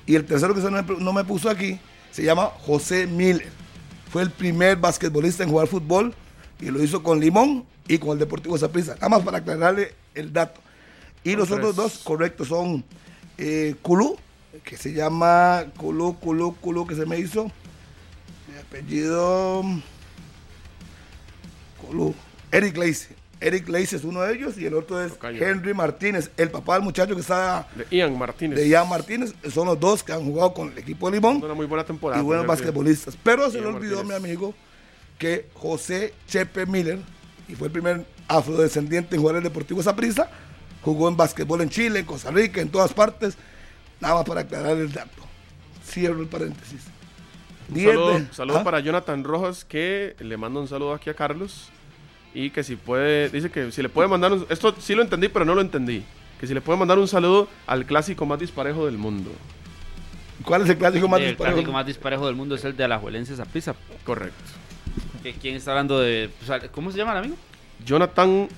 Y 0.07 0.17
el 0.17 0.25
tercero 0.25 0.53
que 0.53 0.61
usted 0.61 0.71
no 0.71 0.83
me, 0.83 1.05
no 1.05 1.13
me 1.13 1.25
puso 1.25 1.49
aquí 1.49 1.79
se 2.13 2.23
llama 2.23 2.51
José 2.61 3.07
Miller. 3.07 3.49
Fue 4.11 4.23
el 4.23 4.31
primer 4.31 4.77
basquetbolista 4.77 5.43
en 5.43 5.51
jugar 5.51 5.67
fútbol 5.67 6.15
y 6.63 6.71
lo 6.71 6.83
hizo 6.83 7.03
con 7.03 7.21
Limón 7.21 7.65
y 7.89 7.99
con 7.99 8.11
el 8.13 8.19
Deportivo 8.19 8.57
Saprissa. 8.57 8.95
Nada 8.95 9.09
más 9.11 9.23
para 9.23 9.39
aclararle 9.39 9.95
el 10.15 10.33
dato. 10.33 10.61
Y 11.25 11.37
los 11.37 11.51
otros 11.51 11.77
dos 11.77 11.99
correctos 11.99 12.49
son 12.49 12.85
eh, 13.39 13.75
Culú, 13.83 14.17
que 14.65 14.77
se 14.77 14.93
llama 14.93 15.65
Culú, 15.77 16.17
Culú, 16.19 16.57
Culú, 16.61 16.87
que 16.87 16.95
se 16.95 17.05
me 17.07 17.19
hizo. 17.19 17.45
Mi 18.49 18.59
apellido. 18.61 19.63
Colu- 21.81 22.15
Eric 22.51 22.77
Lace. 22.77 23.09
Eric 23.41 23.69
Lace 23.69 23.97
es 23.97 24.05
uno 24.05 24.21
de 24.21 24.35
ellos 24.35 24.57
y 24.57 24.67
el 24.67 24.75
otro 24.75 25.03
es. 25.05 25.13
Henry 25.23 25.75
Martínez, 25.75 26.31
el 26.37 26.51
papá 26.51 26.75
del 26.75 26.83
muchacho 26.85 27.15
que 27.17 27.23
está 27.23 27.67
De 27.75 27.97
Ian 27.97 28.17
Martínez. 28.17 28.57
de 28.59 28.69
Ian 28.69 28.89
Martínez. 28.89 29.35
Son 29.53 29.67
los 29.67 29.81
dos 29.81 30.05
que 30.05 30.13
han 30.13 30.25
jugado 30.25 30.55
con 30.55 30.71
el 30.71 30.79
equipo 30.79 31.11
de 31.11 31.17
Limón 31.17 31.43
Una 31.43 31.55
muy 31.55 31.67
buena 31.67 31.85
temporada. 31.85 32.23
y 32.23 32.25
buenos 32.25 32.47
basquetbolistas. 32.47 33.17
Pero 33.23 33.51
se 33.51 33.59
le 33.59 33.65
Ian 33.65 33.75
olvidó, 33.75 33.97
Martínez. 34.05 34.21
mi 34.21 34.27
amigo, 34.29 34.55
que 35.23 35.47
José 35.55 36.15
Chepe 36.27 36.67
Miller, 36.67 36.99
y 37.47 37.55
fue 37.55 37.69
el 37.69 37.73
primer 37.73 38.05
afrodescendiente 38.27 39.15
en 39.15 39.21
jugar 39.23 39.37
el 39.37 39.45
Deportivo 39.45 39.81
Saprissa, 39.81 40.29
jugó 40.83 41.09
en 41.09 41.17
basquetbol 41.17 41.61
en 41.61 41.69
Chile, 41.71 42.01
en 42.01 42.05
Costa 42.07 42.33
Rica, 42.33 42.61
en 42.61 42.69
todas 42.71 42.93
partes. 42.93 43.37
Nada 44.01 44.17
más 44.17 44.25
para 44.25 44.41
aclarar 44.41 44.77
el 44.77 44.91
dato. 44.93 45.23
Cierro 45.87 46.21
el 46.21 46.27
paréntesis. 46.27 46.81
Un 47.69 47.75
Diez 47.77 47.95
saludo, 48.33 48.59
¿Ah? 48.59 48.65
para 48.65 48.81
Jonathan 48.81 49.23
Rojas 49.23 49.65
que 49.65 50.17
le 50.19 50.37
manda 50.37 50.59
un 50.59 50.67
saludo 50.67 50.93
aquí 50.93 51.09
a 51.09 51.15
Carlos 51.15 51.69
y 52.35 52.51
que 52.51 52.65
si 52.65 52.75
puede, 52.75 53.29
dice 53.29 53.49
que 53.49 53.71
si 53.71 53.81
le 53.81 53.89
puede 53.89 54.09
mandar, 54.09 54.33
un- 54.33 54.45
esto 54.49 54.75
sí 54.81 54.97
lo 54.97 55.03
entendí 55.03 55.29
pero 55.29 55.45
no 55.45 55.55
lo 55.55 55.61
entendí, 55.61 56.03
que 56.41 56.49
si 56.49 56.53
le 56.55 56.61
puede 56.61 56.81
mandar 56.81 56.99
un 56.99 57.07
saludo 57.07 57.49
al 57.69 57.87
clásico 57.87 58.27
más 58.27 58.41
disparejo 58.41 58.87
del 58.87 58.99
mundo. 58.99 59.31
¿Cuál 60.45 60.63
es 60.63 60.71
el 60.71 60.79
clásico 60.79 61.07
más 61.07 61.21
el 61.21 61.29
disparejo? 61.29 61.55
clásico 61.55 61.73
más 61.73 61.87
disparejo 61.87 62.27
del 62.27 62.35
mundo 62.35 62.57
es 62.57 62.65
el 62.65 62.77
de 62.77 62.83
Alajuelense 62.83 63.37
Saprissa. 63.37 63.77
Correcto. 64.05 64.43
¿Que 65.23 65.33
¿Quién 65.35 65.55
está 65.57 65.71
hablando 65.73 66.01
de...? 66.01 66.31
o 66.43 66.47
sea, 66.47 66.61
¿Cómo 66.71 66.91
se 66.91 66.99
llama 66.99 67.13
el 67.13 67.19
amigo? 67.19 67.37
Jonathan 67.85 68.49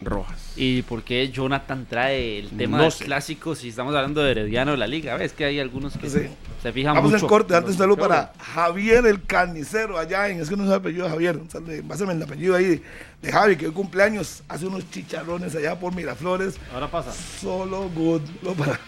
Rojas. 0.00 0.52
¿Y 0.56 0.82
por 0.82 1.02
qué 1.04 1.30
Jonathan 1.30 1.86
trae 1.88 2.40
el 2.40 2.50
tema 2.50 2.76
No 2.78 2.82
del 2.84 2.92
sé. 2.92 3.04
clásico 3.04 3.54
si 3.54 3.68
estamos 3.68 3.94
hablando 3.94 4.20
de 4.22 4.32
Herediano 4.32 4.72
de 4.72 4.76
la 4.76 4.88
Liga? 4.88 5.16
¿Ves 5.16 5.32
que 5.32 5.44
hay 5.44 5.60
algunos 5.60 5.96
que 5.96 6.10
Sí. 6.10 6.28
se 6.60 6.72
fijan 6.72 6.94
Vamos 6.96 7.12
mucho? 7.12 7.24
en 7.24 7.28
corte, 7.28 7.54
antes 7.54 7.72
un 7.72 7.78
saludo 7.78 7.98
para 7.98 8.32
Javier 8.38 9.06
el 9.06 9.22
carnicero 9.22 9.98
allá 9.98 10.28
en, 10.28 10.40
es 10.40 10.48
que 10.48 10.56
no 10.56 10.64
sabe 10.64 10.74
el 10.74 10.80
apellido 10.80 11.04
de 11.04 11.10
Javier, 11.10 11.40
pásame 11.86 12.12
el 12.14 12.22
apellido 12.22 12.56
ahí 12.56 12.82
de 13.22 13.32
Javi, 13.32 13.54
que 13.56 13.66
hoy 13.68 13.72
cumpleaños, 13.72 14.42
hace 14.48 14.66
unos 14.66 14.90
chicharrones 14.90 15.54
allá 15.54 15.78
por 15.78 15.94
Miraflores, 15.94 16.56
Ahora 16.74 16.88
pasa. 16.90 17.12
solo 17.12 17.88
good, 17.90 18.22
no 18.42 18.54
para, 18.54 18.80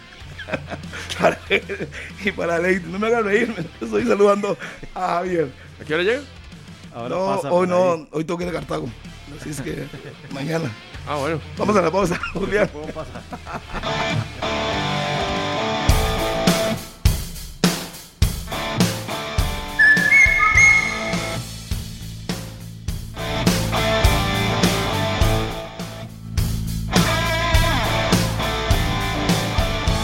para 1.21 1.39
él 1.49 1.89
y 2.25 2.33
para 2.33 2.59
Lady, 2.59 2.83
no 2.91 2.99
me 2.99 3.07
hagan 3.07 3.25
reírme, 3.25 3.55
estoy 3.81 4.05
saludando 4.05 4.59
a 4.97 5.07
Javier. 5.19 5.49
¿A 5.81 5.85
qué 5.85 5.95
hora 5.95 6.03
llega? 6.03 6.23
Ahora 6.95 7.09
no, 7.09 7.27
pasa 7.27 7.53
hoy 7.53 7.67
no, 7.67 7.93
ahí. 7.93 8.09
hoy 8.13 8.25
tengo 8.25 8.39
que 8.39 8.45
ir 8.45 8.51
a 8.51 8.53
Cartago, 8.53 8.89
así 9.39 9.51
es 9.51 9.61
que 9.61 9.87
mañana. 10.33 10.71
Ah, 11.07 11.17
bueno. 11.17 11.41
Vamos 11.59 11.77
a 11.77 11.83
la 11.83 11.91
pausa, 11.91 12.19
Julián. 12.33 12.69
¿Cómo 12.73 12.87
pasa? 12.87 13.23
Cero. 14.61 15.25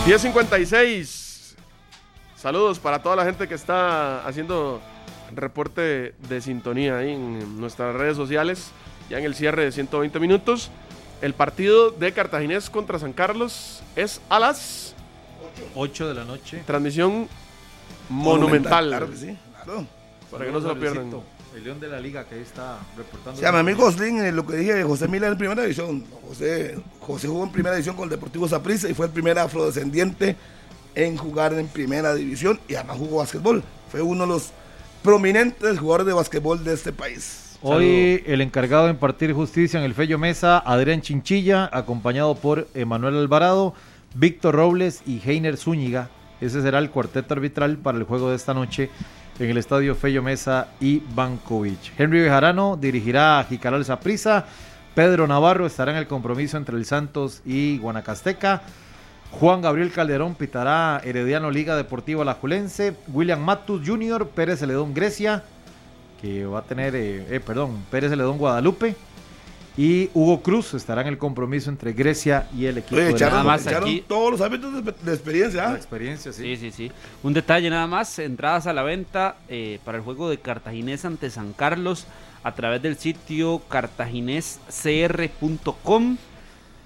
10.56. 0.06 1.54
Saludos 2.34 2.80
para 2.80 3.00
toda 3.00 3.14
la 3.14 3.24
gente 3.24 3.46
que 3.46 3.54
está 3.54 4.26
haciendo 4.26 4.80
reporte 5.36 6.14
de 6.28 6.40
sintonía 6.40 6.98
ahí 6.98 7.12
en 7.12 7.60
nuestras 7.60 7.94
redes 7.94 8.16
sociales. 8.16 8.70
Ya 9.08 9.18
en 9.18 9.24
el 9.24 9.34
cierre 9.34 9.64
de 9.64 9.72
120 9.72 10.20
minutos. 10.20 10.70
El 11.20 11.34
partido 11.34 11.90
de 11.90 12.12
Cartaginés 12.12 12.70
contra 12.70 12.98
San 12.98 13.12
Carlos 13.12 13.82
es 13.96 14.20
a 14.28 14.38
las 14.38 14.94
8 15.74 16.08
de 16.08 16.14
la 16.14 16.24
noche. 16.24 16.62
transmisión 16.66 17.28
monumental. 18.08 18.86
Claro 18.88 19.10
que 19.10 19.16
sí, 19.16 19.38
claro. 19.64 19.86
Para 20.30 20.46
que 20.46 20.52
no 20.52 20.60
se 20.60 20.68
lo 20.68 20.78
pierdan. 20.78 21.10
El 21.54 21.64
León 21.64 21.80
de 21.80 21.88
la 21.88 21.98
Liga 21.98 22.24
que 22.24 22.36
ahí 22.36 22.42
está 22.42 22.78
reportando. 22.96 23.40
Sí, 23.40 23.44
a 23.44 23.50
mi 23.50 23.58
amigo 23.58 23.84
Oslin, 23.84 24.22
eh, 24.22 24.30
lo 24.30 24.46
que 24.46 24.56
dije 24.56 24.72
de 24.72 24.84
José 24.84 25.08
Miller 25.08 25.32
en 25.32 25.38
primera 25.38 25.62
división. 25.62 26.06
José, 26.28 26.80
José 27.00 27.26
jugó 27.26 27.42
en 27.42 27.50
primera 27.50 27.74
división 27.74 27.96
con 27.96 28.04
el 28.04 28.10
Deportivo 28.10 28.46
Saprissa 28.46 28.88
y 28.88 28.94
fue 28.94 29.06
el 29.06 29.12
primer 29.12 29.36
afrodescendiente 29.36 30.36
en 30.94 31.16
jugar 31.16 31.52
en 31.54 31.66
primera 31.66 32.14
división 32.14 32.60
y 32.68 32.76
además 32.76 32.98
jugó 32.98 33.18
básquetbol. 33.18 33.64
Fue 33.90 34.00
uno 34.00 34.22
de 34.22 34.28
los 34.28 34.52
prominentes 35.02 35.78
jugadores 35.78 36.06
de 36.06 36.12
básquetbol 36.12 36.62
de 36.62 36.74
este 36.74 36.92
país. 36.92 37.58
Hoy 37.62 38.22
el 38.26 38.40
encargado 38.40 38.84
de 38.84 38.92
impartir 38.92 39.32
justicia 39.32 39.78
en 39.78 39.84
el 39.84 39.94
Fello 39.94 40.18
Mesa, 40.18 40.58
Adrián 40.58 41.02
Chinchilla, 41.02 41.68
acompañado 41.72 42.34
por 42.34 42.68
Emanuel 42.74 43.16
Alvarado, 43.16 43.74
Víctor 44.14 44.54
Robles 44.54 45.02
y 45.06 45.20
Heiner 45.24 45.56
Zúñiga. 45.56 46.08
Ese 46.40 46.62
será 46.62 46.78
el 46.78 46.90
cuarteto 46.90 47.34
arbitral 47.34 47.76
para 47.76 47.98
el 47.98 48.04
juego 48.04 48.30
de 48.30 48.36
esta 48.36 48.54
noche 48.54 48.90
en 49.38 49.50
el 49.50 49.58
estadio 49.58 49.94
Fello 49.94 50.22
Mesa 50.22 50.68
y 50.80 51.02
Bankovic. 51.14 51.98
Henry 51.98 52.20
Bejarano 52.20 52.76
dirigirá 52.76 53.38
a 53.38 53.44
Jicaral 53.44 53.84
Zaprisa. 53.84 54.46
Pedro 54.94 55.26
Navarro 55.26 55.66
estará 55.66 55.92
en 55.92 55.98
el 55.98 56.06
compromiso 56.06 56.56
entre 56.56 56.76
el 56.76 56.84
Santos 56.84 57.42
y 57.44 57.78
Guanacasteca. 57.78 58.62
Juan 59.32 59.62
Gabriel 59.62 59.92
Calderón 59.92 60.34
pitará 60.34 61.00
Herediano 61.04 61.50
Liga 61.50 61.76
Deportiva 61.76 62.22
Alajuelense. 62.22 62.94
William 63.12 63.40
Matus 63.40 63.86
Jr., 63.86 64.26
Pérez 64.28 64.58
Celedón 64.60 64.92
Grecia, 64.92 65.44
que 66.20 66.44
va 66.44 66.58
a 66.58 66.62
tener, 66.62 66.94
eh, 66.96 67.24
eh, 67.30 67.40
perdón, 67.40 67.82
Pérez 67.90 68.10
Celedón 68.10 68.36
Guadalupe. 68.38 68.96
Y 69.76 70.10
Hugo 70.14 70.42
Cruz 70.42 70.74
estará 70.74 71.00
en 71.02 71.06
el 71.06 71.16
compromiso 71.16 71.70
entre 71.70 71.92
Grecia 71.92 72.48
y 72.54 72.66
el 72.66 72.78
equipo 72.78 72.96
Oye, 72.96 73.04
de 73.04 73.10
echaron, 73.12 73.34
nada 73.34 73.44
más 73.44 73.64
echaron 73.66 73.88
aquí- 73.88 74.04
todos 74.06 74.32
los 74.32 74.40
árbitros 74.40 74.84
de, 74.84 74.92
de 74.92 75.14
experiencia. 75.14 75.62
la 75.62 75.70
¿ah? 75.70 75.76
experiencia, 75.76 76.32
sí. 76.32 76.42
Sí, 76.42 76.56
sí, 76.56 76.70
sí. 76.72 76.90
Un 77.22 77.32
detalle 77.32 77.70
nada 77.70 77.86
más, 77.86 78.18
entradas 78.18 78.66
a 78.66 78.72
la 78.72 78.82
venta 78.82 79.36
eh, 79.48 79.78
para 79.84 79.96
el 79.96 80.02
juego 80.04 80.28
de 80.28 80.38
Cartaginés 80.38 81.04
ante 81.04 81.30
San 81.30 81.52
Carlos 81.52 82.06
a 82.42 82.52
través 82.54 82.82
del 82.82 82.96
sitio 82.98 83.62
cartaginescr.com, 83.68 86.16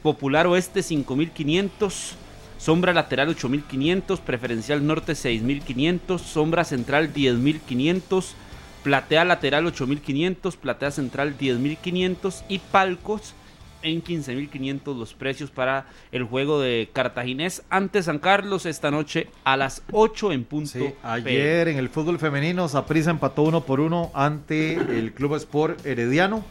Popular 0.02 0.46
Oeste 0.46 0.82
5500, 0.82 2.16
Sombra 2.64 2.94
Lateral 2.94 3.28
8500, 3.28 4.20
Preferencial 4.20 4.86
Norte 4.86 5.14
6500, 5.14 6.22
Sombra 6.22 6.64
Central 6.64 7.12
10500, 7.12 8.34
Platea 8.82 9.26
Lateral 9.26 9.66
8500, 9.66 10.56
Platea 10.56 10.90
Central 10.90 11.36
10500 11.36 12.42
y 12.48 12.60
Palcos 12.60 13.34
en 13.82 14.02
15.500 14.02 14.96
los 14.96 15.12
precios 15.12 15.50
para 15.50 15.88
el 16.10 16.24
juego 16.24 16.58
de 16.58 16.88
Cartaginés 16.90 17.62
ante 17.68 18.02
San 18.02 18.18
Carlos 18.18 18.64
esta 18.64 18.90
noche 18.90 19.28
a 19.44 19.58
las 19.58 19.82
8 19.92 20.32
en 20.32 20.44
punto. 20.44 20.70
Sí, 20.70 20.94
ayer 21.02 21.68
en 21.68 21.76
el 21.76 21.90
fútbol 21.90 22.18
femenino 22.18 22.66
Saprissa 22.70 23.10
empató 23.10 23.42
uno 23.42 23.60
por 23.66 23.80
uno 23.80 24.10
ante 24.14 24.72
el 24.72 25.12
Club 25.12 25.34
Sport 25.34 25.84
Herediano 25.84 26.42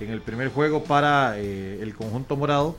en 0.00 0.10
el 0.10 0.20
primer 0.20 0.48
juego 0.48 0.82
para 0.82 1.38
eh, 1.38 1.78
el 1.80 1.94
conjunto 1.94 2.36
morado 2.36 2.76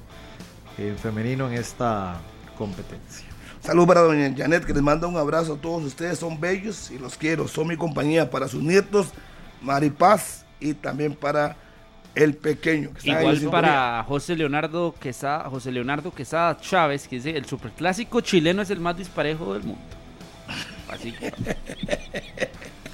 en 0.77 0.98
femenino 0.98 1.48
en 1.48 1.53
esta 1.53 2.19
competencia. 2.60 3.26
Saludos 3.61 3.88
para 3.88 4.02
doña 4.02 4.34
Janet, 4.36 4.65
que 4.65 4.73
les 4.73 4.84
manda 4.84 5.07
un 5.07 5.15
abrazo 5.15 5.53
a 5.53 5.57
todos 5.57 5.84
ustedes. 5.84 6.19
Son 6.19 6.40
bellos 6.40 6.91
y 6.91 6.99
los 6.99 7.15
quiero. 7.15 7.48
Son 7.48 7.68
mi 7.68 7.77
compañía 7.77 8.30
para 8.30 8.48
sus 8.48 8.61
nietos, 8.61 9.07
Maripaz, 9.61 10.45
y 10.60 10.73
también 10.73 11.15
para 11.15 11.56
el 12.15 12.36
pequeño. 12.36 12.91
Que 12.91 12.99
está 12.99 13.18
ahí 13.19 13.27
en 13.27 13.36
Igual 13.36 13.52
para 13.52 14.03
José 14.03 14.36
Leonardo 14.36 14.94
Quesada, 14.99 15.49
José 15.49 15.72
Leonardo 15.72 16.11
Quesada 16.11 16.57
Chávez, 16.57 17.07
que 17.07 17.15
dice 17.15 17.36
el 17.36 17.45
superclásico 17.45 18.22
chileno 18.22 18.61
es 18.61 18.69
el 18.69 18.80
más 18.81 18.98
disparejo 18.98 19.53
del 19.53 19.64
mundo. 19.64 19.81
Así 20.90 21.11
que 21.14 21.27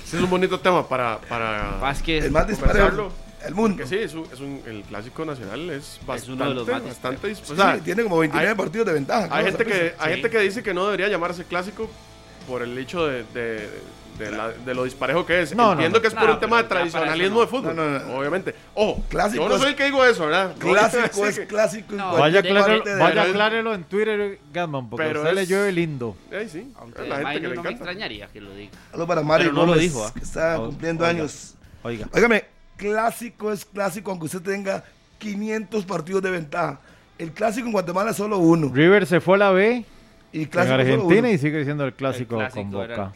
Ese 0.05 0.17
es 0.17 0.23
un 0.23 0.29
bonito 0.29 0.59
tema 0.59 0.87
para, 0.87 1.19
para 1.21 1.77
Más 1.81 2.03
que 2.03 2.19
El 2.19 2.31
más 2.31 2.47
disparejo 2.47 3.11
del 3.45 3.55
mundo. 3.55 3.83
Sí, 3.87 3.95
es 3.97 4.13
un, 4.13 4.25
es 4.31 4.39
un- 4.39 4.61
el 4.65 4.81
clásico 4.83 5.23
nacional 5.25 5.69
es 5.69 5.99
bastante, 6.05 6.33
uno 6.33 6.49
de 6.49 6.55
los 6.55 6.67
más 6.67 6.83
bastante 6.83 7.27
dis- 7.31 7.41
Sí, 7.43 7.53
o 7.53 7.55
sea, 7.55 7.77
tiene 7.79 8.03
como 8.03 8.19
29 8.19 8.49
hay- 8.49 8.55
partidos 8.55 8.87
de 8.87 8.93
ventaja. 8.93 9.27
hay 9.31 9.45
gente 9.45 9.65
que 9.65 9.93
hay 9.97 10.07
Sí. 10.07 10.13
gente 10.21 10.29
que 10.29 10.39
dice 10.39 10.63
que 10.63 10.73
no 10.73 10.85
debería 10.85 11.07
llamarse 11.07 11.43
clásico 11.45 11.89
por 12.47 12.61
el 12.61 12.77
hecho 12.77 13.07
de, 13.07 13.23
de, 13.33 13.69
de 14.19 14.31
la- 14.31 14.49
de 14.51 14.73
lo 14.73 14.85
disparejo 14.85 15.25
que 15.25 15.41
es. 15.41 15.53
No, 15.55 15.65
no, 15.65 15.71
Entiendo 15.73 15.97
no. 15.97 16.01
que 16.01 16.07
es 16.07 16.13
por 16.13 16.23
No, 16.27 16.33
un 16.35 16.39
tema 16.39 16.57
de 16.63 16.69
tradicionalismo 16.69 17.41
de 17.41 17.47
fútbol, 17.47 17.75
No, 17.75 17.89
no, 17.89 17.99
no. 17.99 18.17
obviamente. 18.17 18.55
Ojo, 18.73 19.03
Clásico 19.09 19.43
yo 19.43 19.49
no 19.49 19.55
es- 19.55 19.61
soy 19.61 19.71
el 19.71 19.75
que 19.75 19.83
digo 19.85 20.05
eso, 20.05 20.25
¿verdad? 20.25 20.55
Clásico 20.57 21.25
es 21.27 21.39
clásico. 21.41 21.95
Vaya, 21.97 22.39
aclárelo, 23.23 23.73
en 23.73 23.83
Twitter, 23.83 24.39
Gatman, 24.53 24.89
porque 24.89 25.05
Pero 25.07 25.21
usted 25.21 25.33
le 25.35 25.41
es- 25.41 25.49
llueve 25.49 25.71
lindo. 25.71 26.15
Ay, 26.31 26.47
sí, 26.49 26.71
Aunque 26.79 27.01
la 27.07 27.17
gente 27.17 27.33
que 27.33 27.39
le 27.49 27.55
no 27.55 27.63
me 27.63 27.69
encanta. 27.69 27.71
extrañaría 27.71 28.27
que 28.27 28.41
lo 28.41 28.51
diga. 28.53 28.71
Saludos 28.91 29.07
para 29.07 29.21
Mario 29.21 29.51
Pero 29.51 29.65
no 29.65 29.73
lo 29.73 29.79
dijo, 29.79 30.05
¿ah? 30.05 30.13
que 30.13 30.23
está 30.23 30.57
cumpliendo 30.57 31.03
oiga. 31.03 31.09
años. 31.19 31.55
Oiga. 31.83 32.07
Óigame, 32.13 32.45
clásico 32.77 33.51
es 33.51 33.65
clásico 33.65 34.11
aunque 34.11 34.25
usted 34.25 34.41
tenga 34.41 34.83
500 35.19 35.85
partidos 35.85 36.21
de 36.21 36.31
ventaja. 36.31 36.79
El 37.17 37.31
clásico 37.31 37.65
en 37.67 37.71
Guatemala 37.73 38.11
es 38.11 38.17
solo 38.17 38.37
uno. 38.37 38.71
River 38.73 39.05
se 39.05 39.21
fue 39.21 39.35
a 39.35 39.39
la 39.39 39.51
B 39.51 39.85
Y 40.33 40.43
en 40.43 40.45
clásico 40.49 40.75
solo 40.77 40.81
Argentina 40.91 41.31
y 41.31 41.37
sigue 41.37 41.63
siendo 41.63 41.85
el 41.85 41.93
clásico, 41.93 42.35
El 42.35 42.47
clásico 42.47 42.61
con 42.61 42.71
Boca. 42.71 43.13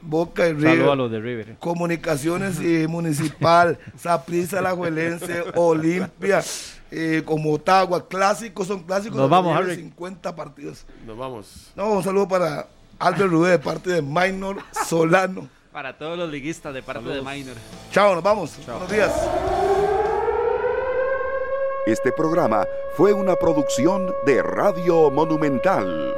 Boca 0.00 0.48
y 0.48 0.50
Saludos 0.52 0.66
a 0.66 0.72
River. 0.74 0.96
los 0.96 1.10
de 1.10 1.20
River. 1.20 1.56
Comunicaciones 1.60 2.60
y 2.60 2.86
Municipal, 2.88 3.78
Saprissa, 3.96 4.58
Alajuelense, 4.58 5.44
Olimpia, 5.54 6.42
eh, 6.90 7.22
como 7.24 7.50
Motagua. 7.52 8.08
Clásicos 8.08 8.66
son 8.66 8.82
clásicos. 8.82 9.18
Nos 9.18 9.30
vamos, 9.30 9.56
Harry. 9.56 9.76
50 9.76 10.34
partidos. 10.34 10.86
Nos 11.06 11.16
vamos. 11.16 11.72
No, 11.76 11.92
un 11.92 12.02
saludo 12.02 12.26
para 12.26 12.66
Albert 12.98 13.30
Rubé 13.30 13.50
de 13.50 13.58
parte 13.58 13.90
de 13.90 14.02
Minor 14.02 14.56
Solano. 14.86 15.48
Para 15.72 15.96
todos 15.96 16.18
los 16.18 16.30
liguistas 16.30 16.74
de 16.74 16.82
parte 16.82 17.08
de 17.08 17.22
Minor. 17.22 17.56
Chao, 17.90 18.14
nos 18.14 18.22
vamos. 18.22 18.58
Buenos 18.66 18.90
días. 18.90 19.10
Este 21.86 22.12
programa 22.12 22.66
fue 22.94 23.12
una 23.14 23.36
producción 23.36 24.14
de 24.26 24.42
Radio 24.42 25.10
Monumental. 25.10 26.14